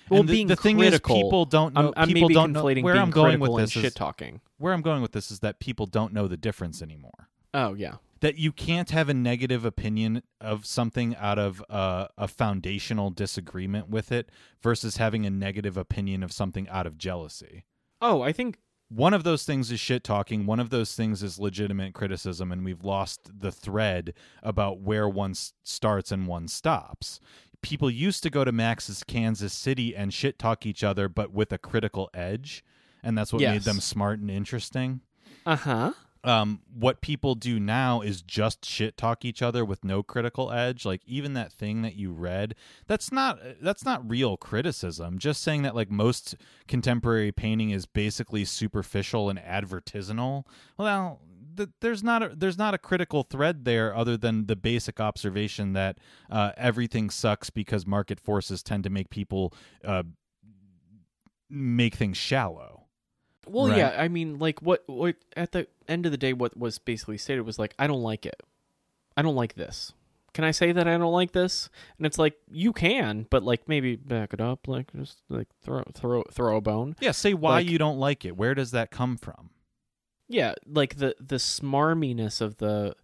Well, 0.09 0.21
and 0.21 0.29
the, 0.29 0.33
being 0.33 0.47
the 0.47 0.57
thing 0.57 0.79
critical, 0.79 1.17
is, 1.17 1.23
people 1.23 1.45
don't 1.45 1.75
know. 1.75 1.89
I'm, 1.89 2.05
I'm 2.05 2.09
people 2.09 2.29
don't 2.31 2.53
know 2.53 2.63
where 2.63 2.75
being 2.75 2.97
I'm 2.97 3.11
going 3.11 3.41
with 3.41 3.57
this. 3.57 3.77
Is, 3.77 3.83
shit 3.83 3.95
talking. 3.95 4.41
where 4.57 4.73
I'm 4.73 4.81
going 4.81 5.03
with 5.03 5.13
this 5.13 5.31
is 5.31 5.41
that 5.41 5.59
people 5.61 5.85
don't 5.85 6.15
know 6.15 6.27
the 6.29 6.37
difference 6.39 6.81
anymore. 6.81 7.29
Oh 7.53 7.75
yeah. 7.75 7.97
that 8.21 8.37
you 8.37 8.53
can't 8.53 8.91
have 8.91 9.09
a 9.09 9.15
negative 9.15 9.65
opinion 9.65 10.23
of 10.41 10.65
something 10.67 11.15
out 11.17 11.39
of 11.39 11.63
uh, 11.69 12.09
a 12.17 12.27
foundational 12.29 13.11
disagreement 13.11 13.89
with 13.91 14.11
it 14.13 14.31
versus 14.63 14.97
having 14.97 15.27
a 15.27 15.31
negative 15.31 15.77
opinion 15.77 16.23
of 16.23 16.33
something 16.33 16.69
out 16.69 16.87
of 16.87 16.97
jealousy. 16.99 17.65
Oh, 18.01 18.23
I 18.23 18.33
think 18.33 18.59
One 18.91 19.13
of 19.13 19.23
those 19.23 19.45
things 19.45 19.71
is 19.71 19.79
shit 19.81 20.03
talking, 20.03 20.47
one 20.47 20.59
of 20.61 20.71
those 20.71 20.95
things 20.95 21.23
is 21.23 21.39
legitimate 21.39 21.93
criticism, 21.93 22.51
and 22.51 22.65
we've 22.65 22.83
lost 22.85 23.29
the 23.41 23.53
thread 23.53 24.15
about 24.43 24.81
where 24.81 25.07
one 25.07 25.33
s- 25.33 25.53
starts 25.63 26.11
and 26.11 26.27
one 26.27 26.49
stops. 26.49 27.21
People 27.61 27.91
used 27.91 28.23
to 28.23 28.31
go 28.31 28.45
to 28.45 28.53
Max's 28.53 29.05
Kansas 29.05 29.53
City 29.53 29.95
and 29.95 30.15
shit 30.15 30.39
talk 30.39 30.65
each 30.65 30.83
other, 30.83 31.07
but 31.09 31.33
with 31.33 31.53
a 31.53 31.59
critical 31.59 32.09
edge, 32.15 32.65
and 33.03 33.19
that's 33.19 33.31
what 33.31 33.43
made 33.53 33.63
them 33.63 33.81
smart 33.81 34.21
and 34.21 34.31
interesting 34.31 35.01
uh 35.45 35.57
huh. 35.57 35.93
Um, 36.25 36.61
what 36.73 37.01
people 37.01 37.35
do 37.35 37.61
now 37.61 38.01
is 38.01 38.23
just 38.23 38.65
shit 38.65 38.97
talk 38.97 39.25
each 39.25 39.43
other 39.43 39.65
with 39.65 39.85
no 39.85 40.03
critical 40.03 40.51
edge. 40.51 40.85
Like 40.85 41.03
even 41.07 41.35
that 41.35 41.53
thing 41.53 41.83
that 41.83 41.95
you 41.95 42.13
read, 42.13 42.55
that's 42.87 43.13
not 43.13 43.39
that's 43.61 43.85
not 43.85 44.09
real 44.09 44.37
criticism. 44.37 45.19
Just 45.19 45.43
saying 45.43 45.63
that 45.63 45.75
like 45.75 45.91
most 45.91 46.37
contemporary 46.67 47.33
painting 47.33 47.71
is 47.71 47.87
basically 47.87 48.45
superficial 48.45 49.31
and 49.31 49.39
advertisanal. 49.39 50.45
Well, 50.77 51.21
th- 51.57 51.71
there's 51.81 52.03
not 52.03 52.23
a, 52.23 52.33
there's 52.35 52.59
not 52.59 52.75
a 52.75 52.79
critical 52.79 53.23
thread 53.23 53.65
there 53.65 53.95
other 53.95 54.17
than 54.17 54.47
the 54.47 54.57
basic 54.57 55.01
observation 55.01 55.75
that 55.75 55.99
uh, 56.31 56.53
everything 56.57 57.11
sucks 57.11 57.51
because 57.51 57.87
market 57.87 58.19
forces 58.19 58.63
tend 58.63 58.85
to 58.85 58.91
make 58.91 59.11
people 59.11 59.53
uh, 59.85 60.03
make 61.51 61.95
things 61.95 62.17
shallow. 62.17 62.78
Well, 63.51 63.69
Right. 63.69 63.79
yeah. 63.79 63.95
I 63.99 64.09
mean, 64.09 64.39
like 64.39 64.61
what? 64.63 64.83
What 64.87 65.17
at 65.37 65.53
the 65.53 65.67
end 65.89 66.07
of 66.07 66.13
the 66.13 66.19
day, 66.19 66.33
what 66.33 66.57
was 66.57 66.79
basically 66.79 67.19
stated 67.19 67.43
was 67.43 67.59
like, 67.59 67.75
I 67.79 67.87
don't 67.87 68.03
like 68.03 68.27
it. 68.27 68.41
I 69.17 69.23
don't 69.23 69.35
like 69.37 69.55
this. 69.55 69.93
Can 70.35 70.45
I 70.45 70.51
say 70.53 70.71
that 70.73 70.87
I 70.87 70.97
don't 70.99 71.13
like 71.13 71.33
this? 71.33 71.69
And 71.97 72.07
it's 72.07 72.19
like 72.19 72.37
you 72.49 72.73
can, 72.73 73.27
but 73.31 73.43
like 73.43 73.69
maybe 73.69 73.97
back 73.97 74.33
it 74.33 74.41
up, 74.41 74.69
like 74.69 74.93
just 74.95 75.19
like 75.29 75.49
throw 75.63 75.83
throw 75.95 76.23
throw 76.31 76.57
a 76.57 76.61
bone. 76.61 76.95
Yeah, 77.01 77.11
say 77.13 77.35
why 77.35 77.55
Like- 77.57 77.69
you 77.69 77.79
don't 77.79 77.99
like 77.99 78.25
it. 78.25 78.37
Where 78.37 78.55
does 78.55 78.71
that 78.73 78.91
come 78.91 79.17
from? 79.17 79.51
Yeah, 80.29 80.55
like 80.67 80.97
the 80.99 81.17
the 81.19 81.37
smarminess 81.37 82.41
of 82.41 82.59
the 82.59 82.95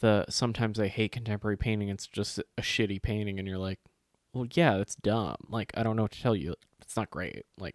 the 0.00 0.26
sometimes 0.28 0.78
I 0.78 0.88
hate 0.88 1.12
contemporary 1.12 1.56
painting. 1.56 1.88
It's 1.88 2.06
just 2.06 2.38
a 2.38 2.62
shitty 2.62 3.00
painting, 3.02 3.38
and 3.38 3.48
you're 3.48 3.58
like, 3.58 3.80
well, 4.32 4.46
yeah, 4.52 4.76
that's 4.76 4.94
dumb. 4.94 5.36
Like 5.48 5.72
I 5.76 5.82
don't 5.82 5.96
know 5.96 6.02
what 6.02 6.12
to 6.12 6.22
tell 6.22 6.36
you. 6.36 6.54
It's 6.82 6.96
not 6.96 7.10
great. 7.10 7.44
Like, 7.58 7.74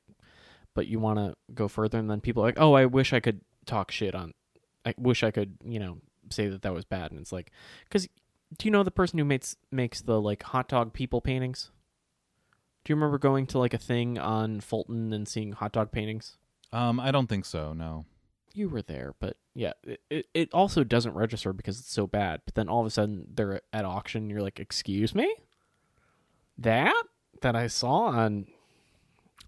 but 0.80 0.88
you 0.88 0.98
want 0.98 1.20
to 1.20 1.36
go 1.54 1.68
further, 1.68 1.98
and 1.98 2.10
then 2.10 2.22
people 2.22 2.42
are 2.42 2.46
like, 2.46 2.58
oh, 2.58 2.72
I 2.72 2.86
wish 2.86 3.12
I 3.12 3.20
could 3.20 3.42
talk 3.66 3.92
shit 3.92 4.16
on. 4.16 4.34
I 4.86 4.94
wish 4.98 5.24
I 5.24 5.32
could, 5.32 5.58
you 5.62 5.78
know, 5.78 5.98
say 6.30 6.48
that 6.48 6.62
that 6.62 6.74
was 6.74 6.86
bad, 6.86 7.12
and 7.12 7.20
it's 7.20 7.34
like, 7.34 7.52
because 7.84 8.08
do 8.58 8.66
you 8.66 8.72
know 8.72 8.82
the 8.84 8.92
person 8.92 9.20
who 9.20 9.26
makes 9.26 9.58
makes 9.74 10.00
the 10.00 10.22
like 10.22 10.42
hot 10.42 10.70
dog 10.70 10.94
people 10.94 11.20
paintings? 11.20 11.70
Do 12.86 12.94
you 12.94 12.96
remember 12.96 13.18
going 13.18 13.46
to 13.48 13.60
like 13.60 13.74
a 13.74 13.78
thing 13.78 14.18
on 14.18 14.62
Fulton 14.62 15.12
and 15.12 15.28
seeing 15.28 15.52
hot 15.52 15.74
dog 15.74 15.92
paintings? 15.92 16.38
Um, 16.72 16.98
I 16.98 17.12
don't 17.12 17.28
think 17.28 17.44
so. 17.44 17.74
No. 17.74 18.06
you 18.54 18.70
were 18.70 18.82
there, 18.82 19.16
but 19.20 19.36
yeah, 19.54 19.74
it, 20.10 20.28
it, 20.34 20.54
also 20.54 20.86
doesn't 20.86 21.14
register 21.14 21.52
because 21.52 21.78
it's 21.78 21.92
so 21.92 22.08
bad. 22.08 22.40
But 22.46 22.56
then 22.56 22.70
all 22.70 22.80
of 22.80 22.88
a 22.88 22.90
sudden 22.90 23.28
they're 23.34 23.60
at 23.74 23.84
auction. 23.84 24.22
And 24.22 24.32
you're 24.32 24.42
like, 24.42 24.62
excuse 24.62 25.14
me, 25.14 25.36
that 26.58 27.04
that 27.42 27.58
I 27.58 27.68
saw 27.68 28.04
on 28.04 28.48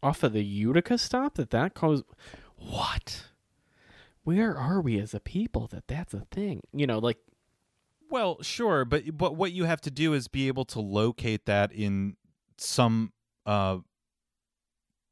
off 0.04 0.24
of 0.24 0.34
the 0.34 0.44
Utica 0.44 0.98
stop 0.98 1.36
that 1.36 1.52
that 1.52 1.74
caused 1.74 2.04
what? 2.58 3.26
Where 4.24 4.56
are 4.58 4.82
we 4.82 5.00
as 5.00 5.14
a 5.14 5.20
people 5.20 5.68
that 5.68 5.88
that's 5.88 6.14
a 6.14 6.26
thing? 6.32 6.62
You 6.74 6.88
know, 6.88 7.00
like 7.00 7.18
Well, 8.10 8.42
sure, 8.42 8.86
but 8.86 9.18
but 9.18 9.36
what 9.36 9.52
you 9.52 9.66
have 9.66 9.82
to 9.82 9.92
do 9.92 10.14
is 10.14 10.28
be 10.28 10.48
able 10.48 10.66
to 10.66 10.80
locate 10.80 11.46
that 11.46 11.72
in 11.72 12.18
some 12.58 13.14
uh 13.46 13.80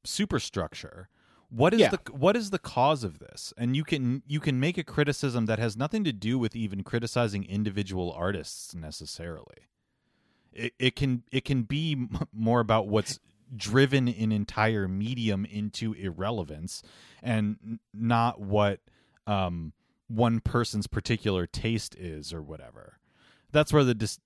superstructure. 0.03 1.09
What 1.49 1.73
is 1.73 1.79
Yeah. 1.81 1.89
the 1.89 1.99
what 2.11 2.35
is 2.35 2.51
the 2.51 2.59
cause 2.59 3.03
of 3.03 3.17
this? 3.19 3.53
And 3.57 3.75
you 3.75 3.83
can 3.83 4.21
you 4.27 4.39
can 4.39 4.59
make 4.59 4.77
a 4.77 4.83
criticism 4.83 5.47
that 5.47 5.57
has 5.59 5.75
nothing 5.75 6.03
to 6.03 6.13
do 6.13 6.37
with 6.37 6.55
even 6.55 6.83
criticizing 6.83 7.43
individual 7.43 8.11
artists 8.11 8.75
necessarily. 8.75 9.67
It 10.53 10.73
it 10.77 10.95
can 10.95 11.23
it 11.31 11.45
can 11.45 11.63
be 11.63 11.93
m- 11.93 12.27
more 12.31 12.59
about 12.59 12.87
what's 12.87 13.19
driven 13.55 14.07
an 14.07 14.31
entire 14.31 14.87
medium 14.87 15.45
into 15.45 15.93
irrelevance 15.93 16.83
and 17.23 17.79
not 17.93 18.39
what 18.39 18.79
um 19.27 19.73
one 20.07 20.39
person's 20.39 20.87
particular 20.87 21.45
taste 21.45 21.95
is 21.95 22.33
or 22.33 22.41
whatever. 22.41 22.99
That's 23.51 23.71
where 23.71 23.83
the 23.83 23.93
dis- 23.93 24.19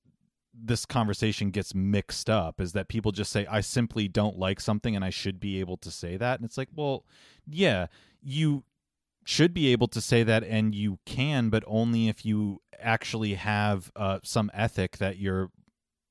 this 0.53 0.85
conversation 0.85 1.49
gets 1.51 1.75
mixed 1.75 2.29
up 2.29 2.61
is 2.61 2.73
that 2.73 2.87
people 2.87 3.11
just 3.11 3.31
say 3.31 3.45
I 3.47 3.61
simply 3.61 4.07
don't 4.07 4.37
like 4.37 4.61
something 4.61 4.95
and 4.95 5.03
I 5.03 5.09
should 5.09 5.39
be 5.39 5.59
able 5.59 5.77
to 5.77 5.91
say 5.91 6.15
that 6.17 6.39
and 6.39 6.45
it's 6.45 6.57
like, 6.57 6.69
well, 6.75 7.05
yeah, 7.49 7.87
you 8.21 8.63
should 9.25 9.53
be 9.53 9.71
able 9.71 9.87
to 9.87 10.01
say 10.01 10.23
that 10.23 10.43
and 10.43 10.75
you 10.75 10.99
can 11.05 11.49
but 11.49 11.63
only 11.65 12.07
if 12.07 12.25
you 12.25 12.61
actually 12.79 13.33
have 13.33 13.91
uh, 13.95 14.19
some 14.23 14.51
ethic 14.53 14.97
that 14.97 15.17
you're 15.17 15.49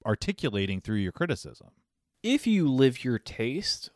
articulating 0.04 0.80
through 0.80 0.96
your 0.96 1.12
criticism. 1.12 1.68
If 2.22 2.46
you 2.46 2.70
live 2.70 3.04
your 3.04 3.18
taste, 3.18 3.90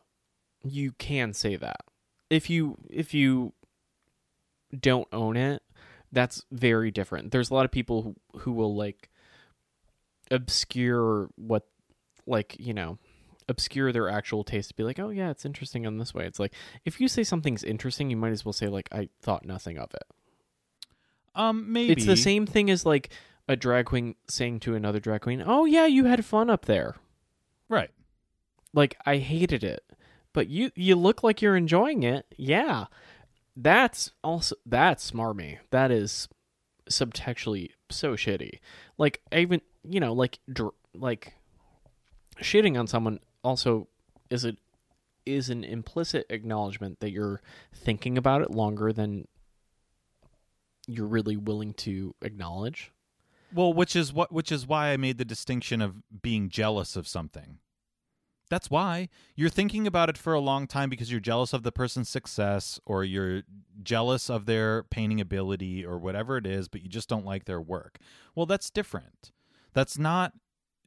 you 0.64 0.92
can 0.92 1.32
say 1.32 1.56
that. 1.56 1.82
If 2.28 2.50
you 2.50 2.76
if 2.90 3.14
you 3.14 3.52
don't 4.78 5.08
own 5.12 5.36
it, 5.36 5.62
that's 6.12 6.44
very 6.50 6.90
different. 6.90 7.30
There's 7.30 7.50
a 7.50 7.54
lot 7.54 7.64
of 7.64 7.70
people 7.70 8.02
who, 8.02 8.40
who 8.40 8.52
will 8.52 8.74
like 8.74 9.10
obscure 10.30 11.28
what 11.36 11.66
like, 12.26 12.56
you 12.58 12.74
know, 12.74 12.98
obscure 13.48 13.92
their 13.92 14.08
actual 14.08 14.42
taste 14.42 14.70
to 14.70 14.74
be 14.74 14.82
like, 14.82 14.98
"Oh 14.98 15.10
yeah, 15.10 15.30
it's 15.30 15.44
interesting 15.44 15.84
in 15.84 15.98
this 15.98 16.12
way." 16.12 16.26
It's 16.26 16.40
like 16.40 16.52
if 16.84 17.00
you 17.00 17.06
say 17.06 17.22
something's 17.22 17.62
interesting, 17.62 18.10
you 18.10 18.16
might 18.16 18.32
as 18.32 18.44
well 18.44 18.52
say 18.52 18.66
like, 18.66 18.88
"I 18.90 19.08
thought 19.20 19.44
nothing 19.44 19.78
of 19.78 19.94
it." 19.94 20.04
Um 21.34 21.72
maybe 21.72 21.92
It's 21.92 22.06
the 22.06 22.16
same 22.16 22.46
thing 22.46 22.70
as 22.70 22.84
like 22.84 23.10
a 23.48 23.54
drag 23.54 23.86
queen 23.86 24.16
saying 24.28 24.60
to 24.60 24.74
another 24.74 24.98
drag 24.98 25.20
queen, 25.20 25.44
"Oh 25.46 25.64
yeah, 25.64 25.86
you 25.86 26.06
had 26.06 26.24
fun 26.24 26.50
up 26.50 26.64
there." 26.64 26.96
Right. 27.68 27.90
Like 28.72 28.96
I 29.06 29.18
hated 29.18 29.64
it, 29.64 29.84
but 30.32 30.48
you 30.48 30.70
you 30.74 30.96
look 30.96 31.22
like 31.22 31.40
you're 31.40 31.56
enjoying 31.56 32.02
it. 32.02 32.26
Yeah, 32.36 32.86
that's 33.56 34.12
also 34.22 34.56
that's 34.66 35.10
smarmy. 35.10 35.58
That 35.70 35.90
is 35.90 36.28
subtextually 36.90 37.70
so 37.90 38.12
shitty. 38.14 38.60
Like 38.98 39.20
even 39.32 39.60
you 39.82 40.00
know 40.00 40.12
like 40.12 40.38
dr- 40.52 40.74
like 40.94 41.34
shitting 42.40 42.78
on 42.78 42.86
someone 42.86 43.20
also 43.42 43.88
is 44.30 44.44
a 44.44 44.56
is 45.24 45.50
an 45.50 45.64
implicit 45.64 46.26
acknowledgement 46.30 47.00
that 47.00 47.10
you're 47.10 47.42
thinking 47.74 48.16
about 48.16 48.42
it 48.42 48.50
longer 48.50 48.92
than 48.92 49.26
you're 50.86 51.06
really 51.06 51.36
willing 51.36 51.74
to 51.74 52.14
acknowledge. 52.22 52.92
Well, 53.52 53.72
which 53.72 53.96
is 53.96 54.12
what 54.12 54.32
which 54.32 54.52
is 54.52 54.66
why 54.66 54.88
I 54.88 54.96
made 54.96 55.18
the 55.18 55.24
distinction 55.24 55.80
of 55.80 55.96
being 56.22 56.48
jealous 56.48 56.96
of 56.96 57.08
something. 57.08 57.58
That's 58.48 58.70
why 58.70 59.08
you're 59.34 59.50
thinking 59.50 59.86
about 59.86 60.08
it 60.08 60.16
for 60.16 60.32
a 60.32 60.40
long 60.40 60.66
time 60.66 60.88
because 60.88 61.10
you're 61.10 61.20
jealous 61.20 61.52
of 61.52 61.62
the 61.64 61.72
person's 61.72 62.08
success 62.08 62.78
or 62.86 63.02
you're 63.02 63.42
jealous 63.82 64.30
of 64.30 64.46
their 64.46 64.84
painting 64.84 65.20
ability 65.20 65.84
or 65.84 65.98
whatever 65.98 66.36
it 66.36 66.46
is, 66.46 66.68
but 66.68 66.82
you 66.82 66.88
just 66.88 67.08
don't 67.08 67.24
like 67.24 67.44
their 67.44 67.60
work. 67.60 67.98
Well, 68.34 68.46
that's 68.46 68.70
different. 68.70 69.32
That's 69.72 69.98
not 69.98 70.32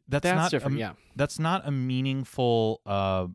that's, 0.07 0.23
That's 0.23 0.35
not 0.35 0.51
different, 0.51 0.77
a, 0.77 0.79
yeah. 0.79 0.93
That's 1.15 1.37
not 1.37 1.67
a 1.67 1.71
meaningful 1.71 2.81
uh 2.85 3.27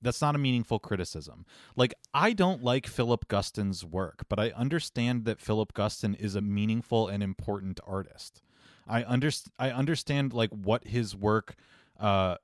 that's 0.00 0.20
not 0.20 0.34
a 0.34 0.38
meaningful 0.38 0.78
criticism. 0.78 1.44
Like 1.74 1.94
I 2.12 2.32
don't 2.32 2.62
like 2.62 2.86
Philip 2.86 3.26
Guston's 3.28 3.84
work, 3.84 4.24
but 4.28 4.38
I 4.38 4.50
understand 4.50 5.24
that 5.24 5.40
Philip 5.40 5.72
Guston 5.72 6.18
is 6.20 6.34
a 6.34 6.40
meaningful 6.40 7.08
and 7.08 7.22
important 7.22 7.80
artist. 7.86 8.42
I 8.86 9.02
underst- 9.02 9.50
I 9.58 9.70
understand 9.70 10.32
like 10.32 10.50
what 10.50 10.86
his 10.86 11.16
work 11.16 11.54
uh 11.98 12.36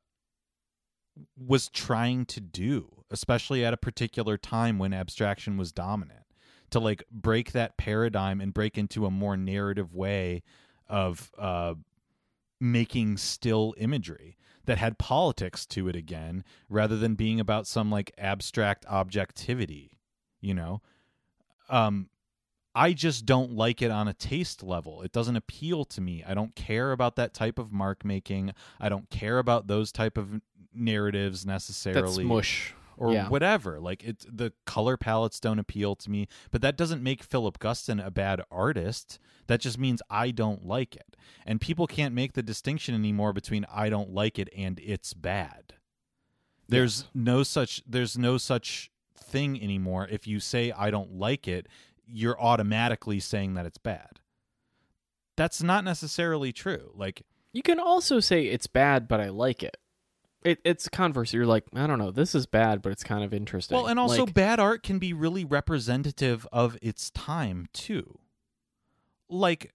was 1.37 1.69
trying 1.69 2.27
to 2.27 2.41
do, 2.41 3.05
especially 3.11 3.65
at 3.65 3.75
a 3.75 3.79
particular 3.79 4.37
time 4.37 4.79
when 4.79 4.93
abstraction 4.93 5.57
was 5.57 5.73
dominant, 5.73 6.25
to 6.71 6.81
like 6.81 7.05
break 7.11 7.53
that 7.53 7.77
paradigm 7.77 8.41
and 8.41 8.55
break 8.55 8.77
into 8.77 9.07
a 9.07 9.11
more 9.11 9.37
narrative 9.37 9.95
way 9.95 10.43
of 10.89 11.31
uh 11.39 11.75
making 12.61 13.17
still 13.17 13.75
imagery 13.79 14.37
that 14.65 14.79
had 14.79 14.99
politics 14.99 15.67
to 15.67 15.89
it 15.89 15.97
again 15.97 16.45
rather 16.69 16.97
than 16.97 17.15
being 17.15 17.41
about 17.41 17.67
some 17.67 17.91
like 17.91 18.13
abstract 18.19 18.87
objectivity 18.87 19.95
you 20.41 20.55
know? 20.55 20.83
Um 21.71 22.09
i 22.75 22.93
just 22.93 23.25
don't 23.27 23.53
like 23.53 23.81
it 23.83 23.91
on 23.91 24.09
a 24.09 24.15
taste 24.15 24.63
level 24.63 25.03
it 25.03 25.13
doesn't 25.13 25.37
appeal 25.37 25.85
to 25.85 26.01
me 26.01 26.23
i 26.27 26.35
don't 26.35 26.55
care 26.55 26.93
about 26.93 27.17
that 27.17 27.33
type 27.35 27.59
of 27.59 27.73
mark 27.73 28.05
making 28.05 28.53
i 28.81 28.89
don't 28.89 29.09
care 29.11 29.39
about 29.39 29.67
those 29.67 29.93
type 29.93 30.17
of 30.19 30.41
narratives 30.75 31.47
necessarily 31.47 32.25
That's 32.25 32.29
mush. 32.29 32.75
or 32.97 33.13
Yeah. 33.13 33.29
whatever. 33.29 33.79
Like 33.81 34.03
it, 34.03 34.25
the 34.29 34.53
color 34.67 34.97
palettes 34.97 35.39
don't 35.39 35.61
appeal 35.61 35.95
to 35.97 36.11
me, 36.11 36.27
but 36.51 36.63
that 36.63 36.77
doesn't 36.77 37.01
make 37.03 37.23
Philip 37.23 37.61
Guston 37.61 38.05
a 38.05 38.11
bad 38.11 38.41
artist. 38.51 39.21
That 39.47 39.61
just 39.61 39.79
means 39.79 40.03
I 40.11 40.33
don't 40.33 40.67
like 40.67 40.97
it, 40.97 41.17
and 41.47 41.61
people 41.61 41.87
can't 41.87 42.13
make 42.13 42.33
the 42.33 42.43
distinction 42.43 42.93
anymore 42.95 43.33
between 43.33 43.65
I 43.73 43.89
don't 43.89 44.11
like 44.13 44.37
it 44.37 44.49
and 44.57 44.81
it's 44.81 45.15
bad. 45.15 45.75
There's 46.69 47.03
Yes. 47.03 47.11
no 47.15 47.43
such 47.43 47.83
there's 47.87 48.17
no 48.19 48.39
such 48.39 48.91
thing 49.17 49.63
anymore. 49.63 50.09
If 50.11 50.27
you 50.27 50.41
say 50.41 50.73
I 50.73 50.91
don't 50.91 51.13
like 51.19 51.47
it, 51.47 51.69
you're 52.07 52.41
automatically 52.41 53.21
saying 53.21 53.55
that 53.55 53.67
it's 53.67 53.79
bad. 53.79 54.21
That's 55.37 55.63
not 55.63 55.85
necessarily 55.85 56.53
true. 56.53 56.93
Like 56.95 57.23
You 57.53 57.63
can 57.63 57.79
also 57.81 58.21
say 58.21 58.47
it's 58.47 58.67
bad, 58.67 59.09
but 59.09 59.21
I 59.21 59.29
like 59.31 59.63
it. 59.63 59.77
It 60.45 60.61
it's 60.65 60.89
converse. 60.89 61.33
You're 61.33 61.47
like, 61.47 61.65
I 61.75 61.87
don't 61.87 61.99
know, 61.99 62.11
this 62.11 62.35
is 62.35 62.47
bad, 62.47 62.83
but 62.83 62.93
it's 62.93 63.05
kind 63.05 63.25
of 63.25 63.33
interesting. 63.33 63.77
Well, 63.77 63.87
and 63.87 63.99
also 63.99 64.27
Like, 64.27 64.35
bad 64.35 64.61
art 64.61 64.83
can 64.83 64.99
be 64.99 65.13
really 65.13 65.45
representative 65.45 66.47
of 66.53 66.77
its 66.83 67.11
time 67.11 67.69
too. 67.73 68.19
Like, 69.31 69.73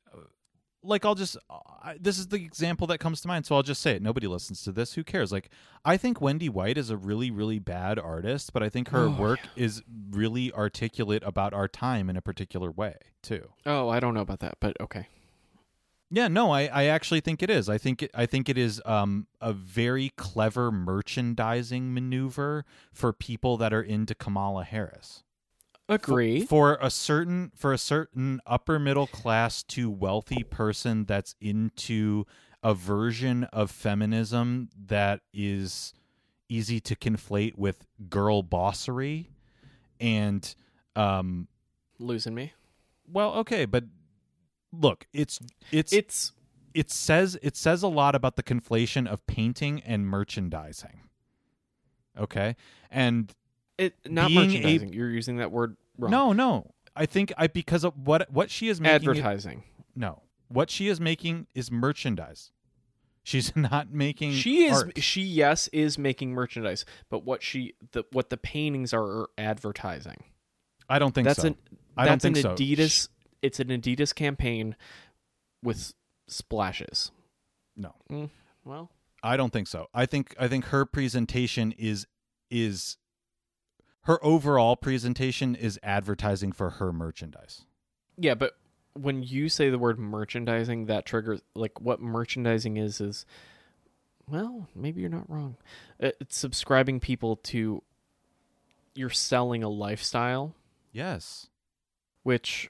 like 0.83 1.03
I'll 1.05 1.15
just 1.15 1.37
I, 1.83 1.97
this 1.99 2.17
is 2.17 2.27
the 2.27 2.37
example 2.37 2.87
that 2.87 2.99
comes 2.99 3.21
to 3.21 3.27
mind, 3.27 3.45
so 3.45 3.55
I'll 3.55 3.63
just 3.63 3.81
say 3.81 3.95
it. 3.95 4.01
Nobody 4.01 4.27
listens 4.27 4.63
to 4.63 4.71
this. 4.71 4.93
Who 4.93 5.03
cares? 5.03 5.31
Like, 5.31 5.49
I 5.83 5.97
think 5.97 6.21
Wendy 6.21 6.49
White 6.49 6.77
is 6.77 6.89
a 6.89 6.97
really, 6.97 7.31
really 7.31 7.59
bad 7.59 7.97
artist, 7.99 8.53
but 8.53 8.63
I 8.63 8.69
think 8.69 8.89
her 8.89 9.05
Oh, 9.05 9.09
work 9.11 9.39
is 9.55 9.81
really 10.11 10.51
articulate 10.53 11.23
about 11.25 11.53
our 11.53 11.67
time 11.67 12.09
in 12.09 12.17
a 12.17 12.21
particular 12.21 12.71
way 12.71 12.95
too. 13.21 13.49
oh, 13.65 13.89
I 13.89 13.99
don't 13.99 14.13
know 14.13 14.21
about 14.21 14.39
that, 14.39 14.55
but 14.59 14.75
okay. 14.81 15.07
Yeah, 16.11 16.27
no, 16.27 16.49
I, 16.51 16.61
I 16.63 16.83
actually 16.85 17.19
think 17.19 17.43
it 17.43 17.51
is. 17.51 17.69
I 17.69 17.77
think 17.77 18.01
it, 18.01 18.11
I 18.15 18.25
think 18.25 18.49
it 18.49 18.57
is 18.57 18.81
um, 18.83 19.27
a 19.39 19.53
very 19.53 20.09
clever 20.17 20.71
merchandising 20.71 21.93
maneuver 21.93 22.65
for 22.91 23.13
people 23.13 23.57
that 23.57 23.73
are 23.73 23.81
into 23.83 24.15
Kamala 24.15 24.63
Harris. 24.63 25.23
For- 25.89 25.95
Agree. 25.95 26.45
For, 26.45 26.77
a 26.81 26.89
certain 26.89 27.51
for 27.55 27.73
a 27.73 27.77
certain 27.77 28.39
upper 28.45 28.77
middle 28.79 29.07
class 29.07 29.63
to 29.63 29.89
wealthy 29.89 30.43
person 30.43 31.05
that's 31.05 31.35
into 31.41 32.25
a 32.61 32.73
version 32.73 33.45
of 33.45 33.71
feminism 33.71 34.69
that 34.87 35.21
is 35.33 35.93
easy 36.47 36.79
to 36.81 36.95
conflate 36.95 37.57
with 37.57 37.85
girl 38.09 38.43
bossery 38.43 39.27
and 39.99 40.55
um 40.95 41.47
Losing 41.99 42.33
me. 42.35 42.53
well 43.07 43.33
okay 43.35 43.65
but 43.65 43.85
look 44.73 45.07
it's 45.13 45.39
it's 45.71 45.93
It's 45.93 46.31
it 46.73 46.91
says 46.91 47.37
it 47.41 47.55
says 47.55 47.81
a 47.83 47.87
lot 47.87 48.13
about 48.15 48.35
the 48.35 48.43
conflation 48.43 49.07
of 49.07 49.25
painting 49.25 49.81
and 49.81 50.07
merchandising. 50.07 51.01
Okay? 52.17 52.55
And 52.91 53.33
it 53.79 53.95
not 54.05 54.27
Being 54.27 54.39
a- 54.39 54.45
merchandising. 54.47 54.93
You're 54.93 55.09
using 55.09 55.37
that 55.37 55.51
word 55.51 55.77
wrong. 55.97 56.11
no, 56.11 56.33
no. 56.33 56.71
I 56.95 57.05
think 57.05 57.31
I 57.37 57.47
because 57.47 57.83
of 57.83 57.93
what 57.97 58.29
what 58.31 58.49
she 58.51 58.67
is 58.69 58.79
making 58.81 58.93
it- 58.95 58.95
advertising. 59.09 59.63
no. 59.95 60.23
What 60.51 60.71
she 60.71 60.87
is 60.87 60.99
making 60.99 61.45
is 61.53 61.71
merchandise. 61.71 62.51
She's 63.23 63.55
not 63.55 63.91
making 63.93 64.31
She 64.31 64.65
is 64.65 64.83
art. 64.83 64.97
she 65.03 65.21
yes 65.21 65.67
is 65.69 65.97
making 65.99 66.31
merchandise, 66.31 66.85
but 67.09 67.23
what 67.23 67.43
she 67.43 67.73
the 67.91 68.03
what 68.11 68.29
the 68.31 68.37
paintings 68.37 68.93
are, 68.93 69.03
are 69.03 69.29
advertising. 69.37 70.23
I 70.89 70.97
don't 70.99 71.13
think 71.13 71.25
that's 71.27 71.41
so. 71.41 71.49
an 71.49 71.57
I 71.95 72.05
don't 72.05 72.21
that's 72.21 72.25
an 72.25 72.35
so. 72.35 72.55
Adidas. 72.55 73.09
It's 73.43 73.59
an 73.59 73.67
Adidas 73.67 74.13
campaign 74.15 74.75
with 75.63 75.93
splashes. 76.27 77.11
No. 77.77 77.93
Mm, 78.11 78.29
well, 78.65 78.89
I 79.21 79.37
don't 79.37 79.53
think 79.53 79.67
so. 79.67 79.87
I 79.93 80.05
think 80.07 80.35
I 80.39 80.47
think 80.47 80.65
her 80.65 80.85
presentation 80.85 81.73
is 81.77 82.07
is 82.49 82.97
her 84.03 84.23
overall 84.25 84.75
presentation 84.75 85.55
is 85.55 85.79
advertising 85.83 86.51
for 86.51 86.71
her 86.71 86.91
merchandise. 86.93 87.65
yeah, 88.17 88.33
but 88.35 88.53
when 88.93 89.21
you 89.23 89.47
say 89.49 89.69
the 89.69 89.77
word 89.79 89.99
merchandising, 89.99 90.87
that 90.87 91.05
triggers 91.05 91.41
like 91.55 91.79
what 91.79 92.01
merchandising 92.01 92.77
is 92.77 92.99
is. 92.99 93.25
Well, 94.27 94.67
maybe 94.75 95.01
you're 95.01 95.09
not 95.09 95.29
wrong. 95.29 95.57
Uh, 96.01 96.11
It's 96.19 96.37
subscribing 96.37 96.99
people 96.99 97.35
to. 97.37 97.81
You're 98.95 99.09
selling 99.09 99.63
a 99.63 99.69
lifestyle, 99.69 100.53
Yes. 100.91 101.47
which 102.23 102.69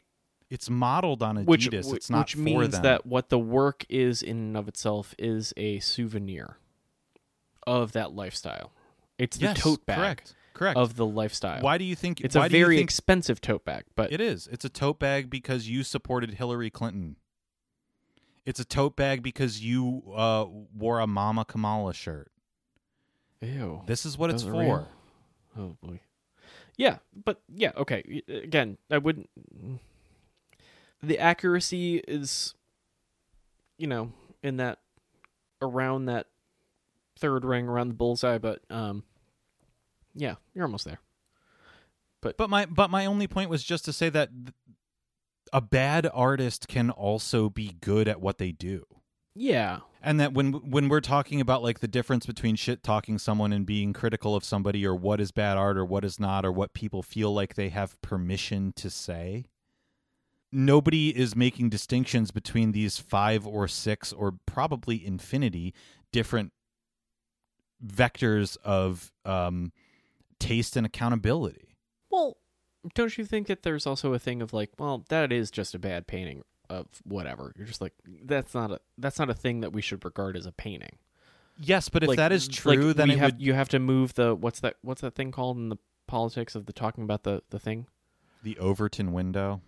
It's 0.50 0.70
modeled 0.70 1.24
on 1.24 1.38
Adidas. 1.38 1.46
which 1.48 1.68
it's 1.74 2.10
not 2.10 2.26
which 2.28 2.34
for 2.36 2.40
means 2.42 2.72
them. 2.74 2.84
that 2.84 3.06
what 3.06 3.30
the 3.30 3.40
work 3.40 3.86
is 3.90 4.22
in 4.22 4.38
and 4.38 4.58
of 4.58 4.68
itself 4.68 5.16
is 5.18 5.54
a 5.58 5.80
souvenir 5.80 6.58
of 7.66 7.92
that 7.94 8.14
lifestyle. 8.14 8.72
It's 9.18 9.38
the 9.38 9.46
yes, 9.48 9.60
tote 9.60 9.86
bag. 9.86 9.98
Correct. 9.98 10.36
Correct. 10.60 10.78
of 10.78 10.98
the 10.98 11.06
lifestyle. 11.06 11.62
why 11.62 11.78
do 11.78 11.86
you 11.86 11.96
think 11.96 12.20
It's 12.20 12.36
why 12.36 12.48
a 12.48 12.50
do 12.50 12.58
you 12.58 12.66
very 12.66 12.76
think 12.78 12.88
expensive 12.90 13.40
tote 13.40 13.64
bag, 13.64 13.86
but 13.96 14.12
It 14.12 14.20
is. 14.20 14.46
It's 14.52 14.66
a 14.66 14.70
tote 14.70 15.00
bag 15.00 15.30
because 15.30 15.70
you 15.70 15.84
supported 15.84 16.34
Hillary 16.34 16.70
Clinton. 16.70 17.16
It's 18.46 18.60
a 18.60 18.66
tote 18.66 18.98
bag 18.98 19.24
because 19.24 19.64
you 19.64 20.04
uh, 20.14 20.46
wore 20.76 21.00
a 21.00 21.08
Mama 21.08 21.46
Kamala 21.46 21.94
shirt. 21.94 22.30
ew. 23.42 23.84
This 23.86 24.06
is 24.06 24.18
what 24.18 24.30
it's 24.32 24.44
Those 24.44 24.52
for. 24.52 24.60
real? 24.60 24.88
Oh 25.58 25.78
boy. 25.82 26.02
Yeah, 26.76 26.98
but 27.24 27.42
yeah, 27.54 27.72
okay. 27.78 28.04
Y- 28.28 28.36
Again, 28.44 28.78
I 28.92 28.98
wouldn't. 28.98 29.30
The 31.02 31.20
accuracy 31.20 31.98
is, 32.08 32.54
you 33.78 33.88
know, 33.88 34.12
in 34.44 34.58
that 34.58 34.80
around 35.62 36.06
that 36.06 36.28
third 37.18 37.46
ring 37.46 37.68
around 37.68 37.90
the 37.90 37.94
bullseye, 37.94 38.38
but 38.38 38.62
um, 38.70 39.04
yeah, 40.20 40.36
you're 40.54 40.66
almost 40.66 40.86
there. 40.86 41.00
But 42.22 42.38
but 42.38 42.50
my 42.50 42.66
but 42.66 42.90
my 42.90 43.06
only 43.06 43.28
point 43.28 43.50
was 43.50 43.64
just 43.64 43.86
to 43.86 43.94
say 43.94 44.10
that 44.10 44.30
a 45.54 45.62
bad 45.62 46.08
artist 46.14 46.68
can 46.68 46.90
also 46.92 47.50
be 47.50 47.78
good 47.82 48.08
at 48.08 48.22
what 48.22 48.38
they 48.38 48.52
do. 48.52 48.86
Yeah, 49.36 49.80
And 50.02 50.20
that 50.20 50.34
when 50.34 50.52
when 50.70 50.90
we're 50.90 51.00
talking 51.00 51.40
about 51.40 51.64
like 51.64 51.80
the 51.80 51.88
difference 51.88 52.26
between 52.26 52.58
shit 52.58 52.84
talking 52.84 53.18
someone 53.18 53.54
and 53.54 53.66
being 53.66 53.94
critical 53.94 54.36
of 54.36 54.44
somebody 54.44 54.86
or 54.86 54.94
what 54.94 55.22
is 55.22 55.32
bad 55.32 55.58
art 55.58 55.78
or 55.78 55.86
what 55.86 56.04
is 56.04 56.20
not 56.20 56.46
or 56.46 56.52
what 56.52 56.74
people 56.74 57.02
feel 57.02 57.34
like 57.34 57.56
they 57.56 57.70
have 57.70 58.02
permission 58.02 58.74
to 58.76 58.90
say, 58.90 59.46
nobody 60.52 61.18
is 61.18 61.38
making 61.38 61.70
distinctions 61.70 62.32
between 62.32 62.74
these 62.74 62.98
five 62.98 63.48
or 63.48 63.68
six 63.68 64.12
or 64.12 64.34
probably 64.46 65.06
infinity 65.06 65.74
different 66.12 66.52
vectors 67.86 68.58
of 68.64 69.12
um, 69.24 69.72
taste 70.40 70.76
and 70.76 70.86
accountability. 70.86 71.76
Well, 72.10 72.38
don't 72.96 73.18
you 73.18 73.26
think 73.26 73.48
that 73.48 73.64
there's 73.64 73.86
also 73.86 74.14
a 74.14 74.20
thing 74.20 74.42
of 74.42 74.54
like, 74.54 74.72
well, 74.80 75.06
that 75.10 75.32
is 75.32 75.52
just 75.52 75.76
a 75.76 75.80
bad 75.80 76.08
painting 76.08 76.44
of 76.70 76.88
whatever. 77.04 77.54
You're 77.58 77.68
just 77.68 77.82
like, 77.82 77.94
that's 78.24 78.54
not 78.54 78.72
a 78.72 78.80
that's 78.98 79.20
not 79.20 79.30
a 79.30 79.34
thing 79.34 79.62
that 79.62 79.74
we 79.74 79.82
should 79.82 80.04
regard 80.06 80.36
as 80.38 80.46
a 80.46 80.52
painting. 80.52 80.98
Yes, 81.62 81.90
but 81.90 82.04
if 82.04 82.10
Like- 82.10 82.18
that 82.18 82.32
is 82.32 82.48
like, 82.48 82.56
true, 82.78 82.94
then 82.94 83.10
it 83.12 83.18
have, 83.20 83.34
would 83.34 83.42
you 83.42 83.54
have 83.54 83.70
to 83.70 83.80
move 83.80 84.14
the 84.14 84.34
what's 84.34 84.62
that 84.62 84.78
what's 84.82 85.02
that 85.02 85.16
thing 85.16 85.32
called 85.32 85.58
in 85.58 85.70
the 85.70 85.78
politics 86.08 86.56
of 86.56 86.66
the 86.66 86.74
talking 86.74 87.04
about 87.04 87.24
the 87.24 87.44
the 87.50 87.60
thing. 87.60 87.88
the 88.44 88.58
Overton 88.58 89.12
window. 89.12 89.62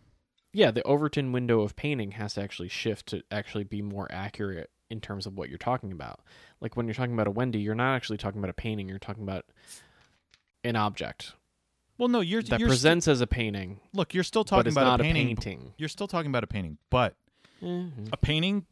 Yeah, 0.53 0.71
the 0.71 0.83
Overton 0.83 1.31
window 1.31 1.61
of 1.61 1.75
painting 1.75 2.11
has 2.11 2.33
to 2.35 2.41
actually 2.41 2.69
shift 2.69 3.07
to 3.07 3.23
actually 3.31 3.63
be 3.65 3.81
more 3.81 4.07
accurate 4.11 4.69
in 4.89 4.99
terms 5.01 5.25
of 5.25 5.37
what 5.37 5.47
you're 5.49 5.57
talking 5.57 5.91
about. 5.91 6.21
Like 6.61 6.75
when 6.77 6.85
you're 6.87 6.93
talking 6.93 7.13
about 7.13 7.27
a 7.27 7.31
Wendy, 7.31 7.59
you're 7.59 7.75
not 7.75 7.95
actually 7.95 8.17
talking 8.17 8.39
about 8.39 8.49
a 8.49 8.53
painting. 8.53 8.87
You're 8.89 8.99
talking 8.99 9.23
about 9.23 9.45
an 10.63 10.75
object 10.75 11.33
Well, 11.97 12.07
no, 12.09 12.21
you're 12.21 12.41
that 12.43 12.59
you're 12.59 12.69
st- 12.69 12.69
presents 12.69 13.07
as 13.07 13.21
a 13.21 13.27
painting, 13.27 13.79
look, 13.93 14.13
you're 14.13 14.23
still 14.23 14.43
but 14.43 14.49
talking 14.49 14.67
it's 14.67 14.75
about 14.75 14.83
not 14.85 14.99
a 15.01 15.03
a 15.03 15.05
painting. 15.05 15.27
painting. 15.35 15.73
You're 15.77 15.89
still 15.89 16.07
talking 16.07 16.29
about 16.31 16.43
a 16.43 16.47
painting, 16.47 16.77
but 16.89 17.15
Mhm. 17.61 18.09
a 18.11 18.17
painting 18.17 18.65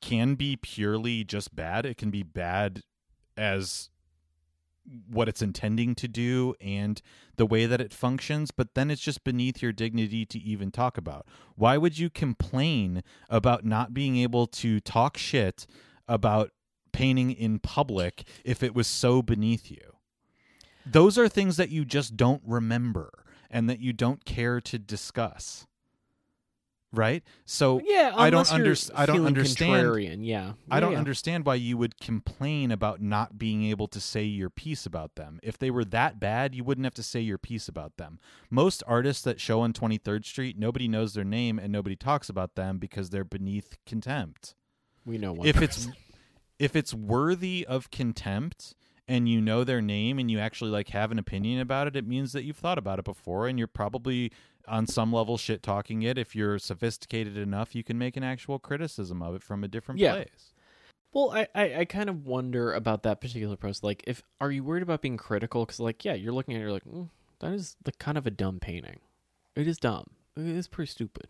can 0.00 0.34
be 0.34 0.56
purely 0.56 1.24
just 1.24 1.54
bad. 1.54 1.84
It 1.84 1.96
can 1.98 2.10
be 2.10 2.22
bad 2.22 2.82
as 3.36 3.90
what 5.08 5.28
it's 5.28 5.42
intending 5.42 5.94
to 5.94 6.08
do 6.08 6.54
and 6.60 7.00
the 7.36 7.46
way 7.46 7.66
that 7.66 7.80
it 7.80 7.92
functions, 7.92 8.50
but 8.50 8.74
then 8.74 8.90
it's 8.90 9.02
just 9.02 9.22
beneath 9.24 9.60
your 9.62 9.72
dignity 9.72 10.24
to 10.26 10.38
even 10.38 10.70
talk 10.70 10.96
about. 10.96 11.26
Why 11.54 11.76
would 11.76 11.98
you 11.98 12.08
complain 12.10 13.02
about 13.28 13.64
not 13.64 13.92
being 13.94 14.16
able 14.16 14.46
to 14.48 14.80
talk 14.80 15.16
shit 15.16 15.66
about 16.08 16.50
painting 16.92 17.30
in 17.30 17.58
public 17.58 18.26
if 18.44 18.62
it 18.62 18.74
was 18.74 18.86
so 18.88 19.22
beneath 19.22 19.70
you? 19.70 19.89
Those 20.92 21.18
are 21.18 21.28
things 21.28 21.56
that 21.56 21.70
you 21.70 21.84
just 21.84 22.16
don't 22.16 22.42
remember 22.44 23.10
and 23.50 23.68
that 23.68 23.80
you 23.80 23.92
don't 23.92 24.24
care 24.24 24.60
to 24.60 24.78
discuss. 24.78 25.66
Right? 26.92 27.22
So 27.44 27.80
Yeah, 27.84 28.12
I 28.16 28.30
don't 28.30 28.50
unless 28.50 28.90
I 28.92 29.06
don't 29.06 29.24
understand- 29.24 29.86
Contrarian, 29.86 30.26
yeah, 30.26 30.54
I 30.68 30.80
don't 30.80 30.92
Yeah, 30.92 30.98
understand 30.98 31.46
why 31.46 31.54
you 31.54 31.78
would 31.78 32.00
complain 32.00 32.72
about 32.72 33.00
not 33.00 33.38
being 33.38 33.62
able 33.62 33.86
to 33.86 34.00
say 34.00 34.24
your 34.24 34.50
piece 34.50 34.86
about 34.86 35.14
them. 35.14 35.38
If 35.40 35.56
they 35.56 35.70
were 35.70 35.84
that 35.84 36.18
bad, 36.18 36.52
you 36.52 36.64
wouldn't 36.64 36.84
have 36.84 36.94
to 36.94 37.04
say 37.04 37.20
your 37.20 37.38
piece 37.38 37.68
about 37.68 37.96
them. 37.96 38.18
Most 38.50 38.82
artists 38.88 39.22
that 39.22 39.40
show 39.40 39.60
on 39.60 39.72
23rd 39.72 40.24
Street, 40.26 40.58
nobody 40.58 40.88
knows 40.88 41.14
their 41.14 41.22
name 41.22 41.60
and 41.60 41.72
nobody 41.72 41.94
talks 41.94 42.28
about 42.28 42.56
them 42.56 42.78
because 42.78 43.10
they're 43.10 43.22
beneath 43.24 43.78
contempt. 43.86 44.56
We 45.06 45.16
know. 45.16 45.36
If 45.44 45.62
it's 45.62 45.86
if 46.58 46.74
it's 46.74 46.92
worthy 46.92 47.64
of 47.64 47.92
contempt 47.92 48.74
and 49.10 49.28
you 49.28 49.40
know 49.40 49.64
their 49.64 49.82
name 49.82 50.18
and 50.18 50.30
you 50.30 50.38
actually 50.38 50.70
like 50.70 50.88
have 50.90 51.10
an 51.10 51.18
opinion 51.18 51.60
about 51.60 51.86
it, 51.86 51.96
it 51.96 52.06
means 52.06 52.32
that 52.32 52.44
you've 52.44 52.56
thought 52.56 52.78
about 52.78 52.98
it 52.98 53.04
before 53.04 53.48
and 53.48 53.58
you're 53.58 53.66
probably 53.66 54.30
on 54.68 54.86
some 54.86 55.12
level 55.12 55.36
shit 55.36 55.62
talking 55.62 56.02
it. 56.02 56.16
If 56.16 56.36
you're 56.36 56.58
sophisticated 56.58 57.36
enough, 57.36 57.74
you 57.74 57.82
can 57.82 57.98
make 57.98 58.16
an 58.16 58.22
actual 58.22 58.58
criticism 58.58 59.20
of 59.22 59.34
it 59.34 59.42
from 59.42 59.64
a 59.64 59.68
different 59.68 60.00
Yeah. 60.00 60.12
place. 60.12 60.52
well, 61.12 61.32
I, 61.32 61.48
I 61.54 61.74
I 61.80 61.84
kind 61.86 62.08
of 62.08 62.24
wonder 62.24 62.72
about 62.72 63.02
that 63.02 63.20
particular 63.20 63.56
post. 63.56 63.82
Like, 63.82 64.04
if 64.06 64.22
are 64.40 64.52
you 64.52 64.62
worried 64.62 64.84
about 64.84 65.02
being 65.02 65.16
critical? 65.16 65.64
Because 65.66 65.80
like, 65.80 66.04
yeah, 66.04 66.14
you're 66.14 66.32
looking 66.32 66.54
at 66.54 66.58
it, 66.58 66.62
you're 66.62 66.72
like, 66.72 66.84
mm, 66.84 67.08
that 67.40 67.52
is 67.52 67.76
the 67.82 67.90
kind 67.92 68.16
of 68.16 68.26
a 68.26 68.30
dumb 68.30 68.60
painting. 68.60 69.00
It 69.56 69.66
is 69.66 69.76
dumb. 69.78 70.06
It 70.36 70.46
is 70.46 70.68
pretty 70.68 70.90
stupid. 70.90 71.26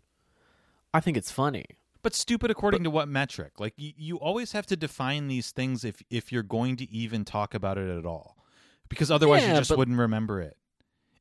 I 0.93 0.99
think 0.99 1.17
it's 1.17 1.31
funny. 1.31 1.65
But 2.03 2.15
stupid 2.15 2.49
according 2.49 2.83
to 2.83 2.89
what 2.89 3.07
metric? 3.07 3.59
Like 3.59 3.73
you, 3.77 3.93
you 3.95 4.15
always 4.17 4.53
have 4.53 4.65
to 4.67 4.75
define 4.75 5.27
these 5.27 5.51
things 5.51 5.83
if 5.83 6.01
if 6.09 6.31
you're 6.31 6.43
going 6.43 6.77
to 6.77 6.91
even 6.91 7.25
talk 7.25 7.53
about 7.53 7.77
it 7.77 7.95
at 7.95 8.05
all. 8.05 8.37
Because 8.89 9.11
otherwise 9.11 9.47
you 9.47 9.53
just 9.53 9.69
but- 9.69 9.77
wouldn't 9.77 9.97
remember 9.97 10.41
it. 10.41 10.57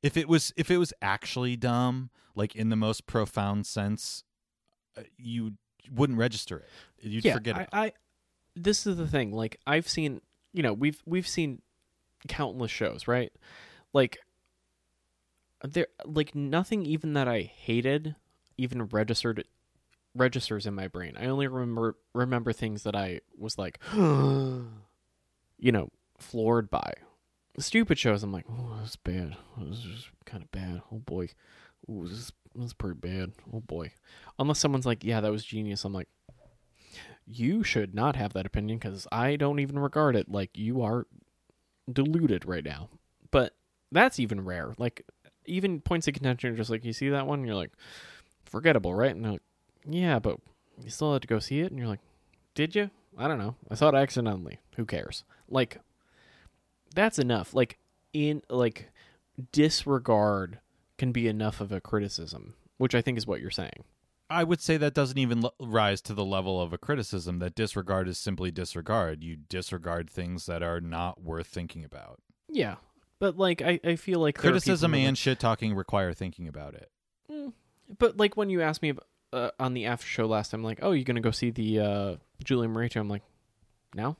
If 0.03 0.17
it 0.17 0.29
was 0.29 0.53
if 0.57 0.71
it 0.71 0.79
was 0.79 0.95
actually 1.03 1.57
dumb, 1.57 2.11
like 2.35 2.57
in 2.57 2.71
the 2.71 2.77
most 2.77 3.07
profound 3.07 3.67
sense, 3.67 4.25
uh, 4.97 5.03
you 5.19 5.53
wouldn't 5.93 6.19
register 6.19 6.59
it. 6.59 6.69
You'd 7.03 7.25
yeah, 7.25 7.35
forget 7.35 7.57
I, 7.57 7.61
it. 7.63 7.69
I 7.73 7.93
this 8.57 8.87
is 8.87 8.97
the 8.97 9.07
thing. 9.07 9.33
Like 9.33 9.61
I've 9.67 9.89
seen, 9.89 10.23
you 10.55 10.63
know, 10.63 10.73
we've 10.73 11.03
we've 11.05 11.29
seen 11.29 11.61
countless 12.29 12.71
shows, 12.71 13.07
right? 13.07 13.33
Like 13.93 14.19
there, 15.63 15.89
like 16.05 16.35
nothing 16.35 16.87
even 16.87 17.13
that 17.15 17.29
I 17.29 17.43
hated 17.43 18.15
even 18.57 18.87
registered 18.87 19.45
registers 20.15 20.67
in 20.67 20.75
my 20.75 20.89
brain. 20.89 21.17
I 21.19 21.27
only 21.27 21.47
remember 21.47 21.97
remember 22.15 22.53
things 22.53 22.83
that 22.85 22.97
I 22.97 23.21
was 23.37 23.59
like, 23.59 23.79
you 23.95 24.67
know, 25.61 25.91
floored 26.19 26.71
by. 26.71 26.95
Stupid 27.59 27.99
shows. 27.99 28.23
I'm 28.23 28.33
like, 28.33 28.47
oh, 28.49 28.77
that's 28.79 28.97
bad. 28.97 29.37
This 29.59 29.85
is 29.85 30.09
kind 30.25 30.43
of 30.43 30.51
bad. 30.51 30.83
Oh 30.93 30.99
boy, 30.99 31.29
Ooh, 31.89 32.07
this 32.09 32.33
is, 32.59 32.73
pretty 32.75 32.99
bad. 32.99 33.33
Oh 33.53 33.61
boy. 33.61 33.93
Unless 34.39 34.59
someone's 34.59 34.87
like, 34.87 35.05
yeah, 35.05 35.21
that 35.21 35.33
was 35.33 35.45
genius. 35.45 35.85
I'm 35.85 35.93
like, 35.93 36.09
you 37.27 37.63
should 37.63 37.95
not 37.95 38.17
have 38.17 38.33
that 38.33 38.47
opinion 38.47 38.79
because 38.79 39.07
I 39.13 39.37
don't 39.37 39.61
even 39.61 39.79
regard 39.79 40.17
it. 40.17 40.29
Like 40.29 40.57
you 40.57 40.83
are 40.83 41.07
deluded 41.91 42.45
right 42.47 42.65
now. 42.65 42.89
But 43.31 43.55
that's 43.93 44.19
even 44.19 44.45
rare. 44.45 44.75
Like 44.79 45.07
even 45.47 45.81
points 45.81 46.09
of 46.09 46.15
contention 46.15 46.53
are 46.53 46.57
just 46.57 46.71
like 46.71 46.85
you 46.85 46.93
see 46.93 47.11
that 47.11 47.27
one, 47.27 47.45
you're 47.45 47.55
like, 47.55 47.73
forgettable, 48.45 48.95
right? 48.95 49.15
And 49.15 49.33
like, 49.33 49.43
yeah, 49.89 50.19
but 50.19 50.39
you 50.83 50.91
still 50.91 51.13
had 51.13 51.23
to 51.23 51.29
go 51.29 51.39
see 51.39 51.61
it, 51.61 51.71
and 51.71 51.79
you're 51.79 51.89
like, 51.89 52.01
did 52.55 52.75
you? 52.75 52.91
I 53.19 53.29
don't 53.29 53.39
know. 53.39 53.57
I 53.71 53.75
saw 53.75 53.89
it 53.89 53.95
accidentally. 53.95 54.59
Who 54.77 54.85
cares? 54.85 55.25
Like 55.49 55.79
that's 56.95 57.19
enough. 57.19 57.55
Like 57.55 57.79
in 58.13 58.43
like 58.49 58.91
disregard 59.53 60.61
can 60.99 61.13
be 61.13 61.29
enough 61.29 61.61
of 61.61 61.73
a 61.73 61.81
criticism, 61.81 62.55
which 62.79 62.95
I 62.95 63.03
think 63.03 63.19
is 63.19 63.27
what 63.27 63.41
you're 63.41 63.51
saying. 63.51 63.85
I 64.29 64.45
would 64.45 64.61
say 64.61 64.77
that 64.77 64.95
doesn't 64.95 65.19
even 65.19 65.45
l- 65.45 65.55
rise 65.59 66.01
to 66.03 66.15
the 66.15 66.25
level 66.25 66.61
of 66.61 66.73
a 66.73 66.79
criticism. 66.79 67.41
That 67.41 67.57
disregard 67.57 68.07
is 68.07 68.17
simply 68.17 68.53
disregard. 68.53 69.25
You 69.25 69.37
disregard 69.37 70.09
things 70.09 70.47
that 70.47 70.63
are 70.63 70.81
not 70.81 71.21
worth 71.21 71.49
thinking 71.49 71.85
about. 71.85 72.21
Yeah. 72.49 72.77
But 73.19 73.37
like 73.37 73.61
I, 73.61 73.81
I 73.85 73.97
feel 73.97 74.21
like 74.21 74.39
Criticism 74.39 74.95
and 74.95 75.19
shit 75.19 75.41
talking 75.41 75.75
require 75.75 76.13
thinking 76.15 76.47
about 76.47 76.75
it. 76.75 76.91
Mm. 77.31 77.53
But 77.99 78.17
like 78.17 78.37
when 78.37 78.51
you 78.51 78.63
ask 78.63 78.83
me 78.83 78.95
uh, 79.33 79.51
on 79.59 79.75
the 79.75 79.87
after 79.87 80.07
show 80.07 80.27
last 80.27 80.51
time, 80.51 80.63
like, 80.63 80.81
oh, 80.83 80.93
you're 80.93 81.05
gonna 81.05 81.21
go 81.21 81.31
see 81.31 81.51
the 81.51 81.81
uh, 81.81 82.17
Julie 82.45 82.69
Mehretu? 82.69 82.97
I'm 82.97 83.09
like, 83.09 83.23
no. 83.95 84.17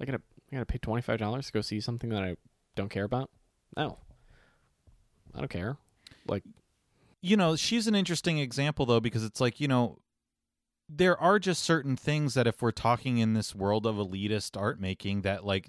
I 0.00 0.04
gotta 0.06 0.20
I 0.50 0.56
gotta 0.56 0.66
pay 0.66 0.78
twenty 0.78 1.02
five 1.02 1.18
dollars 1.18 1.46
to 1.46 1.52
go 1.52 1.60
see 1.60 1.80
something 1.80 2.10
that 2.10 2.22
I 2.22 2.36
don't 2.74 2.88
care 2.88 3.04
about. 3.04 3.30
No, 3.76 3.98
I 5.34 5.38
don't 5.38 5.50
care. 5.50 5.76
Like, 6.26 6.42
you 7.20 7.36
know, 7.36 7.56
she's 7.56 7.86
an 7.86 7.94
interesting 7.94 8.38
example 8.38 8.86
though 8.86 9.00
because 9.00 9.24
it's 9.24 9.40
like, 9.40 9.60
you 9.60 9.68
know, 9.68 9.98
there 10.88 11.18
are 11.18 11.38
just 11.38 11.62
certain 11.62 11.96
things 11.96 12.34
that 12.34 12.46
if 12.46 12.62
we're 12.62 12.70
talking 12.72 13.18
in 13.18 13.34
this 13.34 13.54
world 13.54 13.86
of 13.86 13.96
elitist 13.96 14.58
art 14.58 14.80
making 14.80 15.22
that 15.22 15.44
like 15.44 15.68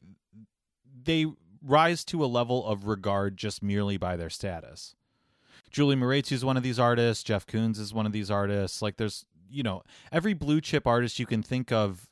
they 1.04 1.26
rise 1.62 2.04
to 2.06 2.24
a 2.24 2.28
level 2.28 2.66
of 2.66 2.86
regard 2.88 3.38
just 3.38 3.62
merely 3.62 3.98
by 3.98 4.16
their 4.16 4.30
status. 4.30 4.96
Julie 5.72 5.96
Mehretu 5.96 6.34
is 6.34 6.44
one 6.46 6.58
of 6.58 6.64
these 6.64 6.80
artists, 6.80 7.24
Jeff 7.24 7.48
Koons 7.48 7.80
is 7.80 7.94
one 7.94 8.06
of 8.06 8.12
these 8.12 8.30
artists. 8.30 8.82
Like 8.82 8.98
there's, 8.98 9.26
you 9.50 9.64
know, 9.64 9.84
every 10.12 10.34
blue 10.34 10.62
chip 10.62 10.86
artist 10.86 11.18
you 11.20 11.26
can 11.26 11.42
think 11.42 11.72
of 11.72 12.10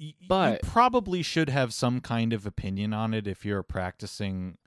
y- 0.00 0.14
But- 0.26 0.62
you 0.64 0.68
probably 0.70 1.22
should 1.22 1.48
have 1.50 1.72
some 1.74 2.00
kind 2.00 2.32
of 2.32 2.46
opinion 2.46 2.92
on 2.92 3.12
it 3.14 3.26
if 3.26 3.44
you're 3.44 3.62
practicing 3.62 4.58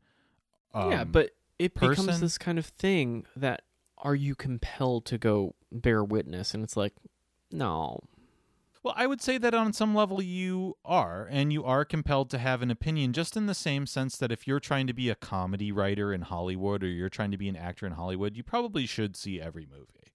yeah, 0.73 1.01
um, 1.01 1.11
but 1.11 1.31
it 1.57 1.73
person- 1.73 2.05
becomes 2.05 2.19
this 2.21 2.37
kind 2.37 2.59
of 2.59 2.65
thing 2.67 3.25
that 3.35 3.63
are 3.97 4.15
you 4.15 4.35
compelled 4.35 5.05
to 5.07 5.17
go 5.17 5.55
bear 5.71 6.03
witness? 6.03 6.53
And 6.53 6.63
it's 6.63 6.77
like, 6.77 6.93
no. 7.51 7.99
Well, 8.81 8.93
I 8.95 9.07
would 9.07 9.21
say 9.21 9.37
that 9.37 9.53
on 9.53 9.73
some 9.73 9.93
level 9.93 10.21
you 10.21 10.77
are, 10.85 11.27
and 11.29 11.51
you 11.51 11.65
are 11.65 11.83
compelled 11.83 12.29
to 12.29 12.37
have 12.37 12.61
an 12.61 12.71
opinion, 12.71 13.11
just 13.11 13.35
in 13.35 13.45
the 13.45 13.53
same 13.53 13.85
sense 13.85 14.15
that 14.17 14.31
if 14.31 14.47
you're 14.47 14.61
trying 14.61 14.87
to 14.87 14.93
be 14.93 15.09
a 15.09 15.15
comedy 15.15 15.71
writer 15.71 16.13
in 16.13 16.21
Hollywood 16.21 16.83
or 16.83 16.87
you're 16.87 17.09
trying 17.09 17.31
to 17.31 17.37
be 17.37 17.49
an 17.49 17.57
actor 17.57 17.85
in 17.85 17.93
Hollywood, 17.93 18.37
you 18.37 18.43
probably 18.43 18.85
should 18.85 19.17
see 19.17 19.41
every 19.41 19.67
movie. 19.69 20.13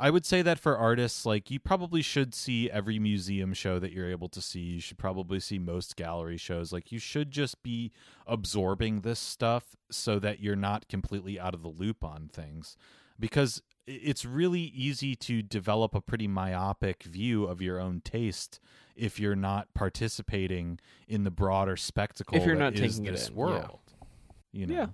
I 0.00 0.10
would 0.10 0.24
say 0.24 0.42
that 0.42 0.60
for 0.60 0.78
artists, 0.78 1.26
like 1.26 1.50
you 1.50 1.58
probably 1.58 2.02
should 2.02 2.32
see 2.32 2.70
every 2.70 3.00
museum 3.00 3.52
show 3.52 3.80
that 3.80 3.90
you're 3.90 4.08
able 4.08 4.28
to 4.28 4.40
see. 4.40 4.60
You 4.60 4.80
should 4.80 4.96
probably 4.96 5.40
see 5.40 5.58
most 5.58 5.96
gallery 5.96 6.36
shows. 6.36 6.72
Like 6.72 6.92
you 6.92 7.00
should 7.00 7.32
just 7.32 7.64
be 7.64 7.90
absorbing 8.24 9.00
this 9.00 9.18
stuff 9.18 9.74
so 9.90 10.20
that 10.20 10.38
you're 10.38 10.54
not 10.54 10.86
completely 10.86 11.40
out 11.40 11.52
of 11.52 11.62
the 11.62 11.68
loop 11.68 12.04
on 12.04 12.30
things. 12.32 12.76
Because 13.18 13.60
it's 13.90 14.24
really 14.24 14.60
easy 14.60 15.16
to 15.16 15.42
develop 15.42 15.94
a 15.94 16.00
pretty 16.00 16.28
myopic 16.28 17.02
view 17.04 17.44
of 17.44 17.60
your 17.62 17.80
own 17.80 18.00
taste 18.02 18.60
if 18.94 19.18
you're 19.18 19.36
not 19.36 19.72
participating 19.74 20.78
in 21.06 21.24
the 21.24 21.30
broader 21.30 21.76
spectacle 21.76 22.36
If 22.36 22.44
you're 22.44 22.54
not 22.56 22.74
taking 22.74 23.06
it 23.06 23.12
this 23.12 23.28
in, 23.28 23.34
yeah. 23.34 23.40
world. 23.40 23.78
You 24.52 24.66
know? 24.66 24.74
Yeah. 24.74 24.86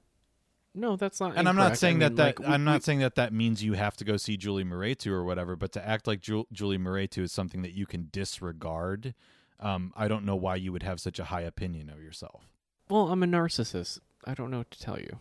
No, 0.76 0.96
that's 0.96 1.20
not. 1.20 1.34
and 1.36 1.48
I'm 1.48 1.54
not 1.56 1.78
saying 1.78 1.96
I 2.02 2.08
that 2.08 2.10
mean, 2.10 2.16
that 2.16 2.24
like, 2.26 2.38
we- 2.40 2.46
I'm 2.46 2.64
not 2.64 2.80
we- 2.80 2.84
saying 2.84 2.98
that 2.98 3.14
that 3.14 3.32
means 3.32 3.62
you 3.62 3.74
have 3.74 3.96
to 3.98 4.04
go 4.04 4.16
see 4.16 4.36
Julie 4.36 4.64
Mehretu 4.64 5.06
or 5.12 5.24
whatever, 5.24 5.54
but 5.56 5.70
to 5.72 5.86
act 5.88 6.06
like 6.06 6.20
Ju- 6.20 6.46
Julie 6.52 6.78
Mehretu 6.78 7.18
is 7.22 7.32
something 7.32 7.62
that 7.62 7.72
you 7.74 7.86
can 7.86 8.08
disregard. 8.12 9.14
Um, 9.60 9.92
I 9.96 10.08
don't 10.08 10.24
know 10.24 10.34
why 10.36 10.56
you 10.56 10.72
would 10.72 10.82
have 10.82 11.00
such 11.00 11.18
a 11.20 11.24
high 11.24 11.42
opinion 11.42 11.88
of 11.90 12.02
yourself. 12.02 12.48
Well, 12.90 13.08
I'm 13.10 13.22
a 13.22 13.26
narcissist. 13.26 14.00
I 14.24 14.34
don't 14.34 14.50
know 14.50 14.58
what 14.58 14.70
to 14.72 14.80
tell 14.80 14.98
you. 14.98 15.18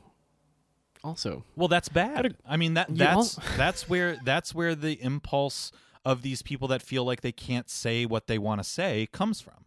Also, 1.03 1.43
Well, 1.55 1.67
that's 1.67 1.89
bad. 1.89 2.35
I 2.47 2.57
mean 2.57 2.75
that 2.75 2.87
that's 2.95 3.35
that's 3.57 3.89
where 3.89 4.17
that's 4.23 4.55
where 4.55 4.75
the 4.75 5.01
impulse 5.01 5.71
of 6.05 6.21
these 6.21 6.41
people 6.41 6.67
that 6.69 6.81
feel 6.81 7.03
like 7.05 7.21
they 7.21 7.31
can't 7.31 7.69
say 7.69 8.05
what 8.05 8.27
they 8.27 8.37
want 8.37 8.59
to 8.61 8.63
say 8.63 9.07
comes 9.11 9.41
from. 9.41 9.65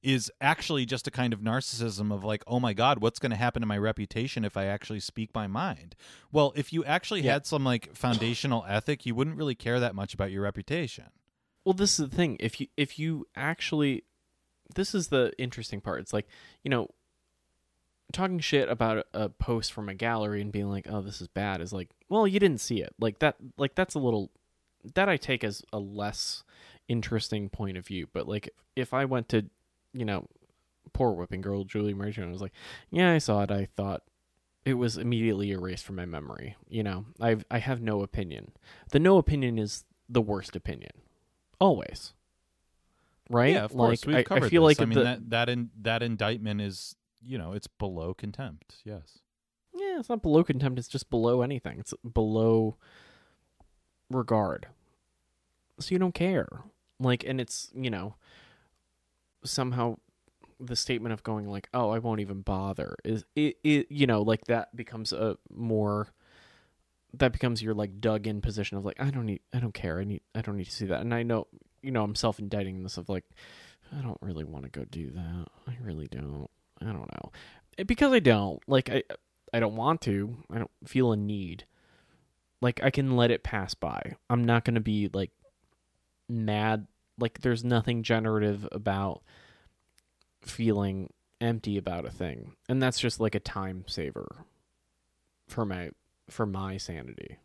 Is 0.00 0.30
actually 0.40 0.86
just 0.86 1.08
a 1.08 1.10
kind 1.10 1.32
of 1.32 1.40
narcissism 1.40 2.14
of 2.14 2.22
like, 2.22 2.44
oh 2.46 2.60
my 2.60 2.72
god, 2.72 3.00
what's 3.02 3.18
going 3.18 3.30
to 3.30 3.36
happen 3.36 3.62
to 3.62 3.66
my 3.66 3.76
reputation 3.76 4.44
if 4.44 4.56
I 4.56 4.66
actually 4.66 5.00
speak 5.00 5.34
my 5.34 5.48
mind? 5.48 5.96
Well, 6.30 6.52
if 6.54 6.72
you 6.72 6.84
actually 6.84 7.22
Yeah. 7.22 7.32
had 7.32 7.46
some 7.46 7.64
like 7.64 7.94
foundational 7.96 8.64
ethic, 8.68 9.04
you 9.04 9.16
wouldn't 9.16 9.36
really 9.36 9.56
care 9.56 9.80
that 9.80 9.96
much 9.96 10.14
about 10.14 10.30
your 10.30 10.42
reputation. 10.42 11.06
well, 11.64 11.72
this 11.72 11.98
is 11.98 12.08
the 12.08 12.16
thing. 12.16 12.36
If 12.38 12.60
you 12.60 12.68
if 12.76 12.98
you 13.00 13.26
actually, 13.34 14.04
this 14.76 14.94
is 14.94 15.08
the 15.08 15.32
interesting 15.36 15.80
part. 15.80 16.00
It's 16.00 16.12
like 16.12 16.28
you 16.62 16.70
know, 16.70 16.88
talking 18.12 18.38
shit 18.38 18.68
about 18.68 19.06
a, 19.12 19.28
post 19.28 19.72
from 19.72 19.88
a 19.88 19.94
gallery 19.94 20.40
and 20.40 20.52
being 20.52 20.68
like, 20.68 20.86
"Oh, 20.88 21.00
this 21.00 21.20
is 21.20 21.28
bad," 21.28 21.60
is 21.60 21.72
like, 21.72 21.90
well, 22.08 22.26
you 22.26 22.40
didn't 22.40 22.60
see 22.60 22.80
it. 22.80 22.94
Like 22.98 23.18
that. 23.20 23.36
Like 23.56 23.74
that's 23.74 23.94
a 23.94 23.98
little 23.98 24.30
that 24.94 25.08
I 25.08 25.16
take 25.16 25.44
as 25.44 25.62
a 25.72 25.78
less 25.78 26.44
interesting 26.88 27.48
point 27.48 27.76
of 27.76 27.86
view. 27.86 28.08
But 28.12 28.28
like, 28.28 28.50
if 28.76 28.94
I 28.94 29.04
went 29.04 29.28
to, 29.30 29.46
you 29.92 30.04
know, 30.04 30.26
poor 30.92 31.12
whipping 31.12 31.40
girl 31.40 31.64
Julie 31.64 31.94
Merchant, 31.94 32.24
and 32.24 32.32
was 32.32 32.42
like, 32.42 32.54
"Yeah, 32.90 33.12
I 33.12 33.18
saw 33.18 33.42
it. 33.42 33.50
I 33.50 33.68
thought." 33.76 34.02
It 34.64 34.74
was 34.74 34.98
immediately 34.98 35.52
erased 35.52 35.86
from 35.86 35.96
my 35.96 36.04
memory. 36.04 36.56
You 36.68 36.82
know, 36.82 37.06
I've 37.20 37.44
I 37.50 37.58
have 37.58 37.80
no 37.80 38.02
opinion. 38.02 38.52
The 38.90 38.98
no 38.98 39.16
opinion 39.16 39.58
is 39.58 39.84
the 40.10 40.20
worst 40.20 40.54
opinion, 40.56 40.90
always. 41.58 42.12
Right? 43.30 43.54
Yeah, 43.54 43.64
of 43.64 43.72
course. 43.72 44.04
Like 44.04 44.06
We've 44.06 44.16
I, 44.16 44.22
covered 44.24 44.44
I 44.44 44.48
feel 44.48 44.66
this. 44.66 44.78
like 44.78 44.86
I 44.86 44.88
mean 44.88 44.98
the, 44.98 45.04
that 45.04 45.30
that 45.30 45.48
in, 45.48 45.70
that 45.82 46.02
indictment 46.02 46.60
is 46.60 46.96
you 47.24 47.38
know 47.38 47.52
it's 47.52 47.66
below 47.66 48.14
contempt. 48.14 48.76
Yes. 48.84 49.18
Yeah, 49.74 49.98
it's 50.00 50.08
not 50.08 50.22
below 50.22 50.42
contempt. 50.42 50.78
It's 50.78 50.88
just 50.88 51.10
below 51.10 51.42
anything. 51.42 51.78
It's 51.78 51.94
below 52.12 52.76
regard. 54.10 54.66
So 55.78 55.92
you 55.92 55.98
don't 55.98 56.14
care. 56.14 56.48
Like, 56.98 57.24
and 57.24 57.40
it's, 57.40 57.70
you 57.74 57.90
know, 57.90 58.16
somehow 59.44 59.96
the 60.58 60.74
statement 60.74 61.12
of 61.12 61.22
going 61.22 61.48
like, 61.48 61.68
oh, 61.72 61.90
I 61.90 62.00
won't 62.00 62.20
even 62.20 62.40
bother 62.40 62.96
is 63.04 63.24
it, 63.36 63.58
it 63.62 63.86
you 63.90 64.06
know, 64.06 64.22
like 64.22 64.46
that 64.46 64.74
becomes 64.74 65.12
a 65.12 65.36
more 65.54 66.08
that 67.14 67.32
becomes 67.32 67.62
your 67.62 67.74
like 67.74 68.00
dug 68.00 68.26
in 68.26 68.40
position 68.40 68.76
of 68.76 68.84
like 68.84 69.00
I 69.00 69.10
don't 69.10 69.26
need 69.26 69.40
I 69.54 69.60
don't 69.60 69.72
care 69.72 70.00
I 70.00 70.04
need 70.04 70.22
I 70.34 70.42
don't 70.42 70.56
need 70.56 70.66
to 70.66 70.72
see 70.72 70.86
that 70.86 71.00
and 71.00 71.14
I 71.14 71.22
know 71.22 71.46
you 71.80 71.90
know 71.90 72.02
I'm 72.02 72.16
self 72.16 72.38
indicting 72.38 72.82
this 72.82 72.98
of 72.98 73.08
like 73.08 73.24
I 73.96 74.02
don't 74.02 74.18
really 74.20 74.44
want 74.44 74.64
to 74.64 74.70
go 74.70 74.84
do 74.84 75.10
that 75.12 75.46
I 75.66 75.76
really 75.80 76.08
don't 76.08 76.50
I 76.82 76.86
don't 76.86 77.12
know. 77.12 77.32
Eh, 77.78 77.84
because 77.84 78.12
I 78.12 78.18
don't 78.18 78.60
like 78.66 78.90
I 78.90 79.02
I 79.52 79.60
don't 79.60 79.76
want 79.76 80.00
to. 80.02 80.36
I 80.50 80.58
don't 80.58 80.70
feel 80.84 81.12
a 81.12 81.16
need. 81.16 81.64
Like 82.60 82.82
I 82.82 82.90
can 82.90 83.16
let 83.16 83.30
it 83.30 83.42
pass 83.42 83.74
by. 83.74 84.16
I'm 84.28 84.44
not 84.44 84.64
going 84.64 84.74
to 84.74 84.80
be 84.80 85.08
like 85.12 85.30
mad. 86.28 86.86
Like 87.18 87.40
there's 87.40 87.64
nothing 87.64 88.02
generative 88.02 88.68
about 88.72 89.22
feeling 90.42 91.12
empty 91.40 91.76
about 91.76 92.04
a 92.04 92.10
thing. 92.10 92.52
And 92.68 92.82
that's 92.82 92.98
just 92.98 93.20
like 93.20 93.34
a 93.34 93.40
time 93.40 93.84
saver 93.86 94.44
for 95.46 95.64
my 95.64 95.90
for 96.28 96.46
my 96.46 96.76
sanity. 96.76 97.38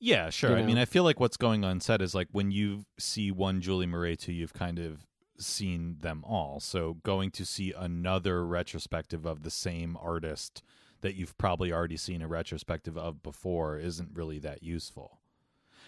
Yeah, 0.00 0.30
sure. 0.30 0.50
You 0.50 0.56
I 0.56 0.62
mean. 0.62 0.78
I 0.78 0.84
feel 0.84 1.04
like 1.04 1.20
what's 1.20 1.36
going 1.36 1.64
on 1.64 1.80
set 1.80 2.00
is 2.00 2.14
like 2.14 2.28
when 2.32 2.50
you 2.50 2.84
see 2.98 3.30
one 3.30 3.60
Julie 3.60 3.86
Mehretu, 3.86 4.34
you've 4.34 4.54
kind 4.54 4.78
of 4.78 5.06
seen 5.38 5.96
them 6.00 6.24
all. 6.26 6.60
So 6.60 6.98
going 7.02 7.30
to 7.32 7.44
see 7.44 7.72
another 7.76 8.44
retrospective 8.46 9.24
of 9.26 9.42
the 9.42 9.50
same 9.50 9.96
artist 10.00 10.62
that 11.00 11.14
you've 11.14 11.36
probably 11.38 11.72
already 11.72 11.96
seen 11.96 12.22
a 12.22 12.28
retrospective 12.28 12.98
of 12.98 13.22
before 13.22 13.78
isn't 13.78 14.10
really 14.14 14.38
that 14.40 14.62
useful. 14.62 15.18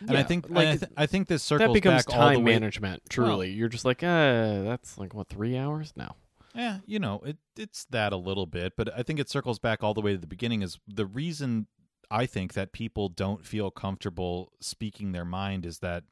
And 0.06 0.16
I 0.16 0.22
think 0.22 0.48
like 0.48 0.68
I, 0.68 0.76
th- 0.76 0.92
I 0.96 1.06
think 1.06 1.28
this 1.28 1.42
circles 1.42 1.68
that 1.68 1.74
becomes 1.74 2.06
back 2.06 2.14
all 2.14 2.28
the 2.28 2.36
time 2.36 2.44
way. 2.44 2.52
management 2.52 3.02
truly 3.10 3.50
you're 3.50 3.68
just 3.68 3.84
like 3.84 4.02
uh 4.02 4.62
that's 4.62 4.96
like 4.96 5.12
what 5.12 5.28
3 5.28 5.58
hours 5.58 5.92
no 5.94 6.14
Yeah, 6.54 6.78
you 6.86 6.98
know, 6.98 7.20
it 7.24 7.36
it's 7.56 7.84
that 7.90 8.12
a 8.14 8.16
little 8.16 8.46
bit, 8.46 8.72
but 8.78 8.90
I 8.96 9.02
think 9.02 9.20
it 9.20 9.28
circles 9.28 9.58
back 9.58 9.82
all 9.84 9.92
the 9.92 10.00
way 10.00 10.12
to 10.12 10.18
the 10.18 10.26
beginning 10.26 10.62
is 10.62 10.78
the 10.88 11.04
reason 11.04 11.66
I 12.10 12.26
think 12.26 12.54
that 12.54 12.72
people 12.72 13.08
don't 13.08 13.44
feel 13.44 13.70
comfortable 13.70 14.52
speaking 14.58 15.12
their 15.12 15.24
mind 15.26 15.66
is 15.66 15.78
that 15.80 16.04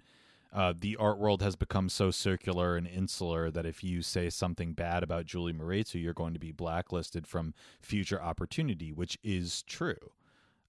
uh, 0.53 0.73
the 0.79 0.97
art 0.97 1.19
world 1.19 1.43
has 1.43 1.57
become 1.57 1.89
so 1.89 2.11
circular 2.11 2.77
and 2.77 2.87
insular 2.87 3.51
that 3.51 3.66
if 3.66 3.85
you 3.85 4.03
say 4.03 4.31
something 4.31 4.73
bad 4.73 5.03
about 5.03 5.27
Julie 5.27 5.53
Mehretu, 5.53 6.03
you're 6.03 6.15
going 6.15 6.33
to 6.35 6.41
be 6.41 6.53
blacklisted 6.53 7.27
from 7.27 7.55
future 7.81 8.20
opportunity, 8.20 8.93
which 8.93 9.19
is 9.23 9.62
true. 9.62 10.12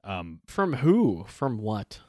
Um, 0.04 0.42
from 0.46 0.74
who 0.76 1.26
from 1.28 1.58
what 1.58 2.00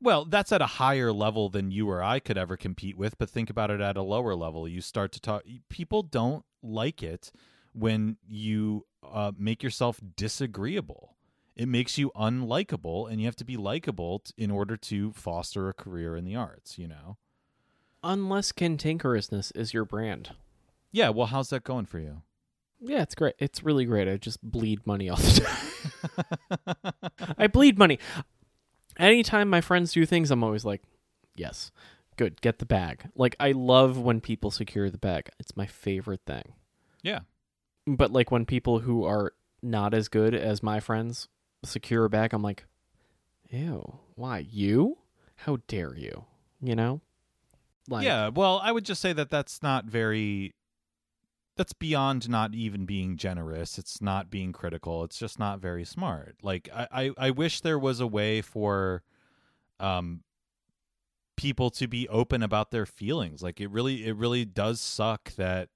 well, 0.00 0.24
that's 0.24 0.52
at 0.52 0.62
a 0.62 0.66
higher 0.66 1.12
level 1.12 1.48
than 1.48 1.70
you 1.70 1.90
or 1.90 2.02
I 2.02 2.20
could 2.20 2.38
ever 2.38 2.56
compete 2.56 2.96
with, 2.96 3.18
but 3.18 3.28
think 3.28 3.50
about 3.50 3.70
it 3.70 3.80
at 3.80 3.96
a 3.96 4.02
lower 4.02 4.34
level. 4.34 4.68
You 4.68 4.80
start 4.80 5.12
to 5.12 5.20
talk, 5.20 5.42
people 5.68 6.02
don't 6.02 6.44
like 6.62 7.02
it 7.02 7.32
when 7.72 8.16
you 8.26 8.86
uh, 9.02 9.32
make 9.36 9.62
yourself 9.62 10.00
disagreeable. 10.16 11.16
It 11.58 11.68
makes 11.68 11.98
you 11.98 12.10
unlikable, 12.16 13.10
and 13.10 13.20
you 13.20 13.26
have 13.26 13.36
to 13.36 13.44
be 13.44 13.56
likable 13.58 14.20
t- 14.20 14.32
in 14.38 14.50
order 14.50 14.76
to 14.76 15.12
foster 15.12 15.68
a 15.68 15.74
career 15.74 16.16
in 16.16 16.24
the 16.24 16.36
arts, 16.36 16.78
you 16.78 16.88
know? 16.88 17.16
unless 18.04 18.52
cantankerousness 18.52 19.50
is 19.56 19.74
your 19.74 19.84
brand 19.84 20.30
Yeah, 20.92 21.08
well, 21.08 21.26
how's 21.26 21.50
that 21.50 21.64
going 21.64 21.84
for 21.84 21.98
you? 21.98 22.22
Yeah, 22.80 23.02
it's 23.02 23.16
great. 23.16 23.34
It's 23.40 23.64
really 23.64 23.84
great. 23.86 24.06
I 24.06 24.16
just 24.18 24.40
bleed 24.40 24.86
money 24.86 25.08
all 25.08 25.16
the 25.16 25.48
time. 26.94 27.34
I 27.36 27.48
bleed 27.48 27.76
money. 27.76 27.98
Anytime 28.98 29.50
my 29.50 29.60
friends 29.60 29.92
do 29.92 30.06
things, 30.06 30.30
I'm 30.30 30.44
always 30.44 30.64
like, 30.64 30.82
yes, 31.34 31.72
good, 32.16 32.40
get 32.40 32.60
the 32.60 32.66
bag. 32.66 33.10
Like, 33.16 33.34
I 33.40 33.50
love 33.50 33.98
when 33.98 34.20
people 34.20 34.52
secure 34.52 34.90
the 34.90 34.98
bag. 34.98 35.28
It's 35.40 35.56
my 35.56 35.66
favorite 35.66 36.20
thing. 36.24 36.52
yeah. 37.02 37.20
But, 37.84 38.12
like, 38.12 38.30
when 38.30 38.44
people 38.46 38.78
who 38.80 39.04
are 39.04 39.32
not 39.60 39.92
as 39.92 40.08
good 40.08 40.34
as 40.34 40.62
my 40.62 40.78
friends 40.78 41.26
secure 41.64 42.08
bag, 42.08 42.32
I'm 42.32 42.42
like, 42.42 42.64
ew, 43.50 43.98
why? 44.14 44.38
You? 44.38 44.98
How 45.36 45.58
dare 45.68 45.94
you? 45.94 46.24
You 46.60 46.74
know? 46.74 47.00
Like, 47.88 48.04
yeah, 48.04 48.28
well, 48.28 48.60
I 48.62 48.72
would 48.72 48.84
just 48.84 49.00
say 49.00 49.12
that 49.12 49.30
that's 49.30 49.62
not 49.62 49.86
very. 49.86 50.54
That's 51.56 51.72
beyond 51.72 52.28
not 52.28 52.54
even 52.54 52.86
being 52.86 53.16
generous. 53.16 53.78
It's 53.78 54.00
not 54.00 54.30
being 54.30 54.52
critical. 54.52 55.02
It's 55.02 55.18
just 55.18 55.40
not 55.40 55.58
very 55.58 55.84
smart. 55.84 56.36
Like 56.40 56.68
I, 56.72 56.86
I, 56.92 57.10
I 57.18 57.30
wish 57.30 57.62
there 57.62 57.80
was 57.80 57.98
a 57.98 58.06
way 58.06 58.42
for, 58.42 59.02
um, 59.80 60.22
people 61.36 61.70
to 61.70 61.88
be 61.88 62.08
open 62.10 62.44
about 62.44 62.70
their 62.70 62.86
feelings. 62.86 63.42
Like 63.42 63.60
it 63.60 63.70
really, 63.70 64.06
it 64.06 64.14
really 64.14 64.44
does 64.44 64.80
suck 64.80 65.34
that 65.34 65.68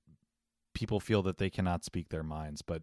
people 0.73 1.01
feel 1.01 1.23
that 1.23 1.39
they 1.39 1.51
cannot 1.51 1.85
speak 1.85 2.11
their 2.11 2.23
minds, 2.23 2.63
but 2.63 2.83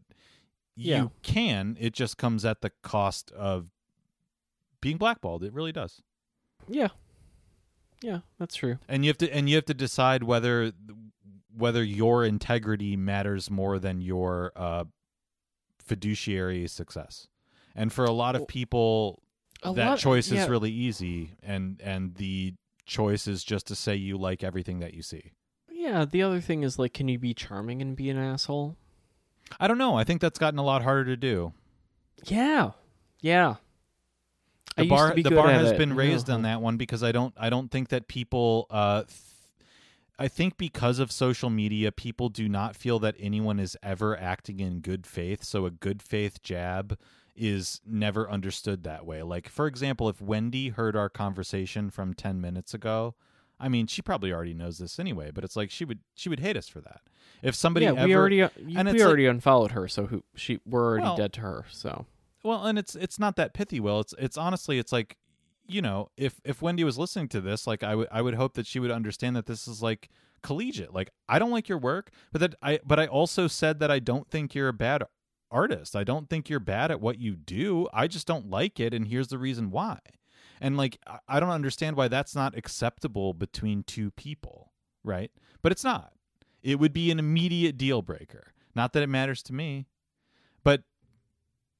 Yeah. 0.79 1.01
you 1.03 1.11
can. 1.23 1.77
It 1.79 1.93
just 1.93 2.17
comes 2.17 2.45
at 2.45 2.61
the 2.61 2.71
cost 2.83 3.31
of 3.31 3.69
being 4.81 4.97
blackballed. 4.97 5.43
It 5.43 5.53
really 5.53 5.71
does. 5.71 6.01
Yeah. 6.67 6.89
Yeah, 8.01 8.19
that's 8.39 8.55
true. 8.55 8.77
and 8.87 9.03
you 9.03 9.09
have 9.09 9.17
to 9.17 9.29
and 9.33 9.49
you 9.49 9.55
have 9.57 9.65
to 9.65 9.73
decide 9.73 10.23
whether 10.23 10.71
whether 11.57 11.83
your 11.83 12.23
integrity 12.23 12.95
matters 12.95 13.51
more 13.51 13.77
than 13.79 13.99
your 14.01 14.53
uh 14.55 14.85
fiduciary 15.79 16.67
success. 16.67 17.27
And 17.75 17.91
for 17.93 18.05
a 18.05 18.11
lot 18.11 18.35
of 18.35 18.47
people, 18.47 19.21
A 19.63 19.73
that 19.73 19.85
lot- 19.89 19.99
choice 19.99 20.31
yeah, 20.31 20.43
is 20.43 20.49
really 20.49 20.71
easy, 20.71 21.35
and 21.43 21.79
and 21.83 22.15
the 22.15 22.53
choice 22.85 23.27
is 23.27 23.43
just 23.43 23.67
to 23.67 23.75
say 23.75 23.95
you 23.95 24.17
like 24.17 24.43
everything 24.43 24.79
that 24.79 24.93
you 24.93 25.01
see. 25.01 25.31
Yeah, 25.71 26.05
the 26.05 26.21
other 26.23 26.41
thing 26.41 26.63
is 26.63 26.77
like, 26.79 26.93
can 26.93 27.07
you 27.07 27.19
be 27.19 27.33
charming 27.33 27.81
and 27.81 27.95
be 27.95 28.09
an 28.09 28.17
asshole? 28.17 28.75
I 29.59 29.67
don't 29.67 29.77
know. 29.77 29.95
I 29.95 30.03
think 30.03 30.19
that's 30.21 30.39
gotten 30.39 30.59
a 30.59 30.63
lot 30.63 30.83
harder 30.83 31.05
to 31.05 31.15
do. 31.17 31.53
Yeah, 32.25 32.71
yeah. 33.21 33.55
I 34.77 34.81
The 34.81 34.87
used 34.87 34.89
bar 34.89 35.13
the 35.15 35.29
bar 35.31 35.49
has 35.51 35.71
it. 35.71 35.77
been 35.77 35.95
raised 35.95 36.27
Yeah. 36.29 36.35
on 36.35 36.41
that 36.43 36.61
one 36.61 36.77
because 36.77 37.03
I 37.03 37.11
don't 37.11 37.33
I 37.37 37.49
don't 37.49 37.69
think 37.71 37.89
that 37.89 38.07
people 38.07 38.67
uh 38.69 39.03
th- 39.03 39.19
I 40.17 40.27
think 40.27 40.57
because 40.57 40.99
of 40.99 41.11
social 41.13 41.49
media 41.49 41.91
people 41.93 42.27
do 42.29 42.49
not 42.49 42.75
feel 42.75 42.99
that 42.99 43.15
anyone 43.19 43.59
is 43.59 43.77
ever 43.81 44.17
acting 44.19 44.59
in 44.59 44.79
good 44.81 45.07
faith 45.07 45.43
so 45.43 45.65
a 45.65 45.71
good 45.71 46.01
faith 46.01 46.41
jab 46.43 46.97
is 47.35 47.79
never 47.85 48.29
understood 48.29 48.83
that 48.83 49.05
way. 49.05 49.23
Like 49.23 49.47
for 49.47 49.65
example, 49.65 50.09
if 50.09 50.21
Wendy 50.21 50.69
heard 50.69 50.95
our 50.97 51.07
conversation 51.09 51.89
from 51.89 52.13
10 52.13 52.41
minutes 52.41 52.73
ago, 52.73 53.15
I 53.59 53.67
mean, 53.69 53.87
she 53.87 54.01
probably 54.01 54.31
already 54.31 54.53
knows 54.53 54.77
this 54.77 54.99
anyway, 54.99 55.31
but 55.33 55.43
it's 55.43 55.55
like 55.55 55.69
she 55.71 55.85
would 55.85 55.99
she 56.15 56.29
would 56.29 56.39
hate 56.39 56.55
us 56.57 56.67
for 56.67 56.81
that. 56.81 57.01
If 57.41 57.55
somebody 57.55 57.85
yeah, 57.85 57.93
ever 57.93 58.07
we 58.07 58.15
already 58.15 58.41
uh, 58.41 58.49
and 58.57 58.67
we 58.67 58.75
it's 58.77 58.93
like- 58.93 59.01
already 59.01 59.25
unfollowed 59.25 59.71
her, 59.71 59.87
so 59.87 60.05
who 60.07 60.23
she 60.35 60.59
we're 60.65 60.85
already 60.85 61.03
Well- 61.03 61.17
dead 61.17 61.33
to 61.33 61.41
her. 61.41 61.65
So 61.71 62.05
Well, 62.43 62.65
and 62.65 62.79
it's 62.79 62.95
it's 62.95 63.19
not 63.19 63.35
that 63.35 63.53
pithy. 63.53 63.79
Will 63.79 63.99
it's 63.99 64.13
it's 64.17 64.37
honestly 64.37 64.79
it's 64.79 64.91
like 64.91 65.17
you 65.67 65.81
know 65.81 66.09
if 66.17 66.39
if 66.45 66.61
Wendy 66.61 66.83
was 66.83 66.97
listening 66.97 67.27
to 67.29 67.41
this, 67.41 67.67
like 67.67 67.83
I 67.83 67.95
would 67.95 68.07
I 68.11 68.21
would 68.21 68.35
hope 68.35 68.53
that 68.55 68.65
she 68.65 68.79
would 68.79 68.91
understand 68.91 69.35
that 69.35 69.45
this 69.45 69.67
is 69.67 69.81
like 69.81 70.09
collegiate. 70.41 70.93
Like 70.93 71.11
I 71.27 71.37
don't 71.39 71.51
like 71.51 71.67
your 71.69 71.77
work, 71.77 72.11
but 72.31 72.39
that 72.41 72.55
I 72.61 72.79
but 72.85 72.99
I 72.99 73.07
also 73.07 73.47
said 73.47 73.79
that 73.79 73.91
I 73.91 73.99
don't 73.99 74.29
think 74.29 74.55
you're 74.55 74.69
a 74.69 74.73
bad 74.73 75.03
artist. 75.51 75.95
I 75.95 76.03
don't 76.03 76.29
think 76.29 76.49
you're 76.49 76.59
bad 76.59 76.91
at 76.91 77.01
what 77.01 77.19
you 77.19 77.35
do. 77.35 77.87
I 77.91 78.07
just 78.07 78.25
don't 78.27 78.49
like 78.49 78.79
it, 78.79 78.93
and 78.93 79.07
here's 79.07 79.27
the 79.29 79.37
reason 79.37 79.69
why. 79.71 79.99
And 80.61 80.77
like 80.77 80.99
I- 81.27 81.39
don't 81.39 81.49
understand 81.49 81.95
why 81.95 82.07
that's 82.07 82.35
not 82.35 82.57
acceptable 82.57 83.33
between 83.33 83.83
two 83.83 84.11
people, 84.11 84.71
right? 85.03 85.31
But 85.61 85.71
it's 85.71 85.83
not. 85.83 86.13
It 86.61 86.79
would 86.79 86.93
be 86.93 87.11
an 87.11 87.19
immediate 87.19 87.77
deal 87.77 88.01
breaker. 88.01 88.47
Not 88.75 88.93
that 88.93 89.03
it 89.03 89.07
matters 89.07 89.41
to 89.43 89.53
me, 89.53 89.87
but 90.63 90.83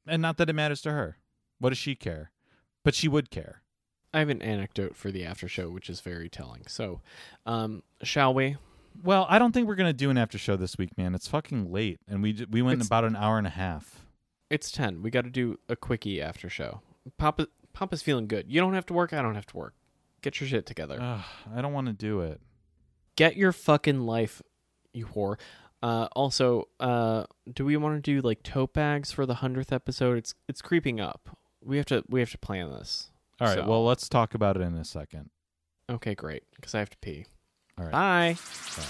and 0.08 0.22
not 0.22 0.38
that 0.38 0.50
it 0.50 0.54
matters 0.54 0.82
to 0.82 0.92
her. 0.92 1.18
What 1.60 1.70
does 1.70 1.78
she 1.78 1.96
care? 1.96 2.32
But 2.84 2.96
she 2.96 3.08
would 3.08 3.30
care. 3.30 3.62
I 4.14 4.20
have 4.20 4.30
an 4.30 4.42
anecdote 4.42 4.96
for 4.96 5.12
the 5.12 5.24
after 5.26 5.48
show, 5.48 5.70
which 5.70 5.90
is 5.90 6.00
very 6.02 6.30
telling. 6.30 6.64
So, 6.68 7.02
um, 7.46 7.84
shall 8.02 8.34
we? 8.34 8.56
Well, 9.04 9.28
I 9.30 9.38
don't 9.38 9.52
think 9.52 9.68
we're 9.68 9.76
gonna 9.76 9.94
do 9.94 10.10
an 10.10 10.18
after 10.18 10.38
show 10.38 10.56
this 10.56 10.78
week, 10.78 10.98
man. 10.98 11.14
It's 11.14 11.28
fucking 11.28 11.72
late, 11.72 12.00
and 12.08 12.24
we 12.24 12.46
we 12.50 12.62
went 12.62 12.76
It's- 12.78 12.88
about 12.88 13.04
an 13.04 13.16
hour 13.16 13.38
and 13.38 13.46
a 13.48 13.52
half. 13.52 14.06
It's 14.50 14.72
ten. 14.72 15.04
We 15.04 15.12
got 15.12 15.26
to 15.26 15.30
do 15.30 15.60
a 15.70 15.76
quickie 15.76 16.20
after 16.20 16.50
show. 16.50 16.82
Papa, 17.18 17.48
Papa's 17.74 18.02
feeling 18.02 18.28
good. 18.28 18.46
You 18.52 18.60
don't 18.62 18.74
have 18.74 18.86
to 18.88 18.94
work. 18.94 19.14
I 19.14 19.22
don't 19.22 19.36
have 19.36 19.46
to 19.48 19.58
work. 19.58 19.74
Get 20.22 20.40
your 20.42 20.50
shit 20.50 20.66
together. 20.66 20.98
Ugh, 21.00 21.24
I 21.56 21.62
don't 21.62 21.74
want 21.74 21.88
to 21.88 21.94
do 21.94 22.22
it. 22.22 22.42
Get 23.16 23.38
your 23.38 23.52
fucking 23.52 24.02
life, 24.02 24.42
you 24.94 25.06
whore. 25.08 25.38
Uh, 25.82 26.08
also, 26.14 26.68
uh, 26.82 27.24
do 27.54 27.64
we 27.64 27.78
want 27.78 28.04
to 28.04 28.12
do 28.12 28.22
like 28.26 28.44
tote 28.44 28.74
bags 28.74 29.12
for 29.14 29.26
the 29.26 29.36
hundredth 29.36 29.72
episode? 29.72 30.18
It's 30.18 30.36
it's 30.50 30.62
creeping 30.62 31.00
up. 31.00 31.38
We 31.64 31.78
have 31.78 31.86
to 31.88 32.04
we 32.10 32.20
have 32.20 32.32
to 32.32 32.38
plan 32.38 32.70
this. 32.72 33.12
All 33.40 33.48
right. 33.48 33.56
So- 33.56 33.66
Well, 33.68 33.86
let's 33.86 34.10
talk 34.10 34.34
about 34.34 34.58
it 34.58 34.62
in 34.62 34.74
a 34.76 34.84
second. 34.84 35.30
Okay, 35.90 36.16
great. 36.16 36.44
Because 36.56 36.76
I 36.76 36.80
have 36.80 36.90
to 36.90 36.98
pee. 36.98 37.26
All 37.78 37.86
right. 37.86 37.92
Bye. 37.94 38.38
Bye. 38.78 38.84